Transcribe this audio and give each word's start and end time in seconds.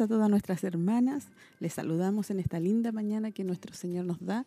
A 0.00 0.08
todas 0.08 0.30
nuestras 0.30 0.64
hermanas. 0.64 1.26
Les 1.60 1.74
saludamos 1.74 2.30
en 2.30 2.40
esta 2.40 2.58
linda 2.58 2.92
mañana 2.92 3.30
que 3.30 3.44
nuestro 3.44 3.74
Señor 3.74 4.04
nos 4.04 4.24
da. 4.24 4.46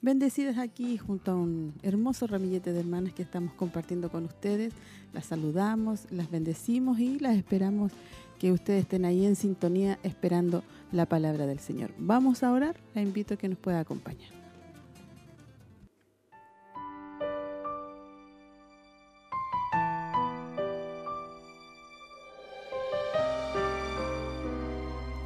Bendecidas 0.00 0.58
aquí 0.58 0.98
junto 0.98 1.32
a 1.32 1.34
un 1.34 1.74
hermoso 1.82 2.26
ramillete 2.26 2.72
de 2.72 2.80
hermanas 2.80 3.14
que 3.14 3.22
estamos 3.22 3.54
compartiendo 3.54 4.10
con 4.10 4.24
ustedes. 4.24 4.72
Las 5.12 5.26
saludamos, 5.26 6.06
las 6.10 6.30
bendecimos 6.30 6.98
y 6.98 7.18
las 7.18 7.36
esperamos 7.36 7.92
que 8.38 8.52
ustedes 8.52 8.82
estén 8.82 9.04
ahí 9.04 9.24
en 9.24 9.36
sintonía 9.36 9.98
esperando 10.02 10.62
la 10.92 11.06
palabra 11.06 11.46
del 11.46 11.58
Señor. 11.58 11.90
Vamos 11.98 12.42
a 12.42 12.52
orar. 12.52 12.76
La 12.94 13.02
invito 13.02 13.34
a 13.34 13.36
que 13.36 13.48
nos 13.48 13.58
pueda 13.58 13.80
acompañar. 13.80 14.43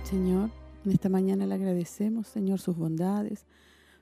Señor, 0.09 0.49
en 0.87 0.93
esta 0.93 1.11
mañana 1.11 1.47
le 1.47 1.55
agradecemos, 1.55 2.29
Señor, 2.29 2.61
sus 2.61 2.75
bondades, 2.75 3.45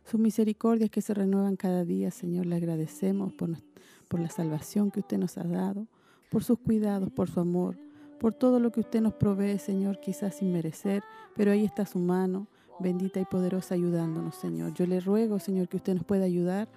sus 0.05 0.21
misericordias 0.21 0.89
que 0.89 1.03
se 1.03 1.15
renuevan 1.15 1.57
cada 1.57 1.85
día, 1.85 2.12
Señor. 2.12 2.47
Le 2.47 2.55
agradecemos 2.55 3.33
por, 3.33 3.51
la 4.21 4.31
salvación 4.31 4.93
que 4.93 5.01
usted 5.01 5.19
nos 5.19 5.37
ha 5.37 5.43
dado, 5.43 5.89
por 6.31 6.45
sus 6.45 6.61
cuidados, 6.61 7.11
por 7.11 7.29
su 7.29 7.41
amor, 7.41 7.77
por 8.21 8.34
todo 8.34 8.61
lo 8.61 8.71
que 8.71 8.79
usted 8.79 9.01
nos 9.01 9.15
provee, 9.15 9.59
Señor, 9.59 9.99
quizás 9.99 10.37
sin 10.37 10.53
merecer, 10.53 11.03
pero 11.34 11.51
ahí 11.51 11.65
está 11.65 11.84
su 11.87 11.99
mano 11.99 12.47
bendita 12.79 13.19
y 13.19 13.25
poderosa 13.25 13.75
ayudándonos, 13.75 14.37
Señor. 14.37 14.75
Yo 14.75 14.87
le 14.87 15.01
ruego, 15.01 15.41
Señor, 15.41 15.67
que 15.67 15.79
usted 15.79 15.95
nos 15.95 16.05
pueda 16.05 16.25
ayudar 16.25 16.69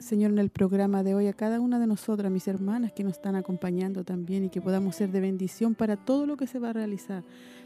Señor, 0.00 0.30
en 0.30 0.38
el 0.38 0.48
programa 0.48 1.02
de 1.02 1.14
hoy 1.14 1.26
a 1.26 1.34
cada 1.34 1.60
una 1.60 1.78
de 1.78 1.86
nosotras, 1.86 2.32
mis 2.32 2.48
hermanas 2.48 2.90
que 2.90 3.04
nos 3.04 3.12
están 3.12 3.36
acompañando 3.36 4.02
también 4.02 4.44
y 4.44 4.48
que 4.48 4.62
podamos 4.62 4.96
ser 4.96 5.10
de 5.10 5.20
bendición 5.20 5.74
para 5.74 5.98
todo 5.98 6.24
lo 6.24 6.38
que 6.38 6.46
se 6.46 6.58
va 6.58 6.70
a 6.70 6.72
realizar. 6.72 7.22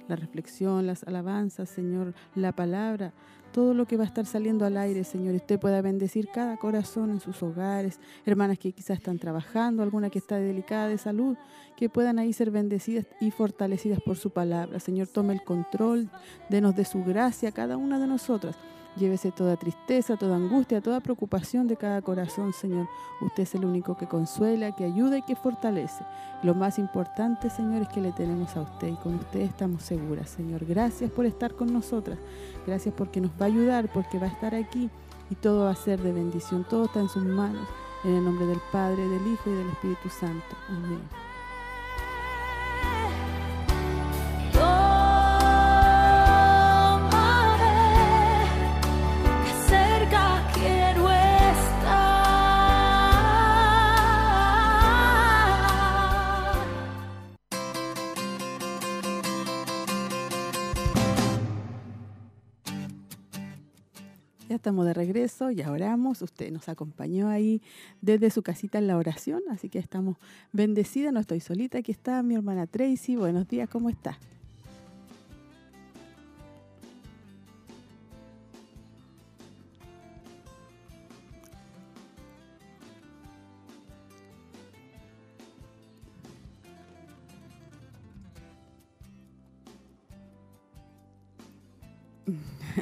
La 0.09 0.17
reflexión, 0.17 0.87
las 0.87 1.05
alabanzas, 1.05 1.69
Señor, 1.69 2.15
la 2.35 2.53
palabra, 2.53 3.13
todo 3.53 3.73
lo 3.73 3.87
que 3.87 3.97
va 3.97 4.03
a 4.03 4.07
estar 4.07 4.27
saliendo 4.27 4.67
al 4.67 4.77
aire, 4.77 5.05
Señor. 5.05 5.35
Usted 5.37 5.61
pueda 5.61 5.81
bendecir 5.81 6.29
cada 6.35 6.57
corazón 6.57 7.11
en 7.11 7.21
sus 7.21 7.43
hogares, 7.43 8.01
hermanas 8.27 8.59
que 8.59 8.73
quizás 8.73 8.99
están 8.99 9.19
trabajando, 9.19 9.83
alguna 9.83 10.11
que 10.11 10.19
está 10.19 10.37
delicada 10.37 10.89
de 10.89 10.99
salud, 10.99 11.37
que 11.77 11.89
puedan 11.89 12.19
ahí 12.19 12.33
ser 12.33 12.51
bendecidas 12.51 13.07
y 13.21 13.31
fortalecidas 13.31 14.01
por 14.01 14.17
su 14.17 14.31
palabra. 14.31 14.81
Señor, 14.81 15.07
tome 15.07 15.35
el 15.35 15.45
control, 15.45 16.11
denos 16.51 16.75
de 16.75 16.85
su 16.85 17.05
gracia 17.05 17.53
cada 17.53 17.77
una 17.77 18.01
de 18.01 18.09
nosotras. 18.09 18.57
Llévese 18.97 19.33
toda 19.33 19.57
tristeza, 19.57 20.17
toda 20.17 20.37
angustia, 20.37 20.81
toda 20.81 21.01
preocupación 21.01 21.67
de 21.67 21.77
cada 21.77 22.01
corazón, 22.01 22.53
Señor. 22.53 22.89
Usted 23.21 23.43
es 23.43 23.55
el 23.57 23.65
único 23.65 23.97
que 23.97 24.07
consuela, 24.07 24.75
que 24.77 24.85
ayuda 24.85 25.19
y 25.19 25.23
que 25.23 25.35
fortalece. 25.35 26.05
Lo 26.43 26.55
más 26.55 26.79
importante, 26.79 27.51
Señor, 27.51 27.83
es 27.83 27.89
que 27.89 28.01
le 28.01 28.13
tenemos 28.13 28.57
a 28.57 28.63
usted 28.63 28.89
y 28.89 28.97
con 28.97 29.17
usted 29.17 29.41
estamos 29.41 29.83
seguras, 29.83 30.31
Señor. 30.31 30.65
Gracias 30.65 31.11
por 31.11 31.27
estar 31.27 31.55
con 31.55 31.73
nosotras. 31.73 32.19
Gracias 32.67 32.95
porque 32.97 33.21
nos 33.21 33.33
va 33.33 33.47
a 33.47 33.47
ayudar, 33.47 33.89
porque 33.93 34.19
va 34.19 34.27
a 34.27 34.31
estar 34.31 34.55
aquí 34.55 34.89
y 35.29 35.35
todo 35.35 35.65
va 35.65 35.71
a 35.71 35.77
ser 35.77 36.01
de 36.01 36.13
bendición. 36.13 36.65
Todo 36.69 36.85
está 36.85 37.01
en 37.01 37.09
sus 37.09 37.25
manos. 37.25 37.67
En 38.05 38.15
el 38.15 38.25
nombre 38.25 38.47
del 38.47 38.61
Padre, 38.71 39.09
del 39.09 39.27
Hijo 39.27 39.51
y 39.51 39.55
del 39.55 39.69
Espíritu 39.71 40.09
Santo. 40.09 40.55
Amén. 40.69 41.24
Estamos 64.65 64.87
de 64.87 64.95
regreso, 64.95 65.51
ya 65.51 65.71
oramos, 65.71 66.23
usted 66.23 66.51
nos 66.51 66.71
acompañó 66.71 67.29
ahí 67.29 67.61
desde 68.01 68.31
su 68.31 68.43
casita 68.43 68.79
en 68.79 68.87
la 68.87 68.97
oración, 68.97 69.43
así 69.51 69.69
que 69.69 69.79
estamos 69.79 70.17
bendecidas, 70.53 71.13
no 71.13 71.21
estoy 71.21 71.41
solita, 71.41 71.77
aquí 71.77 71.93
está 71.93 72.23
mi 72.23 72.35
hermana 72.35 72.67
Tracy, 72.67 73.15
buenos 73.15 73.47
días, 73.47 73.69
¿cómo 73.69 73.91
está? 73.91 74.19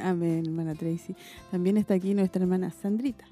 Amén, 0.13 0.45
hermana 0.45 0.75
Tracy. 0.75 1.15
También 1.49 1.77
está 1.77 1.93
aquí 1.93 2.13
nuestra 2.13 2.41
hermana 2.41 2.71
Sandrita. 2.71 3.25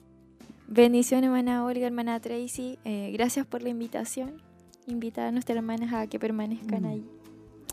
Bendición, 0.68 1.26
hermana 1.26 1.66
Olga, 1.66 1.86
hermana 1.86 2.20
Tracy. 2.20 2.80
Eh, 2.86 3.12
gracias 3.14 3.46
por 3.46 3.62
la 3.62 3.70
invitación. 3.70 4.42
Invitar 4.88 5.28
a 5.28 5.32
nuestras 5.32 5.58
hermanas 5.58 5.94
a 5.94 6.08
que 6.08 6.18
permanezcan 6.18 6.86
ahí. 6.86 7.06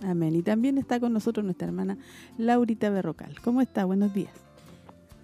Amén. 0.03 0.34
Y 0.34 0.42
también 0.42 0.78
está 0.78 0.98
con 0.98 1.12
nosotros 1.12 1.44
nuestra 1.44 1.69
hermana 1.69 1.97
Laurita 2.38 2.91
Berrocal. 2.91 3.41
¿Cómo 3.41 3.60
está? 3.60 3.84
Buenos 3.84 4.12
días. 4.12 4.32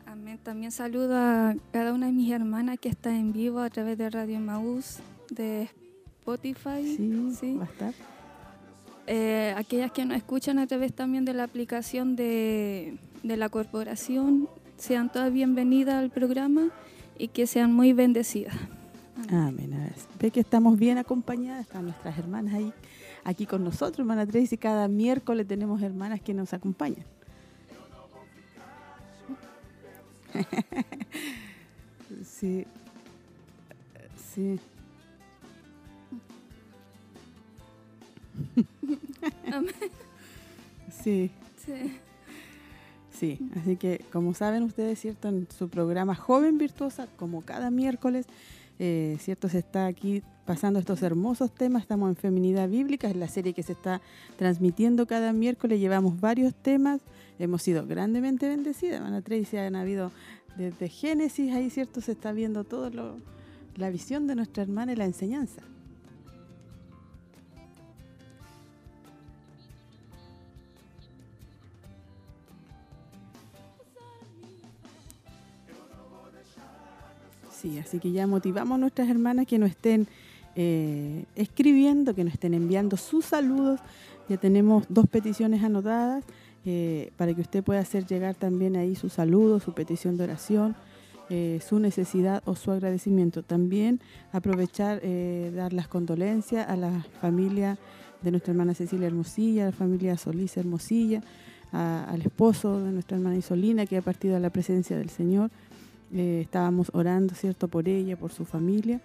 Amén. 0.07 0.39
También 0.43 0.71
saludo 0.71 1.17
a 1.17 1.57
cada 1.73 1.93
una 1.93 2.07
de 2.07 2.13
mis 2.13 2.31
hermanas 2.31 2.79
que 2.79 2.89
está 2.89 3.17
en 3.17 3.33
vivo 3.33 3.59
a 3.59 3.71
través 3.71 3.99
de 3.99 4.09
Radio 4.09 4.39
Maús, 4.39 4.99
de 5.31 5.69
Spotify. 6.21 6.97
Sí, 6.97 7.33
sí. 7.39 7.57
va 7.57 7.65
a 7.65 7.67
estar. 7.67 7.95
Eh, 9.07 9.53
aquellas 9.57 9.91
que 9.91 10.05
nos 10.05 10.17
escuchan 10.17 10.59
a 10.59 10.67
través 10.67 10.95
también 10.95 11.25
de 11.25 11.35
la 11.35 11.43
aplicación 11.43 12.17
de 12.17 12.99
de 13.25 13.37
la 13.39 13.49
corporación 13.49 14.49
sean 14.77 15.11
todas 15.11 15.33
bienvenidas 15.33 15.95
al 15.95 16.11
programa 16.11 16.69
y 17.19 17.29
que 17.29 17.47
sean 17.47 17.73
muy 17.73 17.95
bendecidas. 17.95 18.55
Amén. 19.31 19.93
Ve 20.21 20.31
que 20.31 20.41
estamos 20.41 20.79
bien 20.79 20.99
acompañadas, 20.99 21.63
están 21.63 21.85
nuestras 21.85 22.19
hermanas 22.19 22.55
ahí, 22.55 22.71
aquí 23.25 23.47
con 23.47 23.65
nosotros, 23.65 24.01
hermana 24.01 24.27
Tracy, 24.27 24.59
cada 24.59 24.89
miércoles 24.89 25.47
tenemos 25.47 25.81
hermanas 25.81 26.21
que 26.21 26.35
nos 26.35 26.53
acompañan. 26.53 27.07
sí, 32.25 32.67
sí. 34.35 34.61
sí. 41.03 41.31
Sí. 41.65 42.01
Sí, 43.25 43.39
así 43.59 43.77
que 43.77 44.05
como 44.13 44.35
saben 44.35 44.65
ustedes, 44.65 45.01
¿cierto? 45.01 45.29
En 45.29 45.49
su 45.57 45.71
programa 45.71 46.15
Joven 46.15 46.59
Virtuosa, 46.59 47.09
como 47.17 47.41
cada 47.41 47.71
miércoles, 47.71 48.27
eh. 48.79 49.17
Se 49.21 49.33
está 49.33 49.87
aquí 49.87 50.23
pasando 50.45 50.79
estos 50.79 51.03
hermosos 51.03 51.55
temas, 51.55 51.83
estamos 51.83 52.11
en 52.11 52.17
Feminidad 52.17 52.69
Bíblica, 52.69 53.09
es 53.09 53.17
la 53.17 53.29
serie 53.29 53.55
que 53.55 53.63
se 53.63 53.73
está 53.73 54.03
transmitiendo 54.37 55.07
cada 55.07 55.33
miércoles, 55.33 55.81
llevamos 55.81 56.21
varios 56.21 56.55
temas, 56.55 57.01
hemos 57.39 57.63
sido 57.63 57.87
grandemente 57.87 58.47
bendecidas, 58.47 59.01
van 59.01 59.15
a 59.15 59.23
Tracy, 59.23 59.57
han 59.57 59.77
habido 59.77 60.11
desde 60.59 60.89
Génesis, 60.89 61.53
ahí, 61.55 61.71
¿cierto? 61.71 62.01
Se 62.01 62.13
está 62.13 62.33
viendo 62.33 62.65
todo 62.65 62.91
lo, 62.91 63.17
la 63.77 63.91
visión 63.91 64.27
de 64.27 64.35
nuestra 64.35 64.65
hermana 64.65 64.93
y 64.93 64.97
la 64.97 65.07
enseñanza. 65.07 65.63
Sí, 77.65 77.79
así 77.79 77.99
que 77.99 78.13
ya 78.13 78.27
motivamos 78.27 78.77
a 78.77 78.79
nuestras 78.79 79.09
hermanas 79.09 79.47
que 79.47 79.59
nos 79.59 79.71
estén 79.71 80.07
eh, 80.55 81.25
escribiendo, 81.35 82.15
que 82.15 82.23
nos 82.23 82.35
estén 82.35 82.53
enviando 82.53 82.99
sus 82.99 83.25
saludos. 83.25 83.81
Ya 84.29 84.37
tenemos 84.37 84.85
dos 84.91 85.07
peticiones 85.09 85.65
anotadas 85.65 86.23
eh, 86.67 87.11
para 87.17 87.33
que 87.33 87.41
usted 87.41 87.65
pueda 87.65 87.81
hacer 87.81 88.05
llegar 88.05 88.35
también 88.35 88.77
ahí 88.77 88.95
su 88.95 89.09
saludo, 89.09 89.61
su 89.61 89.73
petición 89.73 90.19
de 90.19 90.25
oración. 90.25 90.77
eh, 91.31 91.59
su 91.67 91.79
necesidad 91.79 92.43
o 92.45 92.55
su 92.55 92.71
agradecimiento. 92.71 93.43
También 93.43 93.99
aprovechar, 94.31 95.01
dar 95.55 95.73
las 95.73 95.89
condolencias 95.89 96.69
a 96.69 96.77
la 96.77 97.03
familia 97.23 97.79
de 98.21 98.31
nuestra 98.31 98.51
hermana 98.51 98.75
Cecilia 98.75 99.07
Hermosilla, 99.07 99.63
a 99.63 99.67
la 99.71 99.73
familia 99.73 100.19
Solís 100.19 100.55
Hermosilla, 100.59 101.23
al 101.73 102.21
esposo 102.21 102.79
de 102.85 102.93
nuestra 102.93 103.17
hermana 103.17 103.39
Isolina 103.39 103.87
que 103.87 103.97
ha 103.97 104.03
partido 104.03 104.37
a 104.37 104.39
la 104.39 104.51
presencia 104.51 104.99
del 104.99 105.09
Señor. 105.09 105.51
Eh, 106.17 106.43
estábamos 106.43 106.91
orando, 106.95 107.35
¿cierto?, 107.35 107.67
por 107.67 107.89
ella, 107.89 108.17
por 108.17 108.31
su 108.31 108.45
familia, 108.45 109.01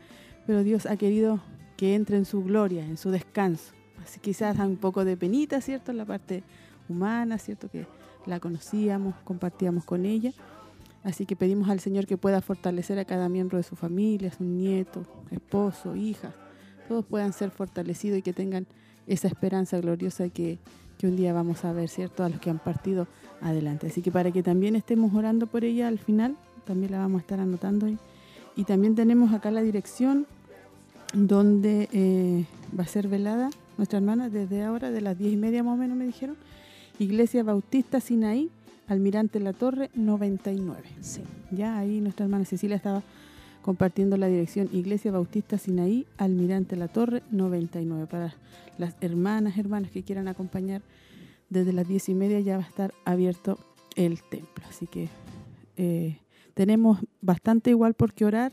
pero 0.45 0.63
Dios 0.63 0.85
ha 0.85 0.95
querido 0.95 1.39
que 1.75 1.95
entre 1.95 2.17
en 2.17 2.25
su 2.25 2.43
gloria, 2.43 2.85
en 2.85 2.97
su 2.97 3.09
descanso. 3.09 3.73
Así 4.03 4.19
quizás 4.19 4.59
un 4.59 4.77
poco 4.77 5.03
de 5.03 5.17
penita, 5.17 5.59
¿cierto?, 5.59 5.89
en 5.89 5.97
la 5.97 6.05
parte 6.05 6.43
humana, 6.87 7.39
¿cierto?, 7.39 7.67
que 7.67 7.87
la 8.27 8.39
conocíamos, 8.39 9.15
compartíamos 9.23 9.85
con 9.85 10.05
ella. 10.05 10.33
Así 11.03 11.25
que 11.25 11.35
pedimos 11.35 11.67
al 11.69 11.79
Señor 11.79 12.05
que 12.05 12.15
pueda 12.15 12.41
fortalecer 12.41 12.99
a 12.99 13.05
cada 13.05 13.27
miembro 13.27 13.57
de 13.57 13.63
su 13.63 13.75
familia, 13.75 14.31
su 14.31 14.43
nieto, 14.43 15.03
esposo, 15.31 15.95
hija, 15.95 16.31
todos 16.87 17.05
puedan 17.05 17.33
ser 17.33 17.49
fortalecidos 17.49 18.19
y 18.19 18.21
que 18.21 18.33
tengan 18.33 18.67
esa 19.07 19.27
esperanza 19.27 19.79
gloriosa 19.79 20.29
que, 20.29 20.59
que 20.99 21.07
un 21.07 21.15
día 21.15 21.33
vamos 21.33 21.65
a 21.65 21.73
ver, 21.73 21.89
¿cierto?, 21.89 22.23
a 22.23 22.29
los 22.29 22.39
que 22.39 22.51
han 22.51 22.59
partido 22.59 23.07
adelante. 23.41 23.87
Así 23.87 24.03
que 24.03 24.11
para 24.11 24.29
que 24.29 24.43
también 24.43 24.75
estemos 24.75 25.11
orando 25.15 25.47
por 25.47 25.63
ella 25.63 25.87
al 25.87 25.97
final, 25.97 26.37
también 26.65 26.91
la 26.91 26.99
vamos 26.99 27.19
a 27.19 27.21
estar 27.21 27.39
anotando 27.39 27.85
ahí. 27.85 27.97
Y 28.55 28.63
también 28.63 28.95
tenemos 28.95 29.33
acá 29.33 29.51
la 29.51 29.61
dirección 29.61 30.27
donde 31.13 31.89
eh, 31.91 32.45
va 32.77 32.83
a 32.83 32.87
ser 32.87 33.07
velada 33.07 33.49
nuestra 33.79 33.99
hermana 33.99 34.29
desde 34.29 34.61
ahora, 34.63 34.91
de 34.91 34.99
las 34.99 35.17
diez 35.17 35.31
y 35.31 35.37
media 35.37 35.63
más 35.63 35.75
o 35.75 35.77
menos 35.77 35.97
me 35.97 36.05
dijeron, 36.05 36.35
Iglesia 36.99 37.43
Bautista 37.43 38.01
Sinaí, 38.01 38.49
Almirante 38.89 39.39
La 39.39 39.53
Torre 39.53 39.89
99. 39.93 40.81
Sí. 40.99 41.21
Ya 41.49 41.77
ahí 41.77 42.01
nuestra 42.01 42.25
hermana 42.25 42.43
Cecilia 42.43 42.75
estaba 42.75 43.03
compartiendo 43.61 44.17
la 44.17 44.27
dirección 44.27 44.67
Iglesia 44.73 45.13
Bautista 45.13 45.57
Sinaí, 45.57 46.05
Almirante 46.17 46.75
La 46.75 46.89
Torre 46.89 47.23
99. 47.31 48.05
Para 48.07 48.35
las 48.77 48.95
hermanas, 48.99 49.57
hermanas 49.57 49.91
que 49.91 50.03
quieran 50.03 50.27
acompañar, 50.27 50.81
desde 51.49 51.71
las 51.71 51.87
diez 51.87 52.09
y 52.09 52.13
media 52.13 52.41
ya 52.41 52.57
va 52.57 52.63
a 52.63 52.67
estar 52.67 52.93
abierto 53.05 53.57
el 53.95 54.21
templo. 54.23 54.65
Así 54.67 54.87
que 54.87 55.07
eh, 55.77 56.17
tenemos 56.59 56.99
bastante 57.21 57.69
igual 57.69 57.93
por 57.93 58.13
qué 58.13 58.25
orar. 58.25 58.51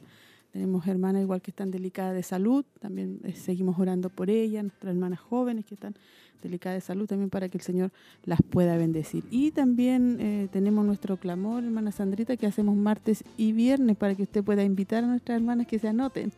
Tenemos 0.53 0.87
hermanas 0.87 1.23
igual 1.23 1.43
que 1.43 1.50
están 1.50 1.73
delicadas 1.73 2.14
de 2.14 2.23
salud, 2.23 2.64
también 2.79 3.19
eh, 3.25 3.32
seguimos 3.32 3.81
orando 3.81 4.11
por 4.11 4.31
ellas, 4.31 4.62
nuestras 4.62 4.94
hermanas 4.94 5.19
jóvenes 5.19 5.64
que 5.64 5.75
están 5.75 5.97
delicada 6.41 6.76
de 6.76 6.81
salud 6.81 7.08
también 7.08 7.31
para 7.31 7.49
que 7.49 7.58
el 7.58 7.64
Señor 7.64 7.91
las 8.23 8.41
pueda 8.43 8.76
bendecir. 8.76 9.25
Y 9.32 9.50
también 9.50 10.19
eh, 10.20 10.47
tenemos 10.53 10.87
nuestro 10.87 11.17
clamor, 11.17 11.64
hermana 11.64 11.91
Sandrita, 11.91 12.37
que 12.37 12.47
hacemos 12.47 12.76
martes 12.76 13.25
y 13.37 13.50
viernes 13.50 13.97
para 13.97 14.14
que 14.14 14.23
usted 14.23 14.44
pueda 14.44 14.62
invitar 14.62 15.02
a 15.02 15.09
nuestras 15.09 15.38
hermanas 15.38 15.67
que 15.67 15.81
se 15.81 15.88
anoten. 15.88 16.31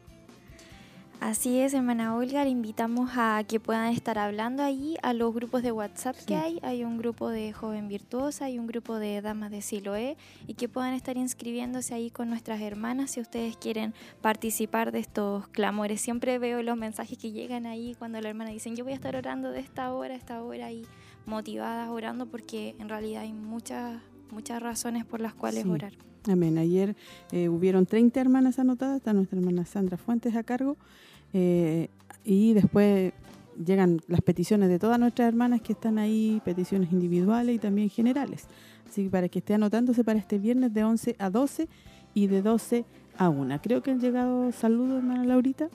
Así 1.20 1.58
es, 1.58 1.74
hermana 1.74 2.14
Olga, 2.14 2.44
le 2.44 2.50
invitamos 2.50 3.10
a 3.16 3.42
que 3.46 3.58
puedan 3.58 3.92
estar 3.92 4.18
hablando 4.18 4.62
allí 4.62 4.96
a 5.02 5.12
los 5.12 5.34
grupos 5.34 5.64
de 5.64 5.72
WhatsApp 5.72 6.14
que 6.24 6.36
hay. 6.36 6.60
Hay 6.62 6.84
un 6.84 6.96
grupo 6.96 7.28
de 7.28 7.52
Joven 7.52 7.88
Virtuosa, 7.88 8.44
hay 8.44 8.58
un 8.60 8.68
grupo 8.68 8.96
de 8.96 9.20
Damas 9.20 9.50
de 9.50 9.60
Siloé 9.60 10.16
y 10.46 10.54
que 10.54 10.68
puedan 10.68 10.94
estar 10.94 11.16
inscribiéndose 11.16 11.92
ahí 11.92 12.10
con 12.10 12.28
nuestras 12.28 12.60
hermanas 12.60 13.10
si 13.10 13.20
ustedes 13.20 13.56
quieren 13.56 13.94
participar 14.20 14.92
de 14.92 15.00
estos 15.00 15.48
clamores. 15.48 16.00
Siempre 16.00 16.38
veo 16.38 16.62
los 16.62 16.76
mensajes 16.76 17.18
que 17.18 17.32
llegan 17.32 17.66
ahí 17.66 17.96
cuando 17.98 18.20
la 18.20 18.28
hermana 18.28 18.50
dicen 18.50 18.76
yo 18.76 18.84
voy 18.84 18.92
a 18.92 18.96
estar 18.96 19.16
orando 19.16 19.50
de 19.50 19.58
esta 19.58 19.92
hora 19.92 20.14
a 20.14 20.16
esta 20.16 20.40
hora 20.40 20.70
y 20.70 20.86
motivadas 21.26 21.88
orando 21.88 22.26
porque 22.26 22.76
en 22.78 22.88
realidad 22.88 23.22
hay 23.22 23.32
muchas, 23.32 24.00
muchas 24.30 24.62
razones 24.62 25.04
por 25.04 25.20
las 25.20 25.34
cuales 25.34 25.66
orar. 25.66 25.94
Amén. 26.28 26.58
Ayer 26.58 26.94
eh, 27.32 27.48
hubieron 27.48 27.86
30 27.86 28.20
hermanas 28.20 28.58
anotadas, 28.58 28.98
está 28.98 29.12
nuestra 29.12 29.38
hermana 29.38 29.64
Sandra 29.64 29.96
Fuentes 29.96 30.36
a 30.36 30.44
cargo 30.44 30.76
eh, 31.32 31.88
y 32.24 32.54
después 32.54 33.12
llegan 33.64 34.00
las 34.06 34.20
peticiones 34.20 34.68
de 34.68 34.78
todas 34.78 34.98
nuestras 34.98 35.28
hermanas 35.28 35.60
que 35.60 35.72
están 35.72 35.98
ahí, 35.98 36.40
peticiones 36.44 36.92
individuales 36.92 37.56
y 37.56 37.58
también 37.58 37.90
generales. 37.90 38.46
Así 38.88 39.04
que 39.04 39.10
para 39.10 39.28
que 39.28 39.40
esté 39.40 39.54
anotándose 39.54 40.04
para 40.04 40.18
este 40.18 40.38
viernes 40.38 40.72
de 40.72 40.84
11 40.84 41.16
a 41.18 41.30
12 41.30 41.68
y 42.14 42.26
de 42.26 42.42
12 42.42 42.84
a 43.16 43.28
1. 43.28 43.60
Creo 43.62 43.82
que 43.82 43.90
han 43.90 44.00
llegado 44.00 44.52
saludos, 44.52 44.98
hermana 44.98 45.24
Laurita, 45.24 45.68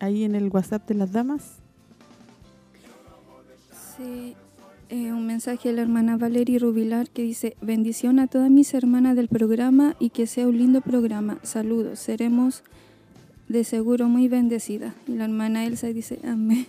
ahí 0.00 0.24
en 0.24 0.34
el 0.34 0.48
WhatsApp 0.48 0.86
de 0.88 0.94
las 0.94 1.12
damas. 1.12 1.58
Sí, 3.96 4.34
eh, 4.88 5.12
un 5.12 5.26
mensaje 5.26 5.68
de 5.68 5.76
la 5.76 5.82
hermana 5.82 6.16
Valeria 6.16 6.58
Rubilar 6.58 7.08
que 7.10 7.22
dice, 7.22 7.56
bendición 7.60 8.18
a 8.18 8.26
todas 8.26 8.50
mis 8.50 8.74
hermanas 8.74 9.16
del 9.16 9.28
programa 9.28 9.94
y 9.98 10.10
que 10.10 10.26
sea 10.26 10.48
un 10.48 10.58
lindo 10.58 10.80
programa. 10.80 11.38
Saludos, 11.42 11.98
seremos 12.00 12.64
de 13.50 13.64
seguro 13.64 14.08
muy 14.08 14.28
bendecida. 14.28 14.94
Y 15.08 15.12
la 15.12 15.24
hermana 15.24 15.66
Elsa 15.66 15.88
dice, 15.88 16.20
amén. 16.24 16.66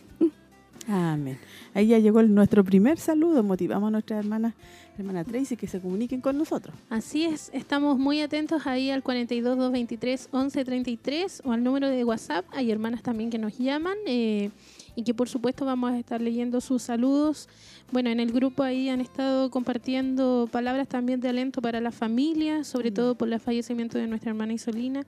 Amén. 0.87 1.37
Ahí 1.75 1.87
ya 1.87 1.99
llegó 1.99 2.23
nuestro 2.23 2.63
primer 2.63 2.97
saludo. 2.97 3.43
Motivamos 3.43 3.89
a 3.89 3.91
nuestra 3.91 4.17
hermana, 4.17 4.55
hermana 4.97 5.23
Tracy 5.23 5.55
que 5.55 5.67
se 5.67 5.79
comuniquen 5.79 6.21
con 6.21 6.39
nosotros. 6.39 6.75
Así 6.89 7.23
es, 7.25 7.51
estamos 7.53 7.99
muy 7.99 8.21
atentos 8.21 8.65
ahí 8.65 8.89
al 8.89 9.03
42 9.03 9.57
223 9.57 10.29
1133 10.33 11.43
o 11.45 11.51
al 11.51 11.63
número 11.63 11.87
de 11.87 12.03
WhatsApp. 12.03 12.45
Hay 12.51 12.71
hermanas 12.71 13.03
también 13.03 13.29
que 13.29 13.37
nos 13.37 13.59
llaman. 13.59 13.97
Eh, 14.07 14.49
y 14.95 15.03
que 15.03 15.13
por 15.13 15.29
supuesto 15.29 15.65
vamos 15.65 15.91
a 15.91 15.99
estar 15.99 16.21
leyendo 16.21 16.61
sus 16.61 16.81
saludos. 16.81 17.47
Bueno, 17.91 18.09
en 18.09 18.21
el 18.21 18.31
grupo 18.31 18.63
ahí 18.63 18.87
han 18.87 19.01
estado 19.01 19.51
compartiendo 19.51 20.47
palabras 20.49 20.87
también 20.87 21.19
de 21.19 21.27
alento 21.27 21.61
para 21.61 21.81
la 21.81 21.91
familia, 21.91 22.63
sobre 22.63 22.89
mm. 22.89 22.93
todo 22.93 23.15
por 23.15 23.31
el 23.31 23.37
fallecimiento 23.39 23.97
de 23.97 24.07
nuestra 24.07 24.31
hermana 24.31 24.53
Isolina. 24.53 25.05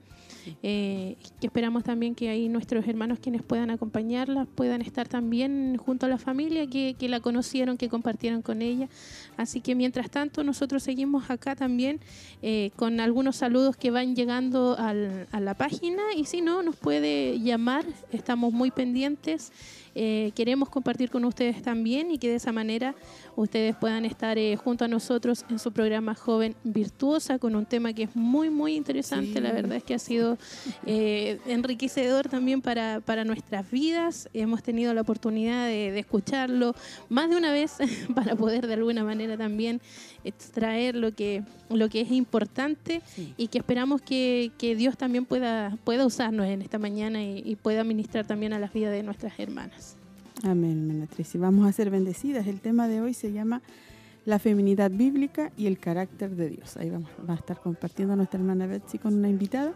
Eh, 0.62 1.16
que 1.40 1.46
esperamos 1.46 1.84
también 1.84 2.14
que 2.14 2.28
ahí 2.28 2.50
nuestros 2.50 2.86
hermanos 2.86 3.18
quienes 3.18 3.42
puedan 3.42 3.70
acompañarla 3.70 4.44
puedan 4.44 4.82
estar 4.82 5.08
también 5.08 5.78
junto 5.78 6.04
a 6.04 6.08
la 6.10 6.18
familia 6.18 6.66
que, 6.66 6.94
la 7.08 7.20
conocieron, 7.20 7.78
que 7.78 7.88
compartieron 7.88 8.42
con 8.42 8.60
ella. 8.60 8.88
Así 9.38 9.62
que 9.62 9.74
mientras 9.74 10.10
tanto 10.10 10.44
nosotros 10.44 10.82
seguimos 10.82 11.30
acá 11.30 11.56
también 11.56 12.00
eh, 12.42 12.72
con 12.76 13.00
algunos 13.00 13.36
saludos 13.36 13.78
que 13.78 13.90
van 13.90 14.14
llegando 14.14 14.76
a 14.78 14.92
la 14.92 15.54
página 15.54 16.02
y 16.14 16.26
si 16.26 16.42
no 16.42 16.62
nos 16.62 16.76
puede 16.76 17.40
llamar, 17.40 17.86
estamos 18.12 18.52
muy 18.52 18.70
pendientes. 18.70 19.52
Eh, 19.94 20.32
queremos 20.34 20.68
compartir 20.68 21.10
con 21.10 21.24
ustedes 21.24 21.62
también 21.62 22.10
y 22.10 22.18
que 22.18 22.28
de 22.28 22.36
esa 22.36 22.52
manera 22.52 22.94
ustedes 23.36 23.76
puedan 23.76 24.04
estar 24.04 24.38
eh, 24.38 24.56
junto 24.56 24.84
a 24.84 24.88
nosotros 24.88 25.44
en 25.48 25.58
su 25.58 25.72
programa 25.72 26.14
Joven 26.14 26.56
Virtuosa 26.64 27.38
con 27.38 27.54
un 27.54 27.64
tema 27.64 27.92
que 27.92 28.04
es 28.04 28.16
muy, 28.16 28.50
muy 28.50 28.74
interesante. 28.74 29.40
La 29.40 29.52
verdad 29.52 29.76
es 29.76 29.84
que 29.84 29.94
ha 29.94 29.98
sido 29.98 30.36
eh, 30.86 31.38
enriquecedor 31.46 32.28
también 32.28 32.60
para, 32.60 33.00
para, 33.00 33.24
nuestras 33.24 33.70
vidas. 33.70 34.28
Hemos 34.34 34.62
tenido 34.62 34.92
la 34.94 35.02
oportunidad 35.02 35.66
de, 35.66 35.98
escucharlo 35.98 36.74
más 37.08 37.30
de 37.30 37.36
una 37.36 37.52
vez 37.52 37.76
para 38.14 38.34
poder 38.34 38.66
de 38.66 38.74
alguna 38.74 39.04
manera 39.04 39.36
también 39.36 39.80
extraer 40.24 40.96
lo 40.96 41.14
que, 41.14 41.42
lo 41.74 41.88
que 41.88 42.00
es 42.00 42.10
importante 42.10 43.02
y 43.36 43.48
que 43.48 43.58
esperamos 43.58 44.02
que, 44.02 44.52
que, 44.58 44.76
Dios 44.76 44.96
también 44.96 45.24
pueda, 45.24 45.76
pueda 45.84 46.06
usarnos 46.06 46.46
en 46.46 46.62
esta 46.62 46.78
mañana 46.78 47.22
y, 47.22 47.42
y 47.44 47.56
pueda 47.56 47.84
ministrar 47.84 48.26
también 48.26 48.52
a 48.52 48.58
las 48.58 48.72
vidas 48.72 48.92
de 48.92 49.02
nuestras 49.02 49.38
hermanas. 49.38 49.96
Amén, 50.42 50.90
hermana 50.90 51.08
Vamos 51.38 51.68
a 51.68 51.72
ser 51.72 51.90
bendecidas. 51.90 52.46
El 52.46 52.60
tema 52.60 52.88
de 52.88 53.00
hoy 53.00 53.14
se 53.14 53.32
llama 53.32 53.62
la 54.24 54.38
feminidad 54.38 54.90
bíblica 54.90 55.52
y 55.56 55.66
el 55.66 55.78
carácter 55.78 56.34
de 56.34 56.50
Dios. 56.50 56.76
Ahí 56.76 56.90
vamos, 56.90 57.10
va 57.28 57.34
a 57.34 57.36
estar 57.36 57.60
compartiendo 57.60 58.16
nuestra 58.16 58.40
hermana 58.40 58.66
Betsy 58.66 58.98
con 58.98 59.14
una 59.14 59.28
invitada 59.28 59.74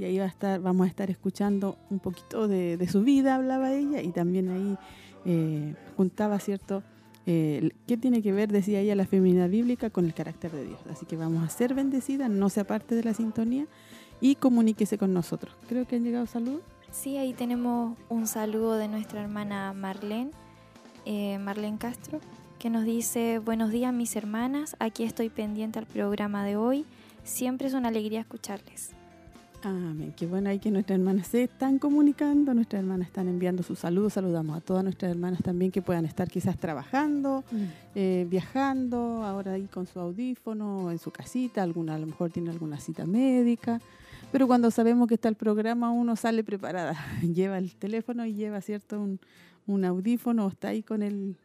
y 0.00 0.04
ahí 0.04 0.18
va 0.18 0.24
a 0.24 0.28
estar, 0.28 0.60
vamos 0.60 0.86
a 0.86 0.88
estar 0.88 1.10
escuchando 1.10 1.76
un 1.90 1.98
poquito 1.98 2.48
de, 2.48 2.88
su 2.90 3.02
vida, 3.02 3.34
hablaba 3.34 3.74
ella, 3.74 4.00
y 4.00 4.12
también 4.12 4.48
ahí 4.48 4.78
eh, 5.26 5.74
juntaba, 5.94 6.38
¿cierto? 6.38 6.82
Eh, 7.26 7.70
¿Qué 7.86 7.96
tiene 7.96 8.22
que 8.22 8.32
ver, 8.32 8.50
decía 8.50 8.80
ella, 8.80 8.94
la 8.94 9.06
feminidad 9.06 9.48
bíblica 9.48 9.90
con 9.90 10.04
el 10.04 10.14
carácter 10.14 10.52
de 10.52 10.64
Dios? 10.64 10.80
Así 10.90 11.06
que 11.06 11.16
vamos 11.16 11.44
a 11.44 11.48
ser 11.48 11.74
bendecidas, 11.74 12.30
no 12.30 12.48
sea 12.48 12.64
parte 12.64 12.94
de 12.94 13.04
la 13.04 13.14
sintonía 13.14 13.66
y 14.20 14.36
comuníquese 14.36 14.98
con 14.98 15.12
nosotros. 15.12 15.54
Creo 15.68 15.86
que 15.86 15.96
han 15.96 16.04
llegado 16.04 16.26
saludos. 16.26 16.62
Sí, 16.90 17.16
ahí 17.16 17.34
tenemos 17.34 17.96
un 18.08 18.26
saludo 18.26 18.74
de 18.74 18.88
nuestra 18.88 19.22
hermana 19.22 19.72
Marlene, 19.72 20.30
eh, 21.04 21.38
Marlene 21.38 21.78
Castro, 21.78 22.20
que 22.58 22.68
nos 22.68 22.84
dice, 22.84 23.38
buenos 23.38 23.70
días 23.70 23.94
mis 23.94 24.16
hermanas, 24.16 24.76
aquí 24.80 25.04
estoy 25.04 25.28
pendiente 25.28 25.78
al 25.78 25.86
programa 25.86 26.44
de 26.44 26.56
hoy, 26.56 26.84
siempre 27.22 27.68
es 27.68 27.74
una 27.74 27.88
alegría 27.88 28.20
escucharles. 28.20 28.90
Amén, 29.62 30.14
qué 30.16 30.26
bueno 30.26 30.48
ahí 30.48 30.58
que 30.58 30.70
nuestras 30.70 30.98
hermanas 30.98 31.26
se 31.26 31.42
están 31.42 31.78
comunicando, 31.78 32.54
nuestras 32.54 32.80
hermanas 32.80 33.08
están 33.08 33.28
enviando 33.28 33.62
sus 33.62 33.78
saludos, 33.78 34.14
saludamos 34.14 34.56
a 34.56 34.60
todas 34.62 34.82
nuestras 34.82 35.10
hermanas 35.10 35.42
también 35.42 35.70
que 35.70 35.82
puedan 35.82 36.06
estar 36.06 36.30
quizás 36.30 36.56
trabajando, 36.58 37.44
mm. 37.50 37.64
eh, 37.94 38.26
viajando, 38.30 39.22
ahora 39.22 39.52
ahí 39.52 39.66
con 39.66 39.86
su 39.86 40.00
audífono, 40.00 40.90
en 40.90 40.98
su 40.98 41.10
casita, 41.10 41.62
alguna 41.62 41.96
a 41.96 41.98
lo 41.98 42.06
mejor 42.06 42.30
tiene 42.30 42.48
alguna 42.48 42.80
cita 42.80 43.04
médica, 43.04 43.82
pero 44.32 44.46
cuando 44.46 44.70
sabemos 44.70 45.08
que 45.08 45.14
está 45.14 45.28
el 45.28 45.34
programa, 45.34 45.90
uno 45.90 46.16
sale 46.16 46.42
preparada. 46.42 46.96
lleva 47.22 47.58
el 47.58 47.74
teléfono 47.74 48.24
y 48.24 48.34
lleva, 48.34 48.60
¿cierto? 48.60 49.00
Un, 49.00 49.20
un 49.66 49.84
audífono 49.84 50.46
o 50.46 50.48
está 50.48 50.68
ahí 50.68 50.82
con 50.82 51.02
el 51.02 51.36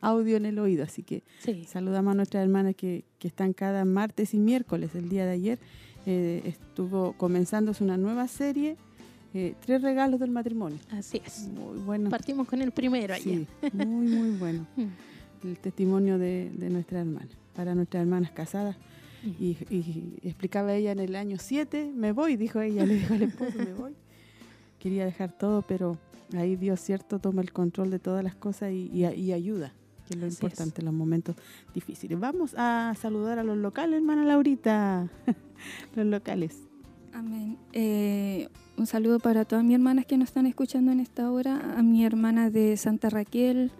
audio 0.00 0.36
en 0.36 0.46
el 0.46 0.58
oído. 0.58 0.84
Así 0.84 1.02
que 1.02 1.22
saludamos 1.66 2.12
a 2.12 2.14
nuestras 2.14 2.42
hermanas 2.42 2.74
que, 2.74 3.04
que, 3.18 3.28
están 3.28 3.52
cada 3.52 3.84
martes 3.84 4.34
y 4.34 4.38
miércoles, 4.38 4.94
el 4.94 5.08
día 5.08 5.24
de 5.24 5.32
ayer, 5.32 5.58
eh, 6.06 6.42
estuvo 6.44 7.12
comenzándose 7.14 7.82
una 7.84 7.96
nueva 7.96 8.28
serie, 8.28 8.76
eh, 9.32 9.54
Tres 9.64 9.82
regalos 9.82 10.20
del 10.20 10.30
matrimonio. 10.30 10.78
Así 10.92 11.20
es. 11.24 11.48
Muy 11.48 11.78
bueno. 11.80 12.08
Partimos 12.10 12.46
con 12.46 12.62
el 12.62 12.70
primero 12.70 13.14
Sí, 13.16 13.46
ayer. 13.62 13.74
muy, 13.86 14.06
muy 14.06 14.30
bueno. 14.38 14.66
Mm. 14.76 15.48
El 15.48 15.58
testimonio 15.58 16.16
de, 16.18 16.50
de 16.56 16.70
nuestra 16.70 17.00
hermana, 17.00 17.28
para 17.54 17.74
nuestras 17.74 18.00
hermanas 18.02 18.30
casadas. 18.30 18.76
Mm. 19.22 19.42
Y, 19.42 19.56
y 19.70 20.14
explicaba 20.22 20.72
ella 20.74 20.92
en 20.92 21.00
el 21.00 21.16
año 21.16 21.36
7, 21.38 21.92
me 21.94 22.12
voy, 22.12 22.36
dijo 22.36 22.60
ella, 22.62 22.86
le 22.86 22.94
dijo 22.94 23.12
al 23.12 23.22
esposo, 23.24 23.58
me 23.58 23.74
voy. 23.74 23.92
Quería 24.78 25.04
dejar 25.04 25.32
todo, 25.36 25.60
pero 25.62 25.98
ahí 26.34 26.56
Dios, 26.56 26.80
cierto, 26.80 27.18
toma 27.18 27.42
el 27.42 27.52
control 27.52 27.90
de 27.90 27.98
todas 27.98 28.22
las 28.24 28.34
cosas 28.34 28.70
y, 28.72 28.90
y- 28.92 29.04
y 29.06 29.32
ayuda, 29.32 29.72
que 30.08 30.14
es 30.14 30.20
lo 30.20 30.26
Así 30.26 30.36
importante 30.36 30.80
en 30.80 30.86
los 30.86 30.94
momentos 30.94 31.36
difíciles. 31.74 32.18
Vamos 32.18 32.54
a 32.56 32.94
saludar 33.00 33.38
a 33.38 33.44
los 33.44 33.56
locales, 33.56 33.96
hermana 33.98 34.24
Laurita. 34.24 35.08
los 35.96 36.06
locales. 36.06 36.56
Amén. 37.12 37.56
Eh, 37.72 38.48
un 38.76 38.86
saludo 38.86 39.20
para 39.20 39.44
todas 39.44 39.64
mis 39.64 39.74
hermanas 39.74 40.04
que 40.04 40.16
nos 40.18 40.28
están 40.28 40.46
escuchando 40.46 40.90
en 40.92 41.00
esta 41.00 41.30
hora, 41.30 41.74
a 41.78 41.82
mi 41.82 42.04
hermana 42.04 42.50
de 42.50 42.76
Santa 42.76 43.08
Raquel, 43.08 43.70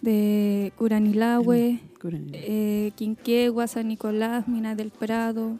de 0.00 0.72
Curanilahue, 0.78 1.78
Curan- 2.00 2.30
eh, 2.32 2.92
Quinquegua, 2.96 3.66
San 3.66 3.88
Nicolás, 3.88 4.48
Mina 4.48 4.74
del 4.74 4.90
Prado. 4.90 5.58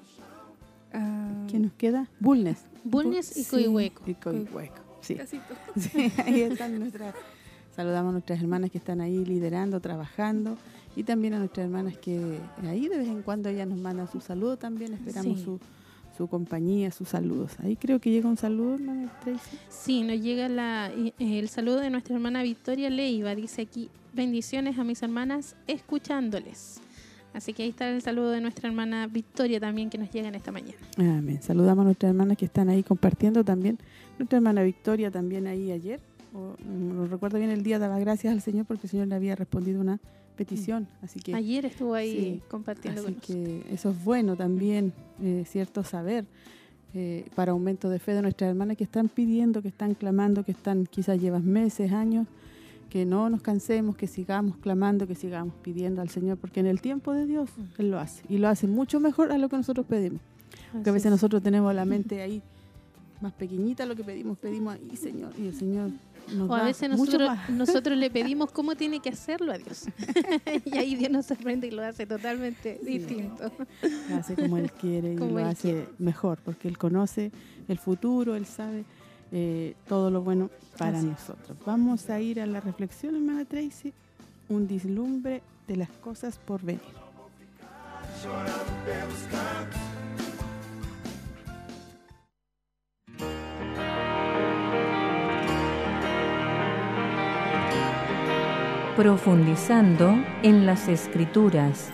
ah, 0.95 1.45
¿Quién 1.50 1.62
nos 1.62 1.73
queda? 1.75 2.09
Bulnes. 2.21 2.64
Bulnes 2.85 3.37
y 3.37 3.45
Sí. 3.45 3.50
Coihueco. 3.50 4.02
Y 4.07 4.14
Coihueco. 4.14 4.81
Sí. 5.02 5.14
casi 5.17 5.37
todo. 5.38 5.59
Sí, 5.76 6.11
ahí 6.25 6.40
están 6.40 6.79
nuestras. 6.79 7.14
Saludamos 7.75 8.11
a 8.11 8.12
nuestras 8.12 8.41
hermanas 8.41 8.71
que 8.71 8.79
están 8.79 9.00
ahí 9.00 9.25
liderando, 9.25 9.81
trabajando 9.81 10.57
y 10.97 11.05
también 11.05 11.35
a 11.35 11.39
nuestras 11.39 11.65
hermanas 11.67 11.97
que 11.99 12.39
ahí 12.67 12.89
de 12.89 12.99
vez 12.99 13.09
en 13.09 13.23
cuando 13.23 13.49
ellas 13.49 13.69
nos 13.69 13.79
mandan 13.79 14.11
su 14.11 14.21
saludo 14.21 14.57
también. 14.57 14.93
Esperamos 14.95 15.39
Sí. 15.39 15.45
su, 15.45 15.61
su 16.17 16.27
compañía, 16.29 16.91
sus 16.91 17.09
saludos. 17.09 17.53
Ahí 17.62 17.77
creo 17.77 18.00
que 18.00 18.11
llega 18.11 18.29
un 18.29 18.37
saludo, 18.37 18.75
hermana 18.75 19.11
Tracy. 19.23 19.57
Sí, 19.69 20.03
nos 20.03 20.21
llega 20.21 20.49
la, 20.49 20.91
eh, 20.95 21.12
el 21.19 21.49
saludo 21.49 21.79
de 21.81 21.91
nuestra 21.91 22.15
hermana 22.17 22.43
Victoria 22.43 22.91
Leiva. 22.91 23.35
Dice 23.35 23.62
aquí, 23.62 23.89
bendiciones 24.12 24.79
a 24.79 24.85
mis 24.85 25.03
hermanas 25.03 25.55
escuchándoles. 25.67 26.81
Así 27.33 27.53
que 27.53 27.62
ahí 27.62 27.69
está 27.69 27.89
el 27.89 28.03
saludo 28.03 28.31
de 28.31 28.41
nuestra 28.41 28.69
hermana 28.69 29.07
Victoria 29.07 29.61
también 29.61 29.89
que 29.89 29.99
nos 29.99 30.11
llega 30.11 30.27
en 30.27 30.35
esta 30.35 30.50
mañana. 30.50 30.79
Amén. 30.99 31.41
Saludamos 31.41 31.83
a 31.83 31.85
nuestras 31.85 32.11
hermanas 32.11 32.37
que 32.37 32.47
están 32.47 32.69
ahí 32.69 32.83
compartiendo 32.83 33.45
también. 33.45 33.79
Nuestra 34.19 34.39
hermana 34.39 34.62
Victoria 34.65 35.12
también 35.12 35.47
ahí 35.47 35.71
ayer. 35.71 36.00
O, 36.35 36.55
no 36.65 37.07
recuerdo 37.07 37.39
bien 37.39 37.51
el 37.51 37.63
día, 37.63 37.79
daba 37.79 37.99
gracias 37.99 38.33
al 38.33 38.41
Señor 38.41 38.67
porque 38.67 38.87
el 38.87 38.91
Señor 38.91 39.09
le 39.09 39.15
había 39.15 39.35
respondido 39.37 39.81
una 39.81 40.01
petición. 40.37 40.87
Así 41.03 41.21
que 41.21 41.35
Ayer 41.35 41.67
estuvo 41.67 41.95
ahí 41.95 42.13
Sí, 42.13 42.43
compartiendo 42.49 43.03
Así 43.03 43.13
con 43.13 43.21
que 43.21 43.65
eso 43.71 43.91
es 43.91 44.05
bueno 44.05 44.37
también, 44.37 44.93
eh, 45.23 45.45
cierto 45.47 45.85
saber, 45.85 46.25
eh, 46.95 47.27
para 47.35 47.53
aumento 47.53 47.89
de 47.89 47.99
fe 47.99 48.15
de 48.15 48.23
nuestras 48.23 48.51
hermanas 48.51 48.77
que 48.77 48.85
están 48.85 49.09
pidiendo, 49.09 49.63
que 49.63 49.69
están 49.69 49.95
clamando, 49.95 50.45
que 50.45 50.53
están 50.53 50.87
quizás 50.87 51.21
llevan 51.21 51.47
meses, 51.47 51.93
años, 51.93 52.27
que 52.89 53.05
no 53.05 53.31
nos 53.31 53.43
cansemos, 53.43 53.97
que 53.97 54.07
sigamos 54.07 54.57
clamando, 54.57 55.07
que 55.07 55.15
sigamos 55.15 55.55
pidiendo 55.63 56.03
al 56.03 56.09
Señor, 56.09 56.39
porque 56.39 56.61
en 56.61 56.67
el 56.67 56.81
tiempo 56.81 57.13
de 57.13 57.27
Dios 57.27 57.51
Mm. 57.57 57.63
Él 57.81 57.91
lo 57.91 57.99
hace, 57.99 58.25
y 58.29 58.39
lo 58.39 58.49
hace 58.49 58.67
mucho 58.67 58.99
mejor 58.99 59.33
a 59.33 59.39
lo 59.39 59.49
que 59.49 59.57
nosotros 59.57 59.87
pedimos. 59.87 60.21
Porque 60.73 60.91
a 60.91 60.93
veces 60.93 61.07
es. 61.07 61.13
nosotros 61.13 61.43
tenemos 61.43 61.75
la 61.75 61.85
mente 61.87 62.23
ahí 62.23 62.43
más 63.21 63.33
pequeñita, 63.35 63.87
lo 63.87 63.95
que 63.95 64.03
pedimos, 64.03 64.39
pedimos 64.39 64.75
ahí, 64.75 64.97
Señor, 64.97 65.33
y 65.39 65.47
el 65.47 65.55
Señor 65.55 65.91
nos 66.35 66.50
O 66.50 66.55
a 66.55 66.65
veces 66.65 66.89
nosotros, 67.50 67.97
le 67.99 68.11
pedimos 68.11 68.50
cómo 68.53 68.75
tiene 68.77 69.00
que 69.00 69.09
hacerlo 69.11 69.53
a 69.53 69.59
Dios. 69.59 69.85
y 70.65 70.77
ahí 70.79 70.95
Dios 70.95 71.11
nos 71.11 71.27
sorprende 71.27 71.67
y 71.67 71.71
lo 71.71 71.83
hace 71.85 72.07
totalmente 72.07 72.79
Sí. 72.85 72.99
distinto. 72.99 73.53
lo 74.09 74.17
hace 74.17 74.35
como 74.35 74.57
él 74.59 74.71
quiere 74.73 75.15
y 75.15 75.17
Como 75.19 75.39
lo 75.39 75.47
hace 75.47 75.61
quiere. 75.73 75.89
mejor, 75.99 76.39
porque 76.45 76.69
él 76.69 76.79
conoce 76.79 77.31
el 77.69 77.79
futuro, 77.79 78.35
él 78.37 78.47
sabe 78.47 78.85
eh, 79.33 79.75
todo 79.89 80.11
lo 80.11 80.23
bueno 80.23 80.50
para 80.79 80.99
Así 80.99 81.07
nosotros. 81.07 81.57
Vamos 81.65 82.11
a 82.11 82.21
ir 82.21 82.41
a 82.41 82.47
la 82.47 82.61
reflexión, 82.61 83.15
hermana 83.15 83.45
Tracy, 83.45 83.93
un 84.49 84.67
dislumbre 84.67 85.43
de 85.69 85.77
las 85.77 85.91
cosas 85.91 86.39
por 86.39 86.62
venir. 86.62 86.81
Profundizando 99.00 100.14
en 100.42 100.66
las 100.66 100.87
escrituras. 100.87 101.90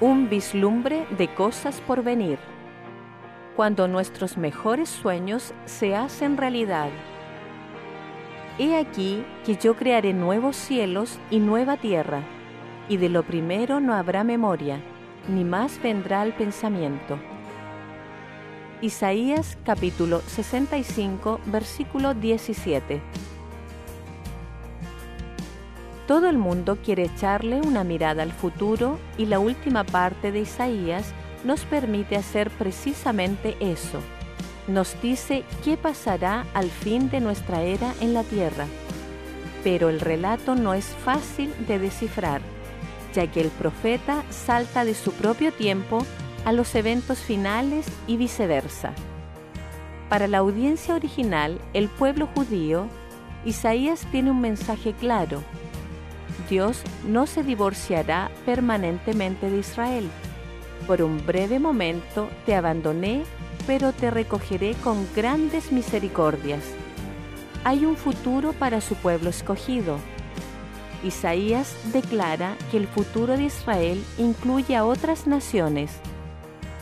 Un 0.00 0.28
vislumbre 0.28 1.06
de 1.16 1.32
cosas 1.32 1.80
por 1.80 2.02
venir. 2.02 2.40
Cuando 3.54 3.86
nuestros 3.86 4.36
mejores 4.36 4.88
sueños 4.88 5.54
se 5.66 5.94
hacen 5.94 6.36
realidad. 6.36 6.88
He 8.58 8.76
aquí 8.76 9.24
que 9.46 9.54
yo 9.54 9.76
crearé 9.76 10.12
nuevos 10.12 10.56
cielos 10.56 11.20
y 11.30 11.38
nueva 11.38 11.76
tierra, 11.76 12.22
y 12.88 12.96
de 12.96 13.08
lo 13.08 13.22
primero 13.22 13.78
no 13.78 13.94
habrá 13.94 14.24
memoria, 14.24 14.80
ni 15.28 15.44
más 15.44 15.80
vendrá 15.80 16.22
al 16.22 16.34
pensamiento. 16.34 17.20
Isaías 18.80 19.56
capítulo 19.64 20.22
65, 20.22 21.38
versículo 21.46 22.14
17. 22.14 23.00
Todo 26.06 26.28
el 26.28 26.36
mundo 26.36 26.78
quiere 26.84 27.04
echarle 27.04 27.60
una 27.60 27.84
mirada 27.84 28.22
al 28.22 28.32
futuro 28.32 28.98
y 29.18 29.26
la 29.26 29.38
última 29.38 29.84
parte 29.84 30.32
de 30.32 30.40
Isaías 30.40 31.12
nos 31.44 31.64
permite 31.64 32.16
hacer 32.16 32.50
precisamente 32.50 33.56
eso. 33.60 34.00
Nos 34.66 35.00
dice 35.00 35.44
qué 35.64 35.76
pasará 35.76 36.44
al 36.54 36.70
fin 36.70 37.10
de 37.10 37.20
nuestra 37.20 37.62
era 37.62 37.94
en 38.00 38.14
la 38.14 38.24
tierra. 38.24 38.66
Pero 39.64 39.88
el 39.88 40.00
relato 40.00 40.54
no 40.54 40.74
es 40.74 40.86
fácil 40.86 41.54
de 41.66 41.78
descifrar, 41.78 42.40
ya 43.14 43.28
que 43.28 43.40
el 43.40 43.48
profeta 43.48 44.24
salta 44.30 44.84
de 44.84 44.94
su 44.94 45.12
propio 45.12 45.52
tiempo 45.52 46.04
a 46.44 46.52
los 46.52 46.74
eventos 46.74 47.18
finales 47.18 47.86
y 48.06 48.16
viceversa. 48.16 48.92
Para 50.08 50.26
la 50.26 50.38
audiencia 50.38 50.94
original, 50.94 51.60
el 51.74 51.88
pueblo 51.88 52.28
judío, 52.34 52.86
Isaías 53.44 54.06
tiene 54.10 54.30
un 54.30 54.40
mensaje 54.40 54.92
claro. 54.92 55.42
Dios 56.52 56.82
no 57.08 57.26
se 57.26 57.42
divorciará 57.42 58.30
permanentemente 58.44 59.48
de 59.48 59.60
Israel. 59.60 60.10
Por 60.86 61.00
un 61.00 61.24
breve 61.24 61.58
momento 61.58 62.28
te 62.44 62.54
abandoné, 62.54 63.22
pero 63.66 63.94
te 63.94 64.10
recogeré 64.10 64.74
con 64.84 65.08
grandes 65.16 65.72
misericordias. 65.72 66.60
Hay 67.64 67.86
un 67.86 67.96
futuro 67.96 68.52
para 68.52 68.82
su 68.82 68.96
pueblo 68.96 69.30
escogido. 69.30 69.96
Isaías 71.02 71.74
declara 71.90 72.54
que 72.70 72.76
el 72.76 72.86
futuro 72.86 73.38
de 73.38 73.44
Israel 73.44 74.04
incluye 74.18 74.76
a 74.76 74.84
otras 74.84 75.26
naciones. 75.26 76.00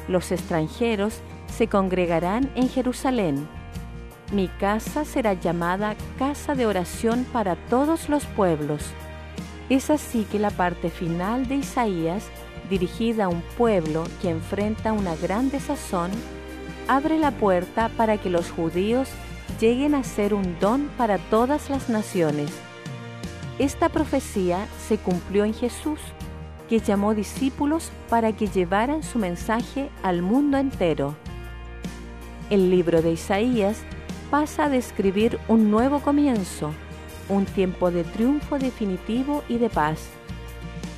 Los 0.09 0.33
extranjeros 0.33 1.21
se 1.47 1.69
congregarán 1.69 2.51
en 2.57 2.69
Jerusalén. 2.69 3.47
Mi 4.33 4.49
casa 4.49 5.05
será 5.05 5.35
llamada 5.35 5.95
casa 6.19 6.57
de 6.57 6.67
oración 6.67 7.25
para 7.33 7.55
todos 7.55 8.09
los 8.09 8.25
pueblos. 8.25 8.93
Es 9.71 9.89
así 9.89 10.25
que 10.25 10.41
la 10.41 10.51
parte 10.51 10.91
final 10.91 11.47
de 11.47 11.55
Isaías, 11.55 12.29
dirigida 12.69 13.27
a 13.27 13.29
un 13.29 13.41
pueblo 13.57 14.03
que 14.21 14.29
enfrenta 14.29 14.93
una 14.93 15.15
gran 15.15 15.49
desazón, 15.49 16.11
abre 16.89 17.21
la 17.21 17.31
puerta 17.31 17.89
para 17.97 18.19
que 18.19 18.31
los 18.31 18.51
judíos 18.51 19.09
lleguen 19.61 19.95
a 19.95 20.03
ser 20.03 20.35
un 20.35 20.59
don 20.59 20.91
para 20.99 21.19
todas 21.19 21.71
las 21.71 21.89
naciones. 21.89 22.51
Esta 23.61 23.89
profecía 23.91 24.67
se 24.89 24.99
cumplió 24.99 25.45
en 25.45 25.55
Jesús, 25.55 26.01
que 26.69 26.81
llamó 26.81 27.15
discípulos 27.15 27.93
para 28.09 28.33
que 28.33 28.49
llevaran 28.49 29.05
su 29.05 29.21
mensaje 29.21 29.89
al 30.03 30.21
mundo 30.21 30.59
entero. 30.59 31.15
El 32.49 32.71
libro 32.71 33.03
de 33.03 33.13
Isaías 33.13 33.83
pasa 34.33 34.65
a 34.65 34.69
describir 34.69 35.39
un 35.47 35.71
nuevo 35.71 36.01
comienzo, 36.01 36.73
un 37.31 37.47
tiempo 37.47 37.91
de 37.91 38.05
triunfo 38.05 38.59
definitivo 38.59 39.43
y 39.49 39.59
de 39.59 39.71
paz. 39.71 40.01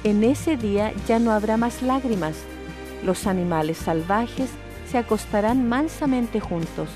En 0.05 0.25
ese 0.25 0.57
día 0.57 0.93
ya 1.07 1.19
no 1.19 1.33
habrá 1.33 1.57
más 1.57 1.83
lágrimas, 1.83 2.35
los 3.05 3.27
animales 3.27 3.79
salvajes 3.79 4.51
se 4.91 4.99
acostarán 4.99 5.69
mansamente 5.69 6.41
juntos, 6.41 6.89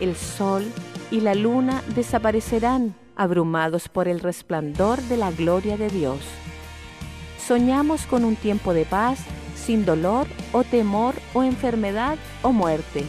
el 0.00 0.16
sol 0.16 0.64
y 1.10 1.20
la 1.20 1.34
luna 1.34 1.82
desaparecerán 1.94 2.94
abrumados 3.16 3.88
por 3.88 4.08
el 4.08 4.20
resplandor 4.20 5.00
de 5.02 5.16
la 5.16 5.30
gloria 5.30 5.76
de 5.76 5.90
Dios. 5.90 6.20
Soñamos 7.38 8.06
con 8.06 8.24
un 8.24 8.36
tiempo 8.36 8.74
de 8.74 8.84
paz, 8.84 9.18
sin 9.56 9.84
dolor 9.84 10.26
o 10.52 10.64
temor 10.64 11.14
o 11.34 11.42
enfermedad 11.42 12.16
o 12.42 12.52
muerte. 12.52 13.04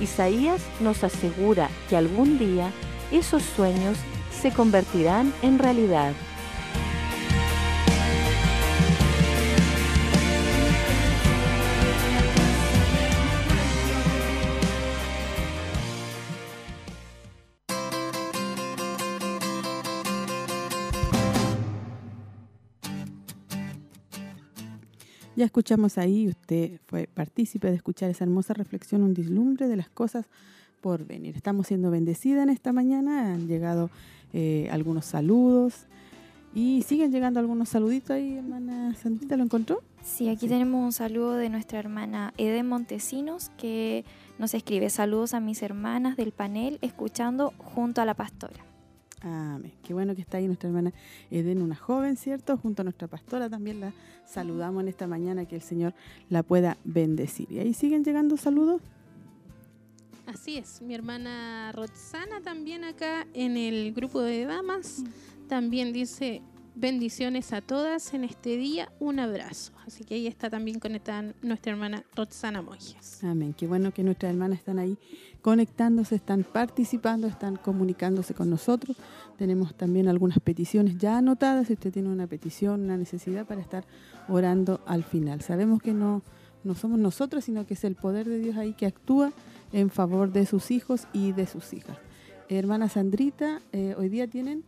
Isaías 0.00 0.62
nos 0.80 1.04
asegura 1.04 1.68
que 1.88 1.96
algún 1.96 2.38
día 2.38 2.70
esos 3.12 3.42
sueños 3.42 3.98
se 4.44 4.52
convertirán 4.52 5.32
en 5.40 5.58
realidad. 5.58 6.12
Ya 25.36 25.46
escuchamos 25.46 25.96
ahí, 25.96 26.28
usted 26.28 26.80
fue 26.84 27.06
partícipe 27.06 27.68
de 27.68 27.76
escuchar 27.76 28.10
esa 28.10 28.24
hermosa 28.24 28.52
reflexión, 28.52 29.04
un 29.04 29.14
dislumbre 29.14 29.68
de 29.68 29.76
las 29.76 29.88
cosas 29.88 30.26
por 30.82 31.06
venir. 31.06 31.34
Estamos 31.34 31.68
siendo 31.68 31.90
bendecidas 31.90 32.42
en 32.42 32.50
esta 32.50 32.74
mañana, 32.74 33.32
han 33.32 33.48
llegado 33.48 33.88
eh, 34.34 34.68
algunos 34.72 35.04
saludos 35.04 35.86
y 36.54 36.82
siguen 36.82 37.12
llegando 37.12 37.38
algunos 37.38 37.68
saluditos 37.68 38.10
ahí, 38.10 38.36
hermana 38.36 38.92
Santita, 38.96 39.36
¿lo 39.36 39.44
encontró? 39.44 39.80
Sí, 40.02 40.28
aquí 40.28 40.48
tenemos 40.48 40.84
un 40.84 40.92
saludo 40.92 41.34
de 41.34 41.48
nuestra 41.48 41.78
hermana 41.78 42.34
Eden 42.36 42.68
Montesinos 42.68 43.52
que 43.56 44.04
nos 44.40 44.52
escribe 44.52 44.90
saludos 44.90 45.34
a 45.34 45.40
mis 45.40 45.62
hermanas 45.62 46.16
del 46.16 46.32
panel 46.32 46.78
escuchando 46.82 47.54
junto 47.58 48.02
a 48.02 48.04
la 48.04 48.14
pastora. 48.14 48.64
Amén. 49.20 49.72
Qué 49.84 49.94
bueno 49.94 50.16
que 50.16 50.20
está 50.20 50.38
ahí 50.38 50.46
nuestra 50.46 50.68
hermana 50.68 50.92
Eden, 51.30 51.62
una 51.62 51.76
joven, 51.76 52.16
¿cierto? 52.16 52.56
Junto 52.56 52.82
a 52.82 52.84
nuestra 52.84 53.06
pastora 53.06 53.48
también 53.48 53.80
la 53.80 53.92
saludamos 54.26 54.82
en 54.82 54.88
esta 54.88 55.06
mañana, 55.06 55.46
que 55.46 55.54
el 55.54 55.62
Señor 55.62 55.94
la 56.28 56.42
pueda 56.42 56.76
bendecir. 56.84 57.50
¿Y 57.52 57.60
ahí 57.60 57.72
siguen 57.72 58.04
llegando 58.04 58.36
saludos? 58.36 58.82
Así 60.26 60.56
es, 60.56 60.80
mi 60.80 60.94
hermana 60.94 61.72
Roxana 61.72 62.40
también 62.42 62.84
acá 62.84 63.26
en 63.34 63.56
el 63.56 63.92
grupo 63.92 64.22
de 64.22 64.44
damas 64.46 65.00
mm. 65.00 65.48
también 65.48 65.92
dice 65.92 66.42
bendiciones 66.74 67.52
a 67.52 67.60
todas 67.60 68.14
en 68.14 68.24
este 68.24 68.56
día, 68.56 68.90
un 68.98 69.20
abrazo. 69.20 69.72
Así 69.86 70.04
que 70.04 70.14
ahí 70.14 70.26
está 70.26 70.50
también 70.50 70.80
conectada 70.80 71.34
nuestra 71.42 71.72
hermana 71.72 72.04
Roxana 72.16 72.62
Moyes. 72.62 73.22
Amén, 73.22 73.54
qué 73.56 73.66
bueno 73.66 73.92
que 73.92 74.02
nuestras 74.02 74.32
hermanas 74.32 74.58
están 74.58 74.78
ahí 74.78 74.98
conectándose, 75.40 76.16
están 76.16 76.42
participando, 76.42 77.26
están 77.26 77.56
comunicándose 77.56 78.34
con 78.34 78.50
nosotros. 78.50 78.96
Tenemos 79.36 79.74
también 79.74 80.08
algunas 80.08 80.40
peticiones 80.40 80.98
ya 80.98 81.18
anotadas, 81.18 81.68
si 81.68 81.74
usted 81.74 81.92
tiene 81.92 82.08
una 82.08 82.26
petición, 82.26 82.82
una 82.82 82.96
necesidad 82.96 83.46
para 83.46 83.60
estar 83.60 83.84
orando 84.28 84.80
al 84.86 85.04
final. 85.04 85.42
Sabemos 85.42 85.80
que 85.82 85.92
no, 85.92 86.22
no 86.64 86.74
somos 86.74 86.98
nosotros, 86.98 87.44
sino 87.44 87.66
que 87.66 87.74
es 87.74 87.84
el 87.84 87.94
poder 87.94 88.26
de 88.26 88.38
Dios 88.38 88.56
ahí 88.56 88.72
que 88.72 88.86
actúa 88.86 89.32
en 89.74 89.90
favor 89.90 90.30
de 90.30 90.46
sus 90.46 90.70
hijos 90.70 91.08
y 91.12 91.32
de 91.32 91.46
sus 91.46 91.72
hijas. 91.74 91.98
hermana 92.48 92.88
Sandrita, 92.88 93.60
eh, 93.72 93.94
hoy 93.98 94.08
día 94.08 94.28
tienen... 94.28 94.62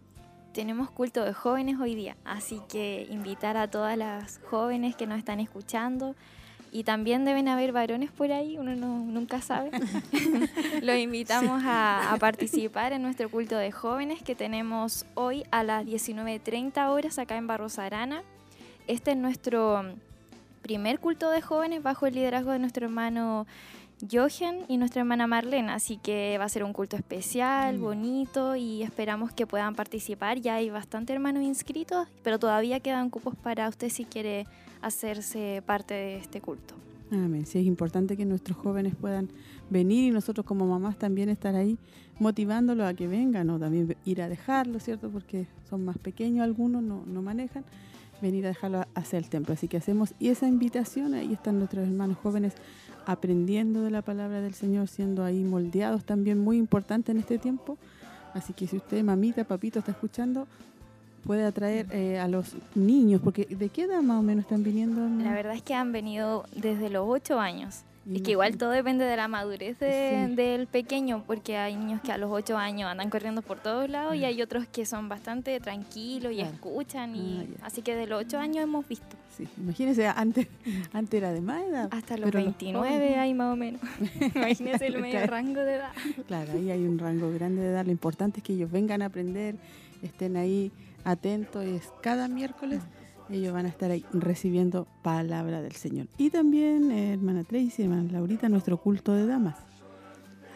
Tenemos 0.52 0.90
culto 0.90 1.24
de 1.24 1.32
jóvenes 1.32 1.78
hoy 1.78 1.94
día, 1.94 2.16
así 2.24 2.60
que 2.68 3.06
invitar 3.10 3.56
a 3.56 3.70
todas 3.70 3.96
las 3.96 4.40
jóvenes 4.50 4.96
que 4.96 5.06
nos 5.06 5.18
están 5.18 5.38
escuchando 5.38 6.16
y 6.72 6.82
también 6.82 7.24
deben 7.24 7.46
haber 7.46 7.72
varones 7.72 8.10
por 8.10 8.32
ahí, 8.32 8.58
uno 8.58 8.74
nunca 8.74 9.40
sabe. 9.40 9.70
Los 10.82 10.96
invitamos 10.96 11.62
a, 11.64 12.12
a, 12.12 12.16
participar 12.16 12.92
en 12.92 13.02
nuestro 13.02 13.30
culto 13.30 13.56
de 13.56 13.70
jóvenes 13.70 14.22
que 14.22 14.34
tenemos 14.34 15.06
hoy 15.14 15.44
a 15.52 15.62
las 15.62 15.86
19.30 15.86 16.90
horas 16.90 17.18
acá 17.18 17.36
en 17.36 17.46
Barros 17.46 17.78
Arana. 17.78 18.22
Este 18.88 19.12
es 19.12 19.16
nuestro 19.16 19.84
primer 20.62 20.98
culto 20.98 21.30
de 21.30 21.42
jóvenes 21.42 21.82
bajo 21.82 22.06
el 22.06 22.14
liderazgo 22.14 22.50
de 22.50 22.58
nuestro 22.58 22.86
hermano 22.86 23.46
Jochen 24.10 24.64
y 24.68 24.76
nuestra 24.76 25.00
hermana 25.00 25.26
Marlene, 25.26 25.72
así 25.72 25.96
que 25.96 26.36
va 26.38 26.44
a 26.44 26.48
ser 26.48 26.64
un 26.64 26.72
culto 26.72 26.96
especial, 26.96 27.78
mm. 27.78 27.80
bonito 27.80 28.56
y 28.56 28.82
esperamos 28.82 29.32
que 29.32 29.46
puedan 29.46 29.74
participar. 29.74 30.40
Ya 30.40 30.56
hay 30.56 30.68
bastante 30.68 31.12
hermanos 31.12 31.42
inscritos, 31.42 32.06
pero 32.22 32.38
todavía 32.38 32.80
quedan 32.80 33.08
cupos 33.08 33.34
para 33.36 33.68
usted 33.68 33.88
si 33.88 34.04
quiere 34.04 34.46
hacerse 34.82 35.62
parte 35.64 35.94
de 35.94 36.16
este 36.16 36.40
culto. 36.40 36.74
Amén. 37.10 37.46
Sí, 37.46 37.60
es 37.60 37.66
importante 37.66 38.16
que 38.16 38.24
nuestros 38.24 38.58
jóvenes 38.58 38.94
puedan 38.96 39.30
venir 39.70 40.04
y 40.04 40.10
nosotros 40.10 40.44
como 40.44 40.66
mamás 40.66 40.98
también 40.98 41.28
estar 41.28 41.54
ahí 41.54 41.78
motivándolos 42.18 42.86
a 42.86 42.94
que 42.94 43.06
vengan 43.06 43.48
o 43.50 43.58
también 43.58 43.96
ir 44.04 44.20
a 44.20 44.28
dejarlos, 44.28 44.82
¿cierto? 44.82 45.08
Porque 45.10 45.46
son 45.70 45.84
más 45.84 45.98
pequeños 45.98 46.42
algunos, 46.44 46.82
no, 46.82 47.04
no 47.06 47.22
manejan 47.22 47.64
venir 48.20 48.44
a 48.46 48.48
dejarlo 48.48 48.86
hacia 48.94 49.18
el 49.18 49.28
templo. 49.28 49.54
Así 49.54 49.68
que 49.68 49.76
hacemos 49.76 50.14
y 50.18 50.28
esa 50.28 50.48
invitación, 50.48 51.14
ahí 51.14 51.32
están 51.32 51.58
nuestros 51.58 51.86
hermanos 51.86 52.18
jóvenes 52.22 52.54
aprendiendo 53.06 53.82
de 53.82 53.90
la 53.90 54.02
palabra 54.02 54.40
del 54.40 54.52
Señor, 54.52 54.88
siendo 54.88 55.24
ahí 55.24 55.42
moldeados 55.44 56.04
también 56.04 56.38
muy 56.38 56.58
importante 56.58 57.12
en 57.12 57.18
este 57.18 57.38
tiempo. 57.38 57.78
Así 58.34 58.52
que 58.52 58.66
si 58.66 58.76
usted, 58.76 59.02
mamita, 59.02 59.44
papito, 59.44 59.78
está 59.78 59.92
escuchando, 59.92 60.46
puede 61.24 61.46
atraer 61.46 61.86
eh, 61.90 62.18
a 62.18 62.28
los 62.28 62.54
niños, 62.74 63.22
porque 63.22 63.46
¿de 63.46 63.68
qué 63.70 63.84
edad 63.84 64.02
más 64.02 64.20
o 64.20 64.22
menos 64.22 64.44
están 64.44 64.62
viniendo? 64.62 65.08
La 65.24 65.32
verdad 65.32 65.54
es 65.54 65.62
que 65.62 65.74
han 65.74 65.92
venido 65.92 66.44
desde 66.54 66.90
los 66.90 67.06
ocho 67.08 67.40
años. 67.40 67.85
Es 68.12 68.22
que 68.22 68.32
igual 68.32 68.56
todo 68.56 68.70
depende 68.70 69.04
de 69.04 69.16
la 69.16 69.26
madurez 69.26 69.78
del 69.80 70.68
pequeño, 70.68 71.24
porque 71.26 71.56
hay 71.56 71.74
niños 71.74 72.00
que 72.02 72.12
a 72.12 72.18
los 72.18 72.30
8 72.30 72.56
años 72.56 72.88
andan 72.88 73.10
corriendo 73.10 73.42
por 73.42 73.58
todos 73.58 73.90
lados 73.90 74.14
y 74.14 74.24
hay 74.24 74.40
otros 74.42 74.66
que 74.66 74.86
son 74.86 75.08
bastante 75.08 75.58
tranquilos 75.58 76.32
y 76.32 76.40
escuchan. 76.40 77.16
y 77.16 77.48
ah, 77.60 77.66
Así 77.66 77.82
que 77.82 77.96
de 77.96 78.06
los 78.06 78.20
8 78.20 78.38
años 78.38 78.64
hemos 78.64 78.86
visto. 78.86 79.16
Sí, 79.36 79.48
imagínese, 79.58 80.06
antes, 80.06 80.46
antes 80.92 81.18
era 81.18 81.32
de 81.32 81.40
más 81.40 81.62
edad. 81.64 81.88
Hasta 81.90 82.16
los 82.16 82.30
29 82.30 83.16
hay 83.16 83.34
más 83.34 83.52
o 83.52 83.56
menos. 83.56 83.80
imagínese 84.34 84.86
el 84.86 85.00
medio 85.00 85.26
rango 85.26 85.60
de 85.60 85.74
edad. 85.74 85.92
Claro, 86.28 86.52
ahí 86.52 86.70
hay 86.70 86.84
un 86.84 86.98
rango 86.98 87.32
grande 87.32 87.62
de 87.62 87.68
edad. 87.70 87.84
Lo 87.84 87.92
importante 87.92 88.38
es 88.38 88.44
que 88.44 88.52
ellos 88.52 88.70
vengan 88.70 89.02
a 89.02 89.06
aprender, 89.06 89.56
estén 90.02 90.36
ahí 90.36 90.70
atentos. 91.04 91.64
Es 91.64 91.92
cada 92.02 92.28
miércoles 92.28 92.80
ellos 93.30 93.52
van 93.52 93.66
a 93.66 93.68
estar 93.68 93.90
ahí 93.90 94.04
recibiendo 94.12 94.86
palabra 95.02 95.62
del 95.62 95.72
Señor. 95.72 96.06
Y 96.16 96.30
también, 96.30 96.90
eh, 96.90 97.14
hermana 97.14 97.44
Tracy, 97.44 97.82
hermana 97.82 98.12
Laurita, 98.12 98.48
nuestro 98.48 98.76
culto 98.78 99.12
de 99.12 99.26
damas. 99.26 99.56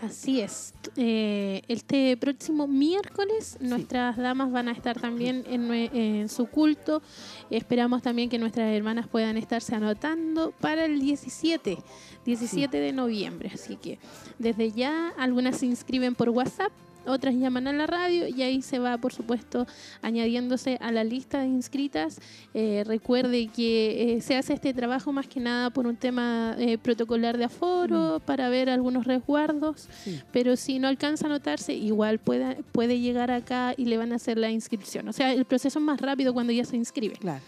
Así 0.03 0.41
es. 0.41 0.73
Eh, 0.97 1.61
este 1.69 2.17
próximo 2.17 2.67
miércoles 2.67 3.59
nuestras 3.61 4.17
damas 4.17 4.51
van 4.51 4.69
a 4.69 4.73
estar 4.73 4.99
también 4.99 5.45
en, 5.47 6.29
su 6.31 6.47
culto. 6.47 7.03
Esperamos 7.51 8.01
también 8.01 8.31
que 8.31 8.39
nuestras 8.39 8.75
hermanas 8.75 9.09
puedan 9.09 9.37
estarse 9.37 9.75
anotando 9.75 10.53
para 10.59 10.87
el 10.87 11.01
17, 11.01 11.77
17 12.25 12.81
de 12.81 12.93
noviembre. 12.93 13.51
Así 13.53 13.77
que 13.77 13.99
desde 14.39 14.73
ya 14.73 15.13
algunas 15.19 15.59
se 15.59 15.67
inscriben 15.67 16.15
por 16.15 16.31
WhatsApp 16.31 16.73
otras 17.07 17.35
llaman 17.35 17.69
a 17.69 17.73
la 17.73 17.87
radio 17.87 18.29
y 18.29 18.43
ahí 18.43 18.63
se 18.63 18.79
va, 18.79 18.99
por 18.99 19.13
supuesto, 19.13 19.67
añadiéndose 20.03 20.79
a 20.81 20.93
la 20.93 21.05
lista 21.05 21.41
de 21.41 21.47
inscritas. 21.47 22.21
Eh, 22.55 22.85
recuerde 22.87 23.49
que 23.49 24.17
eh, 24.17 24.21
se 24.21 24.37
hace 24.37 24.55
este 24.55 24.75
trabajo 24.75 25.13
más 25.13 25.27
que 25.27 25.41
nada 25.41 25.71
por 25.71 25.87
un 25.87 25.97
tema 25.97 26.55
eh, 26.59 26.79
protocolar 26.79 27.39
de 27.39 27.45
aforo, 27.45 28.19
mm. 28.19 28.27
para 28.27 28.49
ver 28.49 28.71
algunos 28.71 29.07
resguardos, 29.07 29.89
pero 30.33 30.57
si 30.57 30.79
no 30.79 30.89
alcanza 30.89 31.27
a 31.27 31.31
anotarse, 31.31 31.75
igual 31.75 32.19
puede, 32.19 32.63
puede 32.73 33.01
llegar 33.01 33.31
acá 33.31 33.75
y 33.77 33.85
le 33.87 33.97
van 33.97 34.13
a 34.13 34.17
hacer 34.17 34.39
la 34.39 34.51
inscripción. 34.51 35.09
O 35.09 35.13
sea, 35.13 35.33
el 35.33 35.45
proceso 35.45 35.79
es 35.79 35.85
más 35.85 36.01
rápido 36.01 36.33
cuando 36.35 36.53
ya 36.53 36.65
se 36.65 36.77
inscribe, 36.77 37.15
claro. 37.15 37.43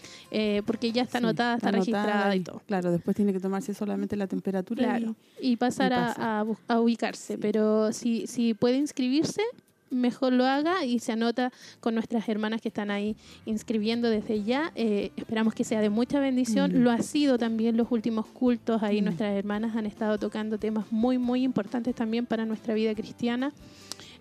porque 0.65 0.91
ya 0.91 1.03
está 1.03 1.17
anotada, 1.19 1.55
está, 1.55 1.71
registrada 1.71 2.35
y, 2.35 2.41
todo. 2.41 2.61
Claro, 2.65 2.91
después 2.91 3.15
tiene 3.15 3.33
que 3.33 3.39
tomarse 3.39 3.73
solamente 3.73 4.15
la 4.15 4.27
temperatura 4.27 4.99
y, 5.39 5.55
pasar 5.57 5.93
a, 5.93 6.45
a, 6.67 6.79
ubicarse, 6.79 7.37
pero 7.37 7.91
si, 7.93 8.27
si 8.27 8.53
puede 8.53 8.77
inscribirse, 8.77 9.43
mejor 9.93 10.33
lo 10.33 10.45
haga 10.45 10.85
y 10.85 10.99
se 10.99 11.11
anota 11.11 11.51
con 11.79 11.93
nuestras 11.93 12.27
hermanas 12.29 12.61
que 12.61 12.69
están 12.69 12.91
ahí 12.91 13.15
inscribiendo 13.45 14.09
desde 14.09 14.43
ya. 14.43 14.71
Eh, 14.75 15.11
esperamos 15.15 15.53
que 15.53 15.63
sea 15.63 15.81
de 15.81 15.89
mucha 15.89 16.19
bendición. 16.19 16.71
Mm. 16.71 16.83
Lo 16.83 16.91
ha 16.91 17.01
sido 17.01 17.37
también 17.37 17.77
los 17.77 17.91
últimos 17.91 18.25
cultos. 18.25 18.83
Ahí 18.83 19.01
mm. 19.01 19.05
nuestras 19.05 19.33
hermanas 19.35 19.75
han 19.75 19.85
estado 19.85 20.17
tocando 20.17 20.57
temas 20.57 20.91
muy, 20.91 21.17
muy 21.17 21.43
importantes 21.43 21.95
también 21.95 22.25
para 22.25 22.45
nuestra 22.45 22.73
vida 22.73 22.93
cristiana. 22.95 23.53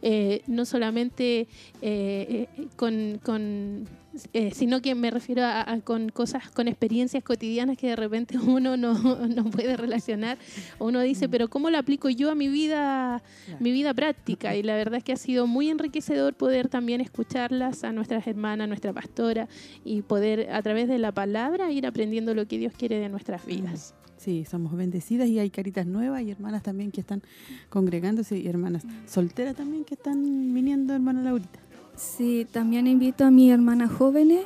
Eh, 0.04 0.42
no 0.48 0.64
solamente 0.64 1.46
eh, 1.80 2.48
con, 2.76 3.20
con 3.22 3.86
eh, 4.32 4.50
sino 4.54 4.82
que 4.82 4.94
me 4.94 5.10
refiero 5.10 5.42
a, 5.44 5.78
con 5.84 6.10
cosas, 6.10 6.50
con 6.50 6.68
experiencias 6.68 7.24
cotidianas 7.24 7.78
que 7.78 7.88
de 7.88 7.96
repente 7.96 8.38
uno 8.38 8.76
no, 8.76 8.94
no, 8.94 9.44
puede 9.50 9.76
relacionar. 9.76 10.38
Uno 10.78 11.00
dice, 11.00 11.28
pero 11.28 11.48
¿cómo 11.48 11.70
lo 11.70 11.78
aplico 11.78 12.10
yo 12.10 12.30
a 12.30 12.34
mi 12.34 12.48
vida, 12.48 13.22
mi 13.60 13.72
vida 13.72 13.94
práctica? 13.94 14.54
Y 14.54 14.62
la 14.62 14.74
verdad 14.74 14.98
es 14.98 15.04
que 15.04 15.12
ha 15.12 15.16
sido 15.16 15.46
muy 15.46 15.70
enriquecedor 15.70 16.34
poder 16.34 16.68
también 16.68 17.00
escucharlas 17.00 17.84
a 17.84 17.92
nuestras 17.92 18.26
hermanas, 18.26 18.64
a 18.64 18.68
nuestra 18.68 18.92
pastora, 18.92 19.48
y 19.84 20.02
poder 20.02 20.50
a 20.50 20.62
través 20.62 20.88
de 20.88 20.98
la 20.98 21.12
palabra 21.12 21.70
ir 21.72 21.86
aprendiendo 21.86 22.34
lo 22.34 22.46
que 22.46 22.58
Dios 22.58 22.74
quiere 22.76 22.98
de 22.98 23.08
nuestras 23.08 23.46
vidas. 23.46 23.94
Sí, 24.18 24.44
somos 24.44 24.76
bendecidas 24.76 25.26
y 25.28 25.40
hay 25.40 25.50
caritas 25.50 25.84
nuevas 25.84 26.22
y 26.22 26.30
hermanas 26.30 26.62
también 26.62 26.92
que 26.92 27.00
están 27.00 27.22
congregándose 27.70 28.38
y 28.38 28.46
hermanas 28.46 28.84
solteras 29.06 29.56
también 29.56 29.84
que 29.84 29.94
están 29.94 30.22
viniendo, 30.54 30.94
hermana 30.94 31.22
Laurita. 31.22 31.58
Sí, 32.02 32.46
también 32.50 32.88
invito 32.88 33.24
a 33.24 33.30
mis 33.30 33.52
hermanas 33.52 33.90
jóvenes 33.90 34.44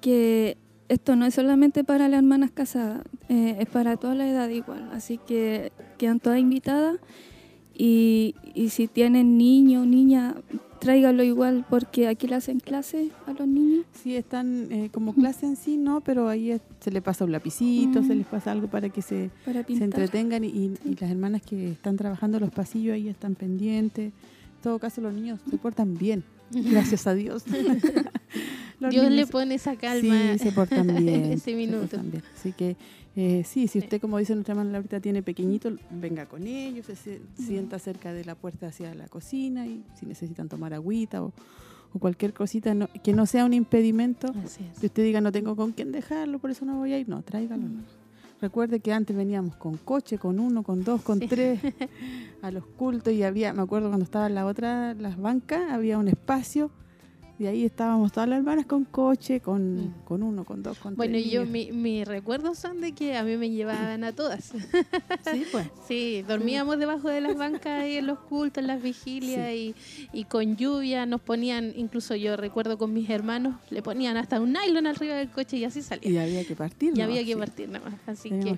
que 0.00 0.58
esto 0.88 1.16
no 1.16 1.24
es 1.24 1.34
solamente 1.34 1.82
para 1.82 2.08
las 2.08 2.18
hermanas 2.18 2.50
casadas, 2.50 3.02
eh, 3.28 3.56
es 3.58 3.66
para 3.66 3.96
toda 3.96 4.14
la 4.14 4.28
edad 4.28 4.48
igual. 4.50 4.90
Así 4.92 5.18
que 5.18 5.72
quedan 5.96 6.20
todas 6.20 6.38
invitadas 6.38 6.98
y, 7.74 8.34
y 8.54 8.68
si 8.68 8.88
tienen 8.88 9.38
niño 9.38 9.82
o 9.82 9.86
niña, 9.86 10.34
tráigalo 10.80 11.22
igual 11.22 11.64
porque 11.68 12.08
aquí 12.08 12.26
le 12.26 12.36
hacen 12.36 12.60
clase 12.60 13.10
a 13.26 13.32
los 13.32 13.48
niños. 13.48 13.86
Sí, 13.92 14.14
están 14.14 14.70
eh, 14.70 14.90
como 14.92 15.14
clase 15.14 15.46
en 15.46 15.56
sí, 15.56 15.78
¿no? 15.78 16.02
Pero 16.02 16.28
ahí 16.28 16.60
se 16.80 16.90
les 16.90 17.02
pasa 17.02 17.24
un 17.24 17.32
lapicito, 17.32 18.02
se 18.02 18.14
les 18.14 18.26
pasa 18.26 18.52
algo 18.52 18.68
para 18.68 18.90
que 18.90 19.00
se, 19.00 19.30
se 19.44 19.84
entretengan 19.84 20.44
y, 20.44 20.48
y, 20.48 20.96
las 21.00 21.10
hermanas 21.10 21.42
que 21.42 21.72
están 21.72 21.96
trabajando 21.96 22.38
los 22.38 22.50
pasillos 22.50 22.94
ahí 22.94 23.08
están 23.08 23.34
pendientes. 23.34 24.12
En 24.12 24.62
todo 24.62 24.78
caso, 24.78 25.00
los 25.00 25.14
niños 25.14 25.40
se 25.48 25.56
portan 25.56 25.96
bien. 25.96 26.22
Gracias 26.70 27.06
a 27.06 27.14
Dios. 27.14 27.44
Dios 28.90 29.10
le 29.10 29.26
pone 29.26 29.56
esa 29.56 29.76
calma 29.76 30.34
sí, 30.34 30.38
se 30.38 30.52
portan 30.52 30.86
bien, 30.96 31.24
en 31.24 31.32
ese 31.32 31.54
minuto. 31.54 32.00
Así 32.36 32.52
que 32.52 32.76
eh, 33.16 33.42
sí, 33.44 33.66
si 33.66 33.80
usted, 33.80 34.00
como 34.00 34.18
dice 34.18 34.34
nuestra 34.34 34.52
hermana 34.52 34.70
Laurita, 34.70 35.00
tiene 35.00 35.22
pequeñito, 35.22 35.70
venga 35.90 36.26
con 36.26 36.46
ellos, 36.46 36.86
se, 36.86 37.20
sienta 37.34 37.78
cerca 37.80 38.12
de 38.12 38.24
la 38.24 38.36
puerta 38.36 38.68
hacia 38.68 38.94
la 38.94 39.08
cocina 39.08 39.66
y 39.66 39.82
si 39.98 40.06
necesitan 40.06 40.48
tomar 40.48 40.72
agüita 40.72 41.22
o, 41.24 41.32
cualquier 41.98 42.32
cosita 42.32 42.76
que 43.02 43.12
no 43.12 43.26
sea 43.26 43.44
un 43.44 43.54
impedimento, 43.54 44.32
si 44.46 44.86
usted 44.86 45.02
diga 45.02 45.20
no 45.20 45.32
tengo 45.32 45.56
con 45.56 45.72
quién 45.72 45.90
dejarlo, 45.90 46.38
por 46.38 46.50
eso 46.50 46.64
no 46.64 46.76
voy 46.76 46.92
a 46.92 46.98
ir, 46.98 47.08
no, 47.08 47.22
tráigalo. 47.22 47.64
Recuerde 48.40 48.80
que 48.80 48.92
antes 48.92 49.16
veníamos 49.16 49.56
con 49.56 49.76
coche, 49.76 50.18
con 50.18 50.38
uno, 50.38 50.62
con 50.62 50.84
dos, 50.84 51.02
con 51.02 51.18
tres, 51.18 51.60
a 52.42 52.50
los 52.50 52.64
cultos 52.64 53.12
y 53.12 53.24
había, 53.24 53.52
me 53.52 53.62
acuerdo 53.62 53.88
cuando 53.88 54.04
estaba 54.04 54.28
en 54.28 54.34
la 54.36 54.46
otra, 54.46 54.94
las 54.94 55.18
bancas, 55.18 55.72
había 55.72 55.98
un 55.98 56.08
espacio 56.08 56.70
y 57.38 57.46
ahí 57.46 57.64
estábamos 57.64 58.10
todas 58.10 58.28
las 58.28 58.38
hermanas 58.38 58.66
con 58.66 58.84
coche, 58.84 59.40
con, 59.40 59.76
mm. 59.76 59.94
con 60.04 60.24
uno, 60.24 60.44
con 60.44 60.60
dos, 60.60 60.76
con 60.78 60.96
bueno, 60.96 61.12
tres. 61.12 61.24
Bueno, 61.24 61.46
yo, 61.46 61.50
mis 61.50 61.72
mi 61.72 62.02
recuerdos 62.02 62.58
son 62.58 62.80
de 62.80 62.92
que 62.92 63.16
a 63.16 63.22
mí 63.22 63.36
me 63.36 63.48
llevaban 63.50 64.02
a 64.02 64.12
todas. 64.12 64.44
sí, 64.44 65.44
pues. 65.52 65.68
Sí, 65.86 66.24
dormíamos 66.26 66.78
debajo 66.78 67.08
de 67.08 67.20
las 67.20 67.36
bancas 67.36 67.82
ahí 67.82 67.96
en 67.96 68.08
los 68.08 68.18
cultos, 68.18 68.62
en 68.62 68.66
las 68.66 68.82
vigilias 68.82 69.52
y, 69.52 69.76
y, 70.12 70.24
con 70.24 70.56
lluvia 70.56 71.06
nos 71.06 71.20
ponían, 71.20 71.72
incluso 71.76 72.16
yo 72.16 72.36
recuerdo 72.36 72.76
con 72.76 72.92
mis 72.92 73.08
hermanos, 73.08 73.54
le 73.70 73.82
ponían 73.82 74.16
hasta 74.16 74.40
un 74.40 74.52
nylon 74.52 74.88
arriba 74.88 75.14
del 75.14 75.30
coche 75.30 75.58
y 75.58 75.64
así 75.64 75.80
salía. 75.80 76.10
Y 76.10 76.18
había 76.18 76.44
que 76.44 76.56
partir. 76.56 76.98
Y 76.98 77.02
había 77.02 77.24
que 77.24 77.36
partir 77.36 77.68
nada 77.68 77.88
más. 77.88 78.00
Así 78.08 78.30
que, 78.30 78.50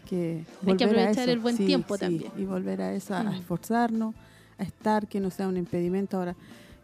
hay 0.66 0.76
que 0.76 0.84
aprovechar 0.84 1.28
el 1.28 1.38
buen 1.38 1.58
tiempo 1.58 1.98
también. 1.98 2.32
Y 2.38 2.44
volver 2.44 2.80
a 2.80 2.94
eso, 2.94 3.14
a 3.14 3.24
mm. 3.24 3.34
esforzarnos, 3.34 4.14
a 4.56 4.62
estar, 4.62 5.06
que 5.06 5.20
no 5.20 5.30
sea 5.30 5.48
un 5.48 5.58
impedimento 5.58 6.16
ahora 6.16 6.34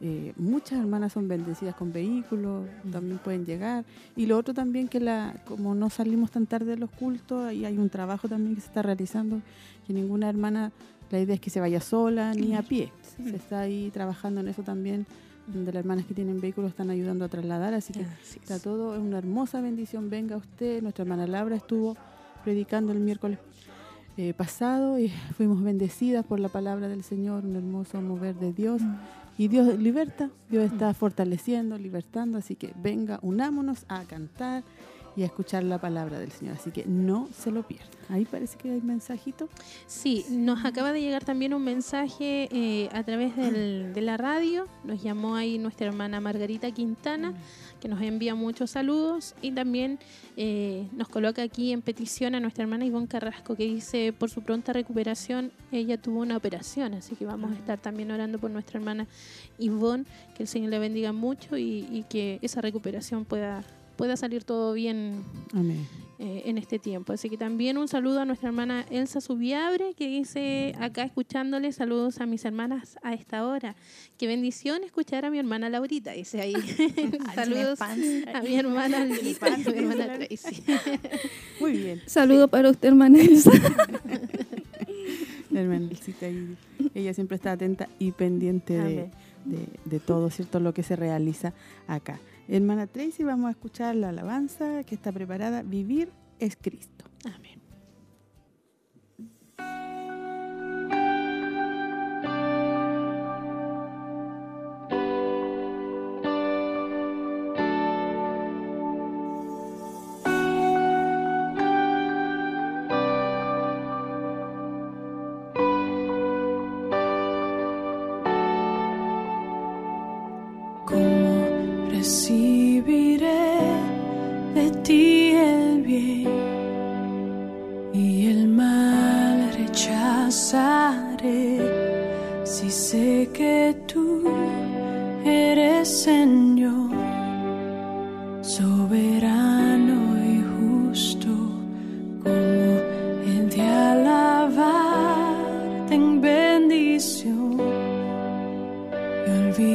eh, 0.01 0.35
muchas 0.37 0.79
hermanas 0.79 1.15
son 1.15 1.27
bendecidas 1.27 1.75
con 1.75 1.93
vehículos, 1.93 2.67
también 2.91 3.19
pueden 3.19 3.47
llegar. 3.47 3.85
Y 4.15 4.27
lo 4.27 4.37
otro 4.37 4.53
también 4.53 4.89
que 4.89 5.01
la 5.01 5.43
como 5.47 5.75
no 5.75 5.89
salimos 5.89 6.31
tan 6.31 6.47
tarde 6.47 6.73
de 6.73 6.77
los 6.77 6.91
cultos, 6.91 7.47
ahí 7.47 7.65
hay 7.65 7.79
un 7.79 7.89
trabajo 7.89 8.29
también 8.29 8.55
que 8.55 8.61
se 8.61 8.67
está 8.67 8.83
realizando, 8.83 9.41
que 9.87 9.95
ninguna 9.95 10.29
hermana, 10.29 10.73
la 11.11 11.21
idea 11.21 11.35
es 11.35 11.41
que 11.41 11.51
se 11.51 11.61
vaya 11.61 11.81
sola 11.81 12.35
ni 12.35 12.55
a 12.55 12.63
pie. 12.63 12.93
Se 13.17 13.37
está 13.37 13.61
ahí 13.61 13.91
trabajando 13.91 14.41
en 14.41 14.49
eso 14.49 14.63
también, 14.63 15.07
donde 15.47 15.73
las 15.73 15.81
hermanas 15.81 16.05
que 16.05 16.13
tienen 16.13 16.41
vehículos 16.41 16.71
están 16.71 16.91
ayudando 16.91 17.25
a 17.25 17.29
trasladar, 17.29 17.73
así 17.73 17.95
que 17.95 18.05
está 18.35 18.59
todo, 18.59 18.95
es 18.95 19.01
una 19.01 19.17
hermosa 19.17 19.63
bendición. 19.63 20.11
Venga 20.11 20.37
usted, 20.37 20.83
nuestra 20.83 21.05
hermana 21.05 21.27
Laura 21.27 21.57
estuvo 21.57 21.97
predicando 22.45 22.93
el 22.93 23.01
miércoles 23.01 23.39
eh, 24.19 24.35
pasado 24.35 24.99
y 24.99 25.09
fuimos 25.37 25.63
bendecidas 25.63 26.27
por 26.27 26.39
la 26.39 26.49
palabra 26.51 26.89
del 26.89 27.03
Señor, 27.03 27.47
un 27.47 27.57
hermoso 27.57 28.03
mover 28.03 28.35
de 28.35 28.53
Dios. 28.53 28.83
Y 29.38 29.49
Dios 29.49 29.79
liberta, 29.79 30.31
Dios 30.51 30.72
está 30.72 30.94
fortaleciendo, 30.94 31.77
libertando, 31.77 32.38
así 32.38 32.57
que 32.57 32.72
venga, 32.77 33.18
unámonos 33.22 33.85
a 33.88 34.05
cantar 34.05 34.64
y 35.17 35.23
a 35.23 35.27
escuchar 35.27 35.65
la 35.65 35.81
palabra 35.81 36.19
del 36.19 36.31
Señor. 36.31 36.57
Así 36.57 36.71
que 36.71 36.85
no 36.87 37.29
se 37.33 37.51
lo 37.51 37.63
pierdan. 37.63 37.89
Ahí 38.09 38.25
parece 38.25 38.57
que 38.59 38.71
hay 38.71 38.81
mensajito. 38.81 39.49
Sí, 39.87 40.25
nos 40.31 40.65
acaba 40.65 40.93
de 40.93 41.01
llegar 41.01 41.25
también 41.25 41.55
un 41.55 41.65
mensaje 41.65 42.49
eh, 42.53 42.89
a 42.93 43.03
través 43.03 43.35
de 43.37 44.01
la 44.01 44.17
radio. 44.17 44.67
Nos 44.85 45.03
llamó 45.03 45.37
ahí 45.37 45.59
nuestra 45.59 45.87
hermana 45.87 46.21
Margarita 46.21 46.71
Quintana 46.71 47.35
que 47.81 47.89
nos 47.89 48.01
envía 48.01 48.35
muchos 48.35 48.71
saludos 48.71 49.35
y 49.43 49.53
también 49.53 49.99
eh, 50.37 50.89
nos 50.93 51.09
coloca 51.09 51.43
aquí 51.43 51.73
en 51.73 51.83
petición 51.83 52.35
a 52.35 52.41
nuestra 52.41 52.65
hermana 52.65 52.85
Ivonne 52.85 53.07
Carrasco 53.09 53.55
que 53.55 53.65
dice 53.65 54.13
por 54.13 54.31
su 54.31 54.43
pronta 54.43 54.73
recuperación 54.73 55.53
ella 55.73 56.01
tuvo 56.01 56.21
una 56.21 56.37
operación, 56.37 56.95
así 56.95 57.17
que 57.17 57.27
vamos 57.27 57.53
a 57.53 57.55
estar 57.55 57.79
también 57.79 58.11
orando 58.11 58.39
por 58.39 58.51
nuestra 58.51 58.79
hermana 58.79 59.07
Ivonne, 59.59 60.05
que 60.35 60.43
el 60.43 60.49
Señor 60.49 60.71
le 60.71 60.79
bendiga 60.79 61.13
mucho 61.13 61.57
y, 61.57 61.87
y 61.91 62.05
que 62.09 62.39
esa 62.43 62.61
recuperación 62.61 63.25
pueda, 63.25 63.63
pueda 63.97 64.17
salir 64.17 64.45
todo 64.45 64.73
bien. 64.73 65.25
Amén 65.53 65.87
eh, 66.19 66.45
en 66.47 66.57
este 66.57 66.79
tiempo. 66.79 67.13
Así 67.13 67.29
que 67.29 67.37
también 67.37 67.77
un 67.77 67.89
saludo 67.89 68.21
a 68.21 68.25
nuestra 68.25 68.49
hermana 68.49 68.87
Elsa 68.91 69.21
Subiabre, 69.21 69.93
que 69.93 70.09
dice 70.09 70.75
acá 70.81 71.03
escuchándole, 71.03 71.71
saludos 71.73 72.23
a 72.23 72.27
mis 72.27 72.43
hermanas 72.47 72.97
a 73.03 73.13
esta 73.13 73.47
hora. 73.47 73.77
Qué 74.17 74.27
bendición 74.27 74.83
escuchar 74.83 75.27
a 75.27 75.31
mi 75.31 75.39
hermana 75.39 75.69
Laurita, 75.69 76.13
dice 76.13 76.41
ahí. 76.41 76.55
saludos 77.35 77.83
a 77.83 77.95
mi 78.43 78.57
hermana 78.57 79.05
Lita 79.05 79.47
a 79.47 79.59
mi 79.59 79.65
hermana 79.65 80.15
Tracy. 80.15 80.65
Muy 81.61 81.73
bien. 81.73 82.01
Saludo 82.07 82.49
para 82.49 82.71
usted, 82.71 82.89
hermana 82.89 83.21
Elsa. 83.21 83.51
hermana 85.53 85.91
ella 86.95 87.13
siempre 87.13 87.37
está 87.37 87.53
atenta 87.53 87.91
y 87.99 88.13
pendiente 88.13 88.73
de, 88.73 89.11
de, 89.45 89.69
de 89.85 90.01
todo, 90.01 90.31
¿cierto? 90.31 90.61
Lo 90.61 90.73
que 90.73 90.83
se 90.83 90.97
realiza 90.97 91.53
acá. 91.89 92.19
Hermana 92.49 92.87
Tracy, 92.87 93.25
vamos 93.25 93.49
a 93.49 93.51
escuchar 93.51 93.97
la 93.97 94.11
alabanza 94.11 94.85
que 94.85 94.95
está 94.95 95.13
preparada. 95.13 95.63
Vivir 95.63 96.13
es 96.39 96.57
Cristo. 96.57 97.05
Amén. 97.25 97.56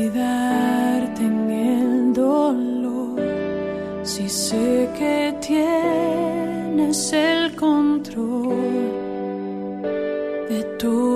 cuidarte 0.01 1.21
en 1.21 1.51
el 1.51 2.13
dolor. 2.13 3.19
Si 4.03 4.27
sé 4.27 4.89
que 4.97 5.35
tienes 5.39 7.13
el 7.13 7.55
control 7.55 8.55
de 10.49 10.63
tu 10.79 11.10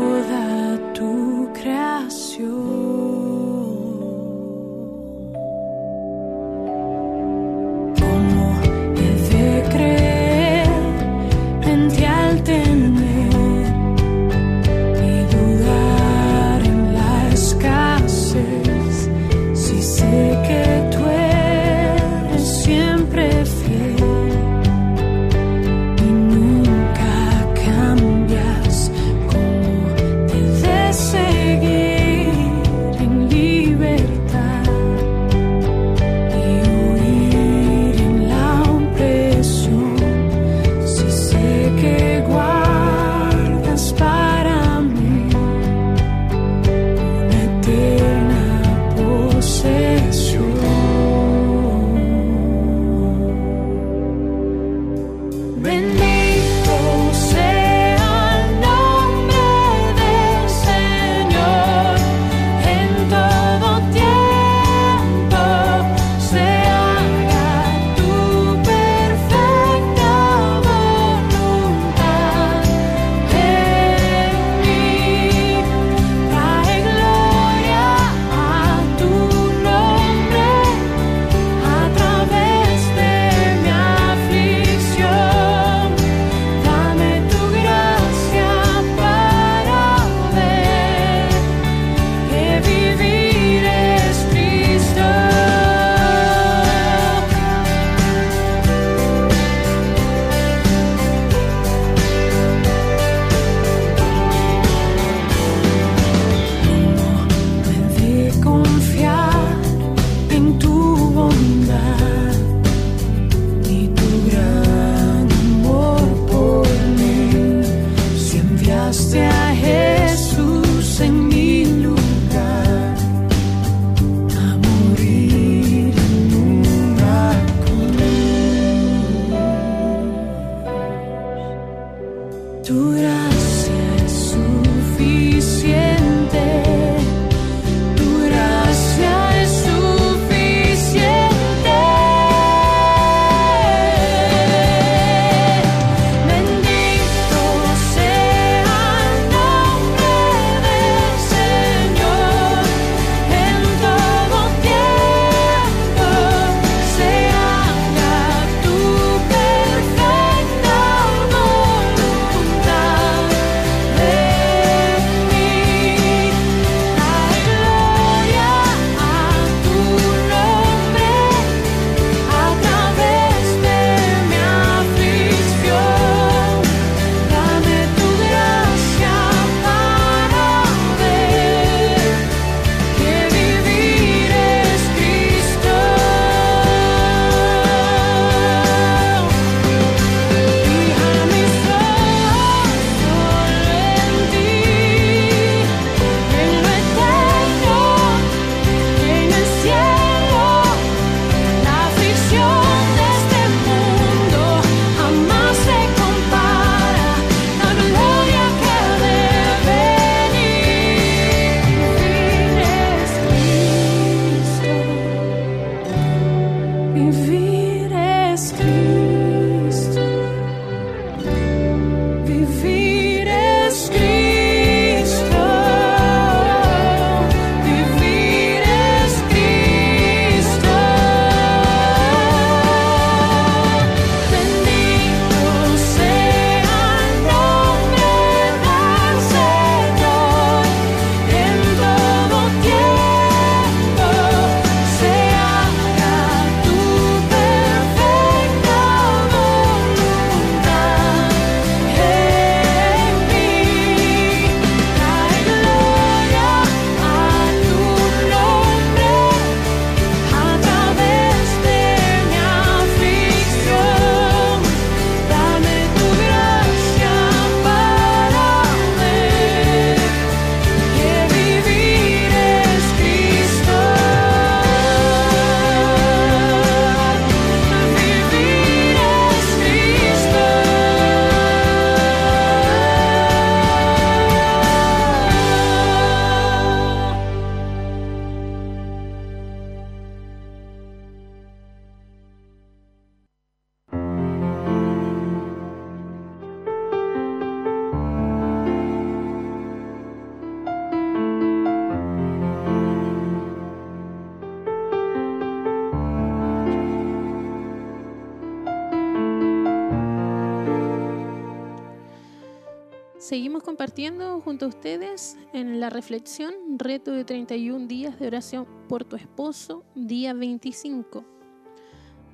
la 315.85 315.91
reflexión 315.91 316.51
Reto 316.79 317.11
de 317.11 317.23
31 317.23 317.85
días 317.85 318.19
de 318.19 318.25
oración 318.25 318.65
por 318.89 319.03
tu 319.03 319.15
esposo, 319.17 319.83
día 319.93 320.33
25. 320.33 321.23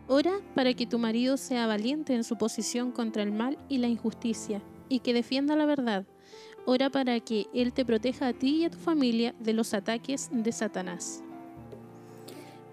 Ora 0.07 0.31
para 0.55 0.73
que 0.73 0.87
tu 0.87 0.97
marido 0.97 1.35
sea 1.35 1.67
valiente 1.67 2.13
en 2.15 2.23
su 2.23 2.37
posición 2.37 2.93
contra 2.93 3.23
el 3.23 3.33
mal 3.33 3.57
y 3.67 3.79
la 3.79 3.89
injusticia 3.89 4.61
y 4.87 4.99
que 4.99 5.13
defienda 5.13 5.57
la 5.57 5.65
verdad. 5.65 6.05
Ora 6.65 6.89
para 6.89 7.19
que 7.19 7.47
Él 7.53 7.73
te 7.73 7.83
proteja 7.83 8.27
a 8.27 8.33
ti 8.33 8.61
y 8.61 8.63
a 8.63 8.69
tu 8.69 8.77
familia 8.77 9.35
de 9.41 9.51
los 9.51 9.73
ataques 9.73 10.29
de 10.31 10.53
Satanás. 10.53 11.21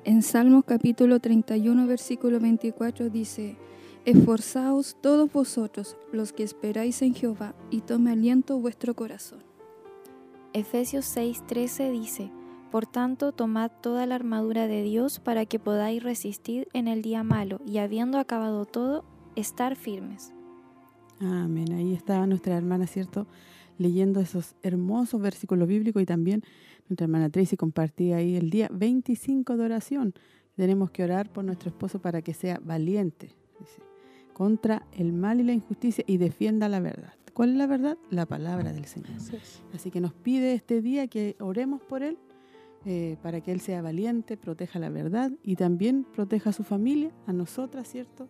En 0.04 0.22
Salmos 0.22 0.62
capítulo 0.64 1.18
31, 1.18 1.88
versículo 1.88 2.38
24 2.38 3.10
dice, 3.10 3.56
Esforzaos 4.04 4.96
todos 5.00 5.32
vosotros 5.32 5.96
los 6.12 6.32
que 6.32 6.44
esperáis 6.44 7.02
en 7.02 7.16
Jehová, 7.16 7.56
y 7.68 7.80
tome 7.80 8.12
aliento 8.12 8.60
vuestro 8.60 8.94
corazón. 8.94 9.47
Efesios 10.52 11.04
6:13 11.16 11.90
dice, 11.90 12.30
Por 12.70 12.86
tanto, 12.86 13.32
tomad 13.32 13.70
toda 13.82 14.06
la 14.06 14.14
armadura 14.14 14.66
de 14.66 14.82
Dios 14.82 15.20
para 15.20 15.46
que 15.46 15.58
podáis 15.58 16.02
resistir 16.02 16.68
en 16.72 16.88
el 16.88 17.02
día 17.02 17.22
malo, 17.22 17.60
y 17.66 17.78
habiendo 17.78 18.18
acabado 18.18 18.64
todo, 18.64 19.04
estar 19.36 19.76
firmes. 19.76 20.32
Amén. 21.20 21.72
Ahí 21.72 21.94
estaba 21.94 22.26
nuestra 22.26 22.56
hermana, 22.56 22.86
¿cierto? 22.86 23.26
Leyendo 23.76 24.20
esos 24.20 24.54
hermosos 24.62 25.20
versículos 25.20 25.68
bíblicos 25.68 26.02
y 26.02 26.06
también 26.06 26.42
nuestra 26.88 27.04
hermana 27.04 27.28
Tracy 27.28 27.56
compartía 27.56 28.16
ahí 28.16 28.36
el 28.36 28.50
día 28.50 28.68
25 28.72 29.56
de 29.56 29.64
oración. 29.64 30.14
Tenemos 30.56 30.90
que 30.90 31.04
orar 31.04 31.30
por 31.30 31.44
nuestro 31.44 31.68
esposo 31.70 32.00
para 32.00 32.22
que 32.22 32.34
sea 32.34 32.60
valiente. 32.64 33.34
Contra 34.32 34.86
el 34.92 35.12
mal 35.12 35.40
y 35.40 35.44
la 35.44 35.52
injusticia 35.52 36.04
y 36.06 36.16
defienda 36.16 36.68
la 36.68 36.80
verdad. 36.80 37.12
¿Cuál 37.38 37.50
es 37.50 37.56
la 37.56 37.68
verdad? 37.68 37.96
La 38.10 38.26
palabra 38.26 38.72
del 38.72 38.86
Señor. 38.86 39.12
Así 39.72 39.92
que 39.92 40.00
nos 40.00 40.12
pide 40.12 40.54
este 40.54 40.82
día 40.82 41.06
que 41.06 41.36
oremos 41.38 41.80
por 41.80 42.02
Él 42.02 42.18
eh, 42.84 43.16
para 43.22 43.40
que 43.40 43.52
Él 43.52 43.60
sea 43.60 43.80
valiente, 43.80 44.36
proteja 44.36 44.80
la 44.80 44.88
verdad 44.88 45.30
y 45.44 45.54
también 45.54 46.02
proteja 46.02 46.50
a 46.50 46.52
su 46.52 46.64
familia, 46.64 47.12
a 47.28 47.32
nosotras, 47.32 47.88
¿cierto? 47.88 48.26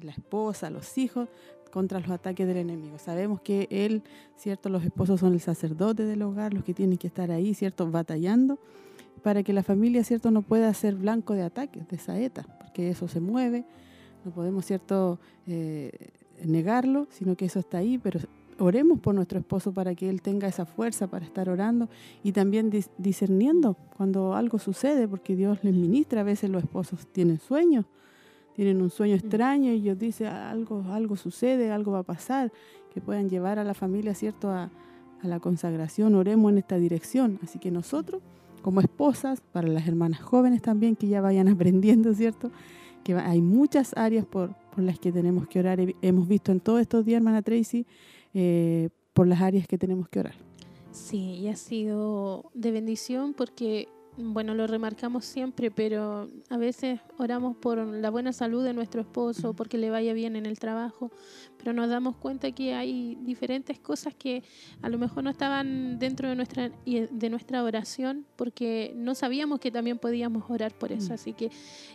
La 0.00 0.12
esposa, 0.12 0.70
los 0.70 0.96
hijos, 0.96 1.28
contra 1.70 2.00
los 2.00 2.08
ataques 2.08 2.46
del 2.46 2.56
enemigo. 2.56 2.98
Sabemos 2.98 3.42
que 3.42 3.68
Él, 3.70 4.02
¿cierto? 4.36 4.70
Los 4.70 4.82
esposos 4.82 5.20
son 5.20 5.34
el 5.34 5.40
sacerdote 5.42 6.06
del 6.06 6.22
hogar, 6.22 6.54
los 6.54 6.64
que 6.64 6.72
tienen 6.72 6.96
que 6.96 7.08
estar 7.08 7.30
ahí, 7.30 7.52
¿cierto? 7.52 7.90
Batallando 7.90 8.58
para 9.22 9.42
que 9.42 9.52
la 9.52 9.62
familia, 9.62 10.04
¿cierto? 10.04 10.30
No 10.30 10.40
pueda 10.40 10.72
ser 10.72 10.94
blanco 10.94 11.34
de 11.34 11.42
ataques, 11.42 11.86
de 11.86 11.98
saeta, 11.98 12.44
porque 12.60 12.88
eso 12.88 13.08
se 13.08 13.20
mueve 13.20 13.66
no 14.24 14.30
podemos, 14.30 14.64
¿cierto?, 14.64 15.18
eh, 15.46 15.90
negarlo, 16.46 17.06
sino 17.10 17.36
que 17.36 17.46
eso 17.46 17.60
está 17.60 17.78
ahí, 17.78 17.98
pero 17.98 18.20
oremos 18.58 19.00
por 19.00 19.14
nuestro 19.14 19.38
esposo 19.38 19.72
para 19.72 19.94
que 19.94 20.08
él 20.08 20.22
tenga 20.22 20.48
esa 20.48 20.64
fuerza 20.64 21.06
para 21.06 21.24
estar 21.24 21.48
orando 21.48 21.88
y 22.22 22.32
también 22.32 22.70
discerniendo 22.98 23.76
cuando 23.96 24.34
algo 24.34 24.58
sucede, 24.58 25.08
porque 25.08 25.36
Dios 25.36 25.58
les 25.62 25.74
ministra, 25.74 26.20
a 26.20 26.24
veces 26.24 26.50
los 26.50 26.62
esposos 26.62 27.06
tienen 27.06 27.38
sueños, 27.38 27.86
tienen 28.54 28.82
un 28.82 28.90
sueño 28.90 29.14
extraño 29.14 29.72
y 29.72 29.80
Dios 29.80 29.98
dice 29.98 30.26
algo, 30.26 30.84
algo 30.90 31.16
sucede, 31.16 31.70
algo 31.70 31.92
va 31.92 32.00
a 32.00 32.04
pasar, 32.04 32.52
que 32.92 33.00
puedan 33.00 33.28
llevar 33.28 33.58
a 33.58 33.64
la 33.64 33.74
familia, 33.74 34.14
¿cierto?, 34.14 34.50
a, 34.50 34.70
a 35.22 35.28
la 35.28 35.40
consagración, 35.40 36.14
oremos 36.14 36.52
en 36.52 36.58
esta 36.58 36.76
dirección. 36.76 37.38
Así 37.42 37.58
que 37.58 37.70
nosotros, 37.70 38.20
como 38.60 38.80
esposas, 38.80 39.40
para 39.40 39.68
las 39.68 39.88
hermanas 39.88 40.20
jóvenes 40.20 40.60
también, 40.60 40.96
que 40.96 41.08
ya 41.08 41.20
vayan 41.20 41.48
aprendiendo, 41.48 42.12
¿cierto?, 42.14 42.50
que 43.02 43.14
hay 43.14 43.40
muchas 43.40 43.96
áreas 43.96 44.24
por, 44.26 44.54
las 44.76 44.98
que 44.98 45.12
tenemos 45.12 45.46
que 45.48 45.60
orar. 45.60 45.78
Hemos 46.00 46.28
visto 46.28 46.52
en 46.52 46.60
todos 46.60 46.80
estos 46.80 47.04
días, 47.04 47.18
hermana 47.18 47.42
Tracy, 47.42 47.86
eh, 48.34 48.88
por 49.12 49.26
las 49.26 49.40
áreas 49.40 49.66
que 49.66 49.78
tenemos 49.78 50.08
que 50.08 50.20
orar. 50.20 50.34
Sí, 50.90 51.34
y 51.34 51.48
ha 51.48 51.56
sido 51.56 52.50
de 52.54 52.70
bendición 52.70 53.34
porque 53.34 53.88
bueno, 54.16 54.54
lo 54.54 54.66
remarcamos 54.66 55.24
siempre, 55.24 55.70
pero 55.70 56.28
a 56.50 56.56
veces 56.58 57.00
oramos 57.18 57.56
por 57.56 57.78
la 57.78 58.10
buena 58.10 58.32
salud 58.32 58.62
de 58.62 58.74
nuestro 58.74 59.00
esposo, 59.00 59.54
porque 59.54 59.78
le 59.78 59.88
vaya 59.90 60.12
bien 60.12 60.36
en 60.36 60.44
el 60.44 60.58
trabajo, 60.58 61.10
pero 61.56 61.72
nos 61.72 61.88
damos 61.88 62.16
cuenta 62.16 62.52
que 62.52 62.74
hay 62.74 63.16
diferentes 63.22 63.78
cosas 63.78 64.14
que 64.14 64.42
a 64.82 64.88
lo 64.90 64.98
mejor 64.98 65.24
no 65.24 65.30
estaban 65.30 65.98
dentro 65.98 66.28
de 66.28 66.36
nuestra, 66.36 66.70
de 66.84 67.30
nuestra 67.30 67.62
oración, 67.62 68.26
porque 68.36 68.92
no 68.96 69.14
sabíamos 69.14 69.60
que 69.60 69.70
también 69.70 69.98
podíamos 69.98 70.44
orar 70.50 70.74
por 70.74 70.92
eso. 70.92 71.10
Mm. 71.10 71.14
Así 71.14 71.32
que 71.32 71.50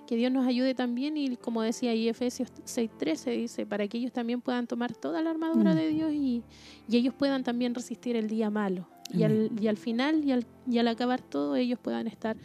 que 0.08 0.16
Dios 0.16 0.32
nos 0.32 0.48
ayude 0.48 0.74
también 0.74 1.18
y 1.18 1.36
como 1.38 1.62
decía 1.62 1.92
ahí 1.92 2.10
Efesios 2.10 2.52
6:13, 2.66 3.38
dice, 3.38 3.66
para 3.66 3.88
que 3.88 3.98
ellos 3.98 4.12
también 4.12 4.42
puedan 4.42 4.66
tomar 4.66 4.96
toda 4.96 5.22
la 5.22 5.30
armadura 5.30 5.74
mm. 5.74 5.76
de 5.76 5.88
Dios 5.90 6.14
y, 6.14 6.44
y 6.90 6.98
ellos 6.98 7.14
puedan 7.14 7.44
también 7.44 7.76
resistir 7.76 8.16
el 8.16 8.28
día 8.28 8.50
malo 8.50 8.88
y 9.12 9.24
al, 9.24 9.52
y 9.60 9.68
al 9.68 9.78
final 9.78 10.24
y 10.24 10.32
al, 10.32 10.46
y 10.70 10.78
al 10.78 10.88
acabar 10.88 11.22
todo 11.22 11.56
ellos 11.56 11.80
puedan 11.80 12.08
estar 12.08 12.38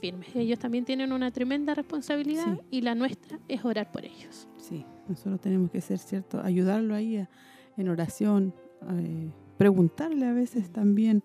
firmes. 0.00 0.34
Ellos 0.34 0.58
también 0.58 0.84
tienen 0.84 1.12
una 1.12 1.30
tremenda 1.30 1.74
responsabilidad 1.74 2.60
y 2.70 2.82
la 2.82 2.94
nuestra 2.94 3.38
es 3.48 3.64
orar 3.64 3.90
por 3.90 4.04
ellos. 4.04 4.48
Sí, 4.56 4.84
nosotros 5.08 5.40
tenemos 5.40 5.70
que 5.70 5.80
ser 5.80 5.98
cierto, 5.98 6.40
ayudarlo 6.42 6.94
ahí 6.94 7.26
en 7.76 7.88
oración, 7.88 8.54
eh, 8.90 9.30
preguntarle 9.56 10.26
a 10.26 10.32
veces 10.32 10.70
también 10.70 11.22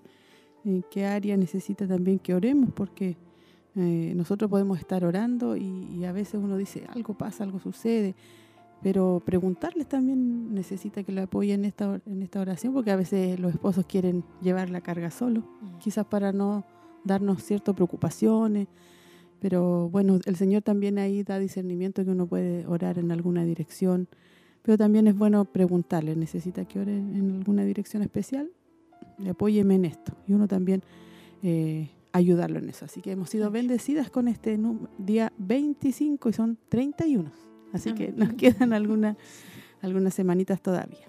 en 0.65 0.83
qué 0.89 1.05
área 1.05 1.37
necesita 1.37 1.87
también 1.87 2.19
que 2.19 2.33
oremos, 2.33 2.71
porque 2.73 3.17
eh, 3.75 4.13
nosotros 4.15 4.49
podemos 4.49 4.79
estar 4.79 5.03
orando 5.03 5.57
y, 5.57 5.63
y, 5.63 6.05
a 6.05 6.11
veces 6.11 6.35
uno 6.35 6.57
dice 6.57 6.85
algo 6.89 7.15
pasa, 7.15 7.43
algo 7.43 7.59
sucede, 7.59 8.15
pero 8.83 9.21
preguntarles 9.25 9.87
también 9.87 10.53
necesita 10.53 11.03
que 11.03 11.13
lo 11.13 11.23
apoyen 11.23 11.61
en 11.61 11.65
esta, 11.65 12.01
en 12.05 12.21
esta 12.21 12.41
oración, 12.41 12.73
porque 12.73 12.91
a 12.91 12.97
veces 12.97 13.39
los 13.39 13.53
esposos 13.53 13.85
quieren 13.85 14.25
llevar 14.41 14.69
la 14.69 14.81
carga 14.81 15.09
solo, 15.09 15.39
mm. 15.39 15.77
quizás 15.79 16.05
para 16.05 16.33
no 16.33 16.65
darnos 17.05 17.41
ciertas 17.41 17.73
preocupaciones, 17.73 18.67
pero 19.39 19.89
bueno, 19.89 20.19
el 20.25 20.35
Señor 20.35 20.61
también 20.61 20.99
ahí 20.99 21.23
da 21.23 21.39
discernimiento 21.39 22.03
que 22.03 22.11
uno 22.11 22.27
puede 22.27 22.65
orar 22.67 22.99
en 22.99 23.11
alguna 23.11 23.45
dirección, 23.45 24.07
pero 24.61 24.77
también 24.77 25.07
es 25.07 25.17
bueno 25.17 25.45
preguntarle, 25.45 26.15
¿necesita 26.15 26.65
que 26.65 26.79
ore 26.79 26.97
en 26.97 27.37
alguna 27.39 27.65
dirección 27.65 28.03
especial? 28.03 28.49
Apóyeme 29.29 29.75
en 29.75 29.85
esto. 29.85 30.13
Y 30.25 30.33
uno 30.33 30.47
también 30.47 30.81
eh, 31.41 31.89
ayudarlo 32.13 32.59
en 32.59 32.69
eso. 32.69 32.85
Así 32.85 33.01
que 33.01 33.11
hemos 33.11 33.29
sido 33.29 33.51
bendecidas 33.51 34.09
con 34.09 34.29
este 34.29 34.57
día 34.97 35.33
25 35.37 36.29
y 36.29 36.33
son 36.33 36.57
31. 36.69 37.52
Así 37.73 37.93
que 37.93 38.13
nos 38.15 38.33
quedan 38.33 38.71
algunas, 38.71 39.17
algunas 39.81 40.13
semanitas 40.13 40.61
todavía. 40.61 41.07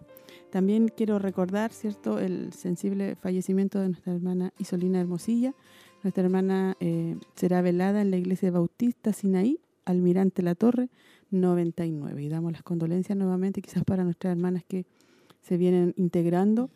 También 0.50 0.88
quiero 0.88 1.18
recordar, 1.18 1.72
¿cierto?, 1.72 2.18
el 2.18 2.52
sensible 2.52 3.16
fallecimiento 3.16 3.80
de 3.80 3.88
nuestra 3.88 4.14
hermana 4.14 4.52
Isolina 4.58 5.00
Hermosilla. 5.00 5.52
Nuestra 6.02 6.22
hermana 6.24 6.76
eh, 6.80 7.16
será 7.34 7.60
velada 7.60 8.00
en 8.02 8.10
la 8.10 8.16
iglesia 8.16 8.50
bautista 8.50 9.12
Sinaí, 9.12 9.58
Almirante 9.84 10.42
La 10.42 10.54
Torre, 10.54 10.90
99. 11.30 12.22
Y 12.22 12.28
damos 12.28 12.52
las 12.52 12.62
condolencias 12.62 13.18
nuevamente, 13.18 13.62
quizás 13.62 13.84
para 13.84 14.04
nuestras 14.04 14.32
hermanas 14.32 14.62
que 14.66 14.86
se 15.42 15.56
vienen 15.56 15.92
integrando, 15.96 16.70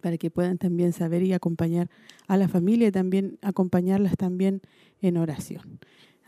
para 0.00 0.18
que 0.18 0.30
puedan 0.30 0.58
también 0.58 0.92
saber 0.92 1.22
y 1.22 1.32
acompañar 1.32 1.88
a 2.28 2.36
la 2.36 2.48
familia 2.48 2.88
y 2.88 2.92
también 2.92 3.38
acompañarlas 3.42 4.16
también 4.16 4.60
en 5.00 5.16
oración. 5.16 5.78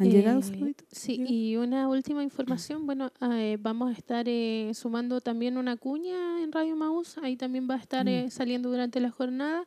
¿Han 0.02 0.10
llegado 0.10 0.40
eh, 0.40 0.74
Sí, 0.90 1.24
y 1.26 1.56
una 1.56 1.88
última 1.88 2.22
información, 2.22 2.86
bueno, 2.86 3.10
eh, 3.34 3.56
vamos 3.60 3.90
a 3.90 3.98
estar 3.98 4.26
eh, 4.28 4.70
sumando 4.74 5.20
también 5.20 5.56
una 5.56 5.76
cuña 5.76 6.42
en 6.42 6.52
Radio 6.52 6.76
Maús, 6.76 7.18
ahí 7.18 7.36
también 7.36 7.68
va 7.68 7.74
a 7.74 7.78
estar 7.78 8.04
mm. 8.06 8.30
saliendo 8.30 8.70
durante 8.70 9.00
la 9.00 9.10
jornada 9.10 9.64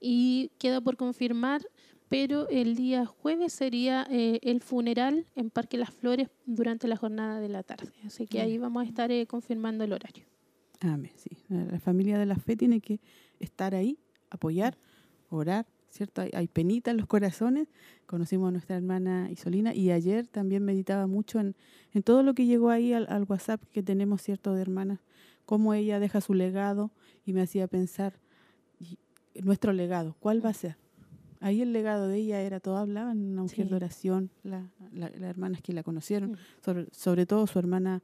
y 0.00 0.50
queda 0.58 0.80
por 0.80 0.96
confirmar, 0.96 1.62
pero 2.08 2.48
el 2.48 2.74
día 2.74 3.06
jueves 3.06 3.52
sería 3.52 4.02
el 4.10 4.60
funeral 4.60 5.26
en 5.36 5.50
Parque 5.50 5.78
Las 5.78 5.90
Flores 5.90 6.28
durante 6.44 6.88
la 6.88 6.96
jornada 6.96 7.40
de 7.40 7.48
la 7.48 7.62
tarde, 7.62 7.92
así 8.04 8.26
que 8.26 8.40
ahí 8.40 8.58
vamos 8.58 8.84
a 8.84 8.86
estar 8.86 9.10
confirmando 9.26 9.84
el 9.84 9.92
horario. 9.92 10.26
Amén, 10.80 11.12
sí. 11.16 11.30
La 11.48 11.78
familia 11.78 12.18
de 12.18 12.26
la 12.26 12.36
fe 12.36 12.56
tiene 12.56 12.80
que 12.80 13.00
estar 13.38 13.74
ahí, 13.74 13.98
apoyar, 14.30 14.76
orar 15.28 15.66
¿cierto? 15.90 16.22
Hay, 16.32 16.48
penita 16.48 16.90
en 16.90 16.96
los 16.96 17.06
corazones. 17.06 17.68
Conocimos 18.06 18.48
a 18.48 18.52
nuestra 18.52 18.76
hermana 18.76 19.28
Isolina 19.30 19.74
y 19.74 19.90
ayer 19.90 20.26
también 20.26 20.64
meditaba 20.64 21.06
mucho 21.06 21.40
en, 21.40 21.56
en 21.92 22.02
todo 22.02 22.22
lo 22.22 22.34
que 22.34 22.46
llegó 22.46 22.70
ahí 22.70 22.92
al, 22.92 23.24
WhatsApp 23.28 23.62
que 23.72 23.82
tenemos, 23.82 24.22
¿cierto?, 24.22 24.54
de 24.54 24.62
hermanas, 24.62 25.00
cómo 25.44 25.74
ella 25.74 26.00
deja 26.00 26.20
su 26.20 26.34
legado 26.34 26.90
y 27.26 27.32
me 27.32 27.42
hacía 27.42 27.66
pensar, 27.66 28.14
nuestro 29.34 29.72
legado, 29.72 30.16
¿cuál 30.20 30.44
va 30.44 30.50
a 30.50 30.54
ser? 30.54 30.76
Ahí 31.40 31.62
el 31.62 31.72
legado 31.72 32.08
de 32.08 32.18
ella 32.18 32.40
era, 32.42 32.60
todo 32.60 32.76
hablaban, 32.76 33.18
una 33.18 33.42
mujer 33.42 33.68
de 33.68 33.76
oración, 33.76 34.30
las 34.42 34.64
hermanas 35.20 35.62
que 35.62 35.72
la 35.72 35.82
conocieron, 35.82 36.36
sobre, 36.64 36.86
sobre 36.92 37.24
todo 37.24 37.46
su 37.46 37.58
hermana 37.58 38.02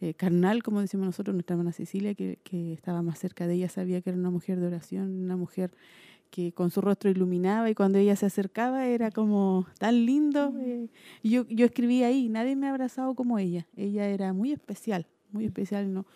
eh, 0.00 0.14
carnal, 0.14 0.62
como 0.62 0.80
decimos 0.80 1.06
nosotros, 1.06 1.34
nuestra 1.34 1.54
hermana 1.54 1.72
Cecilia, 1.72 2.14
que, 2.14 2.38
que, 2.44 2.72
estaba 2.72 3.02
más 3.02 3.18
cerca 3.18 3.48
de 3.48 3.54
ella, 3.54 3.68
sabía 3.68 4.00
que 4.00 4.10
era 4.10 4.18
una 4.18 4.30
mujer 4.30 4.60
de 4.60 4.68
oración, 4.68 5.24
una 5.24 5.36
mujer 5.36 5.72
que 6.30 6.52
con 6.52 6.70
su 6.70 6.80
rostro 6.80 7.10
iluminaba 7.10 7.70
y 7.70 7.74
cuando 7.74 7.98
ella 7.98 8.16
se 8.16 8.26
acercaba 8.26 8.86
era 8.86 9.10
como 9.10 9.66
tan 9.78 10.06
lindo. 10.06 10.54
Eh, 10.60 10.88
yo, 11.22 11.46
yo 11.48 11.66
escribí 11.66 12.02
ahí, 12.02 12.28
nadie 12.28 12.56
me 12.56 12.66
ha 12.66 12.70
abrazado 12.70 13.14
como 13.14 13.38
ella. 13.38 13.66
Ella 13.76 14.08
era 14.08 14.32
muy 14.32 14.52
especial, 14.52 15.06
muy 15.32 15.44
especial. 15.44 15.92
No, 15.92 16.06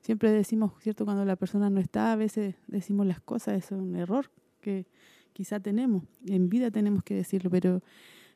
siempre 0.00 0.30
decimos, 0.30 0.72
¿cierto? 0.80 1.04
Cuando 1.04 1.24
la 1.24 1.36
persona 1.36 1.70
no 1.70 1.80
está, 1.80 2.12
a 2.12 2.16
veces 2.16 2.54
decimos 2.66 3.06
las 3.06 3.20
cosas, 3.20 3.64
es 3.64 3.70
un 3.70 3.96
error 3.96 4.30
que 4.60 4.86
quizá 5.32 5.60
tenemos. 5.60 6.04
En 6.26 6.48
vida 6.48 6.70
tenemos 6.70 7.02
que 7.02 7.14
decirlo, 7.14 7.50
pero 7.50 7.82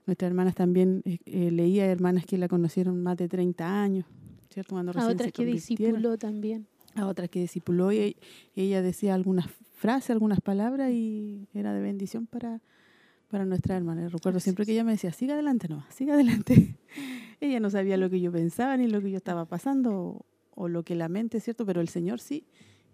nuestras 0.06 0.28
hermanas 0.28 0.54
también, 0.54 1.02
eh, 1.04 1.18
eh, 1.26 1.50
leía 1.50 1.86
hermanas 1.86 2.26
que 2.26 2.38
la 2.38 2.48
conocieron 2.48 3.02
más 3.02 3.16
de 3.16 3.28
30 3.28 3.82
años, 3.82 4.06
¿cierto? 4.50 4.74
Cuando 4.74 4.92
a 4.98 5.08
otras 5.08 5.32
que 5.32 5.44
discipuló 5.44 6.18
también. 6.18 6.66
A 6.94 7.06
otras 7.06 7.28
que 7.28 7.40
discipuló 7.40 7.92
y 7.92 8.16
ella 8.54 8.80
decía 8.80 9.14
algunas 9.14 9.48
frase, 9.84 10.12
algunas 10.14 10.40
palabras 10.40 10.90
y 10.92 11.46
era 11.52 11.74
de 11.74 11.82
bendición 11.82 12.26
para, 12.26 12.62
para 13.28 13.44
nuestra 13.44 13.76
hermana. 13.76 14.08
Recuerdo 14.08 14.40
siempre 14.40 14.64
que 14.64 14.72
ella 14.72 14.82
me 14.82 14.92
decía, 14.92 15.12
siga 15.12 15.34
adelante 15.34 15.68
nomás, 15.68 15.94
siga 15.94 16.14
adelante. 16.14 16.78
ella 17.42 17.60
no 17.60 17.68
sabía 17.68 17.98
lo 17.98 18.08
que 18.08 18.18
yo 18.18 18.32
pensaba 18.32 18.78
ni 18.78 18.88
lo 18.88 19.02
que 19.02 19.10
yo 19.10 19.18
estaba 19.18 19.44
pasando 19.44 20.24
o, 20.54 20.68
lo 20.68 20.84
que 20.84 20.94
la 20.94 21.10
mente, 21.10 21.38
¿cierto? 21.38 21.66
Pero 21.66 21.82
el 21.82 21.90
Señor 21.90 22.18
sí. 22.18 22.46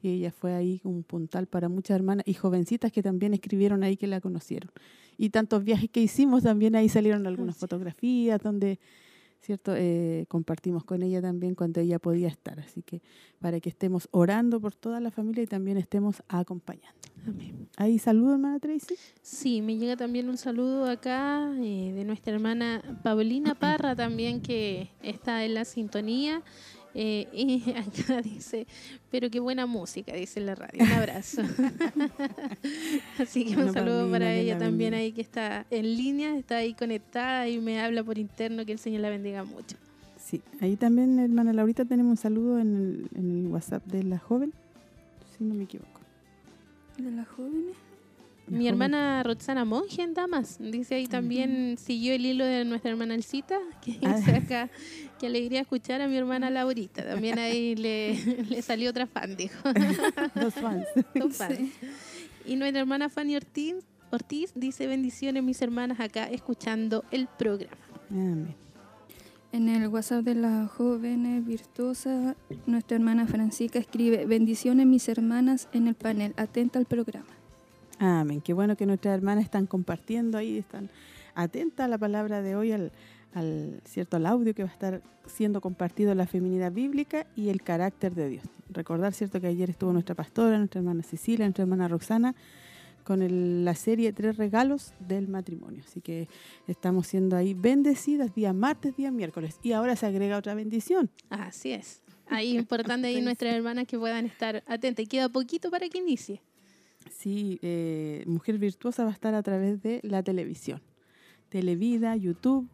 Y 0.02 0.08
ella 0.08 0.32
fue 0.32 0.52
ahí 0.52 0.80
un 0.82 1.04
puntal 1.04 1.46
para 1.46 1.68
muchas 1.68 1.94
hermanas 1.94 2.26
y 2.26 2.34
jovencitas 2.34 2.90
que 2.90 3.04
también 3.04 3.34
escribieron 3.34 3.84
ahí 3.84 3.96
que 3.96 4.08
la 4.08 4.20
conocieron. 4.20 4.72
Y 5.16 5.30
tantos 5.30 5.62
viajes 5.62 5.90
que 5.90 6.00
hicimos, 6.00 6.42
también 6.42 6.74
ahí 6.74 6.88
salieron 6.88 7.24
algunas 7.24 7.56
fotografías 7.56 8.40
donde 8.42 8.80
¿cierto? 9.40 9.74
Eh, 9.76 10.26
compartimos 10.28 10.84
con 10.84 11.02
ella 11.02 11.20
también 11.22 11.54
cuando 11.54 11.80
ella 11.80 11.98
podía 11.98 12.28
estar. 12.28 12.60
Así 12.60 12.82
que 12.82 13.02
para 13.40 13.60
que 13.60 13.68
estemos 13.68 14.08
orando 14.10 14.60
por 14.60 14.74
toda 14.74 15.00
la 15.00 15.10
familia 15.10 15.42
y 15.42 15.46
también 15.46 15.76
estemos 15.76 16.22
acompañando. 16.28 16.98
Amén. 17.26 17.68
¿Hay 17.76 17.98
saludo, 17.98 18.32
hermana 18.32 18.58
Tracy? 18.58 18.94
Sí, 19.22 19.62
me 19.62 19.76
llega 19.76 19.96
también 19.96 20.28
un 20.28 20.38
saludo 20.38 20.86
acá 20.86 21.52
eh, 21.58 21.92
de 21.94 22.04
nuestra 22.04 22.34
hermana 22.34 23.00
Paulina 23.02 23.54
Parra 23.54 23.94
también 23.94 24.40
que 24.40 24.90
está 25.02 25.44
en 25.44 25.54
la 25.54 25.64
sintonía. 25.64 26.42
Eh, 26.94 27.28
y 27.32 27.70
acá 27.76 28.20
dice, 28.22 28.66
pero 29.10 29.30
qué 29.30 29.40
buena 29.40 29.66
música, 29.66 30.12
dice 30.14 30.40
la 30.40 30.54
radio. 30.54 30.82
Un 30.82 30.92
abrazo. 30.92 31.42
Así 33.18 33.44
que 33.44 33.56
un 33.56 33.72
saludo 33.72 34.10
para 34.10 34.34
ella 34.34 34.58
también 34.58 34.94
ahí 34.94 35.12
que 35.12 35.20
está 35.20 35.66
en 35.70 35.96
línea, 35.96 36.36
está 36.36 36.56
ahí 36.56 36.74
conectada 36.74 37.48
y 37.48 37.58
me 37.58 37.80
habla 37.80 38.02
por 38.02 38.18
interno, 38.18 38.64
que 38.64 38.72
el 38.72 38.78
Señor 38.78 39.02
la 39.02 39.10
bendiga 39.10 39.44
mucho. 39.44 39.76
Sí, 40.18 40.42
ahí 40.60 40.76
también, 40.76 41.18
hermana 41.18 41.52
Laurita, 41.52 41.84
tenemos 41.84 42.10
un 42.10 42.16
saludo 42.16 42.58
en 42.58 42.76
el, 42.76 43.18
en 43.18 43.30
el 43.30 43.46
WhatsApp 43.46 43.84
de 43.86 44.04
la 44.04 44.18
joven, 44.18 44.52
si 45.36 45.44
no 45.44 45.54
me 45.54 45.64
equivoco. 45.64 46.00
¿De 46.98 47.10
la 47.10 47.24
joven? 47.24 47.89
Mi 48.50 48.66
hermana 48.66 49.22
Roxana 49.22 49.64
Monge 49.64 50.02
en 50.02 50.12
Damas, 50.12 50.58
dice 50.58 50.96
ahí 50.96 51.06
también, 51.06 51.76
siguió 51.78 52.14
el 52.14 52.26
hilo 52.26 52.44
de 52.44 52.64
nuestra 52.64 52.90
hermana 52.90 53.14
Alcita, 53.14 53.58
que 53.82 53.98
ah. 54.04 54.16
dice 54.16 54.32
acá, 54.32 54.70
que 55.18 55.26
alegría 55.26 55.60
escuchar 55.60 56.00
a 56.00 56.08
mi 56.08 56.16
hermana 56.16 56.50
Laurita. 56.50 57.04
También 57.04 57.38
ahí 57.38 57.76
le, 57.76 58.18
le 58.48 58.62
salió 58.62 58.90
otra 58.90 59.06
fan, 59.06 59.36
dijo. 59.36 59.68
Dos 60.34 60.54
fans. 60.54 60.86
Dos 61.14 61.36
fans. 61.36 61.70
Y 62.44 62.56
nuestra 62.56 62.80
hermana 62.80 63.08
Fanny 63.08 63.36
Ortiz, 63.36 63.76
Ortiz 64.10 64.52
dice 64.56 64.88
bendiciones 64.88 65.44
mis 65.44 65.62
hermanas 65.62 66.00
acá 66.00 66.24
escuchando 66.24 67.04
el 67.12 67.28
programa. 67.28 67.76
En 69.52 69.68
el 69.68 69.86
WhatsApp 69.86 70.24
de 70.24 70.34
la 70.34 70.66
joven 70.66 71.44
virtuosa, 71.44 72.34
nuestra 72.66 72.96
hermana 72.96 73.28
Francisca 73.28 73.78
escribe 73.78 74.26
bendiciones 74.26 74.86
mis 74.86 75.08
hermanas 75.08 75.68
en 75.72 75.86
el 75.86 75.94
panel, 75.94 76.34
atenta 76.36 76.80
al 76.80 76.86
programa. 76.86 77.39
Amén. 78.02 78.40
Qué 78.40 78.54
bueno 78.54 78.76
que 78.76 78.86
nuestras 78.86 79.14
hermanas 79.14 79.44
están 79.44 79.66
compartiendo 79.66 80.38
ahí, 80.38 80.56
están 80.56 80.88
atentas 81.34 81.84
a 81.84 81.88
la 81.88 81.98
palabra 81.98 82.40
de 82.40 82.56
hoy, 82.56 82.72
al, 82.72 82.90
cierto 83.84 84.16
al 84.16 84.24
audio 84.24 84.54
que 84.54 84.62
va 84.62 84.70
a 84.70 84.72
estar 84.72 85.02
siendo 85.26 85.60
compartido 85.60 86.14
la 86.14 86.26
feminidad 86.26 86.72
bíblica 86.72 87.26
y 87.36 87.50
el 87.50 87.62
carácter 87.62 88.14
de 88.14 88.30
Dios. 88.30 88.44
Recordar, 88.70 89.12
cierto, 89.12 89.38
que 89.38 89.48
ayer 89.48 89.68
estuvo 89.68 89.92
nuestra 89.92 90.14
pastora, 90.14 90.56
nuestra 90.56 90.80
hermana 90.80 91.02
Cecilia, 91.02 91.44
nuestra 91.44 91.64
hermana 91.64 91.88
Roxana, 91.88 92.34
con 93.04 93.64
la 93.66 93.74
serie 93.74 94.14
Tres 94.14 94.38
Regalos 94.38 94.94
del 94.98 95.28
Matrimonio. 95.28 95.82
Así 95.86 96.00
que 96.00 96.26
estamos 96.68 97.06
siendo 97.06 97.36
ahí 97.36 97.52
bendecidas 97.52 98.34
día 98.34 98.54
martes, 98.54 98.96
día 98.96 99.10
miércoles. 99.10 99.58
Y 99.62 99.72
ahora 99.72 99.94
se 99.94 100.06
agrega 100.06 100.38
otra 100.38 100.54
bendición. 100.54 101.10
Así 101.28 101.72
es. 101.72 102.00
Ahí 102.28 102.56
importante 102.56 103.08
ahí 103.08 103.20
nuestras 103.20 103.54
hermanas 103.54 103.86
que 103.86 103.98
puedan 103.98 104.24
estar 104.24 104.62
atentas. 104.66 105.04
Y 105.04 105.06
queda 105.06 105.28
poquito 105.28 105.70
para 105.70 105.86
que 105.90 105.98
inicie. 105.98 106.40
Sí, 107.08 107.58
eh, 107.62 108.24
Mujer 108.26 108.58
Virtuosa 108.58 109.04
va 109.04 109.10
a 109.10 109.12
estar 109.12 109.34
a 109.34 109.42
través 109.42 109.82
de 109.82 110.00
la 110.02 110.22
televisión. 110.22 110.82
Televida, 111.48 112.14
YouTube, 112.16 112.68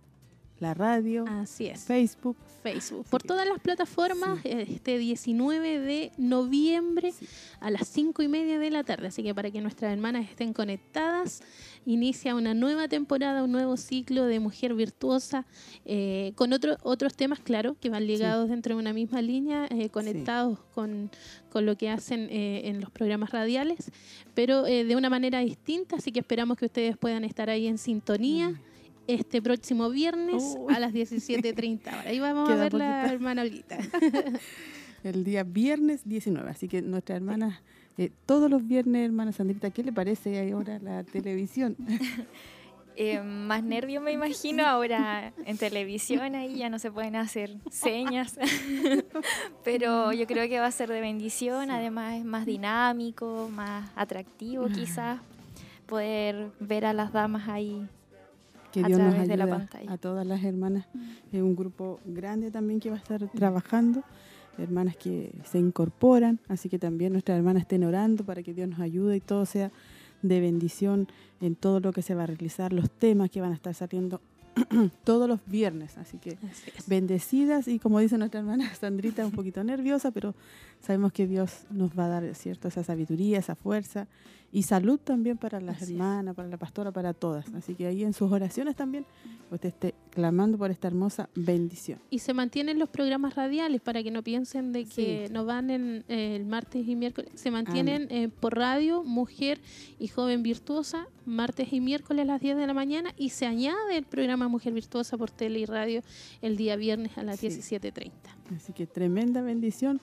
la 0.58 0.74
radio, 0.74 1.24
Así 1.28 1.66
es. 1.66 1.84
Facebook. 1.84 2.36
Facebook. 2.62 3.06
Por 3.10 3.22
todas 3.22 3.46
las 3.46 3.60
plataformas, 3.60 4.40
este 4.44 4.98
19 4.98 5.78
de 5.78 6.12
noviembre 6.16 7.12
a 7.60 7.70
las 7.70 7.86
5 7.88 8.22
y 8.22 8.28
media 8.28 8.58
de 8.58 8.70
la 8.70 8.82
tarde. 8.82 9.08
Así 9.08 9.22
que 9.22 9.34
para 9.34 9.50
que 9.50 9.60
nuestras 9.60 9.92
hermanas 9.92 10.28
estén 10.28 10.52
conectadas, 10.52 11.42
inicia 11.84 12.34
una 12.34 12.54
nueva 12.54 12.88
temporada, 12.88 13.44
un 13.44 13.52
nuevo 13.52 13.76
ciclo 13.76 14.24
de 14.24 14.40
Mujer 14.40 14.74
Virtuosa, 14.74 15.46
eh, 15.84 16.32
con 16.34 16.52
otro, 16.52 16.76
otros 16.82 17.14
temas, 17.14 17.38
claro, 17.38 17.76
que 17.78 17.90
van 17.90 18.06
ligados 18.06 18.48
dentro 18.48 18.74
de 18.74 18.80
una 18.80 18.92
misma 18.92 19.22
línea, 19.22 19.68
eh, 19.70 19.90
conectados 19.90 20.58
con, 20.74 21.10
con, 21.50 21.66
lo 21.66 21.76
que 21.76 21.88
hacen 21.90 22.28
eh, 22.30 22.62
en 22.64 22.80
los 22.80 22.90
programas 22.90 23.30
radiales, 23.30 23.92
pero 24.34 24.62
de 24.62 24.96
una 24.96 25.10
manera 25.10 25.40
distinta. 25.40 25.96
Así 25.96 26.10
que 26.10 26.20
esperamos 26.20 26.56
que 26.56 26.66
ustedes 26.66 26.96
puedan 26.96 27.22
estar 27.24 27.48
ahí 27.50 27.66
en 27.66 27.78
sintonía. 27.78 28.50
Mm 28.50 28.75
este 29.06 29.42
próximo 29.42 29.90
viernes 29.90 30.56
a 30.68 30.78
las 30.78 30.92
17.30 30.92 32.06
Ahí 32.06 32.18
vamos 32.20 32.48
a 32.50 32.54
ver 32.54 32.74
la 32.74 33.10
hermana 33.10 33.42
Olguita. 33.42 33.78
El 35.04 35.24
día 35.24 35.44
viernes 35.44 36.02
19. 36.04 36.50
Así 36.50 36.68
que 36.68 36.82
nuestra 36.82 37.16
hermana, 37.16 37.62
eh, 37.96 38.10
todos 38.26 38.50
los 38.50 38.66
viernes, 38.66 39.04
hermana 39.04 39.32
Sandrita, 39.32 39.70
¿qué 39.70 39.84
le 39.84 39.92
parece 39.92 40.50
ahora 40.50 40.78
la 40.78 41.04
televisión? 41.04 41.76
Eh, 42.98 43.20
más 43.20 43.62
nervio 43.62 44.00
me 44.00 44.10
imagino 44.10 44.64
ahora 44.64 45.34
en 45.44 45.58
televisión 45.58 46.34
ahí 46.34 46.56
ya 46.56 46.70
no 46.70 46.78
se 46.78 46.90
pueden 46.90 47.14
hacer 47.14 47.54
señas 47.70 48.38
pero 49.64 50.14
yo 50.14 50.26
creo 50.26 50.48
que 50.48 50.58
va 50.60 50.68
a 50.68 50.70
ser 50.70 50.88
de 50.88 51.02
bendición 51.02 51.70
además 51.70 52.14
es 52.14 52.24
más 52.24 52.46
dinámico 52.46 53.50
más 53.52 53.90
atractivo 53.96 54.64
ah. 54.64 54.72
quizás 54.74 55.20
poder 55.84 56.52
ver 56.58 56.86
a 56.86 56.94
las 56.94 57.12
damas 57.12 57.50
ahí 57.50 57.86
que 58.76 58.84
a 58.84 58.88
Dios 58.88 59.00
nos 59.00 59.14
ayude 59.14 59.68
todas 59.98 60.26
las 60.26 60.44
hermanas. 60.44 60.86
Es 61.32 61.40
un 61.40 61.56
grupo 61.56 62.00
grande 62.04 62.50
también 62.50 62.78
que 62.80 62.90
va 62.90 62.96
a 62.96 62.98
estar 62.98 63.26
trabajando, 63.30 64.02
hermanas 64.58 64.96
que 64.96 65.32
se 65.44 65.58
incorporan, 65.58 66.40
así 66.48 66.68
que 66.68 66.78
también 66.78 67.12
nuestras 67.12 67.38
hermanas 67.38 67.62
estén 67.62 67.84
orando 67.84 68.24
para 68.24 68.42
que 68.42 68.52
Dios 68.52 68.68
nos 68.68 68.80
ayude 68.80 69.16
y 69.16 69.20
todo 69.20 69.46
sea 69.46 69.70
de 70.22 70.40
bendición 70.40 71.08
en 71.40 71.54
todo 71.56 71.80
lo 71.80 71.92
que 71.92 72.02
se 72.02 72.14
va 72.14 72.24
a 72.24 72.26
realizar, 72.26 72.72
los 72.72 72.90
temas 72.90 73.30
que 73.30 73.40
van 73.40 73.52
a 73.52 73.54
estar 73.54 73.74
saliendo 73.74 74.20
todos 75.04 75.28
los 75.28 75.40
viernes. 75.46 75.96
Así 75.98 76.18
que 76.18 76.38
Así 76.50 76.70
bendecidas 76.86 77.68
y 77.68 77.78
como 77.78 77.98
dice 78.00 78.18
nuestra 78.18 78.40
hermana 78.40 78.74
Sandrita, 78.80 79.24
un 79.24 79.32
poquito 79.32 79.64
nerviosa, 79.64 80.10
pero 80.10 80.34
sabemos 80.86 81.12
que 81.12 81.26
Dios 81.26 81.66
nos 81.70 81.90
va 81.98 82.06
a 82.06 82.08
dar 82.08 82.34
cierto 82.34 82.68
esa 82.68 82.84
sabiduría, 82.84 83.38
esa 83.38 83.54
fuerza 83.56 84.06
y 84.52 84.62
salud 84.62 84.98
también 85.02 85.36
para 85.36 85.60
las 85.60 85.76
Así 85.82 85.84
es. 85.84 85.90
hermanas, 85.90 86.34
para 86.36 86.48
la 86.48 86.56
pastora, 86.56 86.92
para 86.92 87.12
todas. 87.12 87.52
Así 87.54 87.74
que 87.74 87.86
ahí 87.88 88.04
en 88.04 88.12
sus 88.14 88.30
oraciones 88.30 88.76
también 88.76 89.04
usted 89.50 89.68
esté 89.70 89.94
clamando 90.10 90.56
por 90.56 90.70
esta 90.70 90.86
hermosa 90.86 91.28
bendición. 91.34 91.98
Y 92.10 92.20
se 92.20 92.32
mantienen 92.32 92.78
los 92.78 92.88
programas 92.88 93.34
radiales 93.34 93.80
para 93.80 94.02
que 94.04 94.10
no 94.12 94.22
piensen 94.22 94.72
de 94.72 94.84
que 94.84 95.26
Sí. 95.26 95.32
no 95.32 95.44
van 95.44 95.68
en, 95.70 96.04
eh, 96.08 96.36
el 96.36 96.46
martes 96.46 96.86
y 96.86 96.94
miércoles. 96.94 97.32
Se 97.34 97.50
mantienen 97.50 98.06
eh, 98.10 98.28
por 98.28 98.56
radio, 98.56 99.02
Mujer 99.02 99.60
y 99.98 100.06
Joven 100.08 100.42
Virtuosa, 100.44 101.08
martes 101.26 101.72
y 101.72 101.80
miércoles 101.80 102.22
a 102.22 102.26
las 102.26 102.40
10 102.40 102.56
de 102.56 102.66
la 102.68 102.74
mañana. 102.74 103.10
Y 103.18 103.30
se 103.30 103.46
añade 103.46 103.96
el 103.98 104.04
programa 104.04 104.46
Mujer 104.48 104.72
Virtuosa 104.72 105.18
por 105.18 105.30
tele 105.30 105.58
y 105.58 105.66
radio 105.66 106.02
el 106.40 106.56
día 106.56 106.76
viernes 106.76 107.18
a 107.18 107.24
las 107.24 107.40
Sí. 107.40 107.48
17.30. 107.48 108.12
Así 108.54 108.72
que 108.72 108.86
tremenda 108.86 109.42
bendición 109.42 110.00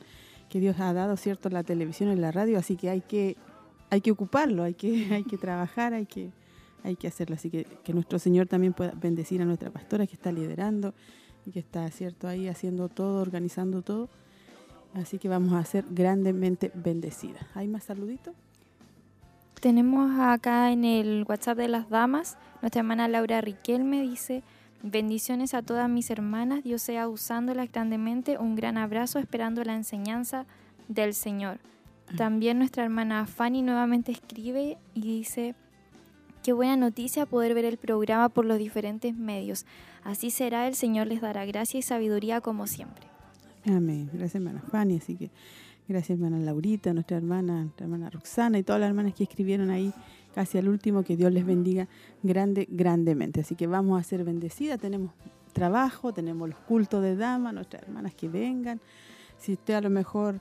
que 0.49 0.59
Dios 0.59 0.79
ha 0.79 0.93
dado, 0.93 1.17
¿cierto? 1.17 1.49
La 1.49 1.63
televisión 1.63 2.11
y 2.11 2.15
la 2.15 2.31
radio, 2.31 2.57
así 2.57 2.75
que 2.75 2.89
hay 2.89 3.01
que 3.01 3.37
hay 3.89 4.01
que 4.01 4.11
ocuparlo, 4.11 4.63
hay 4.63 4.73
que 4.73 5.07
hay 5.13 5.23
que 5.23 5.37
trabajar, 5.37 5.93
hay 5.93 6.05
que 6.05 6.31
hay 6.83 6.95
que 6.95 7.07
hacerlo, 7.07 7.35
así 7.35 7.49
que 7.49 7.65
que 7.83 7.93
nuestro 7.93 8.19
Señor 8.19 8.47
también 8.47 8.73
pueda 8.73 8.93
bendecir 8.95 9.41
a 9.41 9.45
nuestra 9.45 9.71
pastora 9.71 10.05
que 10.05 10.13
está 10.13 10.31
liderando 10.31 10.93
y 11.45 11.51
que 11.51 11.59
está, 11.59 11.89
¿cierto? 11.91 12.27
Ahí 12.27 12.47
haciendo 12.47 12.89
todo, 12.89 13.21
organizando 13.21 13.81
todo. 13.81 14.09
Así 14.93 15.17
que 15.17 15.27
vamos 15.27 15.53
a 15.53 15.65
ser 15.65 15.85
grandemente 15.89 16.71
bendecidas. 16.75 17.43
¿Hay 17.55 17.67
más 17.67 17.85
saluditos? 17.85 18.35
Tenemos 19.59 20.11
acá 20.19 20.71
en 20.71 20.83
el 20.83 21.25
WhatsApp 21.27 21.57
de 21.57 21.67
las 21.69 21.89
damas, 21.89 22.37
nuestra 22.61 22.81
hermana 22.81 23.07
Laura 23.07 23.39
Riquelme 23.39 24.01
dice, 24.01 24.43
bendiciones 24.83 25.53
a 25.53 25.63
todas 25.63 25.89
mis 25.89 26.11
hermanas, 26.11 26.63
Dios 26.63 26.81
sea 26.81 27.07
usándolas 27.07 27.71
grandemente, 27.71 28.37
un 28.37 28.55
gran 28.55 28.77
abrazo 28.77 29.17
esperando 29.17 29.63
la 29.63 29.75
enseñanza 29.75 30.45
del 30.87 31.13
Señor. 31.13 31.59
También 32.17 32.59
nuestra 32.59 32.83
hermana 32.83 33.25
Fanny 33.25 33.63
nuevamente 33.63 34.11
escribe 34.11 34.77
y 34.93 35.01
dice, 35.01 35.55
qué 36.43 36.53
buena 36.53 36.75
noticia 36.75 37.25
poder 37.25 37.55
ver 37.55 37.65
el 37.65 37.77
programa 37.77 38.29
por 38.29 38.45
los 38.45 38.59
diferentes 38.59 39.15
medios. 39.15 39.65
Así 40.03 40.29
será, 40.29 40.67
el 40.67 40.75
Señor 40.75 41.07
les 41.07 41.21
dará 41.21 41.45
gracia 41.45 41.79
y 41.79 41.81
sabiduría 41.81 42.41
como 42.41 42.67
siempre. 42.67 43.07
Amén. 43.65 44.09
Gracias, 44.11 44.35
hermana 44.35 44.61
Fanny. 44.69 44.97
Así 44.97 45.15
que 45.15 45.31
gracias, 45.87 46.19
hermana 46.19 46.37
Laurita, 46.39 46.93
nuestra 46.93 47.17
hermana, 47.17 47.61
nuestra 47.63 47.85
hermana 47.85 48.09
Roxana 48.09 48.59
y 48.59 48.63
todas 48.63 48.81
las 48.81 48.89
hermanas 48.89 49.13
que 49.15 49.23
escribieron 49.23 49.69
ahí 49.69 49.93
casi 50.33 50.57
al 50.57 50.67
último. 50.69 51.03
Que 51.03 51.15
Dios 51.15 51.31
les 51.31 51.45
bendiga 51.45 51.87
grande, 52.21 52.67
grandemente. 52.69 53.41
Así 53.41 53.55
que 53.55 53.67
vamos 53.67 53.99
a 53.99 54.03
ser 54.03 54.23
bendecidas. 54.23 54.79
Tenemos 54.79 55.11
trabajo, 55.53 56.13
tenemos 56.13 56.49
los 56.49 56.59
cultos 56.59 57.01
de 57.01 57.15
dama, 57.15 57.51
nuestras 57.51 57.83
hermanas 57.83 58.13
que 58.13 58.27
vengan. 58.27 58.81
Si 59.37 59.53
usted 59.53 59.75
a 59.75 59.81
lo 59.81 59.89
mejor 59.89 60.39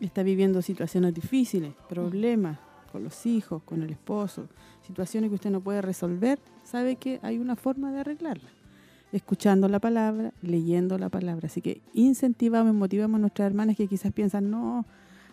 está 0.00 0.22
viviendo 0.22 0.62
situaciones 0.62 1.14
difíciles, 1.14 1.74
problemas 1.88 2.58
con 2.92 3.04
los 3.04 3.26
hijos, 3.26 3.62
con 3.62 3.82
el 3.82 3.90
esposo, 3.90 4.48
situaciones 4.86 5.30
que 5.30 5.36
usted 5.36 5.50
no 5.50 5.60
puede 5.60 5.82
resolver, 5.82 6.38
sabe 6.64 6.96
que 6.96 7.20
hay 7.22 7.38
una 7.38 7.56
forma 7.56 7.92
de 7.92 8.00
arreglarla 8.00 8.50
escuchando 9.12 9.68
la 9.68 9.80
palabra, 9.80 10.32
leyendo 10.42 10.98
la 10.98 11.08
palabra. 11.08 11.46
Así 11.46 11.60
que 11.60 11.80
incentivamos 11.94 12.72
y 12.72 12.76
motivamos 12.76 13.18
a 13.18 13.20
nuestras 13.20 13.46
hermanas 13.46 13.76
que 13.76 13.88
quizás 13.88 14.12
piensan, 14.12 14.50
no, 14.50 14.84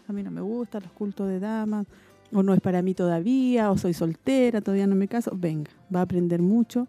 a 0.07 0.13
mí 0.13 0.23
no 0.23 0.31
me 0.31 0.41
gustan 0.41 0.83
los 0.83 0.91
cultos 0.91 1.27
de 1.27 1.39
damas, 1.39 1.85
o 2.31 2.43
no 2.43 2.53
es 2.53 2.61
para 2.61 2.81
mí 2.81 2.93
todavía, 2.93 3.71
o 3.71 3.77
soy 3.77 3.93
soltera, 3.93 4.61
todavía 4.61 4.87
no 4.87 4.95
me 4.95 5.07
caso. 5.07 5.31
Venga, 5.35 5.71
va 5.93 5.99
a 5.99 6.03
aprender 6.03 6.41
mucho 6.41 6.87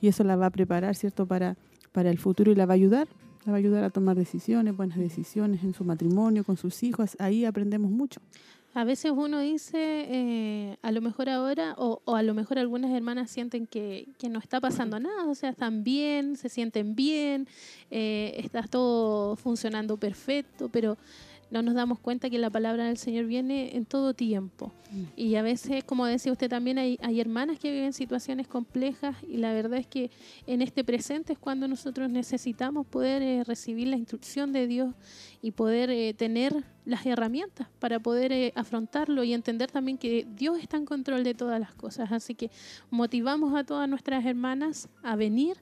y 0.00 0.08
eso 0.08 0.24
la 0.24 0.36
va 0.36 0.46
a 0.46 0.50
preparar, 0.50 0.94
¿cierto?, 0.94 1.26
para, 1.26 1.56
para 1.92 2.10
el 2.10 2.18
futuro 2.18 2.50
y 2.52 2.54
la 2.54 2.66
va 2.66 2.74
a 2.74 2.76
ayudar. 2.76 3.08
La 3.46 3.52
va 3.52 3.56
a 3.56 3.58
ayudar 3.58 3.84
a 3.84 3.90
tomar 3.90 4.16
decisiones, 4.16 4.76
buenas 4.76 4.98
decisiones 4.98 5.64
en 5.64 5.72
su 5.72 5.82
matrimonio, 5.82 6.44
con 6.44 6.58
sus 6.58 6.82
hijos. 6.82 7.16
Ahí 7.18 7.46
aprendemos 7.46 7.90
mucho. 7.90 8.20
A 8.72 8.84
veces 8.84 9.12
uno 9.16 9.40
dice, 9.40 9.78
eh, 9.78 10.76
a 10.82 10.92
lo 10.92 11.00
mejor 11.00 11.28
ahora, 11.28 11.74
o, 11.76 12.02
o 12.04 12.14
a 12.14 12.22
lo 12.22 12.34
mejor 12.34 12.58
algunas 12.58 12.92
hermanas 12.92 13.28
sienten 13.28 13.66
que, 13.66 14.06
que 14.16 14.28
no 14.28 14.38
está 14.38 14.60
pasando 14.60 15.00
nada, 15.00 15.26
o 15.26 15.34
sea, 15.34 15.50
están 15.50 15.82
bien, 15.82 16.36
se 16.36 16.48
sienten 16.48 16.94
bien, 16.94 17.48
eh, 17.90 18.34
está 18.36 18.62
todo 18.62 19.34
funcionando 19.34 19.96
perfecto, 19.96 20.68
pero 20.68 20.98
no 21.50 21.62
nos 21.62 21.74
damos 21.74 21.98
cuenta 21.98 22.30
que 22.30 22.38
la 22.38 22.50
palabra 22.50 22.84
del 22.84 22.96
Señor 22.96 23.26
viene 23.26 23.76
en 23.76 23.84
todo 23.84 24.14
tiempo. 24.14 24.72
Y 25.16 25.36
a 25.36 25.42
veces, 25.42 25.84
como 25.84 26.04
decía 26.04 26.32
usted 26.32 26.48
también, 26.48 26.78
hay, 26.78 26.98
hay 27.00 27.20
hermanas 27.20 27.60
que 27.60 27.70
viven 27.70 27.92
situaciones 27.92 28.48
complejas 28.48 29.16
y 29.22 29.36
la 29.36 29.52
verdad 29.52 29.78
es 29.78 29.86
que 29.86 30.10
en 30.48 30.62
este 30.62 30.82
presente 30.82 31.32
es 31.32 31.38
cuando 31.38 31.68
nosotros 31.68 32.10
necesitamos 32.10 32.86
poder 32.86 33.22
eh, 33.22 33.44
recibir 33.44 33.86
la 33.86 33.96
instrucción 33.96 34.52
de 34.52 34.66
Dios 34.66 34.94
y 35.42 35.52
poder 35.52 35.90
eh, 35.90 36.12
tener 36.14 36.64
las 36.84 37.06
herramientas 37.06 37.68
para 37.78 38.00
poder 38.00 38.32
eh, 38.32 38.52
afrontarlo 38.56 39.22
y 39.22 39.32
entender 39.32 39.70
también 39.70 39.96
que 39.96 40.26
Dios 40.34 40.58
está 40.58 40.76
en 40.76 40.86
control 40.86 41.22
de 41.22 41.34
todas 41.34 41.60
las 41.60 41.74
cosas. 41.74 42.10
Así 42.10 42.34
que 42.34 42.50
motivamos 42.90 43.54
a 43.54 43.64
todas 43.64 43.88
nuestras 43.88 44.24
hermanas 44.24 44.88
a 45.02 45.14
venir, 45.14 45.56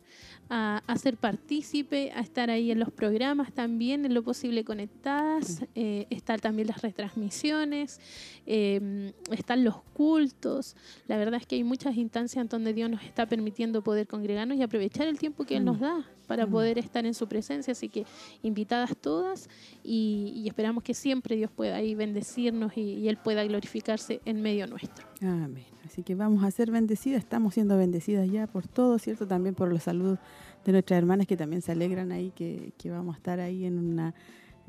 a, 0.50 0.82
a 0.86 0.96
ser 0.96 1.16
partícipe, 1.16 2.12
a 2.12 2.20
estar 2.20 2.50
ahí 2.50 2.70
en 2.70 2.78
los 2.78 2.90
programas 2.90 3.52
también, 3.52 4.04
en 4.04 4.14
lo 4.14 4.22
posible 4.22 4.64
conectadas. 4.64 5.64
Eh, 5.74 6.06
están 6.10 6.40
también 6.40 6.68
las 6.68 6.82
retransmisiones, 6.82 8.00
eh, 8.46 9.12
están 9.30 9.64
los 9.64 9.82
cultos. 9.94 10.76
La 11.06 11.16
verdad 11.16 11.40
es 11.40 11.46
que 11.46 11.56
hay 11.56 11.64
muchas 11.64 11.96
instancias 11.96 12.42
en 12.42 12.48
donde 12.48 12.72
Dios 12.72 12.90
nos 12.90 13.02
está 13.02 13.26
permitiendo 13.26 13.82
poder 13.82 14.06
congregarnos 14.06 14.56
y 14.58 14.62
aprovechar 14.62 15.06
el 15.06 15.18
tiempo 15.18 15.44
que 15.44 15.56
Él 15.56 15.64
nos 15.64 15.80
da 15.80 16.06
para 16.28 16.46
poder 16.46 16.78
estar 16.78 17.04
en 17.04 17.14
su 17.14 17.26
presencia. 17.26 17.72
Así 17.72 17.88
que 17.88 18.04
invitadas 18.44 18.96
todas 18.96 19.48
y, 19.82 20.32
y 20.36 20.46
esperamos 20.46 20.84
que 20.84 20.94
siempre 20.94 21.34
Dios 21.34 21.50
pueda 21.50 21.74
ahí 21.76 21.96
bendecirnos 21.96 22.76
y, 22.76 22.82
y 22.82 23.08
Él 23.08 23.16
pueda 23.16 23.42
glorificarse 23.44 24.20
en 24.24 24.40
medio 24.42 24.68
nuestro. 24.68 25.04
Amén. 25.20 25.64
Así 25.84 26.02
que 26.04 26.14
vamos 26.14 26.44
a 26.44 26.50
ser 26.52 26.70
bendecidas, 26.70 27.18
estamos 27.20 27.54
siendo 27.54 27.76
bendecidas 27.76 28.30
ya 28.30 28.46
por 28.46 28.68
todo, 28.68 28.98
¿cierto? 28.98 29.26
También 29.26 29.54
por 29.54 29.68
los 29.70 29.82
saludos 29.82 30.18
de 30.64 30.72
nuestras 30.72 30.98
hermanas 30.98 31.26
que 31.26 31.36
también 31.36 31.62
se 31.62 31.72
alegran 31.72 32.12
ahí, 32.12 32.30
que, 32.36 32.72
que 32.76 32.90
vamos 32.90 33.14
a 33.14 33.18
estar 33.18 33.40
ahí 33.40 33.64
en 33.64 33.78
una 33.78 34.14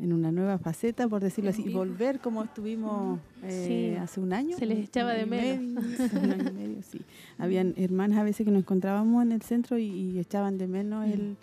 en 0.02 0.14
una 0.14 0.32
nueva 0.32 0.58
faceta, 0.58 1.10
por 1.10 1.22
decirlo 1.22 1.50
así, 1.50 1.62
y 1.66 1.74
volver 1.74 2.22
como 2.22 2.42
estuvimos 2.42 3.20
eh, 3.44 3.92
Sí. 3.94 3.98
hace 4.02 4.22
un 4.22 4.32
año. 4.32 4.56
Se 4.58 4.66
les 4.66 4.80
echaba 4.88 5.12
de 5.12 5.26
menos. 5.26 5.84
un 6.14 6.32
año 6.32 6.50
y 6.52 6.54
medio, 6.54 6.82
sí. 6.84 7.02
Habían 7.38 7.74
hermanas 7.76 8.18
a 8.20 8.24
veces 8.24 8.46
que 8.46 8.52
nos 8.52 8.62
encontrábamos 8.62 9.22
en 9.24 9.34
el 9.34 9.42
centro 9.42 9.78
y, 9.78 9.88
y 9.88 10.20
echaban 10.20 10.58
de 10.58 10.68
menos 10.68 11.06
el, 11.06 11.36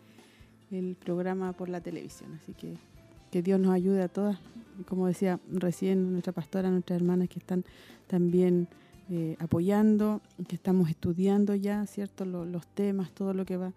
el 0.71 0.97
programa 0.97 1.53
por 1.53 1.69
la 1.69 1.81
televisión. 1.81 2.33
Así 2.43 2.53
que 2.55 2.75
que 3.31 3.43
Dios 3.43 3.59
nos 3.59 3.73
ayude 3.73 4.03
a 4.03 4.09
todas. 4.09 4.39
Como 4.87 5.07
decía 5.07 5.41
recién 5.53 6.12
nuestra 6.12 6.33
pastora, 6.33 6.71
nuestras 6.71 7.01
hermanas 7.01 7.29
que 7.29 7.39
están 7.41 7.64
también 8.07 8.69
eh, 9.11 9.37
apoyando, 9.41 10.21
que 10.49 10.55
estamos 10.57 10.89
estudiando 10.91 11.55
ya, 11.55 11.85
¿cierto? 11.87 12.25
Lo- 12.25 12.45
los 12.45 12.67
temas, 12.69 13.11
todo 13.12 13.35
lo 13.35 13.45
que 13.45 13.57
va 13.57 13.73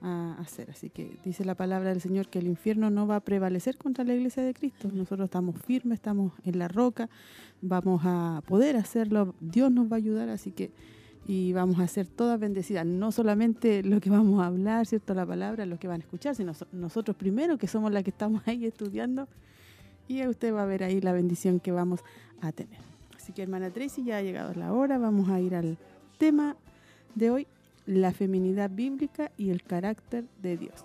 a 0.00 0.36
hacer. 0.40 0.70
Así 0.70 0.90
que 0.90 1.16
dice 1.24 1.44
la 1.44 1.54
palabra 1.54 1.90
del 1.90 2.00
Señor 2.00 2.28
que 2.28 2.38
el 2.38 2.46
infierno 2.46 2.88
no 2.90 3.06
va 3.06 3.16
a 3.16 3.20
prevalecer 3.20 3.76
contra 3.76 4.04
la 4.04 4.14
iglesia 4.14 4.42
de 4.42 4.54
Cristo. 4.54 4.88
Nosotros 4.92 5.26
estamos 5.26 5.56
firmes, 5.60 5.96
estamos 5.96 6.32
en 6.44 6.58
la 6.58 6.68
roca, 6.68 7.08
vamos 7.62 8.02
a 8.04 8.42
poder 8.46 8.76
hacerlo, 8.76 9.34
Dios 9.40 9.70
nos 9.70 9.86
va 9.90 9.96
a 9.96 9.98
ayudar, 9.98 10.28
así 10.30 10.50
que 10.50 10.70
y 11.26 11.52
vamos 11.52 11.78
a 11.80 11.86
ser 11.88 12.06
todas 12.06 12.38
bendecidas, 12.38 12.84
no 12.84 13.10
solamente 13.12 13.82
lo 13.82 14.00
que 14.00 14.10
vamos 14.10 14.42
a 14.42 14.46
hablar, 14.46 14.86
¿cierto? 14.86 15.14
La 15.14 15.24
palabra, 15.24 15.64
lo 15.66 15.78
que 15.78 15.88
van 15.88 16.00
a 16.00 16.04
escuchar, 16.04 16.34
sino 16.34 16.52
so- 16.54 16.66
nosotros 16.72 17.16
primero, 17.16 17.56
que 17.56 17.66
somos 17.66 17.90
las 17.92 18.02
que 18.04 18.10
estamos 18.10 18.42
ahí 18.46 18.66
estudiando, 18.66 19.26
y 20.06 20.26
usted 20.26 20.52
va 20.54 20.62
a 20.64 20.66
ver 20.66 20.82
ahí 20.84 21.00
la 21.00 21.12
bendición 21.12 21.60
que 21.60 21.72
vamos 21.72 22.00
a 22.42 22.52
tener. 22.52 22.78
Así 23.16 23.32
que 23.32 23.42
hermana 23.42 23.70
Tracy, 23.70 24.04
ya 24.04 24.18
ha 24.18 24.22
llegado 24.22 24.52
la 24.54 24.72
hora, 24.74 24.98
vamos 24.98 25.30
a 25.30 25.40
ir 25.40 25.54
al 25.54 25.78
tema 26.18 26.56
de 27.14 27.30
hoy, 27.30 27.46
la 27.86 28.12
feminidad 28.12 28.70
bíblica 28.70 29.30
y 29.38 29.48
el 29.50 29.62
carácter 29.62 30.24
de 30.42 30.58
Dios. 30.58 30.84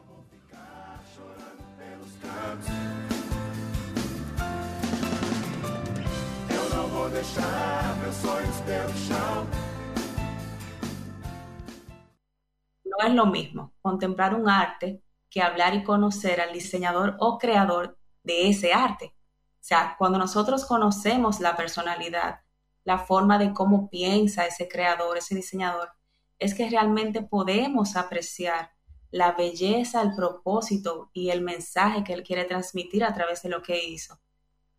No 13.00 13.08
es 13.08 13.14
lo 13.14 13.28
mismo 13.28 13.74
contemplar 13.82 14.36
un 14.36 14.50
arte 14.50 15.02
que 15.30 15.41
hablar 15.41 15.74
y 15.74 15.86
conocer 15.86 16.41
al 16.41 16.52
diseñador 16.52 17.16
o 17.20 17.38
creador 17.38 17.97
de 18.24 18.50
ese 18.50 18.74
arte. 18.74 19.16
O 19.16 19.62
sea, 19.62 19.95
cuando 19.97 20.18
nosotros 20.18 20.66
conocemos 20.66 21.39
la 21.39 21.56
personalidad, 21.56 22.41
la 22.84 22.97
forma 22.97 23.38
de 23.38 23.54
cómo 23.54 23.89
piensa 23.89 24.45
ese 24.45 24.68
creador, 24.68 25.18
ese 25.18 25.34
diseñador, 25.34 25.93
es 26.39 26.54
que 26.54 26.70
realmente 26.70 27.22
podemos 27.22 27.95
apreciar 27.95 28.72
la 29.12 29.32
belleza, 29.32 30.02
el 30.02 30.14
propósito 30.14 31.10
y 31.14 31.30
el 31.30 31.41
mensaje 31.41 32.04
que 32.04 32.12
Él 32.12 32.24
quiere 32.24 32.43
transmitir 32.43 33.06
a 33.06 33.14
través 33.14 33.41
de 33.43 33.50
lo 33.50 33.62
que 33.62 33.82
hizo. 33.82 34.20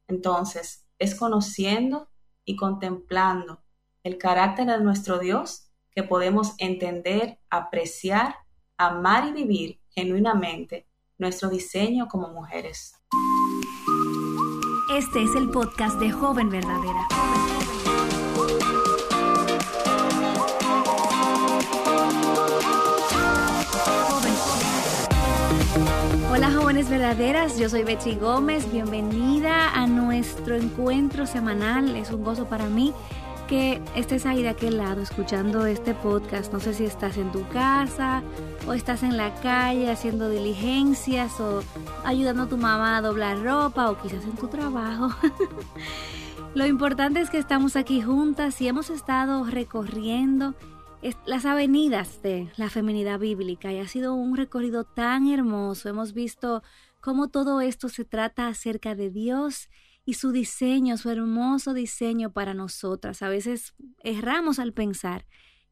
Entonces, 0.09 0.87
es 0.99 1.14
conociendo 1.14 2.11
y 2.45 2.57
contemplando 2.57 3.62
el 4.03 4.18
carácter 4.18 4.66
de 4.66 4.79
nuestro 4.81 5.18
Dios 5.18 5.70
que 6.01 6.09
podemos 6.09 6.55
entender, 6.57 7.38
apreciar, 7.51 8.36
amar 8.78 9.28
y 9.28 9.32
vivir 9.32 9.80
genuinamente 9.90 10.86
nuestro 11.18 11.51
diseño 11.51 12.09
como 12.09 12.28
mujeres. 12.28 12.94
Este 14.96 15.22
es 15.22 15.34
el 15.36 15.51
podcast 15.51 16.01
de 16.01 16.11
Joven 16.11 16.48
Verdadera. 16.48 17.07
Hola 26.32 26.51
jóvenes 26.51 26.88
verdaderas, 26.88 27.59
yo 27.59 27.68
soy 27.68 27.84
Betsy 27.84 28.14
Gómez, 28.14 28.72
bienvenida 28.72 29.74
a 29.74 29.86
nuestro 29.86 30.57
encuentro 30.57 31.26
semanal, 31.26 31.94
es 31.96 32.11
un 32.11 32.24
gozo 32.24 32.46
para 32.46 32.64
mí 32.70 32.94
que 33.51 33.82
estés 33.96 34.26
ahí 34.26 34.44
de 34.44 34.48
aquel 34.48 34.76
lado 34.76 35.03
escuchando 35.03 35.66
este 35.66 35.92
podcast. 35.92 36.53
No 36.53 36.61
sé 36.61 36.72
si 36.72 36.84
estás 36.84 37.16
en 37.16 37.32
tu 37.32 37.44
casa 37.48 38.22
o 38.68 38.74
estás 38.74 39.03
en 39.03 39.16
la 39.16 39.34
calle 39.40 39.90
haciendo 39.90 40.30
diligencias 40.30 41.40
o 41.40 41.61
ayudando 42.05 42.44
a 42.44 42.48
tu 42.48 42.57
mamá 42.57 42.96
a 42.96 43.03
doblar 43.03 43.42
ropa 43.42 43.90
o 43.90 44.01
quizás 44.01 44.22
en 44.22 44.36
tu 44.36 44.46
trabajo. 44.46 45.09
Lo 46.55 46.64
importante 46.64 47.20
es 47.20 47.28
que 47.28 47.38
estamos 47.38 47.74
aquí 47.74 48.01
juntas 48.01 48.61
y 48.61 48.68
hemos 48.68 48.88
estado 48.88 49.42
recorriendo 49.42 50.55
las 51.26 51.44
avenidas 51.44 52.22
de 52.22 52.53
la 52.57 52.70
feminidad 52.70 53.18
bíblica 53.18 53.72
y 53.72 53.80
ha 53.80 53.88
sido 53.88 54.14
un 54.14 54.36
recorrido 54.36 54.84
tan 54.84 55.26
hermoso. 55.26 55.88
Hemos 55.88 56.12
visto 56.12 56.62
cómo 57.01 57.26
todo 57.26 57.61
esto 57.61 57.88
se 57.88 58.05
trata 58.05 58.46
acerca 58.46 58.94
de 58.94 59.11
Dios 59.11 59.70
y 60.11 60.15
su 60.15 60.33
diseño, 60.33 60.97
su 60.97 61.09
hermoso 61.09 61.73
diseño 61.73 62.33
para 62.33 62.53
nosotras. 62.53 63.23
A 63.23 63.29
veces 63.29 63.75
erramos 64.03 64.59
al 64.59 64.73
pensar 64.73 65.25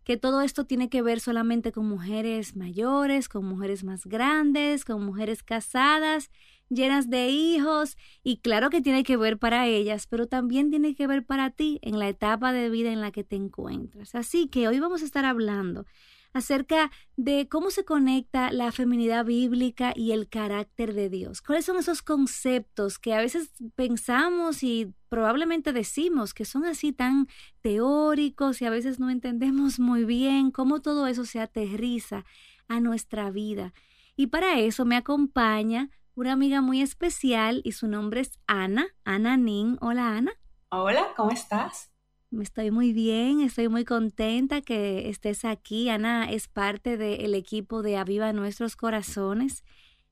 que 0.04 0.16
todo 0.16 0.42
esto 0.42 0.64
tiene 0.64 0.88
que 0.88 1.02
ver 1.02 1.18
solamente 1.18 1.72
con 1.72 1.88
mujeres 1.88 2.54
mayores, 2.54 3.28
con 3.28 3.44
mujeres 3.44 3.82
más 3.82 4.06
grandes, 4.06 4.84
con 4.84 5.04
mujeres 5.04 5.42
casadas 5.42 6.30
llenas 6.70 7.10
de 7.10 7.30
hijos 7.30 7.96
y 8.22 8.38
claro 8.38 8.70
que 8.70 8.80
tiene 8.80 9.02
que 9.02 9.16
ver 9.16 9.38
para 9.38 9.66
ellas, 9.66 10.06
pero 10.06 10.26
también 10.26 10.70
tiene 10.70 10.94
que 10.94 11.08
ver 11.08 11.24
para 11.26 11.50
ti 11.50 11.80
en 11.82 11.98
la 11.98 12.08
etapa 12.08 12.52
de 12.52 12.70
vida 12.70 12.92
en 12.92 13.00
la 13.00 13.10
que 13.10 13.24
te 13.24 13.34
encuentras. 13.34 14.14
Así 14.14 14.46
que 14.46 14.68
hoy 14.68 14.78
vamos 14.78 15.02
a 15.02 15.04
estar 15.04 15.24
hablando 15.24 15.84
acerca 16.32 16.90
de 17.16 17.48
cómo 17.48 17.70
se 17.70 17.84
conecta 17.84 18.52
la 18.52 18.70
feminidad 18.72 19.24
bíblica 19.24 19.92
y 19.94 20.12
el 20.12 20.28
carácter 20.28 20.94
de 20.94 21.08
Dios. 21.08 21.42
¿Cuáles 21.42 21.64
son 21.64 21.76
esos 21.78 22.02
conceptos 22.02 22.98
que 22.98 23.14
a 23.14 23.18
veces 23.18 23.52
pensamos 23.74 24.62
y 24.62 24.94
probablemente 25.08 25.72
decimos 25.72 26.34
que 26.34 26.44
son 26.44 26.64
así 26.64 26.92
tan 26.92 27.28
teóricos 27.60 28.60
y 28.60 28.66
a 28.66 28.70
veces 28.70 29.00
no 29.00 29.10
entendemos 29.10 29.78
muy 29.80 30.04
bien 30.04 30.50
cómo 30.50 30.80
todo 30.80 31.06
eso 31.06 31.24
se 31.24 31.40
aterriza 31.40 32.24
a 32.68 32.80
nuestra 32.80 33.30
vida? 33.30 33.72
Y 34.16 34.28
para 34.28 34.58
eso 34.58 34.84
me 34.84 34.96
acompaña 34.96 35.90
una 36.14 36.32
amiga 36.32 36.60
muy 36.60 36.82
especial 36.82 37.60
y 37.64 37.72
su 37.72 37.86
nombre 37.86 38.20
es 38.20 38.38
Ana, 38.46 38.88
Ana 39.04 39.36
Nin. 39.36 39.78
Hola 39.80 40.16
Ana. 40.16 40.32
Hola, 40.70 41.14
¿cómo 41.16 41.30
estás? 41.30 41.87
Estoy 42.30 42.70
muy 42.70 42.92
bien, 42.92 43.40
estoy 43.40 43.68
muy 43.68 43.86
contenta 43.86 44.60
que 44.60 45.08
estés 45.08 45.46
aquí. 45.46 45.88
Ana 45.88 46.30
es 46.30 46.46
parte 46.46 46.98
del 46.98 47.34
equipo 47.34 47.82
de 47.82 47.96
Aviva 47.96 48.34
Nuestros 48.34 48.76
Corazones. 48.76 49.64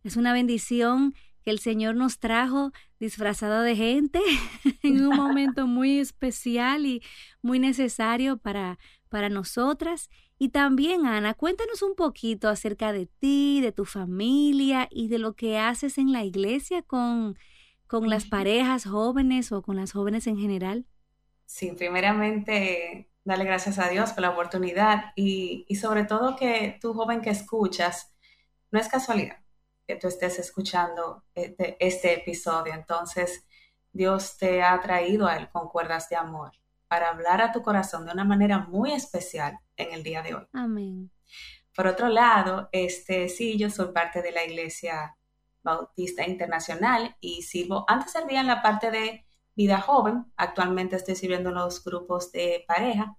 Es 0.02 0.16
una 0.16 0.32
bendición 0.32 1.14
que 1.42 1.50
el 1.50 1.58
Señor 1.58 1.94
nos 1.94 2.18
trajo 2.18 2.72
disfrazada 2.98 3.62
de 3.62 3.76
gente 3.76 4.20
en 4.82 5.06
un 5.06 5.14
momento 5.14 5.66
muy 5.66 5.98
especial 5.98 6.86
y 6.86 7.02
muy 7.42 7.58
necesario 7.58 8.38
para, 8.38 8.78
para 9.10 9.28
nosotras. 9.28 10.08
Y 10.38 10.48
también, 10.48 11.04
Ana, 11.06 11.34
cuéntanos 11.34 11.82
un 11.82 11.94
poquito 11.94 12.48
acerca 12.48 12.92
de 12.92 13.06
ti, 13.06 13.60
de 13.60 13.72
tu 13.72 13.84
familia 13.84 14.88
y 14.90 15.08
de 15.08 15.18
lo 15.18 15.34
que 15.34 15.58
haces 15.58 15.98
en 15.98 16.12
la 16.12 16.24
iglesia 16.24 16.80
con, 16.80 17.38
con 17.86 18.08
las 18.08 18.24
parejas 18.24 18.86
jóvenes 18.86 19.52
o 19.52 19.60
con 19.60 19.76
las 19.76 19.92
jóvenes 19.92 20.26
en 20.26 20.38
general. 20.38 20.86
Sí, 21.46 21.72
primeramente, 21.72 23.10
darle 23.24 23.44
gracias 23.44 23.78
a 23.78 23.88
Dios 23.88 24.12
por 24.12 24.22
la 24.22 24.30
oportunidad 24.30 25.12
y, 25.16 25.64
y 25.68 25.76
sobre 25.76 26.04
todo 26.04 26.36
que 26.36 26.78
tú, 26.80 26.92
joven 26.92 27.22
que 27.22 27.30
escuchas, 27.30 28.14
no 28.70 28.78
es 28.78 28.88
casualidad 28.88 29.38
que 29.86 29.96
tú 29.96 30.08
estés 30.08 30.38
escuchando 30.38 31.24
este, 31.34 31.76
este 31.78 32.14
episodio. 32.14 32.74
Entonces, 32.74 33.46
Dios 33.92 34.36
te 34.36 34.62
ha 34.62 34.78
traído 34.80 35.26
a 35.26 35.36
Él 35.36 35.48
con 35.50 35.68
cuerdas 35.68 36.08
de 36.08 36.16
amor 36.16 36.52
para 36.88 37.08
hablar 37.08 37.40
a 37.40 37.52
tu 37.52 37.62
corazón 37.62 38.04
de 38.04 38.12
una 38.12 38.24
manera 38.24 38.58
muy 38.58 38.92
especial 38.92 39.58
en 39.76 39.92
el 39.92 40.02
día 40.02 40.22
de 40.22 40.34
hoy. 40.34 40.46
Amén. 40.52 41.10
Por 41.74 41.86
otro 41.86 42.08
lado, 42.08 42.68
este, 42.72 43.28
sí, 43.28 43.58
yo 43.58 43.70
soy 43.70 43.92
parte 43.92 44.22
de 44.22 44.32
la 44.32 44.44
Iglesia 44.44 45.16
Bautista 45.62 46.26
Internacional 46.26 47.16
y 47.20 47.42
sirvo, 47.42 47.84
antes 47.88 48.12
servía 48.12 48.40
en 48.40 48.46
la 48.46 48.62
parte 48.62 48.90
de 48.90 49.25
vida 49.56 49.80
joven, 49.80 50.32
actualmente 50.36 50.96
estoy 50.96 51.16
sirviendo 51.16 51.48
en 51.50 51.56
los 51.56 51.82
grupos 51.84 52.30
de 52.32 52.64
pareja, 52.68 53.16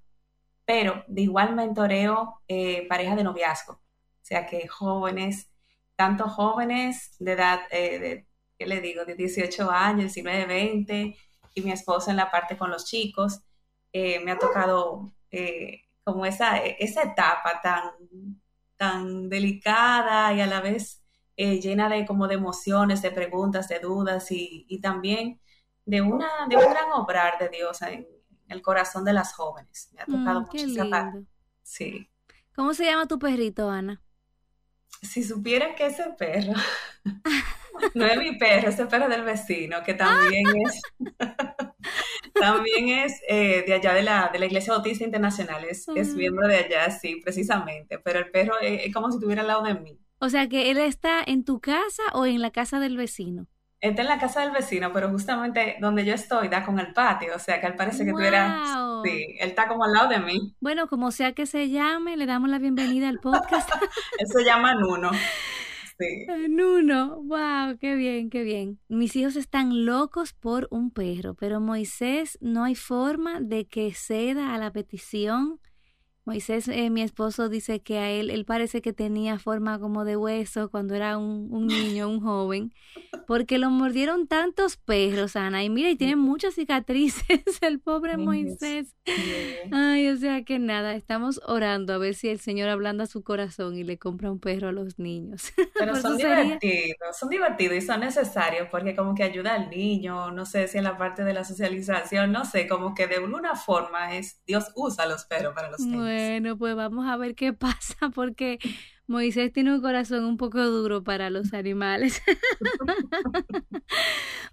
pero 0.65 1.03
de 1.07 1.21
igual 1.23 1.55
mentoreo 1.55 2.41
eh, 2.47 2.87
pareja 2.87 3.15
de 3.15 3.23
noviazgo, 3.23 3.73
o 3.73 3.81
sea 4.21 4.45
que 4.45 4.67
jóvenes, 4.67 5.49
tanto 5.95 6.29
jóvenes 6.29 7.15
de 7.19 7.33
edad, 7.33 7.61
eh, 7.71 7.99
de, 7.99 8.27
¿qué 8.57 8.67
le 8.67 8.81
digo?, 8.81 9.05
de 9.05 9.15
18 9.15 9.71
años, 9.71 10.13
19, 10.13 10.45
20, 10.45 11.17
y 11.55 11.61
mi 11.61 11.71
esposo 11.71 12.11
en 12.11 12.17
la 12.17 12.31
parte 12.31 12.57
con 12.57 12.69
los 12.71 12.85
chicos, 12.85 13.41
eh, 13.93 14.19
me 14.23 14.31
ha 14.31 14.37
tocado 14.39 15.11
eh, 15.31 15.83
como 16.03 16.25
esa, 16.25 16.57
esa 16.59 17.03
etapa 17.03 17.61
tan, 17.61 17.91
tan 18.77 19.29
delicada 19.29 20.33
y 20.33 20.41
a 20.41 20.47
la 20.47 20.61
vez 20.61 21.03
eh, 21.35 21.59
llena 21.61 21.89
de 21.89 22.05
como 22.05 22.27
de 22.27 22.35
emociones, 22.35 23.01
de 23.01 23.11
preguntas, 23.11 23.67
de 23.67 23.79
dudas 23.79 24.27
y, 24.31 24.79
también 24.81 25.41
de, 25.87 26.01
una, 26.01 26.27
de 26.47 26.55
un 26.55 26.69
gran 26.69 26.91
obrar 26.93 27.39
de 27.39 27.49
Dios 27.49 27.81
en 27.81 28.07
el 28.47 28.61
corazón 28.61 29.03
de 29.03 29.13
las 29.13 29.33
jóvenes. 29.33 29.89
Me 29.93 30.01
ha 30.01 30.05
tocado 30.05 30.41
mm, 30.41 30.45
mucho 30.45 31.27
Sí. 31.63 32.09
¿Cómo 32.55 32.73
se 32.73 32.85
llama 32.85 33.07
tu 33.07 33.17
perrito, 33.17 33.69
Ana? 33.69 34.01
Si 35.01 35.23
supieran 35.23 35.75
que 35.75 35.87
ese 35.87 36.05
perro 36.17 36.53
no 37.95 38.05
es 38.05 38.17
mi 38.17 38.37
perro, 38.37 38.69
ese 38.69 38.85
perro 38.85 39.09
del 39.09 39.23
vecino, 39.23 39.83
que 39.83 39.93
también 39.93 40.43
es 40.65 40.81
También 42.39 42.89
es 42.89 43.21
eh, 43.27 43.63
de 43.65 43.73
allá 43.73 43.93
de 43.93 44.03
la, 44.03 44.29
de 44.31 44.39
la 44.39 44.45
Iglesia 44.45 44.73
Bautista 44.73 45.03
Internacional, 45.03 45.63
es, 45.65 45.87
miembro 46.15 46.47
de 46.47 46.57
allá, 46.57 46.91
sí, 46.91 47.19
precisamente, 47.23 47.99
pero 47.99 48.19
el 48.19 48.29
perro 48.29 48.59
es, 48.61 48.93
como 48.93 49.09
si 49.09 49.17
estuviera 49.17 49.41
al 49.41 49.47
lado 49.47 49.63
de 49.63 49.75
mí. 49.75 49.99
O 50.19 50.29
sea 50.29 50.47
que 50.47 50.71
él 50.71 50.77
está 50.77 51.23
en 51.25 51.43
tu 51.43 51.59
casa 51.59 52.03
o 52.13 52.25
en 52.25 52.41
la 52.41 52.51
casa 52.51 52.79
del 52.79 52.97
vecino. 52.97 53.47
Está 53.79 54.01
en 54.01 54.07
la 54.07 54.17
casa 54.17 54.41
del 54.41 54.51
vecino, 54.51 54.91
pero 54.91 55.09
justamente 55.09 55.77
donde 55.79 56.03
yo 56.03 56.15
estoy 56.15 56.47
da 56.47 56.65
con 56.65 56.79
el 56.79 56.93
patio, 56.93 57.35
o 57.35 57.39
sea 57.39 57.61
que 57.61 57.67
él 57.67 57.75
parece 57.75 58.05
que 58.05 58.11
tuviera... 58.11 58.63
Sí, 59.03 59.37
él 59.39 59.49
está 59.49 59.67
como 59.67 59.83
al 59.83 59.93
lado 59.93 60.09
de 60.09 60.19
mí. 60.19 60.55
Bueno, 60.59 60.87
como 60.87 61.11
sea 61.11 61.33
que 61.33 61.45
se 61.45 61.69
llame, 61.69 62.17
le 62.17 62.25
damos 62.25 62.49
la 62.49 62.57
bienvenida 62.57 63.07
al 63.07 63.19
podcast. 63.19 63.69
él 64.19 64.27
se 64.27 64.43
llama 64.43 64.73
Nuno. 64.73 65.11
Nuno, 66.49 67.23
wow, 67.23 67.77
qué 67.79 67.95
bien, 67.95 68.29
qué 68.29 68.43
bien. 68.43 68.79
Mis 68.87 69.15
hijos 69.15 69.35
están 69.35 69.85
locos 69.85 70.33
por 70.33 70.67
un 70.69 70.91
perro, 70.91 71.33
pero 71.33 71.59
Moisés 71.59 72.37
no 72.41 72.63
hay 72.63 72.75
forma 72.75 73.39
de 73.41 73.65
que 73.67 73.93
ceda 73.93 74.53
a 74.53 74.57
la 74.57 74.71
petición 74.71 75.59
Moisés, 76.27 76.67
eh, 76.67 76.89
mi 76.89 77.03
esposo, 77.03 77.47
dice 77.47 77.79
que 77.79 77.99
a 77.99 78.09
él, 78.11 78.29
él 78.31 78.43
parece 78.43 78.81
que 78.81 78.91
tenía 78.91 79.39
forma 79.39 79.79
como 79.79 80.03
de 80.03 80.17
hueso 80.17 80.69
cuando 80.69 80.93
era 80.93 81.17
un, 81.17 81.47
un 81.51 81.67
niño, 81.67 82.09
un 82.09 82.19
joven, 82.19 82.73
porque 83.27 83.57
lo 83.57 83.69
mordieron 83.69 84.27
tantos 84.27 84.75
perros, 84.75 85.37
Ana, 85.37 85.63
y 85.63 85.69
mira, 85.69 85.89
y 85.89 85.95
tiene 85.95 86.17
muchas 86.17 86.55
cicatrices 86.55 87.23
el 87.61 87.79
pobre 87.79 88.17
Moisés. 88.17 88.93
Ay, 89.71 90.09
o 90.09 90.17
sea 90.17 90.43
que 90.43 90.59
nada, 90.59 90.95
estamos 90.95 91.39
orando 91.45 91.93
a 91.93 91.97
ver 91.97 92.13
si 92.13 92.27
el 92.27 92.41
Señor 92.41 92.67
hablando 92.67 93.03
a 93.03 93.07
su 93.07 93.23
corazón 93.23 93.77
y 93.77 93.85
le 93.85 93.97
compra 93.97 94.29
un 94.29 94.41
perro 94.41 94.67
a 94.67 94.71
los 94.73 94.99
niños. 94.99 95.53
Pero 95.79 95.95
son 95.95 96.17
divertidos, 96.17 97.17
son 97.17 97.29
divertidos 97.29 97.77
y 97.77 97.81
son 97.81 98.01
necesarios 98.01 98.67
porque 98.69 98.97
como 98.97 99.15
que 99.15 99.23
ayuda 99.23 99.53
al 99.53 99.69
niño, 99.69 100.31
no 100.31 100.45
sé 100.45 100.67
si 100.67 100.77
en 100.77 100.83
la 100.83 100.97
parte 100.97 101.23
de 101.23 101.33
la 101.33 101.45
socialización, 101.45 102.33
no 102.33 102.43
sé, 102.43 102.67
como 102.67 102.93
que 102.93 103.07
de 103.07 103.15
alguna 103.15 103.55
forma 103.55 104.13
es, 104.17 104.41
Dios 104.45 104.73
usa 104.75 105.05
los 105.05 105.23
perros 105.23 105.53
para 105.53 105.71
los 105.71 105.87
niños. 105.87 106.16
Bueno, 106.16 106.16
pues 106.57 106.75
vamos 106.75 107.07
a 107.07 107.17
ver 107.17 107.35
qué 107.35 107.53
pasa 107.53 108.09
porque 108.13 108.59
Moisés 109.07 109.53
tiene 109.53 109.73
un 109.73 109.81
corazón 109.81 110.25
un 110.25 110.37
poco 110.37 110.63
duro 110.65 111.03
para 111.03 111.29
los 111.29 111.53
animales. 111.53 112.21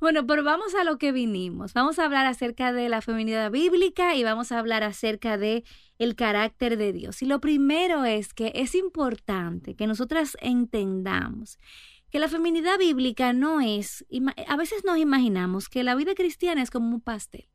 Bueno, 0.00 0.26
pero 0.26 0.44
vamos 0.44 0.74
a 0.74 0.84
lo 0.84 0.98
que 0.98 1.12
vinimos. 1.12 1.72
Vamos 1.72 1.98
a 1.98 2.04
hablar 2.04 2.26
acerca 2.26 2.72
de 2.72 2.88
la 2.88 3.00
feminidad 3.00 3.50
bíblica 3.50 4.14
y 4.14 4.22
vamos 4.22 4.52
a 4.52 4.58
hablar 4.58 4.82
acerca 4.82 5.38
de 5.38 5.64
el 5.98 6.14
carácter 6.14 6.76
de 6.76 6.92
Dios. 6.92 7.22
Y 7.22 7.26
lo 7.26 7.40
primero 7.40 8.04
es 8.04 8.34
que 8.34 8.52
es 8.54 8.74
importante 8.74 9.76
que 9.76 9.86
nosotras 9.86 10.36
entendamos 10.42 11.58
que 12.10 12.18
la 12.18 12.28
feminidad 12.28 12.78
bíblica 12.78 13.32
no 13.32 13.60
es, 13.60 14.04
a 14.46 14.56
veces 14.56 14.84
nos 14.84 14.98
imaginamos 14.98 15.68
que 15.68 15.82
la 15.84 15.94
vida 15.94 16.14
cristiana 16.14 16.62
es 16.62 16.70
como 16.70 16.94
un 16.94 17.00
pastel 17.00 17.48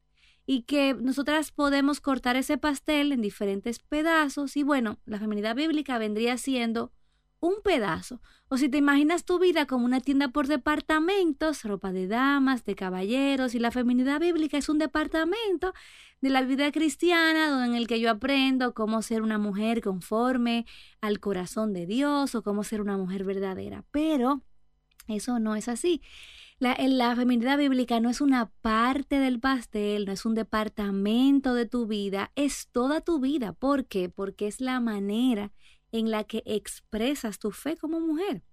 y 0.52 0.64
que 0.64 0.96
nosotras 0.96 1.52
podemos 1.52 2.02
cortar 2.02 2.36
ese 2.36 2.58
pastel 2.58 3.12
en 3.12 3.22
diferentes 3.22 3.78
pedazos 3.78 4.58
y 4.58 4.64
bueno, 4.64 4.98
la 5.06 5.20
feminidad 5.20 5.56
bíblica 5.56 6.00
vendría 6.00 6.40
siendo 6.40 6.92
un 7.40 7.62
pedazo. 7.64 8.20
O 8.48 8.58
si 8.58 8.68
te 8.68 8.80
imaginas 8.80 9.26
tu 9.26 9.38
vida 9.38 9.68
como 9.68 9.86
una 9.86 10.00
tienda 10.00 10.30
por 10.30 10.48
departamentos, 10.48 11.64
ropa 11.66 11.92
de 11.92 12.08
damas, 12.08 12.66
de 12.66 12.74
caballeros, 12.74 13.54
y 13.54 13.60
la 13.60 13.70
feminidad 13.70 14.20
bíblica 14.20 14.58
es 14.58 14.70
un 14.70 14.80
departamento 14.80 15.72
de 16.20 16.32
la 16.32 16.42
vida 16.42 16.72
cristiana 16.72 17.64
en 17.64 17.76
el 17.76 17.86
que 17.86 18.00
yo 18.00 18.10
aprendo 18.10 18.74
cómo 18.74 19.04
ser 19.04 19.22
una 19.22 19.38
mujer 19.38 19.82
conforme 19.82 20.66
al 21.00 21.20
corazón 21.20 21.74
de 21.74 21.86
Dios 21.86 22.34
o 22.34 22.42
cómo 22.42 22.64
ser 22.64 22.82
una 22.82 22.98
mujer 22.98 23.24
verdadera. 23.24 23.86
Pero 23.92 24.42
eso 25.08 25.38
no 25.38 25.56
es 25.56 25.68
así. 25.68 26.02
La, 26.60 27.16
feminidad 27.16 27.58
bíblica 27.58 28.02
no 28.02 28.10
es 28.10 28.20
una 28.20 28.52
parte 28.62 29.18
del 29.18 29.40
pastel, 29.40 30.06
no 30.06 30.12
es 30.12 30.26
un 30.26 30.36
departamento 30.36 31.54
de 31.54 31.66
tu 31.66 31.88
vida, 31.88 32.34
es 32.36 32.68
toda 32.74 33.00
tu 33.00 33.22
vida. 33.22 33.54
¿Por 33.54 33.86
qué? 33.86 34.10
Porque 34.10 34.48
es 34.48 34.60
la 34.60 34.82
manera 34.82 35.54
en 35.94 36.12
la 36.12 36.26
que 36.26 36.44
expresas 36.46 37.40
tu 37.40 37.52
fe 37.52 37.78
como 37.78 38.02
mujer. 38.02 38.44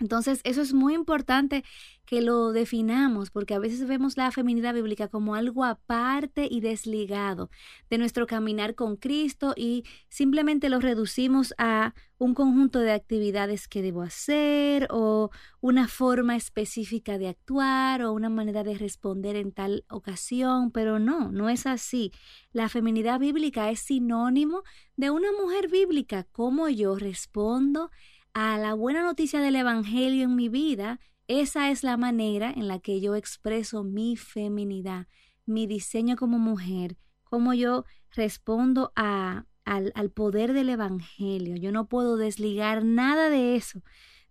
Entonces, 0.00 0.40
eso 0.44 0.62
es 0.62 0.72
muy 0.72 0.94
importante 0.94 1.62
que 2.06 2.22
lo 2.22 2.52
definamos, 2.52 3.30
porque 3.30 3.54
a 3.54 3.58
veces 3.58 3.86
vemos 3.86 4.16
la 4.16 4.32
feminidad 4.32 4.74
bíblica 4.74 5.08
como 5.08 5.34
algo 5.34 5.64
aparte 5.64 6.48
y 6.50 6.60
desligado 6.60 7.50
de 7.88 7.98
nuestro 7.98 8.26
caminar 8.26 8.74
con 8.74 8.96
Cristo 8.96 9.52
y 9.56 9.84
simplemente 10.08 10.70
lo 10.70 10.80
reducimos 10.80 11.54
a 11.58 11.94
un 12.18 12.34
conjunto 12.34 12.80
de 12.80 12.92
actividades 12.92 13.68
que 13.68 13.82
debo 13.82 14.02
hacer 14.02 14.88
o 14.90 15.30
una 15.60 15.86
forma 15.86 16.34
específica 16.34 17.16
de 17.16 17.28
actuar 17.28 18.02
o 18.02 18.12
una 18.12 18.28
manera 18.28 18.64
de 18.64 18.76
responder 18.76 19.36
en 19.36 19.52
tal 19.52 19.84
ocasión, 19.88 20.70
pero 20.72 20.98
no, 20.98 21.30
no 21.30 21.48
es 21.48 21.66
así. 21.66 22.10
La 22.52 22.68
feminidad 22.68 23.20
bíblica 23.20 23.70
es 23.70 23.80
sinónimo 23.80 24.64
de 24.96 25.10
una 25.10 25.28
mujer 25.32 25.68
bíblica, 25.68 26.24
como 26.32 26.68
yo 26.68 26.96
respondo 26.96 27.90
a 28.34 28.58
la 28.58 28.74
buena 28.74 29.02
noticia 29.02 29.40
del 29.40 29.56
Evangelio 29.56 30.24
en 30.24 30.36
mi 30.36 30.48
vida, 30.48 31.00
esa 31.26 31.70
es 31.70 31.82
la 31.82 31.96
manera 31.96 32.50
en 32.50 32.68
la 32.68 32.78
que 32.78 33.00
yo 33.00 33.14
expreso 33.14 33.84
mi 33.84 34.16
feminidad, 34.16 35.06
mi 35.46 35.66
diseño 35.66 36.16
como 36.16 36.38
mujer, 36.38 36.96
cómo 37.24 37.54
yo 37.54 37.84
respondo 38.10 38.92
a, 38.96 39.46
al, 39.64 39.92
al 39.94 40.10
poder 40.10 40.52
del 40.52 40.70
Evangelio. 40.70 41.56
Yo 41.56 41.72
no 41.72 41.88
puedo 41.88 42.16
desligar 42.16 42.84
nada 42.84 43.30
de 43.30 43.56
eso 43.56 43.82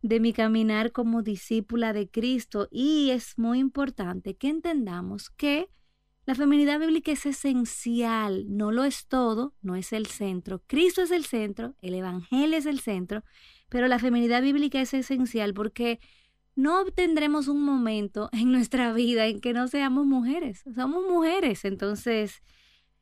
de 0.01 0.19
mi 0.19 0.33
caminar 0.33 0.91
como 0.91 1.23
discípula 1.23 1.93
de 1.93 2.09
Cristo 2.09 2.67
y 2.71 3.09
es 3.11 3.37
muy 3.37 3.59
importante 3.59 4.35
que 4.35 4.49
entendamos 4.49 5.29
que 5.29 5.69
la 6.25 6.35
feminidad 6.35 6.79
bíblica 6.79 7.11
es 7.11 7.25
esencial, 7.25 8.45
no 8.47 8.71
lo 8.71 8.83
es 8.83 9.07
todo, 9.07 9.55
no 9.61 9.75
es 9.75 9.93
el 9.93 10.05
centro. 10.05 10.61
Cristo 10.67 11.01
es 11.01 11.11
el 11.11 11.25
centro, 11.25 11.75
el 11.81 11.95
Evangelio 11.95 12.57
es 12.57 12.67
el 12.67 12.79
centro, 12.79 13.23
pero 13.70 13.88
la 13.88 13.99
feminidad 13.99 14.41
bíblica 14.41 14.82
es 14.82 14.93
esencial 14.93 15.53
porque 15.53 15.99
no 16.55 16.82
obtendremos 16.82 17.47
un 17.47 17.63
momento 17.63 18.30
en 18.34 18.51
nuestra 18.51 18.91
vida 18.93 19.28
en 19.28 19.39
que 19.39 19.53
no 19.53 19.67
seamos 19.67 20.05
mujeres. 20.05 20.63
Somos 20.76 21.03
mujeres, 21.07 21.65
entonces 21.65 22.41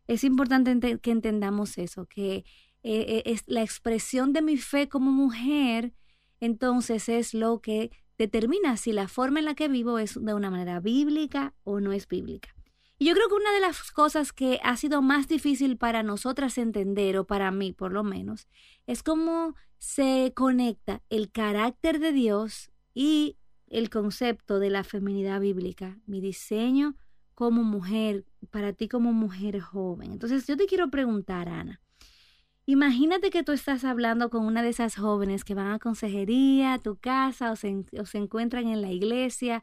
es 0.07 0.23
importante 0.23 0.99
que 0.99 1.11
entendamos 1.11 1.77
eso, 1.77 2.05
que 2.05 2.37
eh, 2.37 2.45
eh, 2.83 3.23
es 3.25 3.43
la 3.47 3.63
expresión 3.63 4.31
de 4.31 4.41
mi 4.41 4.57
fe 4.57 4.87
como 4.87 5.11
mujer, 5.11 5.93
entonces 6.39 7.09
es 7.09 7.33
lo 7.33 7.59
que 7.59 7.91
determina 8.17 8.77
si 8.77 8.93
la 8.93 9.07
forma 9.07 9.39
en 9.39 9.45
la 9.45 9.55
que 9.55 9.67
vivo 9.67 9.99
es 9.99 10.13
de 10.13 10.33
una 10.33 10.49
manera 10.49 10.79
bíblica 10.79 11.53
o 11.63 11.79
no 11.79 11.91
es 11.91 12.07
bíblica. 12.07 12.55
Y 12.99 13.05
yo 13.05 13.13
creo 13.13 13.27
que 13.27 13.35
una 13.35 13.51
de 13.51 13.59
las 13.59 13.91
cosas 13.91 14.33
que 14.33 14.59
ha 14.63 14.75
sido 14.75 15.01
más 15.01 15.27
difícil 15.27 15.77
para 15.77 16.01
nosotras 16.01 16.57
entender, 16.57 17.17
o 17.17 17.27
para 17.27 17.51
mí 17.51 17.71
por 17.73 17.91
lo 17.91 18.03
menos, 18.03 18.47
es 18.87 19.03
cómo 19.03 19.55
se 19.77 20.33
conecta 20.35 21.01
el 21.09 21.31
carácter 21.31 21.99
de 21.99 22.11
Dios 22.11 22.71
y 22.93 23.37
el 23.69 23.89
concepto 23.89 24.59
de 24.59 24.69
la 24.69 24.83
feminidad 24.83 25.39
bíblica, 25.39 25.97
mi 26.05 26.21
diseño 26.21 26.95
como 27.35 27.63
mujer, 27.63 28.25
para 28.49 28.73
ti 28.73 28.87
como 28.87 29.13
mujer 29.13 29.59
joven. 29.59 30.11
Entonces 30.11 30.47
yo 30.47 30.57
te 30.57 30.65
quiero 30.65 30.89
preguntar, 30.89 31.49
Ana, 31.49 31.81
imagínate 32.65 33.29
que 33.29 33.43
tú 33.43 33.51
estás 33.51 33.83
hablando 33.83 34.29
con 34.29 34.45
una 34.45 34.63
de 34.63 34.69
esas 34.69 34.95
jóvenes 34.95 35.43
que 35.43 35.53
van 35.53 35.71
a 35.71 35.79
consejería, 35.79 36.73
a 36.73 36.79
tu 36.79 36.95
casa 36.95 37.51
o 37.51 37.55
se, 37.55 37.85
o 37.99 38.05
se 38.05 38.17
encuentran 38.17 38.67
en 38.67 38.81
la 38.81 38.91
iglesia. 38.91 39.61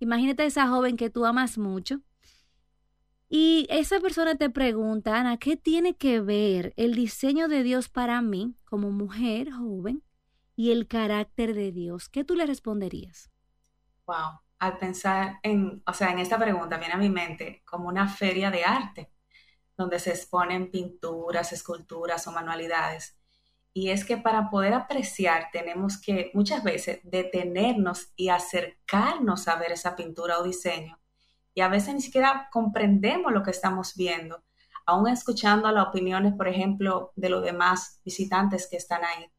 Imagínate 0.00 0.44
esa 0.44 0.68
joven 0.68 0.96
que 0.96 1.10
tú 1.10 1.24
amas 1.24 1.58
mucho 1.58 2.00
y 3.34 3.66
esa 3.70 3.98
persona 3.98 4.36
te 4.36 4.50
pregunta, 4.50 5.18
Ana, 5.18 5.38
¿qué 5.38 5.56
tiene 5.56 5.96
que 5.96 6.20
ver 6.20 6.74
el 6.76 6.94
diseño 6.94 7.48
de 7.48 7.62
Dios 7.62 7.88
para 7.88 8.20
mí 8.20 8.56
como 8.66 8.90
mujer 8.90 9.50
joven 9.50 10.02
y 10.54 10.70
el 10.70 10.86
carácter 10.86 11.54
de 11.54 11.72
Dios? 11.72 12.10
¿Qué 12.10 12.24
tú 12.24 12.36
le 12.36 12.44
responderías? 12.44 13.30
Wow, 14.06 14.40
al 14.58 14.78
pensar 14.78 15.38
en, 15.42 15.82
o 15.86 15.94
sea, 15.94 16.10
en 16.10 16.18
esta 16.18 16.38
pregunta 16.38 16.76
viene 16.76 16.94
a 16.94 16.98
mi 16.98 17.08
mente 17.08 17.62
como 17.64 17.88
una 17.88 18.06
feria 18.06 18.50
de 18.50 18.64
arte, 18.64 19.10
donde 19.78 19.98
se 19.98 20.10
exponen 20.10 20.70
pinturas, 20.70 21.52
esculturas 21.54 22.26
o 22.26 22.32
manualidades. 22.32 23.18
Y 23.72 23.90
es 23.90 24.04
que 24.04 24.18
para 24.18 24.50
poder 24.50 24.74
apreciar 24.74 25.48
tenemos 25.52 26.00
que 26.00 26.30
muchas 26.34 26.64
veces 26.64 27.00
detenernos 27.04 28.12
y 28.16 28.28
acercarnos 28.28 29.48
a 29.48 29.56
ver 29.56 29.72
esa 29.72 29.96
pintura 29.96 30.38
o 30.38 30.44
diseño 30.44 31.01
y 31.54 31.60
a 31.60 31.68
veces 31.68 31.94
ni 31.94 32.00
siquiera 32.00 32.48
comprendemos 32.50 33.32
lo 33.32 33.42
que 33.42 33.50
estamos 33.50 33.94
viendo, 33.94 34.42
aún 34.86 35.08
escuchando 35.08 35.70
las 35.70 35.88
opiniones, 35.88 36.34
por 36.34 36.48
ejemplo, 36.48 37.12
de 37.16 37.28
los 37.28 37.44
demás 37.44 38.00
visitantes 38.04 38.68
que 38.70 38.76
están 38.76 39.04
ahí. 39.04 39.30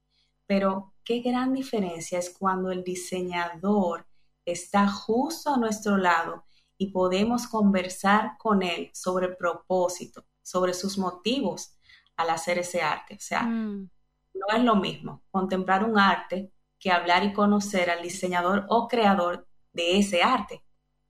Pero 0.46 0.94
qué 1.04 1.20
gran 1.20 1.54
diferencia 1.54 2.20
es 2.20 2.30
cuando 2.38 2.72
el 2.72 2.84
diseñador 2.84 4.06
está 4.46 4.88
justo 4.88 5.54
a 5.54 5.58
nuestro 5.58 5.98
lado 5.98 6.46
y 6.78 6.92
podemos 6.92 7.48
conversar 7.48 8.38
con 8.38 8.62
él 8.62 8.90
sobre 8.94 9.28
el 9.28 9.38
propósito, 9.38 10.26
sobre 10.42 10.74
sus 10.74 10.98
motivos 10.98 11.78
al 12.18 12.30
hacer 12.30 12.60
ese 12.60 12.82
arte. 12.82 13.16
O 13.16 13.22
sea, 13.22 13.44
mm. 13.44 13.90
no 14.34 14.58
es 14.58 14.64
lo 14.64 14.76
mismo 14.76 15.24
contemplar 15.32 15.84
un 15.84 15.98
arte 15.98 16.52
que 16.80 16.92
hablar 16.92 17.24
y 17.24 17.34
conocer 17.34 17.90
al 17.90 18.04
diseñador 18.04 18.66
o 18.70 18.88
creador 18.88 19.48
de 19.72 19.98
ese 19.98 20.22
arte. 20.22 20.64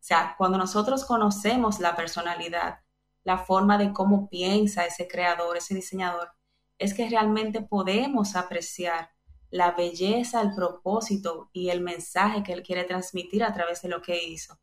O 0.04 0.06
sea, 0.06 0.36
cuando 0.38 0.58
nosotros 0.58 1.06
conocemos 1.06 1.80
la 1.80 1.95
personalidad, 1.95 2.82
la 3.24 3.38
forma 3.38 3.78
de 3.78 3.93
cómo 3.93 4.28
piensa 4.28 4.86
ese 4.86 5.08
creador, 5.08 5.56
ese 5.56 5.76
diseñador, 5.76 6.34
es 6.78 6.93
que 6.93 7.08
realmente 7.08 7.62
podemos 7.62 8.36
apreciar 8.36 9.12
la 9.49 9.72
belleza, 9.72 10.41
el 10.41 10.54
propósito 10.54 11.49
y 11.54 11.70
el 11.70 11.80
mensaje 11.80 12.43
que 12.43 12.51
él 12.51 12.64
quiere 12.64 12.84
transmitir 12.84 13.45
a 13.45 13.54
través 13.54 13.82
de 13.82 13.88
lo 13.88 14.01
que 14.01 14.22
hizo. 14.22 14.60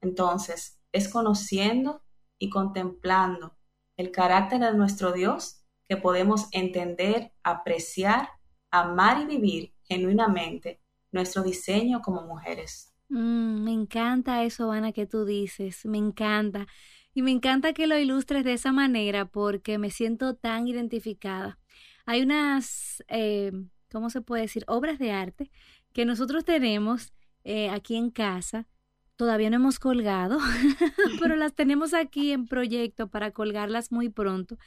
Entonces, 0.00 0.78
es 0.92 1.08
conociendo 1.08 2.04
y 2.38 2.48
contemplando 2.48 3.56
el 3.96 4.12
carácter 4.12 4.60
de 4.60 4.74
nuestro 4.74 5.10
Dios 5.10 5.64
que 5.88 5.96
podemos 5.96 6.46
entender, 6.52 7.32
apreciar, 7.42 8.28
amar 8.70 9.22
y 9.22 9.26
vivir 9.26 9.74
genuinamente 9.82 10.80
nuestro 11.10 11.42
diseño 11.42 12.00
como 12.00 12.22
mujeres. 12.22 12.94
Mm, 13.08 13.64
me 13.64 13.72
encanta 13.72 14.44
eso, 14.44 14.70
Ana, 14.70 14.92
que 14.92 15.06
tú 15.06 15.24
dices, 15.24 15.84
me 15.86 15.98
encanta. 15.98 16.66
Y 17.14 17.22
me 17.22 17.30
encanta 17.30 17.72
que 17.72 17.86
lo 17.86 17.98
ilustres 17.98 18.44
de 18.44 18.52
esa 18.52 18.72
manera 18.72 19.24
porque 19.26 19.78
me 19.78 19.90
siento 19.90 20.34
tan 20.36 20.68
identificada. 20.68 21.58
Hay 22.06 22.22
unas, 22.22 23.02
eh, 23.08 23.52
¿cómo 23.90 24.10
se 24.10 24.20
puede 24.20 24.42
decir? 24.42 24.64
Obras 24.68 24.98
de 24.98 25.12
arte 25.12 25.50
que 25.92 26.04
nosotros 26.04 26.44
tenemos 26.44 27.12
eh, 27.44 27.70
aquí 27.70 27.96
en 27.96 28.10
casa. 28.10 28.68
Todavía 29.16 29.50
no 29.50 29.56
hemos 29.56 29.80
colgado, 29.80 30.38
pero 31.20 31.34
las 31.36 31.54
tenemos 31.54 31.94
aquí 31.94 32.30
en 32.32 32.46
proyecto 32.46 33.08
para 33.08 33.32
colgarlas 33.32 33.90
muy 33.90 34.08
pronto, 34.10 34.58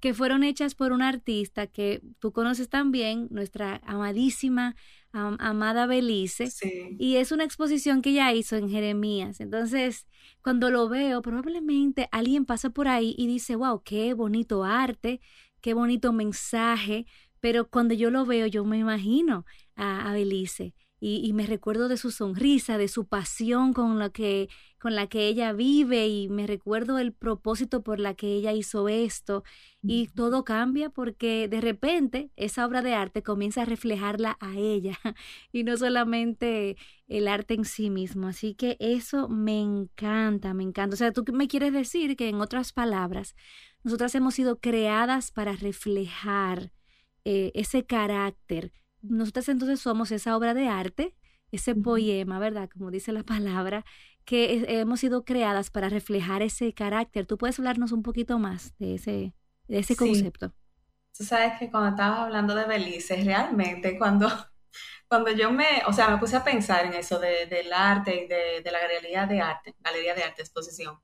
que 0.00 0.14
fueron 0.14 0.44
hechas 0.44 0.74
por 0.74 0.92
una 0.92 1.08
artista 1.08 1.66
que 1.66 2.02
tú 2.20 2.32
conoces 2.32 2.68
también, 2.68 3.26
nuestra 3.30 3.80
amadísima 3.84 4.76
Amada 5.12 5.86
Belice. 5.86 6.48
Y 6.98 7.16
es 7.16 7.32
una 7.32 7.44
exposición 7.44 8.02
que 8.02 8.10
ella 8.10 8.32
hizo 8.32 8.56
en 8.56 8.68
Jeremías. 8.68 9.40
Entonces, 9.40 10.06
cuando 10.42 10.70
lo 10.70 10.88
veo, 10.88 11.22
probablemente 11.22 12.08
alguien 12.12 12.44
pasa 12.44 12.70
por 12.70 12.88
ahí 12.88 13.14
y 13.16 13.26
dice, 13.26 13.56
wow, 13.56 13.82
qué 13.82 14.14
bonito 14.14 14.64
arte, 14.64 15.20
qué 15.60 15.74
bonito 15.74 16.12
mensaje. 16.12 17.06
Pero 17.40 17.68
cuando 17.68 17.94
yo 17.94 18.10
lo 18.10 18.26
veo, 18.26 18.46
yo 18.46 18.64
me 18.64 18.78
imagino 18.78 19.44
a, 19.74 20.12
Belice. 20.12 20.74
Y, 21.08 21.32
me 21.34 21.46
recuerdo 21.46 21.86
de 21.86 21.96
su 21.98 22.10
sonrisa, 22.10 22.78
de 22.78 22.88
su 22.88 23.06
pasión 23.06 23.72
con 23.72 23.98
la 24.00 24.10
que 24.10 24.48
con 24.80 24.94
la 24.94 25.06
que 25.06 25.26
ella 25.28 25.52
vive 25.52 26.06
y 26.08 26.28
me 26.28 26.46
recuerdo 26.46 26.98
el 26.98 27.12
propósito 27.12 27.82
por 27.82 27.98
la 27.98 28.14
que 28.14 28.34
ella 28.34 28.52
hizo 28.52 28.88
esto 28.88 29.42
y 29.82 30.08
todo 30.08 30.44
cambia 30.44 30.90
porque 30.90 31.48
de 31.48 31.60
repente 31.60 32.30
esa 32.36 32.66
obra 32.66 32.82
de 32.82 32.94
arte 32.94 33.22
comienza 33.22 33.62
a 33.62 33.64
reflejarla 33.64 34.36
a 34.40 34.56
ella 34.56 34.98
y 35.52 35.64
no 35.64 35.76
solamente 35.76 36.76
el 37.08 37.28
arte 37.28 37.54
en 37.54 37.64
sí 37.64 37.88
mismo. 37.88 38.28
Así 38.28 38.54
que 38.54 38.76
eso 38.80 39.28
me 39.28 39.60
encanta, 39.60 40.54
me 40.54 40.64
encanta. 40.64 40.94
O 40.94 40.98
sea, 40.98 41.12
tú 41.12 41.24
me 41.32 41.48
quieres 41.48 41.72
decir 41.72 42.16
que 42.16 42.28
en 42.28 42.40
otras 42.40 42.72
palabras, 42.72 43.34
nosotras 43.82 44.14
hemos 44.14 44.34
sido 44.34 44.58
creadas 44.60 45.30
para 45.30 45.52
reflejar 45.54 46.72
eh, 47.24 47.52
ese 47.54 47.84
carácter. 47.86 48.72
Nosotras 49.08 49.48
entonces 49.48 49.80
somos 49.80 50.10
esa 50.12 50.36
obra 50.36 50.54
de 50.54 50.68
arte, 50.68 51.14
ese 51.52 51.74
poema, 51.74 52.38
¿verdad? 52.38 52.68
Como 52.72 52.90
dice 52.90 53.12
la 53.12 53.22
palabra, 53.22 53.84
que 54.24 54.64
hemos 54.80 55.00
sido 55.00 55.24
creadas 55.24 55.70
para 55.70 55.88
reflejar 55.88 56.42
ese 56.42 56.72
carácter. 56.74 57.26
¿Tú 57.26 57.38
puedes 57.38 57.58
hablarnos 57.58 57.92
un 57.92 58.02
poquito 58.02 58.38
más 58.38 58.76
de 58.78 58.96
ese, 58.96 59.34
de 59.68 59.78
ese 59.78 59.96
concepto? 59.96 60.52
Tú 61.16 61.24
sabes 61.24 61.58
que 61.58 61.70
cuando 61.70 61.90
estabas 61.90 62.20
hablando 62.20 62.54
de 62.54 62.64
Belice, 62.64 63.22
realmente 63.22 63.96
cuando, 63.96 64.28
cuando 65.08 65.30
yo 65.30 65.50
me, 65.50 65.82
o 65.86 65.92
sea, 65.92 66.08
me 66.08 66.18
puse 66.18 66.36
a 66.36 66.44
pensar 66.44 66.84
en 66.86 66.94
eso 66.94 67.18
de, 67.18 67.46
del 67.46 67.72
arte 67.72 68.24
y 68.24 68.28
de, 68.28 68.60
de, 68.62 68.70
la 68.70 68.80
galería 68.80 69.26
de 69.26 69.40
arte, 69.40 69.74
galería 69.80 70.14
de 70.14 70.24
arte, 70.24 70.42
exposición, 70.42 71.00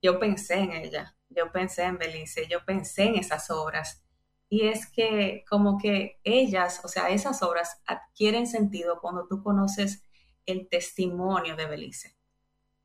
yo 0.00 0.20
pensé 0.20 0.54
en 0.58 0.72
ella, 0.72 1.16
yo 1.28 1.50
pensé 1.50 1.82
en 1.84 1.98
Belice, 1.98 2.46
yo 2.48 2.64
pensé 2.64 3.04
en 3.04 3.16
esas 3.16 3.50
obras 3.50 4.04
y 4.48 4.68
es 4.68 4.90
que 4.90 5.44
como 5.48 5.78
que 5.78 6.20
ellas, 6.24 6.80
o 6.84 6.88
sea, 6.88 7.10
esas 7.10 7.42
obras 7.42 7.82
adquieren 7.86 8.46
sentido 8.46 9.00
cuando 9.00 9.26
tú 9.26 9.42
conoces 9.42 10.04
el 10.46 10.68
testimonio 10.68 11.54
de 11.56 11.66
Belice. 11.66 12.16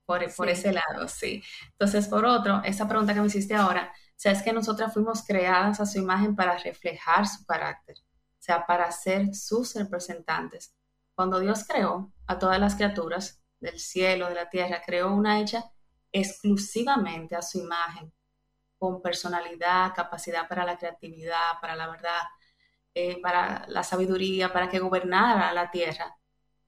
Por, 0.05 0.21
por 0.35 0.49
ese 0.49 0.73
lado, 0.73 1.07
sí. 1.07 1.41
Entonces, 1.71 2.09
por 2.09 2.25
otro, 2.25 2.61
esa 2.65 2.87
pregunta 2.89 3.13
que 3.13 3.21
me 3.21 3.27
hiciste 3.27 3.55
ahora, 3.55 3.93
o 3.93 4.15
sea, 4.17 4.33
es 4.33 4.41
que 4.41 4.51
nosotras 4.51 4.93
fuimos 4.93 5.23
creadas 5.25 5.79
a 5.79 5.85
su 5.85 5.99
imagen 5.99 6.35
para 6.35 6.57
reflejar 6.57 7.25
su 7.25 7.45
carácter, 7.45 7.95
o 7.99 8.41
sea, 8.41 8.65
para 8.65 8.91
ser 8.91 9.33
sus 9.33 9.73
representantes. 9.75 10.75
Cuando 11.15 11.39
Dios 11.39 11.63
creó 11.65 12.11
a 12.27 12.37
todas 12.37 12.59
las 12.59 12.75
criaturas 12.75 13.41
del 13.61 13.79
cielo, 13.79 14.27
de 14.27 14.35
la 14.35 14.49
tierra, 14.49 14.81
creó 14.85 15.13
una 15.13 15.39
hecha 15.39 15.71
exclusivamente 16.11 17.35
a 17.35 17.41
su 17.41 17.59
imagen 17.59 18.11
con 18.83 19.01
personalidad, 19.01 19.93
capacidad 19.95 20.45
para 20.45 20.65
la 20.65 20.77
creatividad, 20.77 21.53
para 21.61 21.73
la 21.73 21.87
verdad, 21.87 22.19
eh, 22.93 23.21
para 23.21 23.65
la 23.69 23.81
sabiduría, 23.81 24.51
para 24.51 24.67
que 24.67 24.79
gobernara 24.79 25.53
la 25.53 25.71
tierra, 25.71 26.17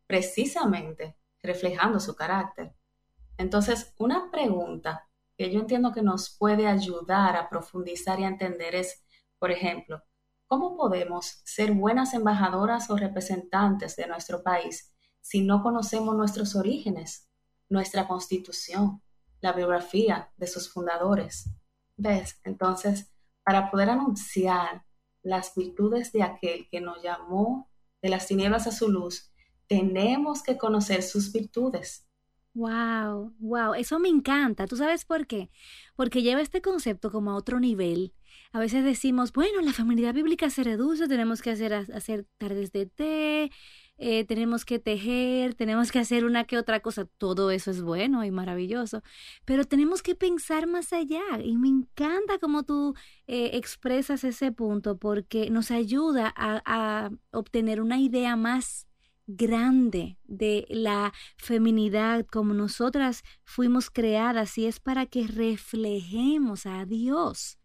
precisamente 0.08 1.18
reflejando 1.44 2.00
su 2.00 2.16
carácter. 2.16 2.74
Entonces, 3.38 3.94
una 4.00 4.32
pregunta 4.32 5.10
que 5.38 5.52
yo 5.52 5.60
entiendo 5.60 5.92
que 5.92 6.02
nos 6.02 6.30
puede 6.30 6.68
ayudar 6.68 7.36
a 7.36 7.50
profundizar 7.50 8.18
y 8.22 8.24
entender 8.24 8.76
es, 8.76 9.04
por 9.38 9.52
ejemplo, 9.52 10.02
¿cómo 10.48 10.78
podemos 10.78 11.42
ser 11.44 11.74
buenas 11.74 12.14
embajadoras 12.14 12.90
o 12.90 12.96
representantes 12.96 13.98
de 13.98 14.08
nuestro 14.08 14.42
país 14.42 14.96
si 15.20 15.42
no 15.42 15.62
conocemos 15.62 16.16
nuestros 16.16 16.56
orígenes, 16.56 17.28
nuestra 17.68 18.08
constitución, 18.08 19.02
la 19.42 19.52
biografía 19.52 20.32
de 20.38 20.48
sus 20.48 20.72
fundadores? 20.72 21.50
¿Ves? 21.98 22.40
Entonces, 22.44 23.12
para 23.44 23.72
poder 23.72 23.90
anunciar 23.90 24.84
las 25.24 25.56
virtudes 25.56 26.12
de 26.12 26.24
aquel 26.24 26.68
que 26.70 26.82
nos 26.82 27.02
llamó 27.04 27.70
de 28.02 28.10
las 28.10 28.28
tinieblas 28.28 28.68
a 28.68 28.72
su 28.72 28.90
luz, 28.90 29.32
tenemos 29.68 30.44
que 30.44 30.58
conocer 30.58 31.02
sus 31.04 31.32
virtudes. 31.32 32.08
Wow, 32.54 33.34
wow, 33.40 33.74
eso 33.74 34.00
me 34.00 34.08
encanta. 34.08 34.66
¿Tú 34.66 34.78
sabes 34.78 35.04
por 35.04 35.28
qué? 35.28 35.50
Porque 35.96 36.22
lleva 36.22 36.42
este 36.42 36.62
concepto 36.62 37.12
como 37.12 37.32
a 37.32 37.36
otro 37.36 37.60
nivel. 37.60 38.14
A 38.54 38.60
veces 38.60 38.86
decimos, 38.86 39.34
bueno, 39.34 39.60
la 39.62 39.74
feminidad 39.74 40.14
bíblica 40.14 40.50
se 40.50 40.64
reduce, 40.64 41.10
tenemos 41.10 41.42
que 41.42 41.52
hacer, 41.52 41.74
hacer 41.74 42.26
tardes 42.38 42.72
de 42.72 42.86
té, 42.86 43.52
eh, 43.98 44.26
tenemos 44.26 44.66
que 44.66 44.78
tejer, 44.80 45.56
tenemos 45.56 45.92
que 45.92 46.00
hacer 46.00 46.26
una 46.26 46.44
que 46.44 46.58
otra 46.58 46.82
cosa, 46.82 47.06
todo 47.18 47.50
eso 47.52 47.72
es 47.72 47.82
bueno 47.82 48.26
y 48.26 48.32
maravilloso, 48.32 49.02
pero 49.46 49.64
tenemos 49.64 50.02
que 50.04 50.16
pensar 50.16 50.68
más 50.68 50.92
allá. 50.92 51.24
Y 51.44 51.58
me 51.58 51.70
encanta 51.70 52.38
cómo 52.40 52.64
tú 52.64 52.94
eh, 53.28 53.52
expresas 53.54 54.24
ese 54.24 54.52
punto 54.52 54.98
porque 54.98 55.50
nos 55.50 55.72
ayuda 55.72 56.34
a, 56.36 56.62
a 56.66 57.12
obtener 57.32 57.82
una 57.82 58.00
idea 58.00 58.36
más 58.36 58.88
grande 59.28 60.20
de 60.26 60.66
la 60.70 61.14
feminidad 61.38 62.26
como 62.26 62.54
nosotras 62.54 63.24
fuimos 63.44 63.90
creadas 63.90 64.58
y 64.58 64.66
es 64.66 64.80
para 64.80 65.06
que 65.06 65.26
reflejemos 65.26 66.66
a 66.66 66.86
Dios, 66.86 67.58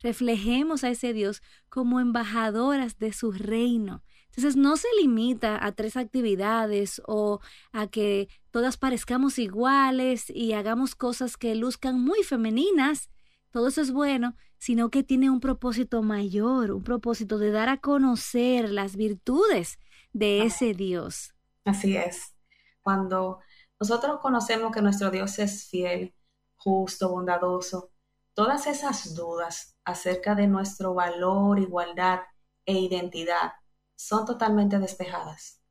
reflejemos 0.00 0.82
a 0.82 0.88
ese 0.88 1.12
Dios 1.12 1.42
como 1.68 2.00
embajadoras 2.00 2.98
de 2.98 3.12
su 3.12 3.30
reino 3.30 4.02
entonces 4.36 4.56
no 4.56 4.76
se 4.76 4.88
limita 5.00 5.64
a 5.64 5.70
tres 5.70 5.96
actividades 5.96 7.00
o 7.06 7.38
a 7.72 7.86
que 7.86 8.28
todas 8.50 8.76
parezcamos 8.76 9.38
iguales 9.38 10.28
y 10.28 10.54
hagamos 10.54 10.96
cosas 10.96 11.36
que 11.36 11.54
luzcan 11.54 12.00
muy 12.00 12.24
femeninas. 12.24 13.10
Todo 13.52 13.68
eso 13.68 13.80
es 13.80 13.92
bueno, 13.92 14.34
sino 14.58 14.90
que 14.90 15.04
tiene 15.04 15.30
un 15.30 15.38
propósito 15.38 16.02
mayor, 16.02 16.72
un 16.72 16.82
propósito 16.82 17.38
de 17.38 17.52
dar 17.52 17.68
a 17.68 17.76
conocer 17.76 18.70
las 18.70 18.96
virtudes 18.96 19.78
de 20.12 20.42
ese 20.42 20.74
Dios. 20.74 21.32
Así 21.64 21.96
es. 21.96 22.34
Cuando 22.82 23.38
nosotros 23.78 24.18
conocemos 24.20 24.72
que 24.72 24.82
nuestro 24.82 25.12
Dios 25.12 25.38
es 25.38 25.68
fiel, 25.68 26.12
justo, 26.56 27.08
bondadoso, 27.08 27.92
todas 28.34 28.66
esas 28.66 29.14
dudas 29.14 29.76
acerca 29.84 30.34
de 30.34 30.48
nuestro 30.48 30.92
valor, 30.92 31.60
igualdad 31.60 32.22
e 32.66 32.72
identidad 32.72 33.52
son 33.96 34.24
totalmente 34.26 34.78
despejadas. 34.78 35.62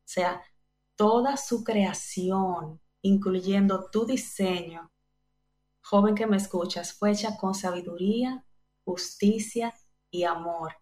O 0.00 0.12
sea, 0.12 0.42
toda 0.96 1.36
su 1.36 1.64
creación, 1.64 2.80
incluyendo 3.02 3.90
tu 3.90 4.06
diseño, 4.06 4.90
joven 5.80 6.14
que 6.14 6.26
me 6.26 6.36
escuchas, 6.36 6.92
fue 6.92 7.12
hecha 7.12 7.36
con 7.36 7.54
sabiduría, 7.54 8.44
justicia 8.84 9.74
y 10.10 10.24
amor. 10.24 10.74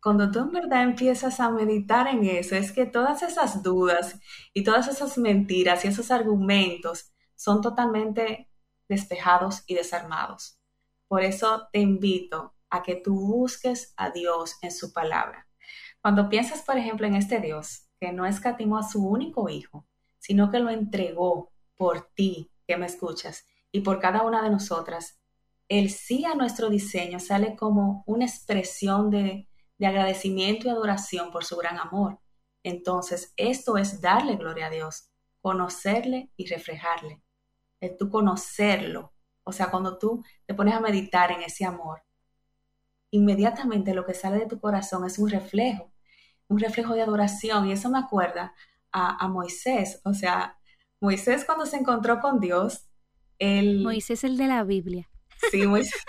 Cuando 0.00 0.30
tú 0.30 0.38
en 0.40 0.52
verdad 0.52 0.84
empiezas 0.84 1.40
a 1.40 1.50
meditar 1.50 2.06
en 2.06 2.24
eso, 2.24 2.54
es 2.54 2.70
que 2.72 2.86
todas 2.86 3.22
esas 3.22 3.62
dudas 3.62 4.18
y 4.54 4.62
todas 4.62 4.86
esas 4.88 5.18
mentiras 5.18 5.84
y 5.84 5.88
esos 5.88 6.10
argumentos 6.10 7.12
son 7.34 7.60
totalmente 7.60 8.48
despejados 8.88 9.64
y 9.66 9.74
desarmados. 9.74 10.58
Por 11.08 11.22
eso 11.22 11.68
te 11.72 11.80
invito 11.80 12.54
a 12.70 12.82
que 12.82 12.94
tú 12.96 13.14
busques 13.14 13.92
a 13.96 14.10
Dios 14.10 14.56
en 14.62 14.70
su 14.70 14.92
palabra. 14.92 15.47
Cuando 16.02 16.28
piensas, 16.28 16.62
por 16.62 16.78
ejemplo, 16.78 17.06
en 17.06 17.14
este 17.14 17.40
Dios 17.40 17.88
que 18.00 18.12
no 18.12 18.26
escatimó 18.26 18.78
a 18.78 18.88
su 18.88 19.04
único 19.06 19.48
hijo, 19.48 19.86
sino 20.18 20.50
que 20.50 20.60
lo 20.60 20.70
entregó 20.70 21.52
por 21.76 22.08
ti, 22.14 22.50
que 22.66 22.76
me 22.76 22.86
escuchas, 22.86 23.46
y 23.72 23.80
por 23.80 23.98
cada 23.98 24.22
una 24.22 24.42
de 24.42 24.50
nosotras, 24.50 25.20
el 25.68 25.90
sí 25.90 26.24
a 26.24 26.34
nuestro 26.34 26.70
diseño 26.70 27.20
sale 27.20 27.56
como 27.56 28.02
una 28.06 28.24
expresión 28.24 29.10
de, 29.10 29.48
de 29.78 29.86
agradecimiento 29.86 30.66
y 30.66 30.70
adoración 30.70 31.30
por 31.30 31.44
su 31.44 31.56
gran 31.56 31.78
amor. 31.78 32.20
Entonces, 32.62 33.32
esto 33.36 33.76
es 33.76 34.00
darle 34.00 34.36
gloria 34.36 34.66
a 34.66 34.70
Dios, 34.70 35.10
conocerle 35.40 36.30
y 36.36 36.46
reflejarle. 36.46 37.22
El 37.80 37.96
tú 37.96 38.10
conocerlo. 38.10 39.12
O 39.44 39.52
sea, 39.52 39.70
cuando 39.70 39.98
tú 39.98 40.24
te 40.46 40.54
pones 40.54 40.74
a 40.74 40.80
meditar 40.80 41.30
en 41.32 41.42
ese 41.42 41.64
amor, 41.64 42.02
inmediatamente 43.10 43.94
lo 43.94 44.04
que 44.04 44.14
sale 44.14 44.38
de 44.38 44.46
tu 44.46 44.60
corazón 44.60 45.04
es 45.06 45.18
un 45.18 45.30
reflejo, 45.30 45.92
un 46.48 46.58
reflejo 46.58 46.94
de 46.94 47.02
adoración. 47.02 47.66
Y 47.68 47.72
eso 47.72 47.90
me 47.90 47.98
acuerda 47.98 48.54
a, 48.92 49.28
Moisés. 49.28 50.00
O 50.04 50.14
sea, 50.14 50.58
Moisés 51.00 51.44
cuando 51.44 51.66
se 51.66 51.76
encontró 51.76 52.20
con 52.20 52.40
Dios, 52.40 52.88
el... 53.38 53.82
Moisés 53.82 54.24
el 54.24 54.36
de 54.36 54.46
la 54.46 54.64
Biblia. 54.64 55.08
Sí, 55.50 55.66
Moisés, 55.66 56.02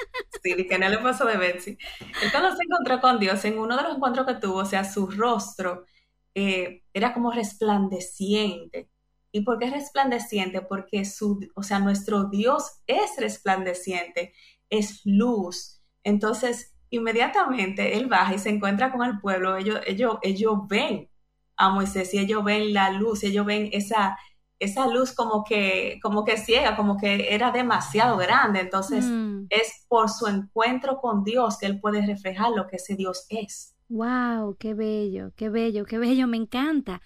sí, 0.44 0.68
que 0.68 0.80
no 0.80 0.90
le 0.90 0.98
pasó 0.98 1.26
de 1.26 1.38
Betsy. 1.38 1.78
Él 2.24 2.32
cuando 2.32 2.56
se 2.56 2.64
encontró 2.64 3.00
con 3.00 3.20
Dios, 3.20 3.44
en 3.46 3.60
uno 3.60 3.78
de 3.78 3.84
los 3.84 3.96
encuentros 3.96 4.26
que 4.26 4.36
tuvo, 4.36 4.58
o 4.58 4.66
sea, 4.66 4.84
su 4.84 5.08
rostro 5.08 5.86
eh, 6.34 6.84
era 6.94 7.14
como 7.14 7.32
resplandeciente. 7.32 8.90
¿Y 9.32 9.42
por 9.42 9.60
qué 9.60 9.70
resplandeciente? 9.70 10.62
Porque 10.62 11.06
su, 11.06 11.40
o 11.56 11.62
sea, 11.62 11.80
nuestro 11.80 12.26
Dios 12.26 12.82
es 12.88 13.12
resplandeciente, 13.18 14.34
es 14.72 15.02
luz. 15.06 15.82
Entonces, 16.04 16.76
inmediatamente 16.90 17.98
él 17.98 18.08
baja 18.08 18.36
y 18.36 18.40
se 18.40 18.50
encuentra 18.50 18.92
con 18.92 19.08
el 19.08 19.20
pueblo, 19.20 19.58
ellos, 19.58 19.80
ellos, 19.86 20.18
ellos 20.22 20.54
ven 20.68 21.10
a 21.58 21.70
Moisés 21.70 22.14
y 22.14 22.20
ellos 22.20 22.44
ven 22.44 22.74
la 22.74 22.92
luz, 22.92 23.24
ellos 23.24 23.46
ven 23.46 23.70
esa, 23.74 24.18
esa 24.60 24.88
luz 24.88 25.14
como 25.14 25.44
que, 25.44 26.00
como 26.02 26.24
que 26.26 26.38
ciega, 26.38 26.76
como 26.76 26.98
que 26.98 27.34
era 27.34 27.52
demasiado 27.52 28.18
grande. 28.18 28.62
Entonces 28.62 29.06
mm. 29.06 29.48
es 29.50 29.86
por 29.88 30.10
su 30.10 30.28
encuentro 30.28 31.00
con 31.00 31.24
Dios 31.24 31.58
que 31.58 31.66
él 31.66 31.80
puede 31.80 32.06
reflejar 32.06 32.52
lo 32.52 32.68
que 32.68 32.78
ese 32.78 32.96
Dios 32.96 33.26
es. 33.30 33.76
¡Wow! 33.90 34.56
¡Qué 34.60 34.74
bello! 34.74 35.32
¡Qué 35.36 35.50
bello! 35.50 35.86
¡Qué 35.86 35.98
bello! 35.98 36.28
Me 36.28 36.38
encanta. 36.38 37.02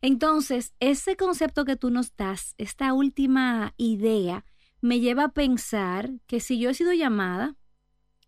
Entonces, 0.00 0.72
ese 0.78 1.16
concepto 1.16 1.64
que 1.64 1.76
tú 1.76 1.90
nos 1.90 2.16
das, 2.16 2.54
esta 2.58 2.92
última 2.92 3.74
idea, 3.76 4.44
me 4.80 5.00
lleva 5.00 5.24
a 5.24 5.32
pensar 5.32 6.12
que 6.28 6.38
si 6.38 6.60
yo 6.60 6.70
he 6.70 6.74
sido 6.74 6.92
llamada 6.92 7.56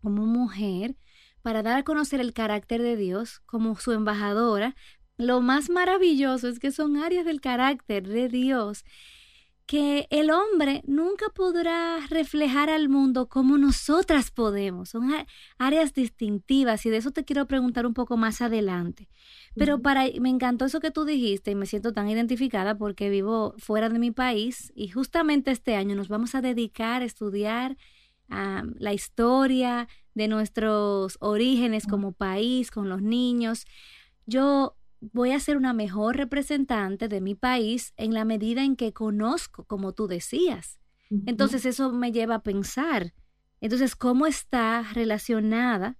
como 0.03 0.27
mujer 0.27 0.97
para 1.43 1.63
dar 1.63 1.79
a 1.79 1.85
conocer 1.85 2.21
el 2.21 2.33
carácter 2.33 2.83
de 2.83 2.97
Dios 2.97 3.41
como 3.47 3.77
su 3.77 3.93
embajadora, 3.93 4.77
lo 5.17 5.41
más 5.41 5.71
maravilloso 5.71 6.49
es 6.49 6.59
que 6.59 6.73
son 6.73 6.97
áreas 6.97 7.25
del 7.25 7.41
carácter 7.41 8.09
de 8.09 8.29
Dios 8.29 8.85
que 9.71 10.09
el 10.11 10.33
hombre 10.33 10.83
nunca 10.85 11.27
podrá 11.29 11.99
reflejar 12.09 12.71
al 12.71 12.89
mundo 12.89 13.29
como 13.29 13.57
nosotras 13.57 14.33
podemos. 14.33 14.89
Son 14.89 15.13
áreas 15.59 15.95
distintivas 15.95 16.85
y 16.87 16.91
de 16.91 16.97
eso 16.97 17.13
te 17.13 17.25
quiero 17.25 17.47
preguntar 17.47 17.87
un 17.87 17.95
poco 17.95 18.17
más 18.17 18.41
adelante. 18.41 19.09
Pero 19.55 19.81
para 19.81 20.07
me 20.21 20.29
encantó 20.29 20.65
eso 20.65 20.81
que 20.81 20.91
tú 20.91 21.05
dijiste 21.05 21.53
y 21.53 21.55
me 21.55 21.67
siento 21.67 21.93
tan 21.93 22.09
identificada 22.09 22.77
porque 22.79 23.11
vivo 23.11 23.55
fuera 23.59 23.89
de 23.89 24.01
mi 24.01 24.11
país 24.11 24.73
y 24.75 24.89
justamente 24.89 25.53
este 25.53 25.77
año 25.77 25.95
nos 25.95 26.09
vamos 26.09 26.35
a 26.35 26.41
dedicar 26.41 27.03
a 27.03 27.05
estudiar 27.05 27.77
la 28.31 28.93
historia 28.93 29.89
de 30.15 30.29
nuestros 30.29 31.17
orígenes 31.21 31.87
como 31.87 32.13
país, 32.13 32.71
con 32.71 32.89
los 32.89 33.03
niños. 33.03 33.67
Yo 34.27 34.77
voy 35.01 35.33
a 35.33 35.41
ser 35.41 35.57
una 35.57 35.73
mejor 35.73 36.17
representante 36.17 37.09
de 37.09 37.21
mi 37.21 37.35
país 37.35 37.93
en 37.97 38.15
la 38.15 38.25
medida 38.25 38.65
en 38.65 38.77
que 38.77 38.93
conozco, 38.93 39.65
como 39.65 39.93
tú 39.93 40.07
decías. 40.07 40.79
Entonces 41.27 41.67
eso 41.67 41.93
me 41.93 42.13
lleva 42.13 42.37
a 42.37 42.43
pensar, 42.43 43.13
entonces, 43.61 43.95
¿cómo 43.95 44.27
está 44.27 44.83
relacionada 44.95 45.99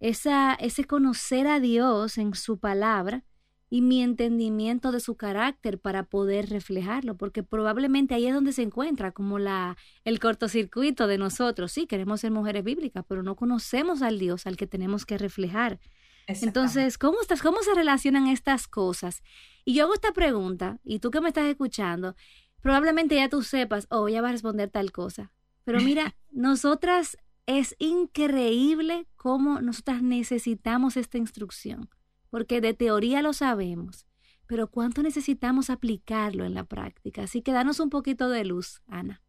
esa, 0.00 0.54
ese 0.54 0.84
conocer 0.84 1.46
a 1.46 1.60
Dios 1.60 2.18
en 2.18 2.34
su 2.34 2.58
palabra 2.58 3.24
y 3.70 3.82
mi 3.82 4.02
entendimiento 4.02 4.92
de 4.92 5.00
su 5.00 5.16
carácter 5.16 5.78
para 5.78 6.02
poder 6.02 6.50
reflejarlo? 6.50 7.16
Porque 7.16 7.42
probablemente 7.42 8.14
ahí 8.14 8.26
es 8.26 8.34
donde 8.34 8.52
se 8.52 8.62
encuentra 8.62 9.12
como 9.12 9.38
la, 9.38 9.76
el 10.04 10.18
cortocircuito 10.18 11.06
de 11.06 11.16
nosotros. 11.16 11.72
Sí, 11.72 11.86
queremos 11.86 12.20
ser 12.20 12.32
mujeres 12.32 12.64
bíblicas, 12.64 13.04
pero 13.08 13.22
no 13.22 13.36
conocemos 13.36 14.02
al 14.02 14.18
Dios 14.18 14.46
al 14.46 14.56
que 14.56 14.66
tenemos 14.66 15.06
que 15.06 15.16
reflejar. 15.16 15.78
Entonces, 16.26 16.98
¿cómo 16.98 17.20
estás? 17.20 17.42
¿Cómo 17.42 17.62
se 17.62 17.74
relacionan 17.74 18.26
estas 18.26 18.68
cosas? 18.68 19.22
Y 19.64 19.74
yo 19.74 19.84
hago 19.84 19.94
esta 19.94 20.12
pregunta, 20.12 20.78
y 20.84 20.98
tú 21.00 21.10
que 21.10 21.20
me 21.20 21.28
estás 21.28 21.46
escuchando, 21.46 22.14
probablemente 22.60 23.16
ya 23.16 23.28
tú 23.28 23.42
sepas, 23.42 23.86
oh, 23.90 24.08
ya 24.08 24.22
va 24.22 24.28
a 24.28 24.32
responder 24.32 24.70
tal 24.70 24.92
cosa. 24.92 25.32
Pero 25.64 25.80
mira, 25.80 26.16
nosotras 26.30 27.16
es 27.46 27.74
increíble 27.78 29.06
cómo 29.16 29.60
nosotras 29.60 30.02
necesitamos 30.02 30.96
esta 30.96 31.18
instrucción, 31.18 31.88
porque 32.30 32.60
de 32.60 32.74
teoría 32.74 33.22
lo 33.22 33.32
sabemos, 33.32 34.06
pero 34.46 34.70
cuánto 34.70 35.02
necesitamos 35.02 35.70
aplicarlo 35.70 36.44
en 36.44 36.54
la 36.54 36.64
práctica. 36.64 37.24
Así 37.24 37.42
que 37.42 37.52
danos 37.52 37.80
un 37.80 37.90
poquito 37.90 38.28
de 38.30 38.44
luz, 38.44 38.82
Ana. 38.86 39.22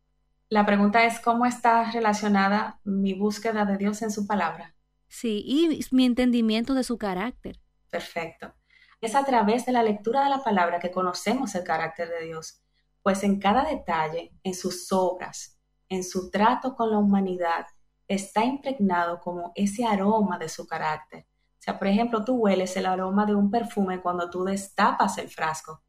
La 0.50 0.66
pregunta 0.66 1.06
es, 1.06 1.20
¿cómo 1.20 1.46
está 1.46 1.92
relacionada 1.92 2.80
mi 2.84 3.14
búsqueda 3.14 3.66
de 3.66 3.78
Dios 3.78 4.02
en 4.02 4.12
su 4.12 4.28
palabra? 4.28 4.76
Sí, 5.08 5.44
y 5.46 5.80
mi 5.92 6.06
entendimiento 6.06 6.74
de 6.74 6.84
su 6.84 6.98
carácter. 6.98 7.60
Perfecto. 7.90 8.54
Es 9.00 9.16
a 9.16 9.26
través 9.26 9.66
de 9.66 9.72
la 9.72 9.84
lectura 9.84 10.24
de 10.24 10.30
la 10.30 10.44
palabra 10.44 10.80
que 10.80 10.92
conocemos 10.92 11.56
el 11.56 11.64
carácter 11.64 12.10
de 12.10 12.26
Dios, 12.26 12.62
pues 13.02 13.24
en 13.24 13.40
cada 13.40 13.64
detalle, 13.64 14.34
en 14.44 14.54
sus 14.54 14.92
obras, 14.92 15.60
en 15.90 16.04
su 16.04 16.30
trato 16.30 16.76
con 16.76 16.92
la 16.92 16.98
humanidad, 16.98 17.66
está 18.08 18.44
impregnado 18.44 19.20
como 19.20 19.52
ese 19.56 19.86
aroma 19.86 20.38
de 20.38 20.50
su 20.50 20.68
carácter. 20.68 21.26
Sea, 21.62 21.78
por 21.78 21.88
ejemplo, 21.88 22.26
tú 22.26 22.36
hueles 22.36 22.76
el 22.76 22.88
aroma 22.88 23.26
de 23.26 23.36
un 23.36 23.52
perfume 23.52 24.02
cuando 24.02 24.30
tú 24.30 24.44
destapas 24.44 25.18
el 25.20 25.30
frasco. 25.30 25.84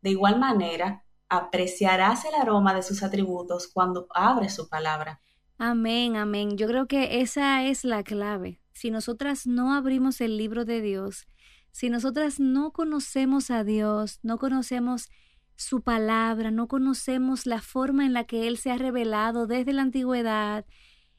De 0.00 0.10
igual 0.10 0.38
manera, 0.38 1.04
apreciarás 1.28 2.24
el 2.24 2.34
aroma 2.34 2.72
de 2.72 2.82
sus 2.82 3.02
atributos 3.02 3.68
cuando 3.68 4.06
abres 4.14 4.54
su 4.54 4.68
palabra. 4.68 5.20
Amén, 5.58 6.16
amén. 6.16 6.56
Yo 6.56 6.66
creo 6.66 6.86
que 6.86 7.20
esa 7.20 7.64
es 7.64 7.84
la 7.84 8.02
clave 8.02 8.60
si 8.78 8.92
nosotras 8.92 9.46
no 9.46 9.74
abrimos 9.74 10.20
el 10.20 10.36
libro 10.36 10.64
de 10.64 10.80
Dios, 10.80 11.26
si 11.72 11.90
nosotras 11.90 12.38
no 12.38 12.72
conocemos 12.72 13.50
a 13.50 13.64
Dios, 13.64 14.20
no 14.22 14.38
conocemos 14.38 15.10
su 15.56 15.82
palabra, 15.82 16.52
no 16.52 16.68
conocemos 16.68 17.44
la 17.44 17.60
forma 17.60 18.06
en 18.06 18.12
la 18.12 18.22
que 18.22 18.46
Él 18.46 18.56
se 18.56 18.70
ha 18.70 18.78
revelado 18.78 19.48
desde 19.48 19.72
la 19.72 19.82
antigüedad, 19.82 20.64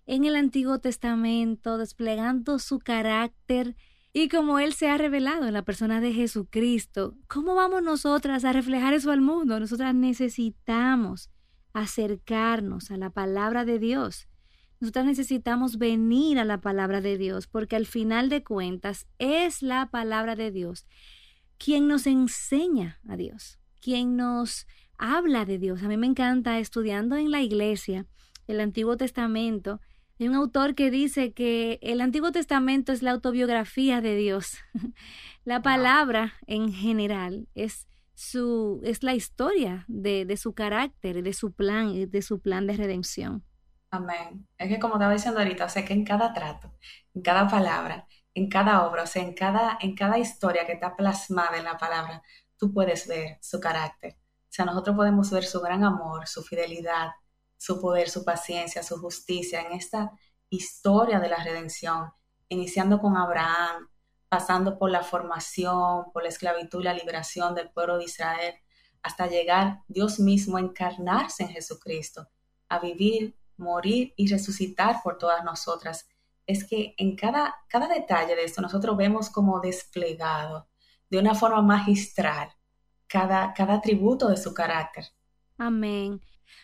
en 0.06 0.24
el 0.24 0.38
Antiguo 0.38 0.80
Testamento, 0.80 1.78
desplegando 1.78 2.60
su 2.60 2.80
carácter 2.80 3.76
y 4.12 4.28
como 4.30 4.60
Él 4.60 4.74
se 4.74 4.90
ha 4.90 4.98
revelado 4.98 5.46
en 5.46 5.54
la 5.54 5.64
persona 5.64 6.02
de 6.02 6.14
Jesucristo, 6.14 7.16
¿cómo 7.28 7.56
vamos 7.56 7.84
nosotras 7.84 8.44
a 8.46 8.54
reflejar 8.54 8.94
eso 8.94 9.12
al 9.12 9.22
mundo? 9.22 9.60
Nosotras 9.60 9.94
necesitamos 9.94 11.30
acercarnos 11.74 12.92
a 12.92 12.98
la 12.98 13.12
palabra 13.12 13.66
de 13.66 13.78
Dios. 13.78 14.28
Nosotras 14.80 15.06
necesitamos 15.06 15.78
venir 15.78 16.40
a 16.40 16.46
la 16.46 16.62
palabra 16.62 17.02
de 17.02 17.18
Dios 17.18 17.48
porque 17.48 17.76
al 17.76 17.86
final 17.86 18.30
de 18.30 18.44
cuentas 18.44 19.08
es 19.20 19.62
la 19.62 19.90
palabra 19.92 20.36
de 20.36 20.52
Dios 20.52 20.88
quien 21.60 21.88
nos 21.88 22.08
enseña 22.08 23.00
a 23.08 23.18
Dios, 23.18 23.60
quien 23.82 24.16
nos 24.16 24.66
habla 24.98 25.46
de 25.46 25.60
Dios. 25.60 25.84
A 25.84 25.88
mí 25.88 25.98
me 25.98 26.08
encanta 26.08 26.58
estudiando 26.58 27.18
en 27.18 27.30
la 27.30 27.42
iglesia 27.42 28.08
el 28.48 28.62
Antiguo 28.62 28.98
Testamento. 28.98 29.82
Hay 30.20 30.28
un 30.28 30.36
autor 30.36 30.76
que 30.76 30.92
dice 30.92 31.32
que 31.32 31.80
el 31.82 32.02
Antiguo 32.02 32.34
Testamento 32.34 32.92
es 32.92 33.02
la 33.02 33.12
autobiografía 33.12 34.02
de 34.02 34.16
Dios. 34.16 34.58
la 35.46 35.62
palabra 35.62 36.34
en 36.46 36.74
general 36.74 37.48
es 37.56 37.88
su 38.16 38.82
es 38.84 39.02
la 39.02 39.14
historia 39.14 39.86
de, 39.88 40.26
de 40.26 40.36
su 40.36 40.54
carácter, 40.54 41.24
de 41.24 41.32
su 41.32 41.54
plan, 41.54 42.10
de 42.10 42.22
su 42.22 42.42
plan 42.42 42.68
de 42.68 42.76
redención. 42.76 43.46
Amén. 43.92 44.46
Es 44.58 44.68
que 44.68 44.78
como 44.78 44.96
estaba 44.96 45.14
diciendo 45.14 45.40
ahorita, 45.40 45.66
o 45.66 45.70
sea, 45.70 45.86
que 45.86 45.94
en 45.94 46.04
cada 46.04 46.34
trato, 46.34 46.76
en 47.14 47.22
cada 47.22 47.48
palabra, 47.48 48.06
en 48.34 48.50
cada 48.50 48.86
obra, 48.86 49.04
o 49.04 49.08
sea, 49.08 49.24
en 49.24 49.34
cada, 49.34 49.78
en 49.80 49.96
cada 49.96 50.20
historia 50.20 50.66
que 50.66 50.74
está 50.74 50.98
plasmada 50.98 51.58
en 51.58 51.64
la 51.64 51.78
palabra, 51.78 52.22
tú 52.58 52.74
puedes 52.74 53.08
ver 53.08 53.38
su 53.42 53.62
carácter. 53.62 54.18
O 54.18 54.52
sea, 54.52 54.66
nosotros 54.66 54.98
podemos 54.98 55.32
ver 55.32 55.46
su 55.46 55.62
gran 55.62 55.86
amor, 55.86 56.28
su 56.28 56.44
fidelidad, 56.44 57.12
su 57.60 57.82
poder, 57.82 58.10
su 58.10 58.24
paciencia, 58.24 58.82
su 58.82 58.98
justicia 58.98 59.62
en 59.62 59.74
esta 59.74 60.12
historia 60.50 61.20
de 61.20 61.28
la 61.30 61.44
redención, 61.44 62.12
iniciando 62.48 63.00
con 63.00 63.18
Abraham, 63.18 63.90
pasando 64.30 64.80
por 64.80 64.90
la 64.90 65.04
formación, 65.04 66.06
por 66.14 66.24
la 66.24 66.30
esclavitud 66.30 66.80
y 66.80 66.86
la 66.86 66.94
liberación 66.94 67.54
del 67.54 67.70
pueblo 67.70 67.98
de 67.98 68.06
Israel, 68.06 68.56
hasta 69.04 69.28
llegar 69.28 69.84
Dios 69.88 70.20
mismo 70.20 70.58
a 70.58 70.62
encarnarse 70.62 71.44
en 71.44 71.50
Jesucristo, 71.50 72.30
a 72.70 72.80
vivir 72.80 73.38
morir 73.58 74.14
y 74.16 74.28
resucitar 74.28 75.02
por 75.04 75.18
todas 75.18 75.44
nosotras. 75.44 76.08
Es 76.46 76.64
que 76.64 76.96
en 76.98 77.18
cada, 77.18 77.56
cada 77.68 77.88
detalle 77.88 78.36
de 78.36 78.46
esto 78.46 78.62
nosotros 78.62 78.96
vemos 78.96 79.30
como 79.30 79.60
desplegado 79.60 80.70
de 81.10 81.20
una 81.20 81.36
forma 81.36 81.62
magistral 81.62 82.50
cada, 83.08 83.54
cada 83.54 83.76
atributo 83.76 84.30
de 84.30 84.38
su 84.38 84.54
carácter. 84.54 85.06
Amén. 85.58 86.22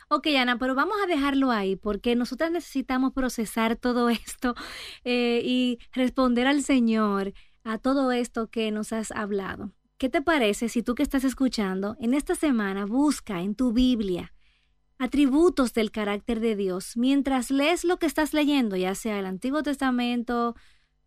Ok, 0.09 0.27
Ana, 0.37 0.57
pero 0.57 0.75
vamos 0.75 0.95
a 1.03 1.07
dejarlo 1.07 1.51
ahí 1.51 1.75
porque 1.75 2.15
nosotras 2.15 2.51
necesitamos 2.51 3.13
procesar 3.13 3.75
todo 3.75 4.09
esto 4.09 4.55
eh, 5.03 5.41
y 5.43 5.79
responder 5.93 6.47
al 6.47 6.63
Señor 6.63 7.33
a 7.63 7.77
todo 7.77 8.11
esto 8.11 8.49
que 8.49 8.71
nos 8.71 8.93
has 8.93 9.11
hablado. 9.11 9.71
¿Qué 9.97 10.09
te 10.09 10.21
parece 10.21 10.69
si 10.69 10.83
tú 10.83 10.93
que 10.93 11.03
estás 11.03 11.23
escuchando 11.23 11.95
en 11.99 12.13
esta 12.13 12.35
semana 12.35 12.85
busca 12.85 13.41
en 13.41 13.55
tu 13.55 13.71
Biblia 13.71 14.33
atributos 14.97 15.73
del 15.73 15.91
carácter 15.91 16.39
de 16.39 16.55
Dios 16.55 16.95
mientras 16.95 17.51
lees 17.51 17.83
lo 17.83 17.97
que 17.97 18.05
estás 18.05 18.33
leyendo, 18.33 18.75
ya 18.75 18.95
sea 18.95 19.19
el 19.19 19.25
Antiguo 19.25 19.63
Testamento, 19.63 20.55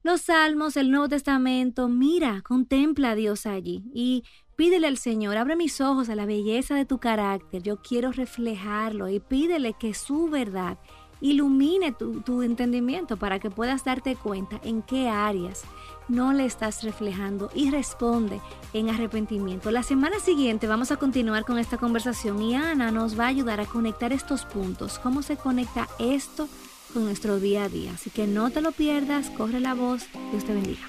los 0.09 0.23
Salmos, 0.23 0.79
el 0.79 0.91
Nuevo 0.91 1.07
Testamento, 1.07 1.87
mira, 1.87 2.41
contempla 2.41 3.11
a 3.11 3.15
Dios 3.15 3.45
allí 3.45 3.83
y 3.93 4.25
pídele 4.57 4.87
al 4.87 4.97
Señor, 4.97 5.37
abre 5.37 5.55
mis 5.55 5.83
ojos 5.83 6.09
a 6.09 6.15
la 6.15 6.25
belleza 6.25 6.75
de 6.75 6.87
tu 6.87 6.97
carácter, 6.97 7.63
yo 7.63 7.83
quiero 7.83 8.11
reflejarlo 8.11 9.11
y 9.11 9.21
pídele 9.21 9.75
que 9.75 9.93
su 9.93 10.31
verdad 10.31 10.79
ilumine 11.21 11.93
tu, 11.93 12.23
tu 12.23 12.41
entendimiento 12.41 13.19
para 13.19 13.39
que 13.39 13.51
puedas 13.51 13.85
darte 13.85 14.17
cuenta 14.17 14.59
en 14.65 14.81
qué 14.81 15.11
áreas 15.11 15.65
no 16.09 16.33
le 16.33 16.47
estás 16.47 16.85
reflejando 16.85 17.51
y 17.55 17.71
responde 17.71 18.41
en 18.73 18.89
arrepentimiento. 18.89 19.71
La 19.71 19.83
semana 19.83 20.21
siguiente 20.21 20.67
vamos 20.67 20.91
a 20.91 20.97
continuar 20.97 21.45
con 21.45 21.59
esta 21.59 21.77
conversación 21.77 22.41
y 22.41 22.55
Ana 22.55 22.91
nos 22.91 23.21
va 23.21 23.25
a 23.25 23.29
ayudar 23.29 23.61
a 23.61 23.67
conectar 23.67 24.15
estos 24.15 24.47
puntos, 24.47 24.99
cómo 24.99 25.21
se 25.21 25.37
conecta 25.37 25.87
esto 25.99 26.49
con 26.93 27.05
nuestro 27.05 27.41
día 27.41 27.65
a 27.65 27.69
día. 27.69 27.93
Así 27.95 28.11
que 28.11 28.27
no 28.27 28.51
te 28.51 28.61
lo 28.61 28.73
pierdas, 28.73 29.31
corre 29.31 29.61
la 29.61 29.75
voz, 29.75 30.07
Dios 30.33 30.45
te 30.45 30.55
bendiga. 30.55 30.87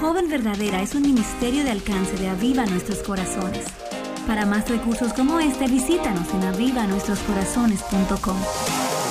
Joven 0.00 0.28
Verdadera 0.28 0.82
es 0.82 0.94
un 0.94 1.02
ministerio 1.02 1.64
de 1.64 1.70
alcance 1.70 2.16
de 2.16 2.28
Aviva 2.28 2.66
Nuestros 2.66 2.98
Corazones. 2.98 3.64
Para 4.26 4.46
más 4.46 4.68
recursos 4.68 5.12
como 5.12 5.40
este, 5.40 5.66
visítanos 5.66 6.28
en 6.34 6.42
avivanuestroscorazones.com. 6.42 9.01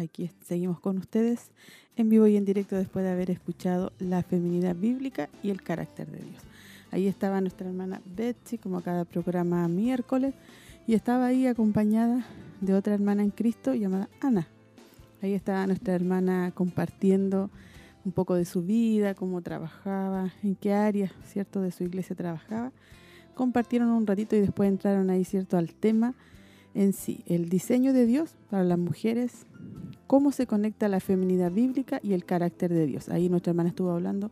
aquí 0.00 0.30
seguimos 0.46 0.80
con 0.80 0.98
ustedes 0.98 1.50
en 1.96 2.08
vivo 2.08 2.26
y 2.26 2.36
en 2.36 2.44
directo 2.44 2.76
después 2.76 3.04
de 3.04 3.10
haber 3.10 3.30
escuchado 3.30 3.92
la 3.98 4.22
feminidad 4.22 4.76
bíblica 4.76 5.28
y 5.42 5.50
el 5.50 5.62
carácter 5.62 6.06
de 6.08 6.18
Dios. 6.18 6.42
Ahí 6.90 7.06
estaba 7.06 7.40
nuestra 7.40 7.68
hermana 7.68 8.00
Betsy, 8.16 8.58
como 8.58 8.80
cada 8.80 9.04
programa 9.04 9.66
miércoles, 9.68 10.34
y 10.86 10.94
estaba 10.94 11.26
ahí 11.26 11.46
acompañada 11.46 12.24
de 12.60 12.74
otra 12.74 12.94
hermana 12.94 13.22
en 13.22 13.30
Cristo 13.30 13.74
llamada 13.74 14.08
Ana. 14.20 14.48
Ahí 15.20 15.34
estaba 15.34 15.66
nuestra 15.66 15.94
hermana 15.94 16.52
compartiendo 16.54 17.50
un 18.04 18.12
poco 18.12 18.34
de 18.34 18.44
su 18.44 18.62
vida, 18.62 19.14
cómo 19.14 19.42
trabajaba, 19.42 20.32
en 20.42 20.54
qué 20.54 20.72
área, 20.72 21.12
¿cierto?, 21.26 21.60
de 21.60 21.72
su 21.72 21.84
iglesia 21.84 22.16
trabajaba. 22.16 22.72
Compartieron 23.34 23.88
un 23.90 24.06
ratito 24.06 24.34
y 24.34 24.40
después 24.40 24.68
entraron 24.68 25.10
ahí, 25.10 25.24
¿cierto?, 25.24 25.58
al 25.58 25.74
tema 25.74 26.14
en 26.78 26.92
sí, 26.92 27.24
el 27.26 27.48
diseño 27.48 27.92
de 27.92 28.06
Dios 28.06 28.36
para 28.50 28.62
las 28.62 28.78
mujeres, 28.78 29.46
cómo 30.06 30.30
se 30.30 30.46
conecta 30.46 30.86
la 30.86 31.00
feminidad 31.00 31.50
bíblica 31.50 31.98
y 32.04 32.12
el 32.12 32.24
carácter 32.24 32.72
de 32.72 32.86
Dios. 32.86 33.08
Ahí 33.08 33.28
nuestra 33.28 33.50
hermana 33.50 33.70
estuvo 33.70 33.90
hablando 33.90 34.30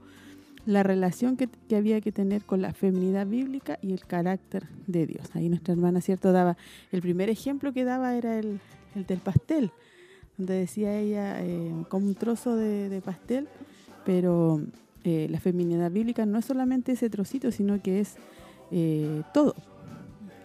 la 0.64 0.84
relación 0.84 1.36
que, 1.36 1.48
había 1.74 2.00
que 2.00 2.12
tener 2.12 2.42
con 2.42 2.62
la 2.62 2.72
feminidad 2.72 3.26
bíblica 3.26 3.80
y 3.82 3.92
el 3.92 4.04
carácter 4.06 4.68
de 4.86 5.08
Dios. 5.08 5.26
Ahí 5.34 5.48
nuestra 5.48 5.74
hermana, 5.74 6.00
¿cierto? 6.00 6.30
Daba, 6.30 6.56
el 6.92 7.02
primer 7.02 7.30
ejemplo 7.30 7.72
que 7.72 7.82
daba 7.82 8.14
era 8.14 8.38
el, 8.38 8.60
del 8.94 9.18
pastel, 9.18 9.72
donde 10.38 10.54
decía 10.54 10.96
ella, 10.96 11.44
eh, 11.44 11.72
como 11.88 12.06
un 12.06 12.14
trozo 12.14 12.54
de, 12.54 13.02
pastel, 13.04 13.48
pero 14.04 14.60
eh, 15.02 15.26
la 15.30 15.40
feminidad 15.40 15.90
bíblica 15.90 16.26
no 16.26 16.38
es 16.38 16.44
solamente 16.44 16.92
ese 16.92 17.10
trocito, 17.10 17.50
sino 17.50 17.82
que 17.82 17.98
es 17.98 18.14
eh, 18.70 19.22
todo, 19.34 19.56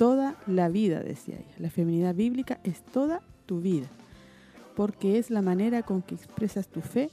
toda 0.02 0.36
la 0.48 0.68
vida, 0.68 1.00
decía 1.02 1.36
ella. 1.36 1.56
La 1.60 1.70
feminidad 1.70 2.16
bíblica 2.16 2.60
es 2.64 2.82
toda 2.82 3.22
tu 3.46 3.62
vida, 3.62 3.86
porque 4.76 5.20
es 5.20 5.30
la 5.30 5.44
manera 5.44 5.84
con 5.84 6.02
que 6.02 6.16
expresas 6.16 6.68
tu 6.68 6.82
fe 6.82 7.12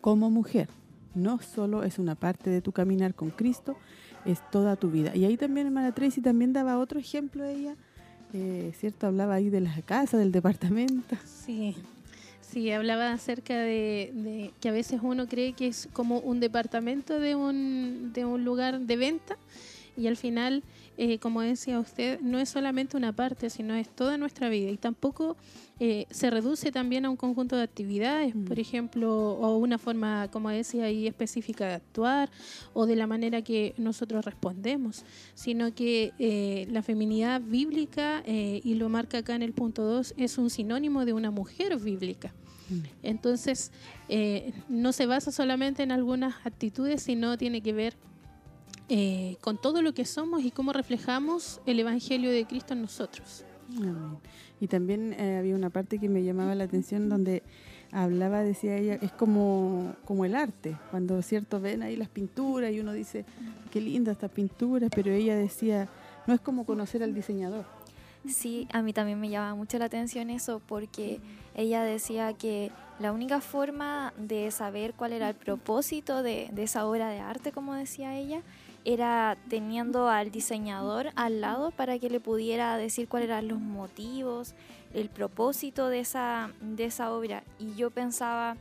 como 0.00 0.30
mujer. 0.30 0.66
No 1.14 1.42
solo 1.42 1.82
es 1.82 1.98
una 1.98 2.14
parte 2.14 2.48
de 2.48 2.62
tu 2.62 2.72
caminar 2.72 3.14
con 3.14 3.28
Cristo, 3.28 3.76
es 4.24 4.40
toda 4.50 4.76
tu 4.76 4.90
vida. 4.90 5.14
Y 5.14 5.26
ahí 5.26 5.36
también 5.36 5.66
hermana 5.66 5.92
Tracy 5.92 6.22
también 6.22 6.54
daba 6.54 6.78
otro 6.78 6.98
ejemplo 6.98 7.44
ella, 7.44 7.76
eh, 8.32 8.72
¿cierto? 8.78 9.06
Hablaba 9.06 9.34
ahí 9.34 9.50
de 9.50 9.60
la 9.60 9.74
casa, 9.82 10.16
del 10.16 10.32
departamento. 10.32 11.16
Sí, 11.26 11.76
sí, 12.40 12.70
hablaba 12.70 13.12
acerca 13.12 13.58
de, 13.58 14.10
de, 14.14 14.52
que 14.58 14.70
a 14.70 14.72
veces 14.72 15.00
uno 15.02 15.28
cree 15.28 15.52
que 15.52 15.66
es 15.66 15.90
como 15.92 16.20
un 16.20 16.40
departamento 16.40 17.20
de 17.20 17.34
un, 17.34 18.12
de 18.14 18.24
un 18.24 18.42
lugar 18.42 18.80
de 18.80 18.96
venta 18.96 19.36
y 19.98 20.06
al 20.06 20.16
final 20.16 20.62
eh, 20.96 21.18
como 21.18 21.40
decía 21.40 21.80
usted, 21.80 22.20
no 22.20 22.38
es 22.38 22.48
solamente 22.48 22.96
una 22.96 23.12
parte, 23.12 23.50
sino 23.50 23.74
es 23.74 23.88
toda 23.88 24.16
nuestra 24.16 24.48
vida 24.48 24.70
y 24.70 24.76
tampoco 24.76 25.36
eh, 25.80 26.06
se 26.10 26.30
reduce 26.30 26.70
también 26.70 27.04
a 27.04 27.10
un 27.10 27.16
conjunto 27.16 27.56
de 27.56 27.64
actividades, 27.64 28.34
mm. 28.34 28.44
por 28.44 28.60
ejemplo, 28.60 29.32
o 29.32 29.56
una 29.58 29.78
forma, 29.78 30.28
como 30.30 30.50
decía 30.50 30.84
ahí, 30.84 31.08
específica 31.08 31.66
de 31.66 31.74
actuar 31.74 32.30
o 32.74 32.86
de 32.86 32.94
la 32.94 33.08
manera 33.08 33.42
que 33.42 33.74
nosotros 33.76 34.24
respondemos, 34.24 35.04
sino 35.34 35.74
que 35.74 36.12
eh, 36.20 36.68
la 36.70 36.82
feminidad 36.82 37.40
bíblica, 37.40 38.22
y 38.26 38.74
lo 38.74 38.88
marca 38.88 39.18
acá 39.18 39.34
en 39.34 39.42
el 39.42 39.52
punto 39.52 39.82
2, 39.82 40.14
es 40.16 40.38
un 40.38 40.48
sinónimo 40.48 41.04
de 41.04 41.12
una 41.12 41.30
mujer 41.30 41.76
bíblica. 41.76 42.32
Mm. 42.68 42.78
Entonces, 43.02 43.72
no 44.68 44.92
se 44.92 45.06
basa 45.06 45.32
solamente 45.32 45.82
en 45.82 45.90
algunas 45.90 46.34
actitudes, 46.46 47.02
sino 47.02 47.36
tiene 47.36 47.60
que 47.62 47.72
ver 47.72 47.94
eh, 48.88 49.36
con 49.40 49.60
todo 49.60 49.82
lo 49.82 49.94
que 49.94 50.04
somos 50.04 50.42
y 50.44 50.50
cómo 50.50 50.72
reflejamos 50.72 51.60
el 51.66 51.80
Evangelio 51.80 52.30
de 52.30 52.44
Cristo 52.44 52.74
en 52.74 52.82
nosotros. 52.82 53.44
Y 54.60 54.66
también 54.66 55.14
eh, 55.14 55.38
había 55.38 55.54
una 55.54 55.70
parte 55.70 55.98
que 55.98 56.08
me 56.08 56.22
llamaba 56.22 56.54
la 56.54 56.64
atención 56.64 57.08
donde 57.08 57.42
hablaba, 57.92 58.42
decía 58.42 58.76
ella, 58.76 58.94
es 59.00 59.12
como, 59.12 59.94
como 60.04 60.24
el 60.24 60.34
arte, 60.34 60.76
cuando 60.90 61.22
cierto 61.22 61.60
ven 61.60 61.82
ahí 61.82 61.96
las 61.96 62.08
pinturas 62.08 62.72
y 62.72 62.80
uno 62.80 62.92
dice, 62.92 63.24
qué 63.70 63.80
linda 63.80 64.12
esta 64.12 64.28
pintura, 64.28 64.88
pero 64.94 65.12
ella 65.12 65.36
decía, 65.36 65.88
no 66.26 66.34
es 66.34 66.40
como 66.40 66.66
conocer 66.66 67.02
al 67.02 67.14
diseñador. 67.14 67.64
Sí, 68.28 68.66
a 68.72 68.82
mí 68.82 68.92
también 68.92 69.20
me 69.20 69.28
llama 69.28 69.54
mucho 69.54 69.78
la 69.78 69.84
atención 69.84 70.30
eso 70.30 70.60
porque 70.66 71.20
ella 71.54 71.82
decía 71.82 72.32
que 72.32 72.72
la 72.98 73.12
única 73.12 73.40
forma 73.40 74.14
de 74.16 74.50
saber 74.50 74.94
cuál 74.94 75.12
era 75.12 75.28
el 75.28 75.34
propósito 75.34 76.22
de, 76.22 76.48
de 76.52 76.62
esa 76.62 76.86
obra 76.86 77.08
de 77.10 77.20
arte, 77.20 77.52
como 77.52 77.74
decía 77.74 78.16
ella, 78.16 78.42
era 78.84 79.36
teniendo 79.48 80.08
al 80.08 80.30
diseñador 80.30 81.10
al 81.16 81.40
lado 81.40 81.70
para 81.70 81.98
que 81.98 82.10
le 82.10 82.20
pudiera 82.20 82.76
decir 82.76 83.08
cuáles 83.08 83.28
eran 83.28 83.48
los 83.48 83.58
motivos, 83.58 84.54
el 84.92 85.08
propósito 85.08 85.88
de 85.88 86.00
esa, 86.00 86.50
de 86.60 86.84
esa 86.84 87.12
obra. 87.12 87.42
Y 87.58 87.74
yo 87.74 87.90
pensaba, 87.90 88.56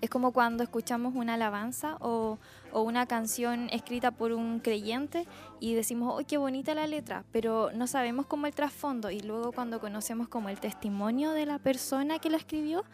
es 0.00 0.10
como 0.10 0.32
cuando 0.32 0.62
escuchamos 0.62 1.14
una 1.14 1.34
alabanza 1.34 1.96
o, 2.00 2.38
o 2.72 2.82
una 2.82 3.06
canción 3.06 3.68
escrita 3.70 4.10
por 4.10 4.32
un 4.32 4.60
creyente 4.60 5.26
y 5.60 5.74
decimos, 5.74 6.16
¡ay, 6.18 6.24
qué 6.24 6.38
bonita 6.38 6.74
la 6.74 6.86
letra! 6.86 7.24
Pero 7.32 7.70
no 7.72 7.86
sabemos 7.86 8.26
cómo 8.26 8.46
el 8.46 8.54
trasfondo. 8.54 9.10
Y 9.10 9.20
luego 9.20 9.52
cuando 9.52 9.78
conocemos 9.80 10.28
como 10.28 10.48
el 10.48 10.58
testimonio 10.58 11.32
de 11.32 11.46
la 11.46 11.58
persona 11.58 12.18
que 12.18 12.30
la 12.30 12.38
escribió, 12.38 12.84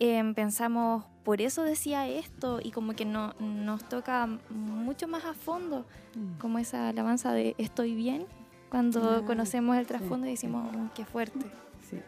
Em, 0.00 0.32
pensamos, 0.32 1.04
por 1.28 1.42
eso 1.42 1.62
decía 1.62 2.08
esto 2.08 2.58
y 2.62 2.70
como 2.70 2.94
que 2.94 3.04
no, 3.04 3.34
nos 3.38 3.86
toca 3.86 4.26
mucho 4.48 5.06
más 5.08 5.26
a 5.26 5.34
fondo, 5.34 5.84
mm. 6.14 6.38
como 6.38 6.58
esa 6.58 6.88
alabanza 6.88 7.34
de 7.34 7.54
estoy 7.58 7.94
bien, 7.94 8.24
cuando 8.70 9.26
conocemos 9.26 9.76
el 9.76 9.86
trasfondo 9.86 10.26
y 10.26 10.30
decimos, 10.30 10.74
oh, 10.74 10.88
qué 10.94 11.04
fuerte. 11.04 11.44
Sí. 11.90 11.98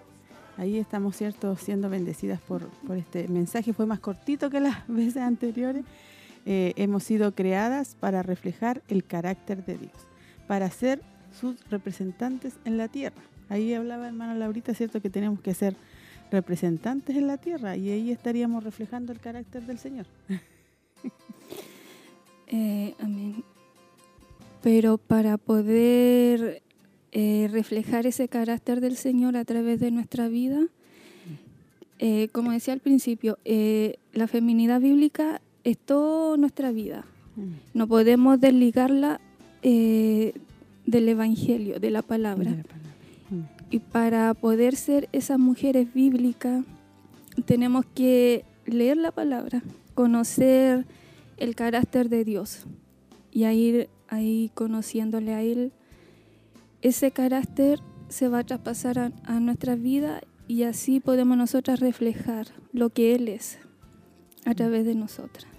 Ahí 0.57 0.79
estamos, 0.79 1.17
¿cierto?, 1.17 1.55
siendo 1.57 1.91
bendecidas 1.91 2.41
por, 2.41 2.67
por 2.87 2.97
este 2.97 3.29
mensaje. 3.29 3.75
Fue 3.75 3.85
más 3.85 4.01
cortito 4.01 4.49
que 4.49 4.59
las 4.59 4.85
veces 4.89 5.19
anteriores. 5.19 5.85
Eh, 6.47 6.73
hemos 6.77 7.05
sido 7.05 7.35
creadas 7.35 7.97
para 8.01 8.23
reflejar 8.23 8.81
el 8.89 9.05
carácter 9.05 9.67
de 9.67 9.77
Dios, 9.77 9.93
para 10.47 10.71
ser 10.71 11.03
sus 11.39 11.63
representantes 11.69 12.55
en 12.65 12.79
la 12.79 12.89
tierra. 12.89 13.21
Ahí 13.51 13.75
hablaba 13.75 14.07
hermana 14.07 14.35
Laurita, 14.35 14.73
¿cierto?, 14.73 15.03
que 15.03 15.11
tenemos 15.11 15.43
que 15.43 15.53
ser 15.53 15.77
representantes 16.31 17.17
en 17.17 17.27
la 17.27 17.37
tierra 17.37 17.77
y 17.77 17.91
ahí 17.91 18.11
estaríamos 18.11 18.65
reflejando 18.65 19.13
el 19.13 19.21
carácter 19.21 19.63
del 19.67 19.79
Señor. 19.79 20.07
Eh, 22.53 22.97
amén. 22.99 23.45
Pero 24.61 24.99
para 24.99 25.39
poder 25.39 26.63
eh, 27.13 27.49
reflejar 27.53 28.07
ese 28.07 28.27
carácter 28.27 28.81
del 28.81 28.97
Señor 28.97 29.37
a 29.37 29.45
través 29.45 29.79
de 29.79 29.93
nuestra 29.93 30.27
vida, 30.27 30.67
eh, 32.01 32.27
como 32.33 32.51
decía 32.51 32.75
al 32.75 32.81
principio, 32.81 33.39
la 33.45 34.27
feminidad 34.27 34.81
bíblica 34.81 35.41
es 35.63 35.79
toda 35.79 36.37
nuestra 36.39 36.73
vida. 36.73 37.05
Mm. 37.37 37.53
No 37.73 37.87
podemos 37.87 38.41
desligarla 38.41 39.21
del 39.63 40.35
Evangelio, 40.87 41.79
de 41.79 41.91
la 41.93 42.03
palabra. 42.03 42.65
Y 43.71 43.79
para 43.79 44.35
poder 44.35 44.75
ser 44.75 45.09
esas 45.13 45.39
mujeres 45.39 45.95
bíblicas, 45.95 46.65
tenemos 47.47 47.87
que 47.95 48.45
leer 48.67 48.97
la 48.97 49.13
palabra, 49.13 49.63
conocer 49.95 50.87
el 51.37 51.55
carácter 51.55 52.09
de 52.09 52.25
Dios 52.25 52.67
y 53.31 53.45
ir 53.47 53.89
ahí 54.09 54.51
conociéndole 54.55 55.35
a 55.35 55.43
Él. 55.43 55.73
Ese 56.83 57.13
carácter 57.13 57.81
se 58.09 58.29
va 58.29 58.41
a 58.41 58.45
traspasar 58.45 58.99
a, 58.99 59.13
a 59.25 59.39
nuestra 59.39 59.77
vida 59.77 60.21
y 60.49 60.65
así 60.65 60.99
podemos 60.99 61.37
nosotras 61.37 61.79
reflejar 61.79 62.49
lo 62.73 62.91
que 62.91 63.15
Él 63.15 63.29
es 63.29 63.59
a 64.45 64.55
través 64.55 64.85
de 64.85 64.97
nosotras. 64.97 65.50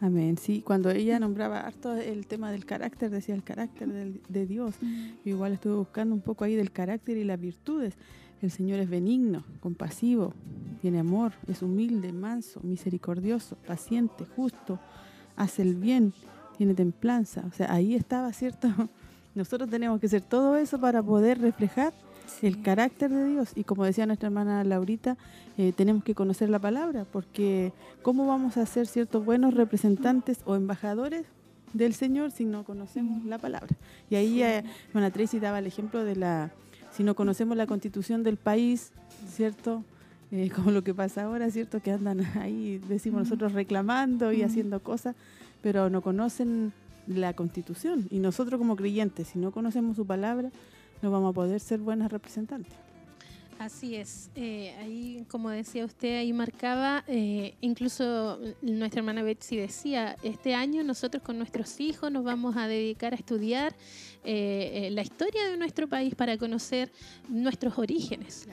Amén. 0.00 0.38
Sí, 0.38 0.62
cuando 0.62 0.90
ella 0.90 1.18
nombraba 1.18 1.60
harto 1.60 1.92
el 1.94 2.26
tema 2.26 2.52
del 2.52 2.64
carácter, 2.64 3.10
decía 3.10 3.34
el 3.34 3.42
carácter 3.42 3.88
de 4.28 4.46
Dios. 4.46 4.76
Yo 4.80 5.32
igual 5.32 5.54
estuve 5.54 5.74
buscando 5.74 6.14
un 6.14 6.20
poco 6.20 6.44
ahí 6.44 6.54
del 6.54 6.70
carácter 6.70 7.16
y 7.16 7.24
las 7.24 7.40
virtudes. 7.40 7.94
El 8.40 8.52
Señor 8.52 8.78
es 8.78 8.88
benigno, 8.88 9.42
compasivo, 9.58 10.32
tiene 10.80 11.00
amor, 11.00 11.32
es 11.48 11.62
humilde, 11.62 12.12
manso, 12.12 12.60
misericordioso, 12.62 13.56
paciente, 13.66 14.24
justo, 14.36 14.78
hace 15.34 15.62
el 15.62 15.74
bien, 15.74 16.12
tiene 16.56 16.74
templanza. 16.74 17.44
O 17.48 17.52
sea, 17.52 17.72
ahí 17.72 17.96
estaba, 17.96 18.32
¿cierto? 18.32 18.68
Nosotros 19.34 19.68
tenemos 19.68 19.98
que 20.00 20.08
ser 20.08 20.22
todo 20.22 20.56
eso 20.56 20.80
para 20.80 21.02
poder 21.02 21.40
reflejar 21.40 21.92
el 22.42 22.62
carácter 22.62 23.10
de 23.10 23.24
Dios. 23.26 23.52
Y 23.54 23.64
como 23.64 23.84
decía 23.84 24.06
nuestra 24.06 24.28
hermana 24.28 24.64
Laurita, 24.64 25.16
eh, 25.56 25.72
tenemos 25.72 26.04
que 26.04 26.14
conocer 26.14 26.50
la 26.50 26.58
palabra, 26.58 27.04
porque 27.10 27.72
¿cómo 28.02 28.26
vamos 28.26 28.56
a 28.56 28.66
ser 28.66 28.86
ciertos 28.86 29.24
buenos 29.24 29.54
representantes 29.54 30.40
o 30.44 30.54
embajadores 30.54 31.24
del 31.72 31.94
Señor 31.94 32.30
si 32.30 32.44
no 32.44 32.64
conocemos 32.64 33.24
la 33.24 33.38
palabra? 33.38 33.74
Y 34.10 34.16
ahí 34.16 34.42
eh, 34.42 34.64
hermana 34.88 35.10
Tracy 35.10 35.40
daba 35.40 35.58
el 35.58 35.66
ejemplo 35.66 36.04
de 36.04 36.16
la, 36.16 36.50
si 36.92 37.02
no 37.02 37.14
conocemos 37.14 37.56
la 37.56 37.66
constitución 37.66 38.22
del 38.22 38.36
país, 38.36 38.92
¿cierto?, 39.28 39.84
eh, 40.30 40.50
como 40.54 40.70
lo 40.70 40.82
que 40.82 40.94
pasa 40.94 41.24
ahora, 41.24 41.50
¿cierto? 41.50 41.80
Que 41.80 41.92
andan 41.92 42.24
ahí, 42.36 42.80
decimos 42.88 43.22
nosotros, 43.22 43.52
reclamando 43.52 44.32
y 44.32 44.42
haciendo 44.42 44.80
cosas, 44.80 45.16
pero 45.62 45.90
no 45.90 46.02
conocen 46.02 46.72
la 47.06 47.32
constitución. 47.32 48.06
Y 48.10 48.18
nosotros 48.18 48.58
como 48.58 48.76
creyentes, 48.76 49.28
si 49.28 49.38
no 49.38 49.50
conocemos 49.50 49.96
su 49.96 50.06
palabra, 50.06 50.50
no 51.02 51.10
vamos 51.10 51.30
a 51.30 51.34
poder 51.34 51.60
ser 51.60 51.80
buenas 51.80 52.10
representantes. 52.10 52.74
Así 53.58 53.96
es. 53.96 54.30
Eh, 54.36 54.72
ahí, 54.78 55.26
como 55.28 55.50
decía 55.50 55.84
usted, 55.84 56.18
ahí 56.18 56.32
marcaba, 56.32 57.02
eh, 57.08 57.54
incluso 57.60 58.38
nuestra 58.62 59.00
hermana 59.00 59.24
Betsy 59.24 59.56
decía, 59.56 60.16
este 60.22 60.54
año 60.54 60.84
nosotros 60.84 61.24
con 61.24 61.38
nuestros 61.38 61.80
hijos 61.80 62.12
nos 62.12 62.22
vamos 62.22 62.56
a 62.56 62.68
dedicar 62.68 63.14
a 63.14 63.16
estudiar 63.16 63.74
eh, 64.22 64.90
la 64.92 65.02
historia 65.02 65.48
de 65.48 65.56
nuestro 65.56 65.88
país 65.88 66.14
para 66.14 66.38
conocer 66.38 66.92
nuestros 67.28 67.76
orígenes. 67.78 68.48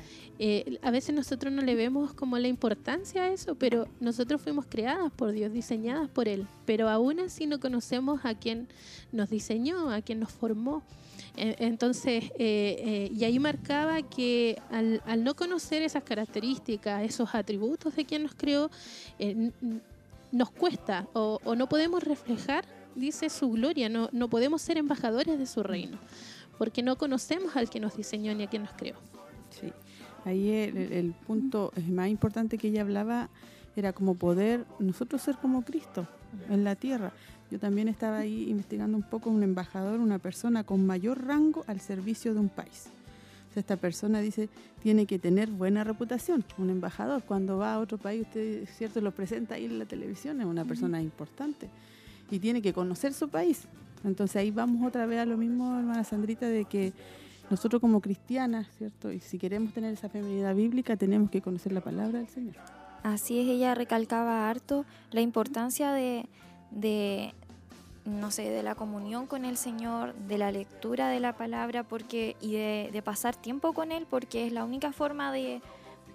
a 0.81 0.91
veces 0.91 1.13
nosotros 1.13 1.53
no 1.53 1.61
le 1.61 1.75
vemos 1.75 2.13
como 2.13 2.39
la 2.39 2.47
importancia 2.47 3.25
a 3.25 3.29
eso, 3.29 3.53
pero 3.53 3.87
nosotros 3.99 4.41
fuimos 4.41 4.65
creadas 4.65 5.11
por 5.11 5.33
Dios, 5.33 5.53
diseñadas 5.53 6.09
por 6.09 6.27
Él, 6.27 6.47
pero 6.65 6.89
aún 6.89 7.19
así 7.19 7.45
no 7.45 7.59
conocemos 7.59 8.21
a 8.25 8.33
quien 8.33 8.67
nos 9.11 9.29
diseñó, 9.29 9.91
a 9.91 10.01
quien 10.01 10.19
nos 10.19 10.31
formó. 10.31 10.81
Entonces, 11.37 12.25
eh, 12.37 12.75
eh, 12.79 13.09
y 13.13 13.23
ahí 13.23 13.39
marcaba 13.39 14.01
que 14.01 14.61
al, 14.71 15.23
no 15.23 15.35
conocer 15.35 15.81
esas 15.81 16.03
características, 16.03 17.03
esos 17.03 17.33
atributos 17.35 17.95
de 17.95 18.05
quien 18.05 18.23
nos 18.23 18.35
creó, 18.35 18.69
eh, 19.19 19.51
nos 20.31 20.51
cuesta 20.51 21.07
o, 21.13 21.39
no 21.55 21.67
podemos 21.67 22.03
reflejar, 22.03 22.65
dice, 22.95 23.29
su 23.29 23.51
gloria, 23.51 23.89
no, 23.89 24.09
no 24.11 24.29
podemos 24.29 24.61
ser 24.61 24.77
embajadores 24.77 25.37
de 25.37 25.45
su 25.45 25.63
reino, 25.63 25.97
porque 26.57 26.83
no 26.83 26.97
conocemos 26.97 27.55
al 27.55 27.69
que 27.69 27.79
nos 27.79 27.95
diseñó 27.97 28.33
ni 28.33 28.43
a 28.43 28.47
quien 28.47 28.63
nos 28.63 28.73
creó. 28.73 28.95
Sí, 29.49 29.71
ahí 30.23 30.51
el, 30.51 30.77
el 30.77 31.13
punto 31.13 31.71
más 31.89 32.09
importante 32.09 32.57
que 32.57 32.69
ella 32.69 32.81
hablaba 32.81 33.29
era 33.75 33.93
como 33.93 34.15
poder 34.15 34.65
nosotros 34.79 35.21
ser 35.21 35.35
como 35.37 35.63
Cristo 35.63 36.07
en 36.49 36.63
la 36.63 36.75
tierra. 36.75 37.11
Yo 37.51 37.59
también 37.59 37.87
estaba 37.87 38.19
ahí 38.19 38.49
investigando 38.49 38.97
un 38.97 39.03
poco 39.03 39.29
un 39.29 39.43
embajador, 39.43 39.99
una 39.99 40.19
persona 40.19 40.63
con 40.63 40.85
mayor 40.85 41.25
rango 41.25 41.63
al 41.67 41.79
servicio 41.79 42.33
de 42.33 42.39
un 42.39 42.49
país. 42.49 42.87
esta 43.55 43.77
persona 43.77 44.19
dice, 44.19 44.49
tiene 44.83 45.05
que 45.05 45.17
tener 45.17 45.49
buena 45.49 45.85
reputación. 45.85 46.43
Un 46.57 46.69
embajador, 46.69 47.23
cuando 47.23 47.57
va 47.57 47.75
a 47.75 47.79
otro 47.79 47.97
país, 47.97 48.23
usted, 48.23 48.67
cierto, 48.67 48.99
lo 48.99 49.11
presenta 49.11 49.55
ahí 49.55 49.65
en 49.65 49.79
la 49.79 49.85
televisión, 49.85 50.41
es 50.41 50.45
una 50.45 50.65
persona 50.65 51.01
importante. 51.01 51.69
Y 52.29 52.39
tiene 52.39 52.61
que 52.61 52.73
conocer 52.73 53.13
su 53.13 53.29
país. 53.29 53.61
Entonces 54.03 54.35
ahí 54.35 54.51
vamos 54.51 54.85
otra 54.85 55.05
vez 55.05 55.19
a 55.19 55.25
lo 55.25 55.37
mismo, 55.37 55.77
hermana 55.79 56.03
Sandrita, 56.03 56.47
de 56.47 56.65
que 56.65 56.91
nosotros 57.49 57.79
como 57.79 58.01
cristianas, 58.01 58.67
¿cierto? 58.77 59.11
Y 59.11 59.19
si 59.19 59.37
queremos 59.37 59.73
tener 59.73 59.93
esa 59.93 60.09
feminidad 60.09 60.53
bíblica, 60.55 60.97
tenemos 60.97 61.29
que 61.29 61.41
conocer 61.41 61.71
la 61.71 61.81
palabra 61.81 62.19
del 62.19 62.27
Señor. 62.27 62.55
Así 63.03 63.39
es, 63.39 63.47
ella 63.47 63.75
recalcaba 63.75 64.49
harto 64.49 64.83
la 65.11 65.21
importancia 65.21 65.91
de, 65.91 66.27
no 68.05 68.29
sé, 68.31 68.49
de 68.49 68.63
la 68.63 68.75
comunión 68.75 69.25
con 69.25 69.45
el 69.45 69.57
Señor, 69.57 70.13
de 70.13 70.37
la 70.37 70.51
lectura 70.51 71.09
de 71.09 71.19
la 71.19 71.33
palabra 71.33 71.83
porque 71.83 72.35
y 72.39 72.53
de, 72.53 73.01
pasar 73.03 73.35
tiempo 73.35 73.73
con 73.73 73.91
Él, 73.91 74.05
porque 74.09 74.45
es 74.45 74.53
la 74.53 74.63
única 74.63 74.91
forma 74.91 75.31
de, 75.31 75.61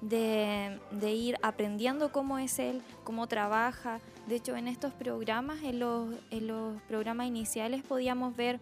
de, 0.00 1.12
ir 1.12 1.36
aprendiendo 1.42 2.12
cómo 2.12 2.38
es 2.38 2.58
Él, 2.58 2.82
cómo 3.02 3.26
trabaja. 3.26 4.00
De 4.28 4.36
hecho, 4.36 4.54
en 4.54 4.68
estos 4.68 4.92
programas, 4.92 5.62
en 5.64 5.80
los, 5.80 6.14
en 6.30 6.46
los 6.46 6.80
programas 6.82 7.26
iniciales 7.26 7.82
podíamos 7.82 8.36
ver, 8.36 8.60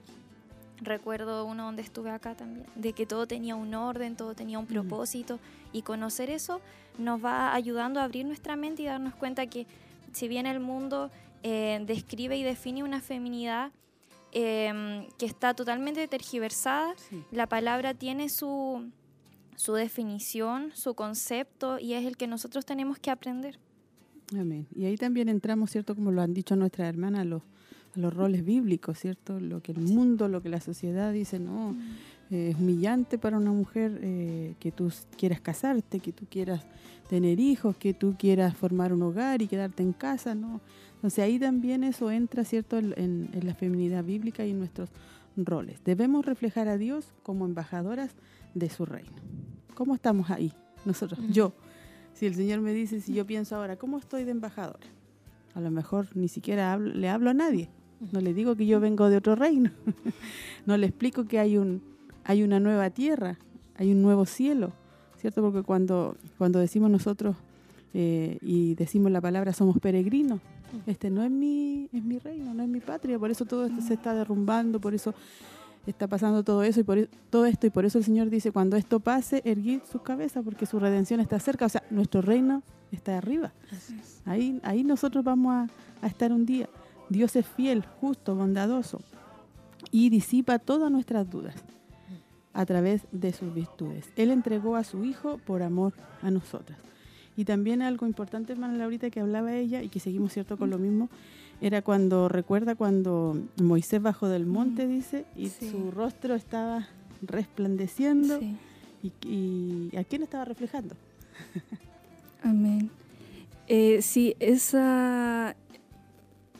recuerdo 0.80 1.44
uno 1.44 1.64
donde 1.64 1.82
estuve 1.82 2.10
acá 2.10 2.34
también, 2.34 2.66
de 2.76 2.94
que 2.94 3.04
todo 3.04 3.26
tenía 3.26 3.56
un 3.56 3.74
orden, 3.74 4.16
todo 4.16 4.34
tenía 4.34 4.58
un 4.58 4.64
mm. 4.64 4.68
propósito, 4.68 5.38
y 5.72 5.82
conocer 5.82 6.30
eso 6.30 6.60
nos 6.96 7.22
va 7.22 7.54
ayudando 7.54 8.00
a 8.00 8.04
abrir 8.04 8.24
nuestra 8.24 8.56
mente 8.56 8.82
y 8.82 8.86
darnos 8.86 9.14
cuenta 9.14 9.46
que 9.46 9.66
si 10.12 10.28
bien 10.28 10.46
el 10.46 10.60
mundo 10.60 11.10
eh, 11.43 11.82
describe 11.86 12.36
y 12.36 12.43
define 12.43 12.82
una 12.82 13.01
feminidad 13.01 13.73
em, 14.32 15.09
que 15.19 15.27
está 15.27 15.55
totalmente 15.55 16.06
tergiversada. 16.09 16.94
La 17.31 17.47
palabra 17.47 17.94
tiene 17.94 18.28
su, 18.28 18.90
su 19.56 19.74
definición, 19.74 20.70
su 20.74 20.94
concepto 20.94 21.78
y 21.78 21.94
es 21.94 22.05
el 22.05 22.16
que 22.16 22.27
nosotros 22.27 22.65
tenemos 22.65 22.98
que 22.98 23.10
aprender. 23.10 23.59
Amén. 24.39 24.66
Y 24.74 24.85
ahí 24.85 24.97
también 24.97 25.28
entramos, 25.28 25.70
¿cierto? 25.70 25.94
Como 25.94 26.10
lo 26.12 26.20
han 26.20 26.35
dicho 26.35 26.55
nuestras 26.55 26.89
hermanas, 26.89 27.27
los, 27.27 27.43
los 27.94 28.12
roles 28.12 28.44
bíblicos, 28.44 28.98
¿cierto? 28.98 29.40
Lo 29.40 29.62
que 29.62 29.73
el 29.73 29.81
mundo, 29.81 30.28
lo 30.28 30.43
que 30.43 30.48
la 30.48 30.60
sociedad 30.60 31.12
dice, 31.12 31.39
no, 31.39 31.73
mm. 31.73 31.97
Eh, 32.30 32.50
es 32.50 32.56
humillante 32.56 33.18
para 33.18 33.38
una 33.38 33.52
mujer 33.52 33.98
eh, 34.02 34.55
que 34.60 34.70
tú 34.70 34.92
quieras 35.16 35.40
casarte, 35.40 36.00
que 36.00 36.12
tú 36.12 36.26
quieras 36.28 36.64
tener 37.09 37.40
hijos, 37.40 37.76
que 37.76 37.94
tú 37.94 38.16
quieras 38.18 38.55
formar 38.56 38.92
un 38.92 39.02
hogar 39.02 39.40
y 39.40 39.48
quedarte 39.48 39.82
en 39.82 39.92
casa, 39.92 40.34
¿no? 40.34 40.60
Entonces 40.96 41.24
ahí 41.24 41.38
también 41.38 41.84
eso 41.84 42.10
entra, 42.10 42.44
¿cierto?, 42.44 42.76
en, 42.78 43.30
la 43.42 43.55
feminidad 43.55 44.05
bíblica 44.05 44.44
y 44.44 44.50
en 44.50 44.59
nuestros 44.59 44.90
roles. 45.36 45.82
Debemos 45.84 46.26
reflejar 46.26 46.68
a 46.68 46.76
Dios 46.76 47.14
como 47.22 47.46
embajadoras 47.46 48.10
de 48.55 48.68
su 48.68 48.84
reino. 48.84 49.12
¿Cómo 49.74 49.94
estamos 49.94 50.30
ahí? 50.30 50.52
Nosotros, 50.84 51.20
yo. 51.30 51.52
Si 52.14 52.26
el 52.26 52.34
Señor 52.34 52.60
me 52.60 52.72
dice, 52.72 53.00
si 53.00 53.14
yo 53.14 53.24
pienso 53.24 53.56
ahora, 53.56 53.76
¿cómo 53.76 53.96
estoy 53.96 54.24
de 54.24 54.32
embajadora? 54.32 54.86
A 55.55 55.60
lo 55.60 55.70
mejor 55.70 56.09
ni 56.16 56.28
siquiera 56.28 56.76
le 56.76 57.09
hablo 57.09 57.30
a 57.30 57.34
nadie. 57.34 57.70
No 58.12 58.20
le 58.20 58.34
digo 58.34 58.56
que 58.56 58.66
yo 58.66 58.80
vengo 58.80 59.09
de 59.09 59.16
otro 59.16 59.36
reino. 59.36 59.70
no 60.66 60.76
le 60.76 60.86
explico 60.86 61.26
que 61.26 61.38
hay, 61.38 61.56
un, 61.56 61.80
hay 62.28 62.42
una 62.42 62.60
nueva 62.60 62.90
tierra, 62.90 63.38
hay 63.74 63.90
un 63.90 64.02
nuevo 64.02 64.26
cielo. 64.26 64.72
¿Cierto? 65.16 65.42
Porque 65.42 65.62
cuando, 65.62 66.14
cuando 66.36 66.60
decimos 66.60 66.90
nosotros 66.90 67.34
eh, 67.92 68.38
y 68.40 68.76
decimos 68.76 69.10
la 69.10 69.20
palabra 69.20 69.52
somos 69.52 69.80
peregrinos, 69.80 70.40
este 70.86 71.10
no 71.10 71.24
es 71.24 71.30
mi, 71.30 71.88
es 71.92 72.05
mi 72.05 72.20
reino, 72.20 72.55
no 72.55 72.62
es 72.62 72.68
mi 72.68 72.78
patria, 72.78 73.18
por 73.18 73.30
eso 73.30 73.44
todo 73.44 73.66
esto 73.66 73.80
se 73.80 73.94
está 73.94 74.14
derrumbando, 74.14 74.80
por 74.80 74.94
eso 74.94 75.14
está 75.86 76.06
pasando 76.06 76.44
todo 76.44 76.62
eso 76.62 76.78
y 76.78 76.84
por 76.84 76.98
e, 76.98 77.09
todo 77.30 77.46
esto 77.46 77.66
y 77.66 77.70
por 77.70 77.84
eso 77.84 77.98
el 77.98 78.05
Señor 78.05 78.30
dice 78.30 78.52
cuando 78.52 78.76
esto 78.76 79.00
pase 79.00 79.42
erguid 79.44 79.80
sus 79.90 80.02
cabezas 80.02 80.44
porque 80.44 80.66
su 80.66 80.78
redención 80.78 81.18
está 81.18 81.40
cerca, 81.40 81.66
o 81.66 81.68
sea 81.68 81.82
nuestro 81.90 82.22
reino 82.22 82.62
está 82.92 83.18
arriba. 83.18 83.52
Ahí 84.24 84.60
ahí 84.62 84.84
nosotros 84.84 85.24
vamos 85.24 85.52
a, 85.55 85.68
a 86.02 86.06
estar 86.06 86.30
un 86.30 86.46
día. 86.46 86.68
Dios 87.09 87.34
es 87.34 87.46
fiel, 87.46 87.84
justo, 88.00 88.36
bondadoso 88.36 89.00
y 89.90 90.10
disipa 90.10 90.60
todas 90.60 90.92
nuestras 90.92 91.28
dudas 91.28 91.56
a 92.59 92.66
través 92.66 93.02
de 93.12 93.32
sus 93.32 93.55
virtudes. 93.55 94.10
Él 94.16 94.32
entregó 94.32 94.74
a 94.74 94.82
su 94.82 95.05
Hijo 95.05 95.39
por 95.47 95.62
amor 95.62 95.93
a 96.22 96.30
nosotras. 96.32 96.76
Y 97.36 97.44
también 97.44 97.82
algo 97.82 98.05
importante, 98.05 98.52
hermana 98.52 98.76
Laurita, 98.76 99.10
que 99.10 99.20
hablaba 99.20 99.55
ella 99.55 99.80
y 99.80 99.89
que 99.89 100.01
seguimos 100.01 100.32
cierto 100.32 100.56
con 100.56 100.68
lo 100.68 100.76
mismo, 100.76 101.09
era 101.60 101.82
cuando, 101.82 102.28
recuerda 102.28 102.74
cuando 102.74 103.40
Moisés 103.62 104.02
bajó 104.02 104.26
del 104.26 104.44
monte, 104.44 104.89
dice, 104.89 105.24
y 105.36 105.51
su 105.51 105.93
rostro 105.93 106.35
estaba 106.35 106.89
resplandeciendo. 107.22 108.40
Y, 109.22 109.97
a 109.97 110.02
quién 110.02 110.24
estaba 110.24 110.44
reflejando? 110.44 110.97
Amén. 112.43 112.90
Eh, 113.68 114.02
sí, 114.02 114.35
ese 114.40 115.55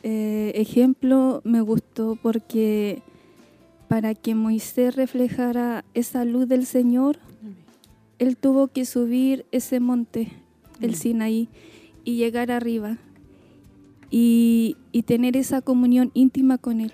eh, 0.03 0.51
ejemplo 0.55 1.41
me 1.43 1.59
gustó 1.59 2.17
porque 2.21 3.01
para 3.89 4.15
que 4.15 4.35
Moisés 4.35 4.95
reflejara 4.95 5.83
esa 5.93 6.23
luz 6.23 6.47
del 6.47 6.65
Señor, 6.65 7.19
él 8.19 8.35
tuvo 8.35 8.67
que 8.67 8.85
subir 8.85 9.45
ese 9.51 9.79
monte, 9.79 10.31
el 10.81 10.95
Sinaí 10.95 11.47
y 12.03 12.17
llegar 12.17 12.51
arriba 12.51 12.97
y, 14.11 14.75
tener 15.05 15.37
esa 15.37 15.61
comunión 15.61 16.11
íntima 16.13 16.57
con 16.57 16.81
Él. 16.81 16.91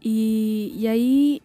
Y, 0.00 0.86
ahí 0.88 1.42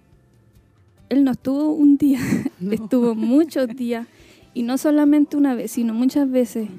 Él 1.09 1.23
no 1.23 1.31
estuvo 1.31 1.71
un 1.73 1.97
día, 1.97 2.19
estuvo 2.71 3.13
muchos 3.13 3.67
días 3.67 4.07
y 4.53 4.63
no 4.63 4.77
solamente 4.77 5.37
una 5.37 5.53
vez, 5.53 5.71
sino 5.71 5.93
muchas 5.93 6.31
veces 6.31 6.69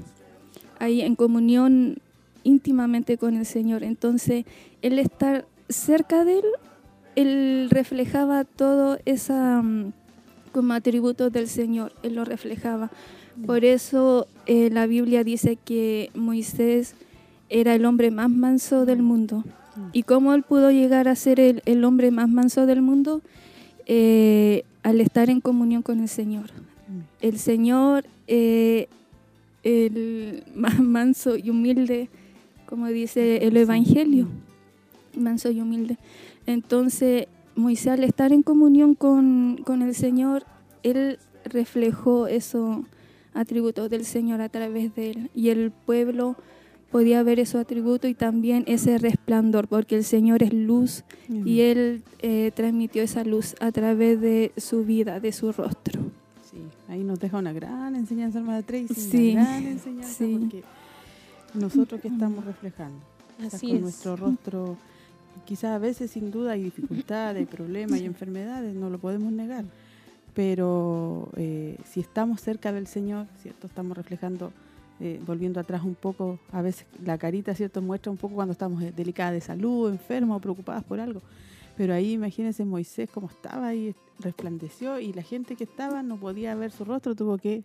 ahí 0.78 1.02
en 1.02 1.14
comunión 1.14 1.98
íntimamente 2.42 3.18
con 3.18 3.36
el 3.36 3.46
Señor. 3.46 3.84
Entonces, 3.84 4.46
Él 4.82 4.98
estar 4.98 5.46
cerca 5.68 6.24
de 6.24 6.38
Él, 6.38 6.46
Él 7.16 7.68
reflejaba 7.70 8.44
todo 8.44 8.98
esa 9.04 9.62
mm, 9.62 9.92
como 10.52 10.72
atributos 10.72 11.32
del 11.32 11.48
Señor, 11.48 11.92
Él 12.02 12.14
lo 12.14 12.24
reflejaba. 12.24 12.90
Por 13.46 13.64
eso 13.64 14.28
eh, 14.46 14.70
la 14.70 14.86
Biblia 14.86 15.24
dice 15.24 15.56
que 15.56 16.10
Moisés 16.14 16.94
era 17.48 17.74
el 17.74 17.84
hombre 17.84 18.10
más 18.10 18.30
manso 18.30 18.86
del 18.86 19.02
mundo. 19.02 19.44
¿Y 19.92 20.04
cómo 20.04 20.34
él 20.34 20.44
pudo 20.44 20.70
llegar 20.70 21.08
a 21.08 21.16
ser 21.16 21.40
el, 21.40 21.84
hombre 21.84 22.12
más 22.12 22.28
manso 22.28 22.64
del 22.64 22.80
mundo? 22.80 23.22
Eh, 23.86 24.62
al 24.84 25.00
estar 25.00 25.30
en 25.30 25.40
comunión 25.40 25.82
con 25.82 26.00
el 26.00 26.08
Señor. 26.08 26.50
El 27.20 27.38
Señor, 27.38 28.04
eh, 28.28 28.88
el 29.64 30.44
más 30.54 30.78
manso 30.78 31.36
y 31.36 31.50
humilde, 31.50 32.08
como 32.66 32.86
dice 32.88 33.38
el 33.38 33.56
Evangelio, 33.56 34.28
manso 35.16 35.50
y 35.50 35.60
humilde. 35.60 35.96
Entonces, 36.46 37.26
Moisés 37.56 37.88
al 37.92 38.04
estar 38.04 38.32
en 38.32 38.42
comunión 38.42 38.94
con, 38.94 39.58
con 39.64 39.82
el 39.82 39.94
Señor, 39.94 40.44
él 40.82 41.18
reflejó 41.44 42.26
eso 42.26 42.84
atributos 43.32 43.90
del 43.90 44.04
Señor 44.04 44.40
a 44.40 44.48
través 44.48 44.94
de 44.94 45.10
él. 45.10 45.30
Y 45.34 45.48
el 45.50 45.70
pueblo 45.70 46.36
podía 46.90 47.22
ver 47.24 47.40
esos 47.40 47.60
atributos 47.60 48.08
y 48.10 48.14
también 48.14 48.62
ese 48.68 48.98
resplandor, 48.98 49.66
porque 49.66 49.96
el 49.96 50.04
Señor 50.04 50.42
es 50.44 50.52
luz 50.52 51.02
y 51.28 51.60
Él 51.62 52.04
eh, 52.20 52.52
transmitió 52.54 53.02
esa 53.02 53.24
luz 53.24 53.56
a 53.60 53.72
través 53.72 54.20
de 54.20 54.52
su 54.56 54.84
vida, 54.84 55.18
de 55.18 55.32
su 55.32 55.50
rostro. 55.50 56.00
Sí, 56.48 56.58
ahí 56.88 57.02
nos 57.02 57.18
deja 57.18 57.38
una 57.38 57.52
gran 57.52 57.96
enseñanza, 57.96 58.38
hermana 58.38 58.62
Tracy, 58.62 58.94
Sí, 58.94 59.32
una 59.32 59.42
gran 59.42 59.66
enseñanza 59.66 60.08
sí. 60.14 60.36
porque 60.38 60.62
nosotros 61.54 62.00
que 62.00 62.06
estamos 62.08 62.44
reflejando, 62.44 63.00
Así 63.44 63.66
con 63.66 63.76
es. 63.76 63.82
nuestro 63.82 64.14
rostro, 64.14 64.76
quizás 65.44 65.72
a 65.72 65.78
veces 65.78 66.10
sin 66.10 66.30
duda 66.30 66.52
hay 66.52 66.62
dificultades, 66.64 67.38
hay 67.38 67.46
problemas, 67.46 68.00
hay 68.00 68.06
enfermedades, 68.06 68.74
no 68.74 68.90
lo 68.90 68.98
podemos 68.98 69.32
negar, 69.32 69.64
pero 70.34 71.30
eh, 71.36 71.76
si 71.84 72.00
estamos 72.00 72.40
cerca 72.40 72.72
del 72.72 72.86
Señor, 72.86 73.26
¿cierto? 73.42 73.66
Estamos 73.66 73.96
reflejando, 73.96 74.52
eh, 75.00 75.20
volviendo 75.26 75.60
atrás 75.60 75.82
un 75.84 75.94
poco, 75.94 76.38
a 76.52 76.62
veces 76.62 76.86
la 77.04 77.18
carita, 77.18 77.54
¿cierto? 77.54 77.80
Muestra 77.82 78.10
un 78.10 78.18
poco 78.18 78.34
cuando 78.34 78.52
estamos 78.52 78.82
eh, 78.82 78.92
delicadas 78.94 79.34
de 79.34 79.40
salud, 79.40 79.90
enfermas 79.90 80.38
o 80.38 80.40
preocupadas 80.40 80.82
por 80.84 81.00
algo. 81.00 81.22
Pero 81.76 81.94
ahí 81.94 82.12
imagínense 82.12 82.64
Moisés 82.64 83.10
cómo 83.10 83.28
estaba 83.28 83.68
ahí, 83.68 83.94
resplandeció 84.20 85.00
y 85.00 85.12
la 85.12 85.22
gente 85.22 85.56
que 85.56 85.64
estaba 85.64 86.02
no 86.02 86.16
podía 86.18 86.54
ver 86.54 86.70
su 86.70 86.84
rostro, 86.84 87.14
tuvo 87.14 87.36
que 87.36 87.64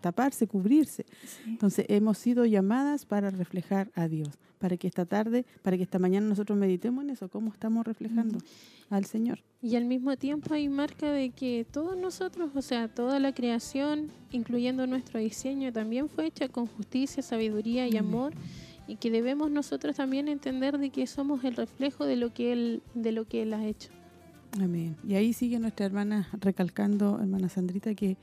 taparse, 0.00 0.46
cubrirse. 0.46 1.04
Entonces 1.46 1.86
hemos 1.88 2.18
sido 2.18 2.44
llamadas 2.44 3.04
para 3.06 3.30
reflejar 3.30 3.90
a 3.94 4.08
Dios, 4.08 4.30
para 4.64 4.78
que 4.78 4.86
esta 4.86 5.04
tarde, 5.04 5.44
para 5.60 5.76
que 5.76 5.82
esta 5.82 5.98
mañana 5.98 6.26
nosotros 6.26 6.58
meditemos 6.58 7.04
en 7.04 7.10
eso, 7.10 7.28
cómo 7.28 7.52
estamos 7.52 7.86
reflejando 7.86 8.38
al 8.88 9.04
Señor. 9.04 9.40
Y 9.60 9.76
al 9.76 9.84
mismo 9.84 10.16
tiempo 10.16 10.54
hay 10.54 10.70
marca 10.70 11.12
de 11.12 11.32
que 11.32 11.66
todos 11.70 11.98
nosotros, 11.98 12.48
o 12.54 12.62
sea, 12.62 12.88
toda 12.88 13.20
la 13.20 13.34
creación, 13.34 14.08
incluyendo 14.32 14.86
nuestro 14.86 15.20
diseño, 15.20 15.70
también 15.70 16.08
fue 16.08 16.28
hecha 16.28 16.48
con 16.48 16.64
justicia, 16.64 17.22
sabiduría 17.22 17.86
y 17.88 17.98
amor, 17.98 18.32
y 18.88 18.96
que 18.96 19.10
debemos 19.10 19.50
nosotros 19.50 19.96
también 19.96 20.28
entender 20.28 20.78
de 20.78 20.88
que 20.88 21.06
somos 21.06 21.44
el 21.44 21.56
reflejo 21.56 22.06
de 22.06 22.16
lo 22.16 22.32
que 22.32 22.54
él, 22.54 22.82
de 22.94 23.12
lo 23.12 23.26
que 23.26 23.42
él 23.42 23.52
ha 23.52 23.66
hecho. 23.66 23.90
Amén. 24.58 24.96
Y 25.06 25.16
ahí 25.16 25.34
sigue 25.34 25.58
nuestra 25.58 25.84
hermana 25.84 26.26
recalcando, 26.40 27.20
hermana 27.20 27.50
Sandrita, 27.50 27.94
que 27.94 28.16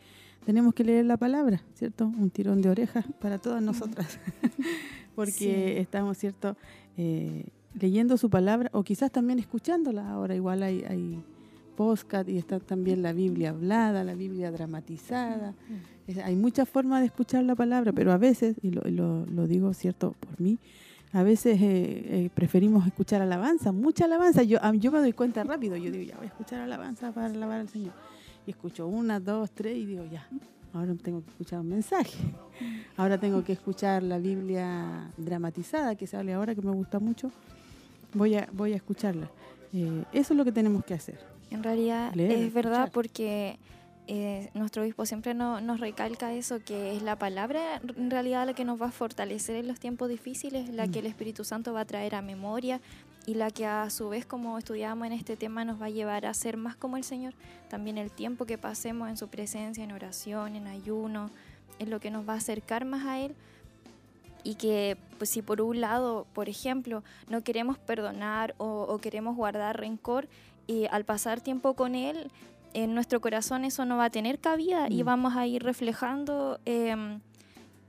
tenemos 0.46 0.74
que 0.74 0.84
leer 0.84 1.06
la 1.06 1.18
palabra, 1.18 1.62
¿cierto? 1.76 2.06
Un 2.08 2.30
tirón 2.30 2.62
de 2.62 2.70
orejas 2.70 3.06
para 3.20 3.38
todas 3.40 3.62
nosotras, 3.62 4.20
porque 5.16 5.80
estamos, 5.80 6.18
¿cierto? 6.18 6.56
Eh, 6.98 7.46
leyendo 7.80 8.18
su 8.18 8.30
palabra 8.30 8.70
o 8.74 8.84
quizás 8.84 9.12
también 9.12 9.40
escuchándola. 9.40 10.10
Ahora 10.10 10.36
igual 10.36 10.64
hay, 10.64 10.84
hay 10.88 11.24
podcast 11.76 12.28
y 12.30 12.38
está 12.38 12.60
también 12.60 13.02
la 13.02 13.14
Biblia 13.14 13.50
hablada, 13.52 14.04
la 14.04 14.14
Biblia 14.16 14.52
dramatizada. 14.52 15.54
Es- 16.08 16.18
hay 16.18 16.36
muchas 16.36 16.68
formas 16.68 17.00
de 17.02 17.06
escuchar 17.08 17.44
la 17.44 17.56
palabra, 17.56 17.94
pero 17.94 18.12
a 18.12 18.18
veces, 18.18 18.58
y 18.62 18.72
lo, 18.72 18.82
lo- 18.90 19.26
lo 19.26 19.48
digo, 19.48 19.74
¿cierto? 19.74 20.16
Por 20.20 20.40
mí, 20.42 20.58
a 21.14 21.24
veces 21.24 21.62
eh, 21.62 22.26
eh, 22.26 22.30
preferimos 22.34 22.86
escuchar 22.88 23.22
alabanza, 23.22 23.72
mucha 23.72 24.06
alabanza. 24.06 24.44
Yo, 24.44 24.60
yo 24.74 24.92
me 24.92 25.00
doy 25.00 25.14
cuenta 25.14 25.44
rápido, 25.44 25.76
yo 25.78 25.92
digo, 25.92 26.04
ya 26.04 26.18
voy 26.18 26.26
a 26.26 26.30
escuchar 26.30 26.62
alabanza 26.62 27.12
para 27.12 27.28
alabar 27.28 27.60
al 27.62 27.70
Señor. 27.70 27.94
Y 28.48 28.52
escucho 28.52 28.88
una, 28.88 29.20
dos, 29.20 29.52
tres 29.52 29.78
y 29.78 29.86
digo, 29.86 30.06
ya, 30.12 30.28
ahora 30.74 30.94
tengo 30.96 31.22
que 31.24 31.30
escuchar 31.30 31.60
un 31.60 31.70
mensaje. 31.70 32.18
Ahora 32.98 33.18
tengo 33.20 33.44
que 33.44 33.54
escuchar 33.54 34.04
la 34.04 34.18
Biblia 34.18 35.10
dramatizada 35.18 35.96
que 35.96 36.08
sale 36.08 36.34
ahora, 36.34 36.56
que 36.56 36.62
me 36.62 36.72
gusta 36.72 37.00
mucho. 37.00 37.32
Voy 38.14 38.36
a, 38.36 38.48
voy 38.54 38.74
a 38.74 38.76
escucharla. 38.78 39.30
Eh, 39.74 40.04
eso 40.12 40.34
es 40.34 40.38
lo 40.38 40.44
que 40.44 40.52
tenemos 40.52 40.84
que 40.84 40.94
hacer. 40.94 41.20
En 41.50 41.64
realidad 41.64 42.14
Leer, 42.14 42.32
es 42.32 42.54
verdad 42.54 42.74
escuchar. 42.86 42.92
porque 42.92 43.60
eh, 44.08 44.50
nuestro 44.54 44.84
obispo 44.84 45.06
siempre 45.06 45.34
no- 45.34 45.62
nos 45.62 45.80
recalca 45.80 46.34
eso, 46.34 46.60
que 46.64 46.96
es 46.96 47.04
la 47.04 47.18
palabra 47.18 47.80
en 47.96 48.10
realidad 48.12 48.46
la 48.46 48.54
que 48.54 48.66
nos 48.66 48.82
va 48.82 48.88
a 48.88 48.92
fortalecer 48.92 49.56
en 49.58 49.68
los 49.68 49.80
tiempos 49.80 50.10
difíciles, 50.10 50.70
la 50.70 50.88
Mm. 50.88 50.92
que 50.92 51.00
el 51.00 51.06
Espíritu 51.06 51.44
Santo 51.44 51.72
va 51.74 51.82
a 51.82 51.86
traer 51.86 52.16
a 52.16 52.22
memoria 52.22 52.82
y 53.26 53.36
la 53.36 53.52
que 53.52 53.66
a 53.66 53.90
su 53.90 54.10
vez, 54.10 54.26
como 54.26 54.58
estudiábamos 54.58 55.08
en 55.08 55.14
este 55.14 55.38
tema, 55.38 55.64
nos 55.64 55.82
va 55.82 55.86
a 55.86 55.90
llevar 55.90 56.26
a 56.26 56.34
ser 56.34 56.58
más 56.58 56.76
como 56.76 56.98
el 56.98 57.04
Señor. 57.04 57.34
También 57.70 57.98
el 57.98 58.12
tiempo 58.12 58.46
que 58.46 58.58
pasemos 58.58 59.10
en 59.10 59.18
su 59.18 59.28
presencia, 59.28 59.84
en 59.84 59.92
oración, 59.92 60.56
en 60.56 60.68
ayuno, 60.68 61.30
es 61.80 61.88
lo 61.88 62.00
que 62.00 62.12
nos 62.12 62.28
va 62.28 62.34
a 62.34 62.38
acercar 62.38 62.84
más 62.86 63.06
a 63.06 63.20
Él. 63.20 63.36
Y 64.44 64.56
que, 64.56 64.98
pues 65.20 65.30
si 65.30 65.44
por 65.44 65.62
un 65.62 65.82
lado, 65.82 66.26
por 66.34 66.50
ejemplo, 66.50 67.04
no 67.30 67.44
queremos 67.44 67.78
perdonar 67.78 68.56
o, 68.58 68.88
o 68.90 68.98
queremos 68.98 69.36
guardar 69.36 69.80
rencor, 69.80 70.28
y 70.68 70.86
al 70.90 71.06
pasar 71.06 71.42
tiempo 71.42 71.76
con 71.76 71.96
Él, 71.96 72.32
en 72.74 72.94
nuestro 72.96 73.20
corazón 73.20 73.66
eso 73.66 73.86
no 73.86 73.98
va 73.98 74.06
a 74.06 74.10
tener 74.10 74.40
cabida 74.40 74.88
y 74.90 75.04
Mm. 75.04 75.06
vamos 75.06 75.36
a 75.36 75.46
ir 75.46 75.62
reflejando 75.64 76.60
em, 76.66 77.20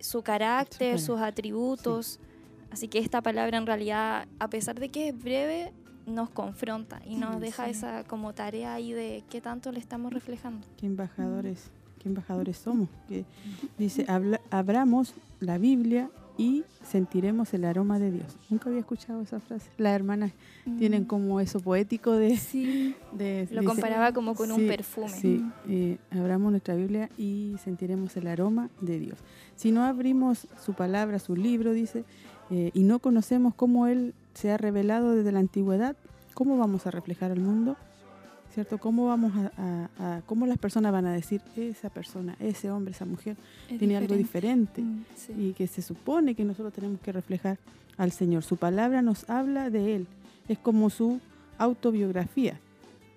su 0.01 0.23
carácter, 0.23 0.99
Su 0.99 1.07
sus 1.13 1.21
atributos. 1.21 2.19
Así 2.73 2.89
que 2.89 2.99
esta 2.99 3.21
palabra 3.23 3.59
en 3.59 3.67
realidad, 3.67 4.27
a 4.39 4.49
pesar 4.49 4.81
de 4.81 4.89
que 4.89 5.09
es 5.09 5.23
breve, 5.23 5.73
nos 6.07 6.31
confronta 6.31 7.01
y 7.07 7.15
nos 7.17 7.37
Mm, 7.37 7.41
deja 7.41 7.65
sí. 7.67 7.71
esa 7.73 8.05
como 8.05 8.33
tarea 8.33 8.75
ahí 8.75 8.93
de 8.93 9.23
qué 9.31 9.41
tanto 9.41 9.71
le 9.73 9.79
estamos 9.79 10.13
reflejando. 10.13 10.67
qué 10.77 10.87
embajadores, 10.87 11.71
qué 12.01 12.09
embajadores 12.09 12.57
somos. 12.57 12.89
Que 13.09 13.25
dice, 13.79 14.05
habla- 14.09 14.41
abramos 14.51 15.15
la 15.39 15.59
Biblia 15.59 16.11
y 16.39 16.65
sentiremos 16.83 17.53
el 17.55 17.65
aroma 17.67 17.99
de 18.01 18.11
Dios. 18.11 18.37
Nunca 18.51 18.69
había 18.71 18.81
escuchado 18.81 19.21
esa 19.23 19.39
frase. 19.39 19.71
Las 19.77 19.93
hermanas 19.95 20.33
tienen 20.79 21.05
como 21.05 21.39
eso 21.41 21.61
poético 21.61 22.13
de... 22.13 22.37
Sí, 22.39 22.97
de- 23.13 23.47
Lo 23.53 23.61
dice- 23.61 23.65
comparaba 23.73 24.13
como 24.13 24.35
con 24.35 24.51
un 24.51 24.67
perfume. 24.67 25.09
Sí, 25.11 25.45
eh, 25.69 25.99
abramos 26.11 26.51
nuestra 26.51 26.75
Biblia 26.75 27.11
y 27.19 27.55
sentiremos 27.63 28.17
el 28.17 28.27
aroma 28.27 28.71
de 28.81 28.99
Dios. 28.99 29.19
Si 29.57 29.71
no 29.73 29.85
abrimos 29.85 30.49
su 30.65 30.73
palabra, 30.73 31.19
su 31.19 31.37
libro, 31.37 31.73
dice, 31.73 32.05
eh, 32.53 32.71
y 32.75 32.83
no 32.85 32.99
conocemos 33.01 33.55
cómo 33.55 33.87
Él 33.89 34.15
se 34.35 34.51
ha 34.53 34.57
revelado 34.59 35.15
desde 35.17 35.33
la 35.33 35.41
antigüedad, 35.41 35.97
¿cómo 36.35 36.57
vamos 36.59 36.87
a 36.87 36.91
reflejar 36.91 37.31
al 37.33 37.41
mundo? 37.41 37.77
¿Cierto? 38.55 38.77
¿Cómo 38.77 39.07
vamos 39.07 39.33
a, 39.35 39.51
a- 39.99 40.17
a- 40.17 40.21
cómo 40.27 40.47
las 40.47 40.59
personas 40.59 40.93
van 40.93 41.07
a 41.07 41.13
decir 41.13 41.41
esa 41.57 41.89
persona, 41.89 42.37
ese 42.39 42.71
hombre, 42.71 42.93
esa 42.93 43.07
mujer 43.07 43.37
es 43.71 43.79
tiene 43.79 43.97
algo 43.97 44.15
diferente? 44.15 44.83
Mm, 44.83 45.05
sí. 45.17 45.33
y 45.39 45.53
que 45.55 45.67
se 45.67 45.81
supone 45.81 46.35
que 46.35 46.45
nosotros 46.45 46.73
tenemos 46.75 47.01
que 47.01 47.13
reflejar 47.13 47.59
al 47.97 48.13
Señor. 48.13 48.43
Su 48.45 48.59
palabra 48.59 49.01
nos 49.01 49.29
habla 49.31 49.71
de 49.71 49.97
Él, 49.97 50.07
es 50.49 50.59
como 50.59 50.91
su 50.91 51.19
autobiografía. 51.57 52.61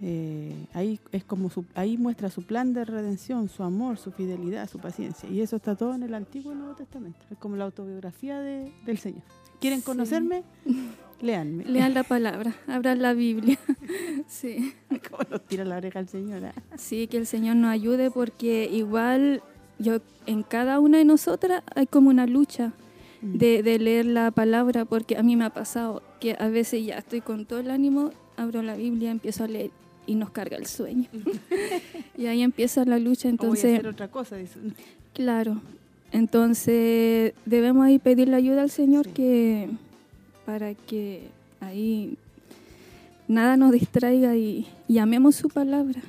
Eh, 0.01 0.53
ahí 0.73 0.99
es 1.11 1.23
como 1.23 1.49
su, 1.49 1.65
ahí 1.73 1.97
muestra 1.97 2.29
su 2.29 2.43
plan 2.43 2.73
de 2.73 2.83
redención, 2.85 3.47
su 3.49 3.63
amor, 3.63 3.97
su 3.97 4.11
fidelidad, 4.11 4.69
su 4.69 4.79
paciencia. 4.79 5.29
Y 5.29 5.41
eso 5.41 5.55
está 5.55 5.75
todo 5.75 5.93
en 5.95 6.03
el 6.03 6.13
Antiguo 6.13 6.51
y 6.51 6.55
Nuevo 6.55 6.75
Testamento. 6.75 7.19
Es 7.31 7.37
como 7.37 7.55
la 7.55 7.65
autobiografía 7.65 8.39
de- 8.39 8.71
del 8.85 8.97
Señor. 8.97 9.23
¿Quieren 9.61 9.79
Sí. 9.79 9.85
conocerme? 9.85 10.43
Leanme. 11.21 11.63
Lean 11.65 11.93
la 11.93 12.03
palabra, 12.03 12.53
abran 12.67 13.01
la 13.01 13.13
Biblia. 13.13 13.57
sí. 14.27 14.73
¿Cómo 15.09 15.23
nos 15.31 15.45
tira 15.45 15.63
la 15.63 15.77
oreja 15.77 16.05
Señor? 16.05 16.45
ah? 16.45 16.53
Sí, 16.77 17.07
que 17.07 17.17
el 17.17 17.25
Señor 17.25 17.55
nos 17.55 17.71
ayude 17.71 18.11
porque 18.11 18.69
igual 18.71 19.41
yo 19.79 19.99
en 20.25 20.43
cada 20.43 20.79
una 20.79 20.97
de 20.97 21.05
nosotras 21.05 21.63
hay 21.75 21.87
como 21.87 22.09
una 22.09 22.25
lucha 22.27 22.73
Mm. 23.21 23.37
de, 23.37 23.63
de 23.63 23.79
leer 23.79 24.05
la 24.07 24.29
palabra 24.31 24.83
porque 24.83 25.15
a 25.17 25.23
mí 25.23 25.37
me 25.37 25.45
ha 25.45 25.49
pasado 25.49 26.03
que 26.19 26.35
a 26.37 26.49
veces 26.49 26.85
ya 26.85 26.97
estoy 26.97 27.21
con 27.21 27.45
todo 27.45 27.59
el 27.59 27.71
ánimo, 27.71 28.11
abro 28.35 28.61
la 28.61 28.75
Biblia, 28.75 29.09
empiezo 29.09 29.45
a 29.45 29.47
leer 29.47 29.71
y 30.07 30.15
nos 30.15 30.29
carga 30.31 30.57
el 30.57 30.65
sueño. 30.65 31.07
y 32.17 32.25
ahí 32.27 32.41
empieza 32.41 32.85
la 32.85 32.99
lucha, 32.99 33.27
O 33.27 33.31
voy 33.31 33.31
a 33.31 33.31
entonces, 33.31 33.73
hacer 33.73 33.87
otra 33.87 34.07
cosa, 34.09 34.35
dice. 34.37 34.59
claro, 35.13 35.61
entonces 36.11 37.33
debemos 37.45 37.85
ahí 37.85 37.99
pedirle 37.99 38.35
ayuda 38.35 38.61
al 38.61 38.69
Señor 38.69 39.05
Sí. 39.07 39.11
que 39.13 39.69
para 40.45 40.73
que 40.75 41.23
ahí 41.59 42.17
nada 43.27 43.57
nos 43.57 43.71
distraiga 43.71 44.35
y, 44.35 44.67
y 44.87 44.97
amemos 44.99 45.35
su 45.35 45.49
palabra. 45.49 46.01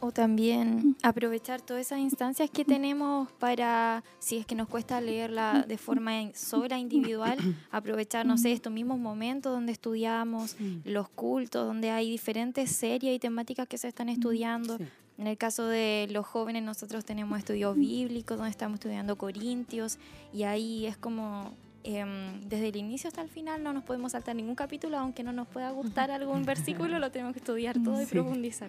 O 0.00 0.12
también 0.12 0.96
aprovechar 1.02 1.60
todas 1.62 1.86
esas 1.86 1.98
instancias 2.00 2.50
que 2.50 2.64
tenemos 2.64 3.30
para, 3.32 4.04
si 4.18 4.36
es 4.36 4.46
que 4.46 4.54
nos 4.54 4.68
cuesta 4.68 5.00
leerla 5.00 5.64
de 5.66 5.78
forma 5.78 6.12
sola, 6.34 6.78
individual, 6.78 7.38
aprovechar, 7.70 8.26
no 8.26 8.36
sé, 8.36 8.52
estos 8.52 8.72
mismos 8.72 8.98
momentos 8.98 9.52
donde 9.52 9.72
estudiamos, 9.72 10.56
Mm. 10.60 10.80
los 10.84 11.08
cultos, 11.08 11.66
donde 11.66 11.90
hay 11.90 12.10
diferentes 12.10 12.70
series 12.70 13.16
y 13.16 13.18
temáticas 13.18 13.66
que 13.68 13.78
se 13.78 13.88
están 13.88 14.08
estudiando. 14.08 14.76
Sí. 14.78 14.84
En 15.18 15.26
el 15.26 15.38
caso 15.38 15.66
de 15.66 16.08
los 16.10 16.26
jóvenes, 16.26 16.62
nosotros 16.62 17.04
tenemos 17.04 17.38
estudios 17.38 17.74
bíblicos, 17.76 18.36
donde 18.36 18.50
estamos 18.50 18.76
estudiando 18.76 19.16
Corintios, 19.16 19.98
y 20.32 20.42
ahí 20.42 20.84
es 20.86 20.96
como, 20.98 21.52
em, 21.84 22.40
desde 22.42 22.68
el 22.68 22.76
inicio 22.76 23.08
hasta 23.08 23.22
el 23.22 23.28
final, 23.30 23.62
no 23.62 23.72
nos 23.72 23.82
podemos 23.82 24.12
saltar 24.12 24.36
ningún 24.36 24.54
capítulo, 24.54 24.98
aunque 24.98 25.22
no 25.22 25.32
nos 25.32 25.48
pueda 25.48 25.70
gustar 25.70 26.10
algún 26.10 26.44
versículo, 26.44 26.98
lo 26.98 27.10
tenemos 27.10 27.32
que 27.32 27.38
estudiar 27.38 27.82
todo 27.82 28.02
y 28.02 28.06
profundizar. 28.06 28.68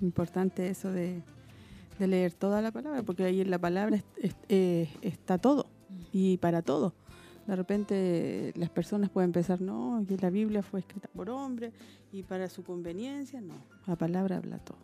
Importante 0.00 0.68
eso 0.68 0.92
de, 0.92 1.22
leer 1.98 2.32
toda 2.32 2.62
la 2.62 2.70
palabra, 2.70 3.02
porque 3.02 3.24
ahí 3.24 3.40
en 3.40 3.50
la 3.50 3.58
palabra 3.58 4.02
eh, 4.48 4.88
está 5.02 5.38
todo 5.38 5.66
y 6.12 6.36
para 6.38 6.62
todo. 6.62 6.94
De 7.46 7.56
repente 7.56 8.52
las 8.56 8.68
personas 8.68 9.10
pueden 9.10 9.32
pensar, 9.32 9.60
no, 9.60 10.04
que 10.06 10.16
la 10.18 10.30
Biblia 10.30 10.62
fue 10.62 10.80
escrita 10.80 11.08
por 11.08 11.30
hombres 11.30 11.72
y 12.12 12.22
para 12.22 12.48
su 12.48 12.62
conveniencia, 12.62 13.40
no, 13.40 13.54
la 13.86 13.96
palabra 13.96 14.36
habla 14.36 14.58
todo. 14.58 14.78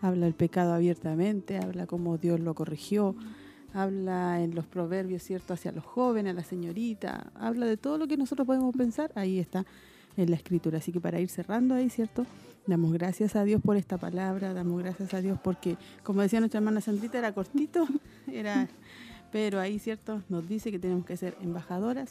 Habla 0.00 0.26
el 0.26 0.34
pecado 0.34 0.72
abiertamente, 0.72 1.58
habla 1.58 1.86
cómo 1.86 2.18
Dios 2.18 2.40
lo 2.40 2.54
corrigió, 2.54 3.14
habla 3.74 4.42
en 4.42 4.54
los 4.54 4.66
proverbios, 4.66 5.22
¿cierto?, 5.22 5.54
hacia 5.54 5.72
los 5.72 5.84
jóvenes, 5.84 6.32
a 6.32 6.34
la 6.34 6.44
señorita, 6.44 7.30
habla 7.34 7.66
de 7.66 7.76
todo 7.76 7.98
lo 7.98 8.08
que 8.08 8.16
nosotros 8.16 8.46
podemos 8.46 8.74
pensar, 8.74 9.12
ahí 9.14 9.38
está 9.38 9.66
en 10.16 10.30
la 10.30 10.36
escritura. 10.36 10.78
Así 10.78 10.92
que 10.92 11.00
para 11.00 11.20
ir 11.20 11.28
cerrando 11.28 11.74
ahí, 11.74 11.90
¿cierto? 11.90 12.26
Damos 12.68 12.92
gracias 12.92 13.34
a 13.34 13.44
Dios 13.44 13.62
por 13.62 13.78
esta 13.78 13.96
palabra, 13.96 14.52
damos 14.52 14.82
gracias 14.82 15.14
a 15.14 15.22
Dios 15.22 15.38
porque, 15.42 15.78
como 16.02 16.20
decía 16.20 16.38
nuestra 16.38 16.58
hermana 16.58 16.82
Sandrita, 16.82 17.16
era 17.16 17.32
cortito, 17.32 17.88
era, 18.30 18.68
pero 19.32 19.58
ahí, 19.58 19.78
¿cierto? 19.78 20.22
Nos 20.28 20.46
dice 20.46 20.70
que 20.70 20.78
tenemos 20.78 21.06
que 21.06 21.16
ser 21.16 21.34
embajadoras, 21.40 22.10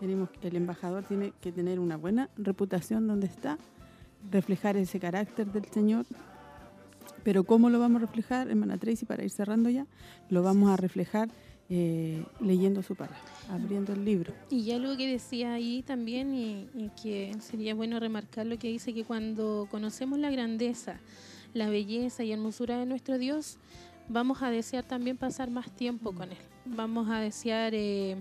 tenemos, 0.00 0.28
el 0.42 0.56
embajador 0.56 1.04
tiene 1.04 1.32
que 1.40 1.52
tener 1.52 1.78
una 1.78 1.96
buena 1.96 2.28
reputación 2.36 3.06
donde 3.06 3.28
está, 3.28 3.58
reflejar 4.32 4.76
ese 4.76 4.98
carácter 4.98 5.52
del 5.52 5.66
Señor, 5.66 6.04
pero 7.22 7.44
¿cómo 7.44 7.70
lo 7.70 7.78
vamos 7.78 8.02
a 8.02 8.06
reflejar, 8.06 8.48
hermana 8.48 8.78
Tracy, 8.78 9.06
para 9.06 9.22
ir 9.22 9.30
cerrando 9.30 9.70
ya? 9.70 9.86
Lo 10.30 10.42
vamos 10.42 10.68
a 10.68 10.76
reflejar 10.76 11.28
eh, 11.68 12.24
leyendo 12.40 12.80
su 12.82 12.94
palabra, 12.94 13.20
abriendo 13.50 13.92
el 13.92 14.04
libro. 14.04 14.32
Y 14.50 14.70
algo 14.70 14.96
que 14.96 15.10
decía 15.10 15.52
ahí 15.54 15.82
también, 15.82 16.32
y, 16.32 16.90
que 17.02 17.34
sería 17.40 17.74
bueno 17.74 17.98
remarcar 17.98 18.46
lo 18.46 18.56
que 18.56 18.68
dice, 18.68 18.94
que 18.94 19.04
cuando 19.04 19.66
conocemos 19.70 20.18
la 20.18 20.30
grandeza, 20.30 21.00
la 21.54 21.68
belleza 21.68 22.22
y 22.22 22.30
hermosura 22.30 22.78
de 22.78 22.86
nuestro 22.86 23.18
Dios, 23.18 23.58
vamos 24.08 24.42
a 24.42 24.50
desear 24.50 24.84
también 24.84 25.16
pasar 25.16 25.50
más 25.50 25.74
tiempo 25.74 26.12
con 26.12 26.30
Él. 26.30 26.38
Vamos 26.66 27.10
a 27.10 27.18
desear 27.18 27.74
eh, 27.74 28.16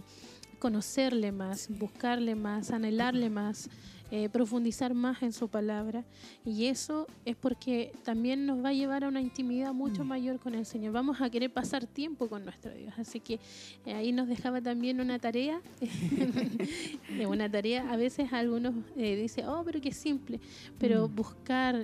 conocerle 0.57 1.31
más, 1.31 1.67
buscarle 1.69 2.33
más, 2.33 2.71
anhelarle 2.71 3.29
más. 3.29 3.69
Eh, 4.17 4.29
profundizar 4.29 4.93
más 4.93 5.21
en 5.23 5.33
su 5.33 5.49
palabra 5.49 6.05
y 6.45 6.67
eso 6.67 7.05
es 7.25 7.35
porque 7.35 7.91
también 8.05 8.45
nos 8.45 8.63
va 8.63 8.69
a 8.69 8.73
llevar 8.73 9.03
a 9.03 9.09
una 9.09 9.19
intimidad 9.19 9.73
mucho 9.73 10.05
mm. 10.05 10.07
mayor 10.07 10.39
con 10.39 10.55
el 10.55 10.65
Señor. 10.65 10.93
Vamos 10.93 11.19
a 11.19 11.29
querer 11.29 11.51
pasar 11.51 11.85
tiempo 11.85 12.29
con 12.29 12.45
nuestro 12.45 12.73
Dios, 12.73 12.93
así 12.97 13.19
que 13.19 13.41
eh, 13.85 13.93
ahí 13.93 14.13
nos 14.13 14.29
dejaba 14.29 14.61
también 14.61 15.01
una 15.01 15.19
tarea, 15.19 15.59
una 17.27 17.51
tarea, 17.51 17.91
a 17.91 17.97
veces 17.97 18.31
algunos 18.31 18.73
eh, 18.95 19.17
dicen, 19.17 19.49
oh, 19.49 19.63
pero 19.65 19.81
qué 19.81 19.91
simple, 19.91 20.39
pero 20.79 21.09
mm. 21.09 21.15
buscar 21.15 21.75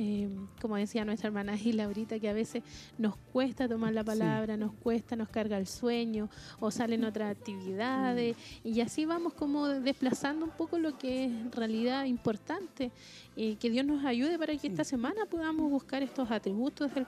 Em, 0.00 0.46
como 0.60 0.76
decía 0.76 1.04
nuestra 1.04 1.26
hermana 1.26 1.56
Gila 1.56 1.86
ahorita, 1.86 2.20
que 2.20 2.28
a 2.28 2.32
veces 2.32 2.62
nos 2.98 3.16
cuesta 3.16 3.68
tomar 3.68 3.92
la 3.92 4.04
palabra, 4.04 4.56
nos 4.56 4.72
cuesta, 4.72 5.16
nos 5.16 5.28
carga 5.28 5.58
el 5.58 5.66
sueño 5.66 6.30
o 6.60 6.70
salen 6.70 7.02
otras 7.02 7.36
actividades 7.36 8.36
mm. 8.36 8.68
y 8.68 8.80
así 8.80 9.06
vamos 9.06 9.32
como 9.32 9.66
desplazando 9.66 10.44
un 10.44 10.52
poco 10.52 10.78
lo 10.78 10.96
que 10.96 11.24
es 11.24 11.32
en 11.32 11.50
realidad 11.50 12.04
importante 12.04 12.92
que 13.34 13.70
Dios 13.70 13.86
nos 13.86 14.04
ayude 14.04 14.36
para 14.36 14.56
que 14.56 14.66
esta 14.66 14.82
semana 14.82 15.24
podamos 15.26 15.70
buscar 15.70 16.02
estos 16.02 16.28
atributos 16.30 16.90
del, 16.92 17.06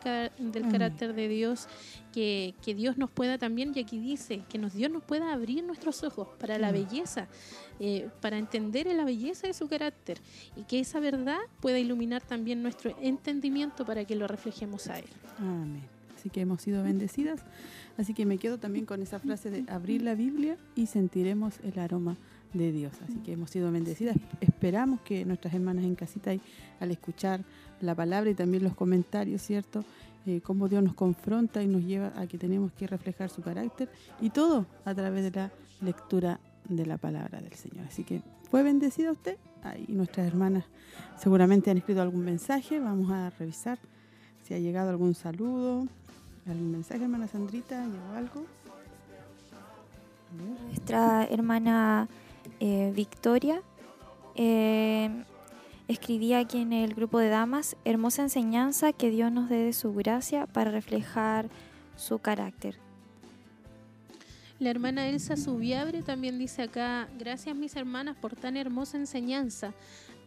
del 0.53 0.65
mm. 0.65 0.71
carácter 0.71 1.12
de 1.12 1.29
Dios, 1.29 1.69
que, 2.12 2.55
que, 2.65 2.74
Dios 2.74 2.99
nos 2.99 3.11
pueda 3.11 3.39
también, 3.39 3.73
y 3.74 3.81
aquí 3.81 3.99
dice, 3.99 4.43
que 4.49 4.59
nos, 4.59 4.74
Dios 4.74 4.91
nos 4.91 5.03
pueda 5.03 5.32
abrir 5.32 5.65
nuestros 5.65 6.03
ojos 6.03 6.28
para 6.39 6.59
la 6.59 6.70
mm. 6.70 6.73
belleza 6.73 7.28
eh, 7.82 8.11
para 8.20 8.37
entender 8.37 8.87
la 8.89 9.05
belleza 9.05 9.47
de 9.47 9.55
su 9.55 9.66
carácter 9.66 10.19
y 10.55 10.65
que 10.65 10.81
esa 10.81 11.01
verdad 11.01 11.39
pueda 11.61 11.78
iluminar 11.78 12.20
también 12.23 12.62
nuestro 12.62 12.95
entendimiento 13.01 13.87
para 13.87 14.05
que 14.05 14.16
lo 14.16 14.28
reflejemos 14.28 14.89
a 14.89 14.99
Él. 14.99 15.07
Amén. 15.39 15.81
Así 16.15 16.28
que 16.28 16.43
hemos 16.43 16.61
sido 16.61 16.82
bendecidas. 16.82 17.41
Así 17.97 18.12
que 18.12 18.27
me 18.27 18.37
quedo 18.37 18.59
también 18.59 18.85
con 18.85 19.01
esa 19.01 19.19
frase 19.19 19.51
de 19.51 19.65
abrir 19.73 20.03
la 20.03 20.15
Biblia 20.15 20.59
y 20.77 20.89
sentiremos 20.89 21.55
el 21.65 21.78
aroma 21.78 22.19
de 22.53 22.70
Dios. 22.70 22.93
Así 23.03 23.16
que 23.24 23.32
hemos 23.32 23.49
sido 23.49 23.73
bendecidas. 23.73 24.16
Esperamos 24.43 25.01
que 25.01 25.24
nuestras 25.24 25.55
hermanas 25.55 25.85
en 25.85 25.95
casita, 25.95 26.32
al 26.81 26.91
escuchar 26.91 27.41
la 27.81 27.95
palabra 27.95 28.28
y 28.28 28.35
también 28.35 28.62
los 28.62 28.74
comentarios, 28.74 29.41
¿cierto? 29.41 29.87
Eh, 30.27 30.41
cómo 30.43 30.69
Dios 30.69 30.83
nos 30.83 30.95
confronta 30.95 31.63
y 31.63 31.67
nos 31.67 31.83
lleva 31.83 32.13
a 32.17 32.27
que 32.27 32.37
tenemos 32.37 32.73
que 32.73 32.87
reflejar 32.87 33.31
su 33.31 33.41
carácter 33.41 33.89
y 34.21 34.31
todo 34.31 34.67
a 34.85 34.95
través 34.95 35.25
de 35.25 35.31
la 35.31 35.51
lectura 35.81 36.39
de 36.69 36.85
la 36.85 36.99
palabra 36.99 37.41
del 37.41 37.55
Señor. 37.55 37.87
Así 37.87 38.05
que, 38.05 38.21
¿fue 38.51 38.63
bendecida 38.63 39.13
usted? 39.13 39.39
Ahí 39.63 39.87
nuestras 39.89 40.27
hermanas 40.27 40.65
seguramente 41.19 41.71
han 41.71 41.79
escrito 41.79 42.03
algún 42.03 42.25
mensaje. 42.25 42.79
Vamos 42.81 43.11
a 43.11 43.31
revisar 43.31 43.79
si 44.47 44.55
ha 44.55 44.59
llegado 44.59 44.91
algún 44.91 45.15
saludo, 45.15 45.87
algún 46.47 46.73
mensaje, 46.73 47.03
hermana 47.03 47.27
Sandrita, 47.27 47.85
¿llegó 47.87 48.13
algo? 48.15 48.45
Nuestra 50.69 51.25
hermana 51.25 52.09
eh, 52.61 52.93
Victoria 52.95 53.63
eh, 54.35 55.25
escribía 55.91 56.39
aquí 56.39 56.59
en 56.59 56.73
el 56.73 56.95
grupo 56.95 57.19
de 57.19 57.29
damas, 57.29 57.77
hermosa 57.85 58.23
enseñanza 58.23 58.93
que 58.93 59.11
Dios 59.11 59.33
nos 59.33 59.49
dé 59.49 59.57
de 59.57 59.73
su 59.73 59.93
gracia 59.93 60.47
para 60.47 60.71
reflejar 60.71 61.49
su 61.97 62.19
carácter. 62.19 62.77
La 64.61 64.71
hermana 64.71 65.09
Elsa 65.09 65.37
Subiabre 65.37 66.03
también 66.03 66.39
dice 66.39 66.62
acá, 66.62 67.09
gracias 67.19 67.57
mis 67.57 67.75
hermanas 67.77 68.17
por 68.17 68.37
tan 68.37 68.57
hermosa 68.57 68.99
enseñanza. 68.99 69.73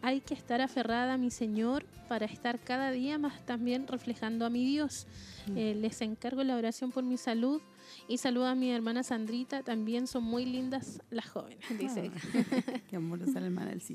Hay 0.02 0.20
que 0.20 0.34
estar 0.34 0.60
aferrada 0.60 1.14
a 1.14 1.16
mi 1.16 1.30
Señor 1.30 1.86
para 2.08 2.26
estar 2.26 2.58
cada 2.58 2.90
día 2.90 3.16
más 3.16 3.46
también 3.46 3.86
reflejando 3.86 4.44
a 4.44 4.50
mi 4.50 4.66
Dios. 4.66 5.06
Mm. 5.46 5.56
Eh, 5.56 5.74
les 5.76 6.02
encargo 6.02 6.42
la 6.42 6.56
oración 6.56 6.90
por 6.92 7.04
mi 7.04 7.16
salud 7.16 7.62
y 8.06 8.18
saludo 8.18 8.48
a 8.48 8.54
mi 8.54 8.70
hermana 8.70 9.02
Sandrita, 9.02 9.62
también 9.62 10.06
son 10.06 10.24
muy 10.24 10.44
lindas 10.44 11.00
las 11.10 11.26
jóvenes, 11.26 11.64
dice. 11.78 12.10
Ah, 12.12 12.80
qué 12.90 12.96
amorosa 12.96 13.40
la 13.40 13.46
hermana 13.46 13.72
Elsa. 13.72 13.94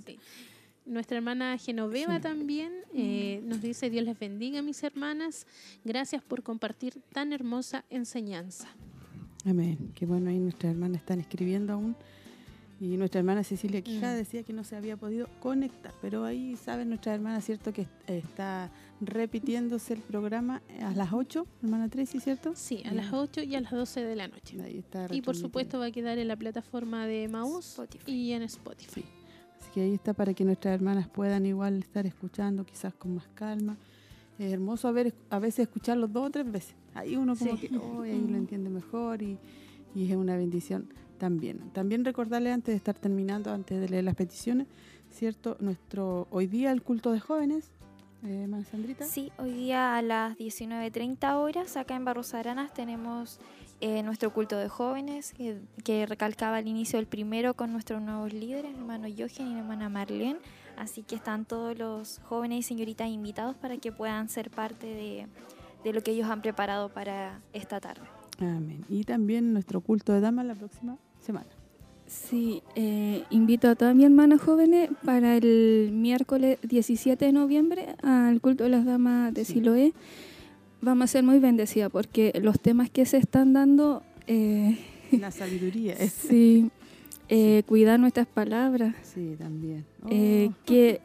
Nuestra 0.89 1.17
hermana 1.17 1.55
Genoveva 1.59 2.19
también 2.19 2.73
eh, 2.95 3.41
nos 3.45 3.61
dice, 3.61 3.91
Dios 3.91 4.03
les 4.03 4.17
bendiga 4.17 4.63
mis 4.63 4.81
hermanas, 4.81 5.45
gracias 5.85 6.23
por 6.23 6.41
compartir 6.41 6.99
tan 7.13 7.31
hermosa 7.31 7.85
enseñanza. 7.91 8.67
Amén. 9.45 9.91
Qué 9.93 10.07
bueno, 10.07 10.31
ahí 10.31 10.39
nuestras 10.39 10.71
hermanas 10.71 11.01
están 11.01 11.19
escribiendo 11.19 11.73
aún. 11.73 11.95
Y 12.81 12.97
nuestra 12.97 13.19
hermana 13.19 13.43
Cecilia 13.43 13.81
Quijada 13.81 14.15
mm. 14.15 14.17
decía 14.17 14.43
que 14.43 14.51
no 14.51 14.63
se 14.63 14.77
había 14.77 14.97
podido 14.97 15.27
conectar, 15.41 15.93
pero 16.01 16.23
ahí 16.23 16.55
saben 16.55 16.89
nuestra 16.89 17.13
hermana, 17.13 17.39
¿cierto? 17.41 17.71
Que 17.71 17.87
está 18.07 18.71
repitiéndose 18.99 19.93
el 19.93 19.99
programa 19.99 20.63
a 20.81 20.91
las 20.93 21.13
8, 21.13 21.45
hermana 21.61 21.89
Tracy, 21.89 22.19
¿cierto? 22.19 22.53
Sí, 22.55 22.81
a 22.85 22.93
las 22.93 23.13
8 23.13 23.43
y 23.43 23.55
a 23.55 23.61
las 23.61 23.71
12 23.71 24.03
de 24.03 24.15
la 24.15 24.27
noche. 24.27 24.59
Ahí 24.63 24.79
está 24.79 25.07
y 25.11 25.21
por 25.21 25.35
supuesto 25.35 25.77
va 25.77 25.85
a 25.85 25.91
quedar 25.91 26.17
en 26.17 26.29
la 26.29 26.35
plataforma 26.35 27.05
de 27.05 27.27
Maús 27.27 27.79
y 28.07 28.31
en 28.31 28.43
Spotify. 28.43 29.03
Así 29.59 29.71
que 29.73 29.81
ahí 29.81 29.93
está 29.93 30.13
para 30.13 30.33
que 30.33 30.45
nuestras 30.45 30.73
hermanas 30.73 31.07
puedan 31.07 31.45
igual 31.45 31.79
estar 31.79 32.05
escuchando, 32.05 32.65
quizás 32.65 32.93
con 32.93 33.15
más 33.15 33.27
calma. 33.33 33.77
Es 34.37 34.53
hermoso 34.53 34.87
a, 34.87 34.91
ver, 34.91 35.13
a 35.29 35.39
veces 35.39 35.67
escucharlos 35.67 36.11
dos 36.13 36.27
o 36.27 36.29
tres 36.29 36.49
veces 36.49 36.75
ahí 36.93 37.15
uno 37.15 37.35
como 37.35 37.59
que 37.59 37.69
oh, 37.77 38.01
ahí 38.01 38.27
lo 38.27 38.37
entiende 38.37 38.69
mejor 38.69 39.21
y, 39.21 39.37
es 39.95 40.15
una 40.15 40.37
bendición 40.37 40.93
también. 41.17 41.71
También 41.73 42.05
recordarle 42.05 42.51
antes 42.51 42.73
de 42.73 42.77
estar 42.77 42.97
terminando, 42.97 43.51
antes 43.51 43.81
de 43.81 43.89
leer 43.89 44.05
las 44.05 44.15
peticiones, 44.15 44.67
¿cierto? 45.09 45.57
Nuestro 45.59 46.27
hoy 46.31 46.47
día 46.47 46.71
el 46.71 46.83
culto 46.83 47.11
de 47.11 47.19
jóvenes, 47.19 47.71
eh, 48.23 48.47
Sandrita. 48.69 49.05
Sí, 49.05 49.31
hoy 49.37 49.51
día 49.51 49.97
a 49.97 50.01
las 50.01 50.37
19.30 50.37 51.35
horas 51.35 51.75
acá 51.75 51.95
en 51.95 52.05
Barros 52.05 52.33
Aranas 52.33 52.73
tenemos 52.73 53.39
eh, 53.81 54.03
nuestro 54.03 54.33
culto 54.33 54.57
de 54.57 54.69
jóvenes 54.69 55.33
que, 55.33 55.59
que, 55.83 56.05
recalcaba 56.05 56.57
al 56.57 56.67
inicio 56.67 56.99
el 56.99 57.07
primero 57.07 57.53
con 57.53 57.71
nuestros 57.71 58.01
nuevos 58.01 58.33
líderes, 58.33 58.75
hermano 58.75 59.07
Jochen 59.07 59.51
y 59.51 59.59
hermana 59.59 59.89
Marlene. 59.89 60.39
Así 60.77 61.03
que 61.03 61.15
están 61.15 61.45
todos 61.45 61.77
los 61.77 62.19
jóvenes 62.23 62.59
y 62.59 62.63
señoritas 62.63 63.09
invitados 63.09 63.55
para 63.55 63.77
que 63.77 63.91
puedan 63.91 64.29
ser 64.29 64.49
parte 64.49 64.87
de 64.87 65.27
de 65.83 65.93
lo 65.93 66.01
que 66.01 66.11
ellos 66.11 66.29
han 66.29 66.41
preparado 66.41 66.89
para 66.89 67.41
esta 67.53 67.79
tarde. 67.79 68.01
Amén. 68.39 68.85
Y 68.89 69.03
también 69.03 69.53
nuestro 69.53 69.81
culto 69.81 70.13
de 70.13 70.21
damas 70.21 70.45
la 70.45 70.55
próxima 70.55 70.97
semana. 71.19 71.47
Sí, 72.07 72.63
eh, 72.75 73.23
invito 73.29 73.69
a 73.69 73.75
todas 73.75 73.95
mis 73.95 74.05
hermanas 74.05 74.41
jóvenes 74.41 74.89
para 75.05 75.37
el 75.37 75.91
miércoles 75.93 76.57
17 76.63 77.23
de 77.23 77.31
noviembre 77.31 77.95
al 78.01 78.41
culto 78.41 78.63
de 78.63 78.71
las 78.71 78.85
damas 78.85 79.33
de 79.33 79.45
Siloé. 79.45 79.93
Vamos 80.81 81.05
a 81.05 81.07
ser 81.07 81.23
muy 81.23 81.39
bendecidas 81.39 81.91
porque 81.91 82.31
los 82.41 82.59
temas 82.59 82.89
que 82.89 83.05
se 83.05 83.17
están 83.17 83.53
dando... 83.53 84.03
Eh, 84.27 84.77
la 85.11 85.31
sabiduría. 85.31 85.95
Sí, 86.09 86.69
eh, 87.27 87.63
cuidar 87.65 87.99
nuestras 87.99 88.27
palabras. 88.27 88.95
Sí, 89.03 89.35
también. 89.37 89.85
Eh, 90.09 90.51
que, 90.65 91.01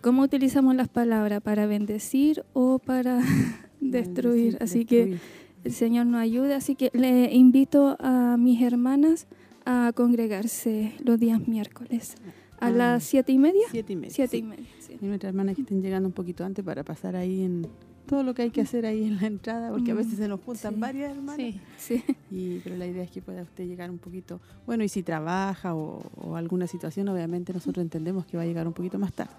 ¿Cómo 0.00 0.22
utilizamos 0.22 0.74
las 0.76 0.88
palabras? 0.88 1.42
¿Para 1.42 1.66
bendecir 1.66 2.44
o 2.52 2.78
para 2.78 3.20
destruir. 3.80 4.58
Así 4.60 4.84
que 4.84 5.18
el 5.64 5.72
Señor 5.72 6.06
nos 6.06 6.20
ayude. 6.20 6.54
Así 6.54 6.74
que 6.74 6.90
le 6.92 7.32
invito 7.32 7.96
a 7.98 8.36
mis 8.38 8.62
hermanas 8.62 9.26
a 9.64 9.92
congregarse 9.94 10.92
los 11.04 11.18
días 11.18 11.46
miércoles. 11.48 12.16
¿A 12.60 12.70
las 12.70 13.02
siete 13.02 13.32
y 13.32 13.38
media? 13.38 13.62
Siete 13.70 13.92
y 13.92 13.96
media. 13.96 14.14
Siete 14.14 14.36
y 14.36 14.42
media. 14.42 14.66
Y 15.00 15.04
nuestras 15.06 15.30
hermanas 15.30 15.56
que 15.56 15.62
estén 15.62 15.82
llegando 15.82 16.08
un 16.08 16.12
poquito 16.12 16.44
antes 16.44 16.64
para 16.64 16.84
pasar 16.84 17.16
ahí 17.16 17.42
en 17.42 17.66
todo 18.06 18.22
lo 18.22 18.34
que 18.34 18.42
hay 18.42 18.50
que 18.50 18.60
hacer 18.60 18.84
ahí 18.86 19.04
en 19.04 19.16
la 19.20 19.26
entrada, 19.26 19.70
porque 19.70 19.92
a 19.92 19.94
veces 19.94 20.16
se 20.16 20.28
nos 20.28 20.40
juntan 20.40 20.78
varias 20.80 21.10
hermanas. 21.12 21.36
Sí, 21.36 21.60
sí. 21.78 22.04
Y, 22.30 22.58
pero 22.58 22.76
la 22.76 22.86
idea 22.86 23.02
es 23.04 23.10
que 23.10 23.22
pueda 23.22 23.42
usted 23.42 23.64
llegar 23.66 23.90
un 23.90 23.98
poquito. 23.98 24.40
Bueno, 24.66 24.84
y 24.84 24.88
si 24.88 25.02
trabaja 25.02 25.74
o, 25.74 26.02
o 26.16 26.36
alguna 26.36 26.66
situación, 26.66 27.08
obviamente 27.08 27.52
nosotros 27.52 27.82
entendemos 27.82 28.26
que 28.26 28.36
va 28.36 28.42
a 28.42 28.46
llegar 28.46 28.66
un 28.66 28.72
poquito 28.72 28.98
más 28.98 29.12
tarde. 29.12 29.32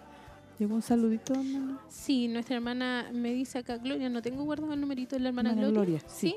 ¿Llegó 0.59 0.75
un 0.75 0.83
saludito, 0.83 1.33
hermana? 1.33 1.79
Sí, 1.89 2.27
nuestra 2.27 2.55
hermana 2.55 3.09
me 3.11 3.33
dice 3.33 3.57
acá, 3.57 3.77
Gloria, 3.77 4.07
no 4.09 4.21
tengo 4.21 4.43
guardado 4.43 4.73
el 4.73 4.79
numerito 4.81 5.15
de 5.15 5.21
la 5.21 5.29
hermana, 5.29 5.53
Gloria. 5.55 5.99
sí. 6.07 6.35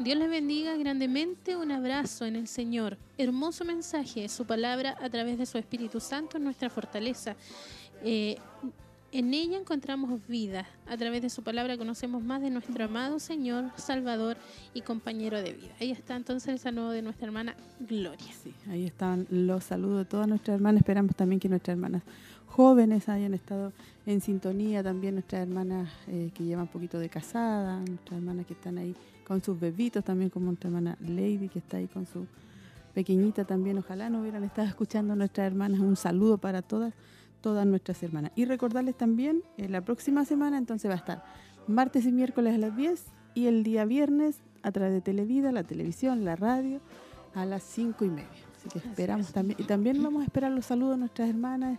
Dios 0.00 0.18
les 0.18 0.28
bendiga 0.28 0.76
grandemente, 0.76 1.56
un 1.56 1.70
abrazo 1.70 2.26
en 2.26 2.34
el 2.34 2.48
Señor. 2.48 2.98
Hermoso 3.18 3.64
mensaje, 3.64 4.28
su 4.28 4.46
palabra 4.46 4.96
a 5.00 5.08
través 5.08 5.38
de 5.38 5.46
su 5.46 5.58
Espíritu 5.58 6.00
Santo, 6.00 6.40
nuestra 6.40 6.70
fortaleza. 6.70 7.36
Eh, 8.04 8.36
En 9.14 9.34
ella 9.34 9.58
encontramos 9.58 10.26
vida. 10.26 10.66
A 10.86 10.96
través 10.96 11.20
de 11.20 11.28
su 11.28 11.42
palabra 11.42 11.76
conocemos 11.76 12.22
más 12.24 12.40
de 12.40 12.48
nuestro 12.48 12.86
amado 12.86 13.18
Señor, 13.18 13.66
Salvador 13.76 14.38
y 14.72 14.80
compañero 14.80 15.42
de 15.42 15.52
vida. 15.52 15.68
Ahí 15.80 15.90
está 15.90 16.16
entonces 16.16 16.48
el 16.48 16.58
saludo 16.58 16.92
de 16.92 17.02
nuestra 17.02 17.26
hermana 17.26 17.54
Gloria. 17.78 18.32
Sí, 18.42 18.54
ahí 18.70 18.86
están 18.86 19.26
los 19.28 19.64
saludos 19.64 19.98
de 19.98 20.04
todas 20.06 20.26
nuestras 20.26 20.54
hermanas. 20.54 20.80
Esperamos 20.80 21.14
también 21.14 21.40
que 21.40 21.50
nuestras 21.50 21.74
hermanas 21.74 22.02
jóvenes 22.46 23.06
hayan 23.10 23.34
estado 23.34 23.74
en 24.06 24.22
sintonía, 24.22 24.82
también 24.82 25.16
nuestras 25.16 25.42
hermanas 25.42 25.90
eh, 26.08 26.30
que 26.32 26.44
llevan 26.44 26.62
un 26.62 26.68
poquito 26.68 26.98
de 26.98 27.10
casada, 27.10 27.80
nuestras 27.80 28.16
hermanas 28.18 28.46
que 28.46 28.54
están 28.54 28.78
ahí 28.78 28.96
con 29.26 29.44
sus 29.44 29.60
bebitos, 29.60 30.02
también 30.02 30.30
como 30.30 30.46
nuestra 30.46 30.68
hermana 30.68 30.96
Lady 31.02 31.50
que 31.52 31.58
está 31.58 31.76
ahí 31.76 31.86
con 31.86 32.06
su 32.06 32.26
pequeñita 32.94 33.44
también. 33.44 33.76
Ojalá 33.76 34.08
no 34.08 34.22
hubieran 34.22 34.42
estado 34.42 34.68
escuchando 34.68 35.14
nuestras 35.14 35.48
hermanas. 35.48 35.80
Un 35.80 35.96
saludo 35.96 36.38
para 36.38 36.62
todas 36.62 36.94
todas 37.42 37.66
nuestras 37.66 38.02
hermanas. 38.02 38.32
Y 38.34 38.46
recordarles 38.46 38.96
también, 38.96 39.42
eh, 39.58 39.68
la 39.68 39.82
próxima 39.82 40.24
semana 40.24 40.56
entonces 40.56 40.88
va 40.88 40.94
a 40.94 40.98
estar 40.98 41.24
martes 41.66 42.06
y 42.06 42.12
miércoles 42.12 42.54
a 42.54 42.58
las 42.58 42.76
10 42.76 43.04
y 43.34 43.46
el 43.46 43.62
día 43.64 43.84
viernes 43.84 44.40
a 44.62 44.72
través 44.72 44.94
de 44.94 45.00
Televida, 45.00 45.52
la 45.52 45.64
televisión, 45.64 46.24
la 46.24 46.36
radio, 46.36 46.80
a 47.34 47.44
las 47.44 47.62
5 47.62 48.04
y 48.04 48.08
media. 48.08 48.28
Así 48.56 48.68
que 48.68 48.78
esperamos 48.78 49.32
también. 49.32 49.60
Y 49.60 49.64
también 49.64 50.02
vamos 50.02 50.22
a 50.22 50.24
esperar 50.24 50.52
los 50.52 50.66
saludos 50.66 50.94
de 50.94 51.00
nuestras 51.00 51.28
hermanas, 51.28 51.78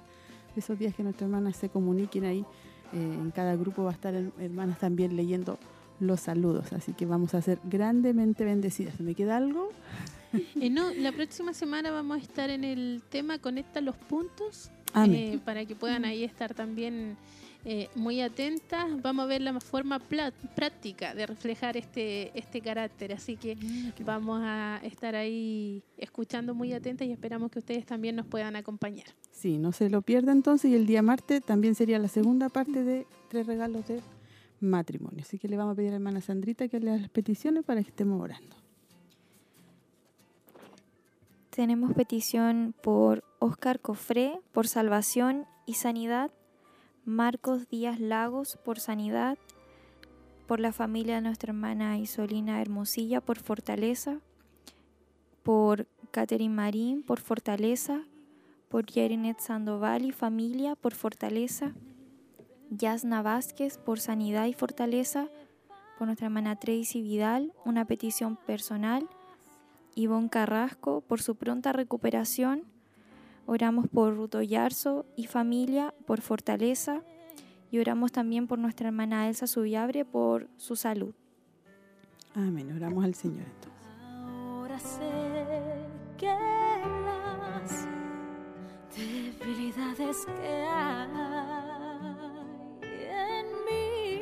esos 0.55 0.77
días 0.77 0.93
que 0.93 1.03
nuestras 1.03 1.29
hermanas 1.29 1.55
se 1.55 1.69
comuniquen 1.69 2.25
ahí. 2.25 2.45
Eh, 2.91 3.17
en 3.21 3.31
cada 3.31 3.55
grupo 3.55 3.83
va 3.83 3.91
a 3.91 3.93
estar 3.93 4.13
hermanas 4.13 4.77
también 4.79 5.15
leyendo 5.15 5.57
los 5.99 6.19
saludos. 6.19 6.73
Así 6.73 6.93
que 6.93 7.05
vamos 7.05 7.33
a 7.33 7.41
ser 7.41 7.59
grandemente 7.63 8.43
bendecidas. 8.43 8.99
¿Me 8.99 9.15
queda 9.15 9.37
algo? 9.37 9.69
Eh, 10.59 10.71
no, 10.71 10.91
la 10.95 11.11
próxima 11.11 11.53
semana 11.53 11.91
vamos 11.91 12.17
a 12.17 12.21
estar 12.21 12.49
en 12.49 12.63
el 12.63 13.03
tema 13.09 13.37
Conecta 13.37 13.81
los 13.81 13.95
puntos 13.95 14.71
eh, 14.95 15.39
para 15.43 15.65
que 15.65 15.75
puedan 15.75 16.05
ahí 16.05 16.23
estar 16.23 16.53
también 16.53 17.17
eh, 17.65 17.87
muy 17.95 18.19
atentas. 18.19 19.01
Vamos 19.01 19.23
a 19.23 19.27
ver 19.27 19.41
la 19.41 19.57
forma 19.61 19.99
práctica 19.99 21.15
de 21.15 21.25
reflejar 21.25 21.77
este, 21.77 22.37
este 22.37 22.59
carácter, 22.59 23.13
así 23.13 23.37
que 23.37 23.55
mm, 23.55 24.03
vamos 24.03 24.41
a 24.43 24.81
estar 24.83 25.15
ahí 25.15 25.81
escuchando 25.97 26.53
muy 26.53 26.73
atentas 26.73 27.07
y 27.07 27.11
esperamos 27.11 27.51
que 27.51 27.59
ustedes 27.59 27.85
también 27.85 28.17
nos 28.17 28.25
puedan 28.25 28.57
acompañar. 28.57 29.07
Sí, 29.31 29.57
no 29.57 29.71
se 29.71 29.89
lo 29.89 30.01
pierda 30.01 30.33
entonces 30.33 30.71
y 30.71 30.75
el 30.75 30.85
día 30.85 31.01
martes 31.01 31.41
también 31.41 31.73
sería 31.75 31.99
la 31.99 32.09
segunda 32.09 32.49
parte 32.49 32.83
de 32.83 33.07
tres 33.29 33.47
regalos 33.47 33.87
de 33.87 34.01
matrimonio. 34.59 35.21
Así 35.21 35.39
que 35.39 35.47
le 35.47 35.55
vamos 35.55 35.73
a 35.73 35.75
pedir 35.75 35.89
a 35.89 35.91
la 35.91 35.95
hermana 35.97 36.19
Sandrita 36.19 36.67
que 36.67 36.81
lea 36.81 36.97
las 36.97 37.09
peticiones 37.09 37.63
para 37.63 37.81
que 37.81 37.89
estemos 37.89 38.21
orando. 38.21 38.55
Tenemos 41.49 41.93
petición 41.93 42.73
por 42.81 43.23
Oscar 43.45 43.81
Cofré 43.81 44.39
por 44.53 44.69
salvación 44.69 45.45
y 45.65 45.73
sanidad, 45.73 46.31
Marcos 47.03 47.67
Díaz 47.67 47.99
Lagos 47.99 48.57
por 48.63 48.79
sanidad, 48.79 49.37
por 50.47 50.61
la 50.61 50.71
familia 50.71 51.15
de 51.15 51.23
nuestra 51.23 51.51
hermana 51.51 51.97
Isolina 51.97 52.61
Hermosilla 52.61 53.19
por 53.19 53.39
fortaleza, 53.39 54.21
por 55.43 55.87
Catherine 56.11 56.55
Marín 56.55 57.03
por 57.03 57.19
fortaleza, 57.19 58.05
por 58.69 58.85
Yerinet 58.85 59.41
Sandoval 59.41 60.05
y 60.05 60.13
familia 60.13 60.77
por 60.77 60.93
fortaleza, 60.93 61.73
Yasna 62.69 63.21
Vázquez 63.23 63.77
por 63.77 63.99
sanidad 63.99 64.45
y 64.45 64.53
fortaleza, 64.53 65.27
por 65.97 66.07
nuestra 66.07 66.27
hermana 66.27 66.55
Tracy 66.55 67.01
Vidal, 67.01 67.51
una 67.65 67.83
petición 67.83 68.37
personal, 68.37 69.09
Ivonne 69.95 70.29
Carrasco 70.29 71.01
por 71.01 71.21
su 71.21 71.35
pronta 71.35 71.73
recuperación. 71.73 72.71
Oramos 73.45 73.87
por 73.87 74.15
Ruto 74.15 74.41
Yarzo 74.41 75.05
y 75.15 75.27
familia 75.27 75.93
por 76.05 76.21
fortaleza. 76.21 77.03
Y 77.71 77.79
oramos 77.79 78.11
también 78.11 78.47
por 78.47 78.59
nuestra 78.59 78.87
hermana 78.87 79.27
Elsa 79.27 79.47
Subiabre 79.47 80.05
por 80.05 80.47
su 80.57 80.75
salud. 80.75 81.13
Amén. 82.35 82.71
Oramos 82.75 83.03
al 83.03 83.13
Señor 83.15 83.45
Ahora 84.07 84.79
sé 84.79 85.09
que 86.17 86.25
las 86.25 87.87
debilidades 88.95 90.25
que 90.25 90.65
hay 90.67 91.09
en 92.81 93.45
mí 93.65 94.21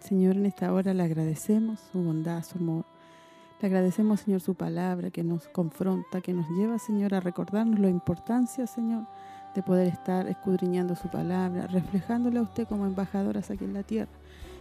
Señor, 0.00 0.36
en 0.36 0.46
esta 0.46 0.72
hora 0.72 0.92
le 0.94 1.02
agradecemos 1.02 1.80
su 1.92 2.02
bondad, 2.02 2.42
su 2.44 2.58
amor 2.58 2.95
le 3.60 3.68
agradecemos, 3.68 4.20
Señor, 4.20 4.40
su 4.40 4.54
palabra 4.54 5.10
que 5.10 5.24
nos 5.24 5.48
confronta, 5.48 6.20
que 6.20 6.34
nos 6.34 6.48
lleva, 6.50 6.78
Señor, 6.78 7.14
a 7.14 7.20
recordarnos 7.20 7.80
la 7.80 7.88
importancia, 7.88 8.66
Señor, 8.66 9.06
de 9.54 9.62
poder 9.62 9.88
estar 9.88 10.26
escudriñando 10.26 10.94
su 10.94 11.08
palabra, 11.08 11.66
reflejándole 11.66 12.38
a 12.38 12.42
usted 12.42 12.68
como 12.68 12.84
embajadoras 12.84 13.50
aquí 13.50 13.64
en 13.64 13.72
la 13.72 13.82
tierra. 13.82 14.12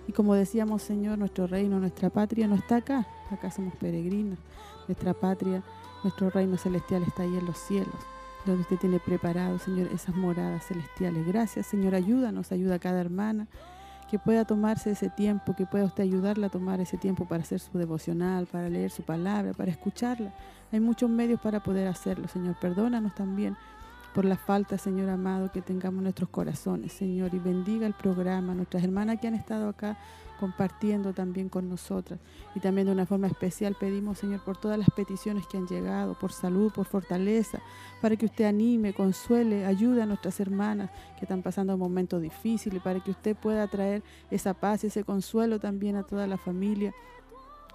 Y 0.07 0.13
como 0.13 0.33
decíamos, 0.33 0.81
Señor, 0.81 1.17
nuestro 1.17 1.45
reino, 1.45 1.79
nuestra 1.79 2.09
patria 2.09 2.47
no 2.47 2.55
está 2.55 2.77
acá, 2.77 3.05
acá 3.29 3.51
somos 3.51 3.75
peregrinos. 3.75 4.39
Nuestra 4.87 5.13
patria, 5.13 5.61
nuestro 6.03 6.29
reino 6.29 6.57
celestial 6.57 7.03
está 7.03 7.23
ahí 7.23 7.35
en 7.35 7.45
los 7.45 7.57
cielos, 7.57 7.95
donde 8.45 8.61
usted 8.61 8.77
tiene 8.77 8.99
preparado, 8.99 9.59
Señor, 9.59 9.89
esas 9.91 10.15
moradas 10.15 10.67
celestiales. 10.67 11.27
Gracias, 11.27 11.65
Señor, 11.65 11.95
ayúdanos, 11.95 12.53
ayuda 12.53 12.79
cada 12.79 13.01
hermana 13.01 13.47
que 14.09 14.19
pueda 14.19 14.45
tomarse 14.45 14.91
ese 14.91 15.09
tiempo, 15.09 15.55
que 15.55 15.65
pueda 15.65 15.85
usted 15.85 16.03
ayudarla 16.03 16.47
a 16.47 16.49
tomar 16.49 16.79
ese 16.79 16.97
tiempo 16.97 17.27
para 17.27 17.43
hacer 17.43 17.59
su 17.59 17.77
devocional, 17.77 18.45
para 18.45 18.69
leer 18.69 18.91
su 18.91 19.03
palabra, 19.03 19.53
para 19.53 19.71
escucharla. 19.71 20.33
Hay 20.71 20.79
muchos 20.79 21.09
medios 21.09 21.39
para 21.39 21.61
poder 21.61 21.87
hacerlo, 21.87 22.27
Señor. 22.27 22.55
Perdónanos 22.59 23.15
también 23.15 23.57
por 24.13 24.25
la 24.25 24.37
falta, 24.37 24.77
Señor 24.77 25.09
amado, 25.09 25.51
que 25.51 25.61
tengamos 25.61 25.97
en 25.97 26.03
nuestros 26.03 26.29
corazones, 26.29 26.93
Señor, 26.93 27.33
y 27.33 27.39
bendiga 27.39 27.85
el 27.85 27.93
programa, 27.93 28.53
nuestras 28.53 28.83
hermanas 28.83 29.19
que 29.19 29.27
han 29.27 29.35
estado 29.35 29.67
acá 29.67 29.97
compartiendo 30.35 31.13
también 31.13 31.49
con 31.49 31.69
nosotras. 31.69 32.19
Y 32.55 32.59
también 32.59 32.87
de 32.87 32.93
una 32.93 33.05
forma 33.05 33.27
especial 33.27 33.75
pedimos, 33.79 34.19
Señor, 34.19 34.43
por 34.43 34.57
todas 34.57 34.77
las 34.77 34.89
peticiones 34.89 35.47
que 35.47 35.57
han 35.57 35.67
llegado, 35.67 36.17
por 36.17 36.31
salud, 36.31 36.71
por 36.71 36.85
fortaleza, 36.85 37.59
para 38.01 38.15
que 38.15 38.25
usted 38.25 38.45
anime, 38.45 38.93
consuele, 38.93 39.65
ayude 39.65 40.01
a 40.01 40.05
nuestras 40.05 40.39
hermanas 40.39 40.89
que 41.17 41.25
están 41.25 41.41
pasando 41.41 41.77
momentos 41.77 42.21
difíciles, 42.21 42.81
para 42.81 42.99
que 42.99 43.11
usted 43.11 43.35
pueda 43.35 43.67
traer 43.67 44.03
esa 44.31 44.53
paz 44.53 44.83
y 44.83 44.87
ese 44.87 45.03
consuelo 45.03 45.59
también 45.59 45.95
a 45.95 46.03
toda 46.03 46.27
la 46.27 46.37
familia 46.37 46.93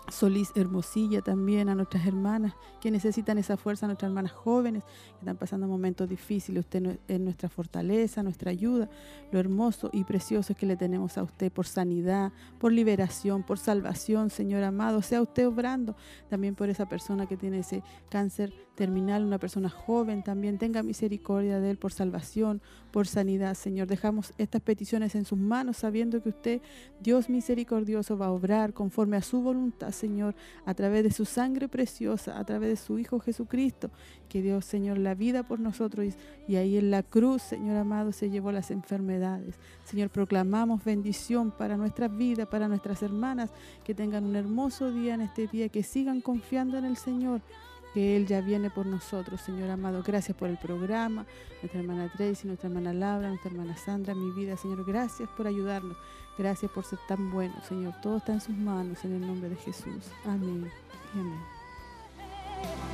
Solís 0.09 0.53
Hermosilla 0.55 1.23
también, 1.23 1.69
a 1.69 1.75
nuestras 1.75 2.07
hermanas 2.07 2.55
que 2.81 2.91
necesitan 2.91 3.39
esa 3.39 3.57
fuerza, 3.57 3.87
a 3.87 3.89
nuestras 3.89 4.09
hermanas 4.09 4.33
jóvenes 4.33 4.83
que 4.85 5.19
están 5.21 5.37
pasando 5.37 5.67
momentos 5.67 6.09
difíciles. 6.09 6.65
Usted 6.65 6.99
es 7.07 7.21
nuestra 7.21 7.49
fortaleza, 7.49 8.23
nuestra 8.23 8.51
ayuda. 8.51 8.89
Lo 9.31 9.39
hermoso 9.39 9.91
y 9.93 10.05
precioso 10.05 10.53
es 10.53 10.59
que 10.59 10.67
le 10.67 10.77
tenemos 10.77 11.19
a 11.19 11.23
usted 11.23 11.53
por 11.53 11.67
sanidad, 11.67 12.33
por 12.59 12.73
liberación, 12.73 13.43
por 13.43 13.59
salvación, 13.59 14.31
Señor 14.31 14.63
amado. 14.65 15.03
Sea 15.03 15.23
usted 15.23 15.47
obrando 15.47 15.97
también 16.29 16.55
por 16.55 16.69
esa 16.69 16.87
persona 16.87 17.27
que 17.27 17.37
tiene 17.37 17.61
ese 17.61 17.83
cáncer 18.09 18.53
terminal, 18.81 19.27
una 19.27 19.37
persona 19.37 19.69
joven 19.69 20.23
también. 20.23 20.57
Tenga 20.57 20.83
misericordia 20.83 21.61
de 21.61 21.69
él 21.73 21.77
por 21.77 21.93
salvación, 21.93 22.63
por 22.91 23.07
sanidad, 23.07 23.53
Señor. 23.53 23.89
Dejamos 23.89 24.33
estas 24.39 24.63
peticiones 24.63 25.15
en 25.15 25.27
sus 25.27 25.39
manos 25.39 25.77
sabiendo 25.77 26.23
que 26.23 26.31
usted, 26.31 26.63
Dios 26.99 27.29
misericordioso, 27.29 28.17
va 28.17 28.27
a 28.27 28.31
obrar 28.31 28.73
conforme 28.73 29.19
a 29.19 29.21
su 29.21 29.43
voluntad 29.43 29.91
Señor, 29.91 30.35
a 30.65 30.73
través 30.73 31.05
de 31.05 31.11
su 31.11 31.27
sangre 31.27 31.69
preciosa, 31.69 32.39
a 32.39 32.45
través 32.45 32.71
de 32.71 32.77
su 32.77 32.99
Hijo 32.99 33.21
Jesucristo, 33.21 33.91
que 34.31 34.41
dio, 34.41 34.63
Señor, 34.63 34.97
la 34.97 35.15
vida 35.15 35.43
por 35.43 35.61
nosotros 35.61 36.15
y, 36.49 36.57
ahí 36.57 36.79
en 36.79 36.91
la 36.91 37.03
cruz, 37.03 37.43
Señor 37.43 37.77
amado, 37.77 38.13
se 38.13 38.31
llevó 38.31 38.51
las 38.51 38.71
enfermedades. 38.71 39.57
Señor, 39.85 40.09
proclamamos 40.09 40.83
bendición 40.83 41.51
para 41.51 41.77
nuestras 41.77 42.17
vidas, 42.17 42.49
para 42.49 42.67
nuestras 42.67 43.03
hermanas, 43.03 43.51
que 43.85 43.95
tengan 43.95 44.25
un 44.25 44.37
hermoso 44.37 44.91
día 44.91 45.13
en 45.13 45.21
este 45.21 45.49
día, 45.49 45.69
que 45.69 45.83
sigan 45.83 46.23
confiando 46.23 46.79
en 46.79 46.87
el 46.87 46.97
Señor 46.97 47.43
que 47.93 48.17
Él 48.17 48.27
ya 48.27 48.41
viene 48.41 48.71
por 48.71 48.87
nosotros, 48.87 49.41
Señor 49.41 49.71
amado. 49.71 50.03
Gracias 50.05 50.37
por 50.37 50.49
el 50.49 50.59
programa, 50.59 51.27
nuestra 51.63 51.81
hermana 51.81 52.11
Tracy, 52.17 52.47
nuestra 52.47 52.69
hermana 52.69 52.93
Laura, 52.93 53.29
nuestra 53.29 53.51
hermana 53.51 53.77
Sandra, 53.77 54.15
mi 54.15 54.31
vida, 54.33 54.57
Señor. 54.57 54.85
Gracias 54.85 55.29
por 55.37 55.47
ayudarnos. 55.47 55.97
Gracias 56.39 56.71
por 56.71 56.85
ser 56.85 56.99
tan 57.07 57.31
bueno, 57.31 57.55
Señor. 57.69 57.95
Todo 58.03 58.19
está 58.19 58.33
en 58.33 58.41
sus 58.41 58.57
manos 58.57 59.05
en 59.05 59.15
el 59.15 59.27
nombre 59.27 59.51
de 59.51 59.57
Jesús. 59.57 60.11
Amén. 60.25 60.71
amén. 61.15 62.90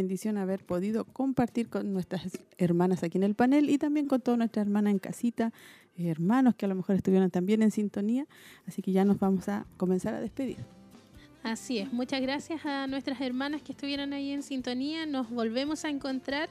Bendición 0.00 0.38
haber 0.38 0.64
podido 0.64 1.04
compartir 1.04 1.68
con 1.68 1.92
nuestras 1.92 2.22
hermanas 2.58 3.02
aquí 3.02 3.18
en 3.18 3.24
el 3.24 3.34
panel 3.34 3.68
y 3.68 3.76
también 3.76 4.06
con 4.06 4.20
todas 4.20 4.38
nuestras 4.38 4.66
hermanas 4.66 4.92
en 4.92 4.98
casita, 4.98 5.52
hermanos 5.96 6.54
que 6.54 6.64
a 6.64 6.68
lo 6.68 6.74
mejor 6.74 6.96
estuvieron 6.96 7.30
también 7.30 7.62
en 7.62 7.70
sintonía. 7.70 8.26
Así 8.66 8.80
que 8.82 8.92
ya 8.92 9.04
nos 9.04 9.18
vamos 9.18 9.48
a 9.48 9.66
comenzar 9.76 10.14
a 10.14 10.20
despedir. 10.20 10.79
Así 11.42 11.78
es, 11.78 11.90
muchas 11.90 12.20
gracias 12.20 12.66
a 12.66 12.86
nuestras 12.86 13.18
hermanas 13.22 13.62
que 13.62 13.72
estuvieron 13.72 14.12
ahí 14.12 14.30
en 14.30 14.42
sintonía. 14.42 15.06
Nos 15.06 15.30
volvemos 15.30 15.86
a 15.86 15.88
encontrar 15.88 16.50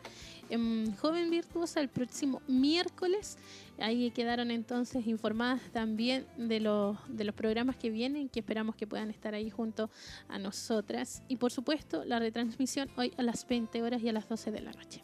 en 0.50 0.96
Joven 0.96 1.30
Virtuosa 1.30 1.80
el 1.80 1.90
próximo 1.90 2.42
miércoles. 2.48 3.38
Ahí 3.78 4.10
quedaron 4.10 4.50
entonces 4.50 5.06
informadas 5.06 5.62
también 5.72 6.26
de 6.38 6.60
los, 6.60 6.98
de 7.08 7.24
los 7.24 7.36
programas 7.36 7.76
que 7.76 7.92
vienen, 7.92 8.30
que 8.30 8.40
esperamos 8.40 8.76
que 8.76 8.88
puedan 8.88 9.12
estar 9.12 9.36
ahí 9.36 9.52
junto 9.52 9.92
a 10.28 10.40
nosotras. 10.40 11.22
Y 11.28 11.36
por 11.36 11.52
supuesto, 11.52 12.04
la 12.04 12.18
retransmisión 12.18 12.90
hoy 12.98 13.14
a 13.18 13.22
las 13.22 13.48
20 13.48 13.84
horas 13.84 14.02
y 14.02 14.10
a 14.10 14.14
las 14.14 14.28
12 14.28 14.52
de 14.52 14.62
la 14.62 14.72
noche. 14.72 15.04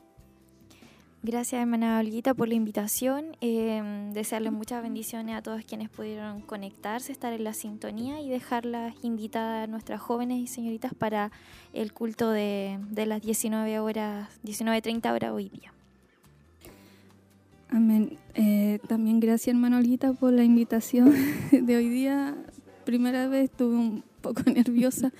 Gracias, 1.28 1.60
hermana 1.60 1.98
Olguita, 1.98 2.36
por 2.36 2.48
la 2.48 2.54
invitación. 2.54 3.36
Eh, 3.42 3.82
desearles 4.14 4.52
muchas 4.52 4.84
bendiciones 4.84 5.36
a 5.36 5.42
todos 5.42 5.66
quienes 5.66 5.90
pudieron 5.90 6.42
conectarse, 6.42 7.12
estar 7.12 7.34
en 7.34 7.44
la 7.44 7.54
sintonía 7.54 8.22
y 8.22 8.30
dejarlas 8.30 8.94
invitadas 9.02 9.64
a 9.64 9.68
nuestras 9.68 10.00
jóvenes 10.00 10.38
y 10.38 10.46
señoritas 10.46 10.94
para 10.94 11.32
el 11.74 11.94
culto 11.94 12.30
de, 12.30 12.78
de 12.92 13.08
las 13.08 13.24
19 13.24 13.80
horas, 13.80 14.30
19.30 14.44 15.16
horas 15.16 15.32
hoy 15.32 15.50
día. 15.50 15.74
Amén. 17.70 18.20
Eh, 18.36 18.78
también 18.88 19.20
gracias, 19.20 19.56
hermana 19.56 19.80
Olguita, 19.80 20.14
por 20.14 20.32
la 20.32 20.44
invitación 20.44 21.12
de 21.52 21.76
hoy 21.76 21.90
día. 21.90 22.38
Primera 22.86 23.28
vez 23.28 23.46
estuve 23.46 23.76
un 23.76 24.04
poco 24.22 24.44
nerviosa, 24.52 25.12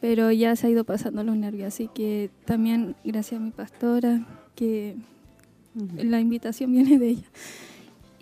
pero 0.00 0.32
ya 0.32 0.56
se 0.56 0.66
ha 0.66 0.70
ido 0.70 0.82
pasando 0.82 1.22
los 1.22 1.36
nervios. 1.36 1.68
Así 1.68 1.86
que 1.86 2.30
también 2.46 2.96
gracias 3.04 3.40
a 3.40 3.44
mi 3.44 3.52
pastora, 3.52 4.26
que 4.56 4.96
la 5.96 6.20
invitación 6.20 6.72
viene 6.72 6.98
de 6.98 7.08
ella. 7.08 7.28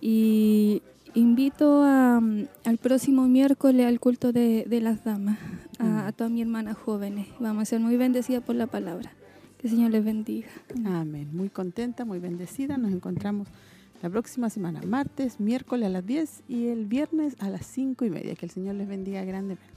Y 0.00 0.82
invito 1.14 1.82
a, 1.82 2.20
al 2.64 2.78
próximo 2.78 3.26
miércoles 3.28 3.86
al 3.86 4.00
culto 4.00 4.32
de, 4.32 4.64
de 4.68 4.80
las 4.80 5.04
damas, 5.04 5.38
a, 5.78 6.06
a 6.06 6.12
todas 6.12 6.32
mis 6.32 6.42
hermanas 6.42 6.76
jóvenes. 6.76 7.28
Vamos 7.40 7.62
a 7.62 7.64
ser 7.66 7.80
muy 7.80 7.96
bendecidas 7.96 8.42
por 8.42 8.56
la 8.56 8.66
palabra. 8.66 9.12
Que 9.58 9.68
el 9.68 9.74
Señor 9.74 9.92
les 9.92 10.04
bendiga. 10.04 10.48
Amén. 10.84 11.30
Muy 11.32 11.48
contenta, 11.48 12.04
muy 12.04 12.18
bendecida. 12.18 12.76
Nos 12.76 12.92
encontramos 12.92 13.48
la 14.02 14.10
próxima 14.10 14.50
semana, 14.50 14.82
martes, 14.86 15.40
miércoles 15.40 15.86
a 15.86 15.88
las 15.88 16.04
10 16.04 16.42
y 16.46 16.66
el 16.66 16.84
viernes 16.84 17.36
a 17.38 17.48
las 17.48 17.64
5 17.66 18.04
y 18.04 18.10
media. 18.10 18.34
Que 18.34 18.44
el 18.44 18.52
Señor 18.52 18.74
les 18.74 18.86
bendiga 18.86 19.24
grandemente. 19.24 19.73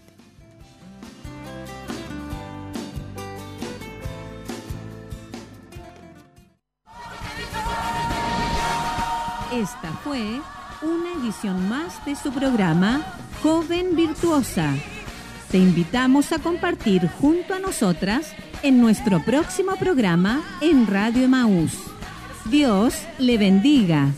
Esta 9.57 9.91
fue 10.03 10.39
una 10.83 11.13
edición 11.19 11.67
más 11.67 12.05
de 12.05 12.15
su 12.15 12.31
programa 12.31 13.03
Joven 13.41 13.95
Virtuosa. 13.95 14.75
Te 15.49 15.57
invitamos 15.57 16.31
a 16.31 16.37
compartir 16.37 17.09
junto 17.19 17.55
a 17.55 17.59
nosotras 17.59 18.35
en 18.61 18.79
nuestro 18.79 19.19
próximo 19.25 19.75
programa 19.75 20.43
en 20.61 20.85
Radio 20.85 21.23
Emaús. 21.23 21.71
Dios 22.45 23.01
le 23.17 23.39
bendiga. 23.39 24.11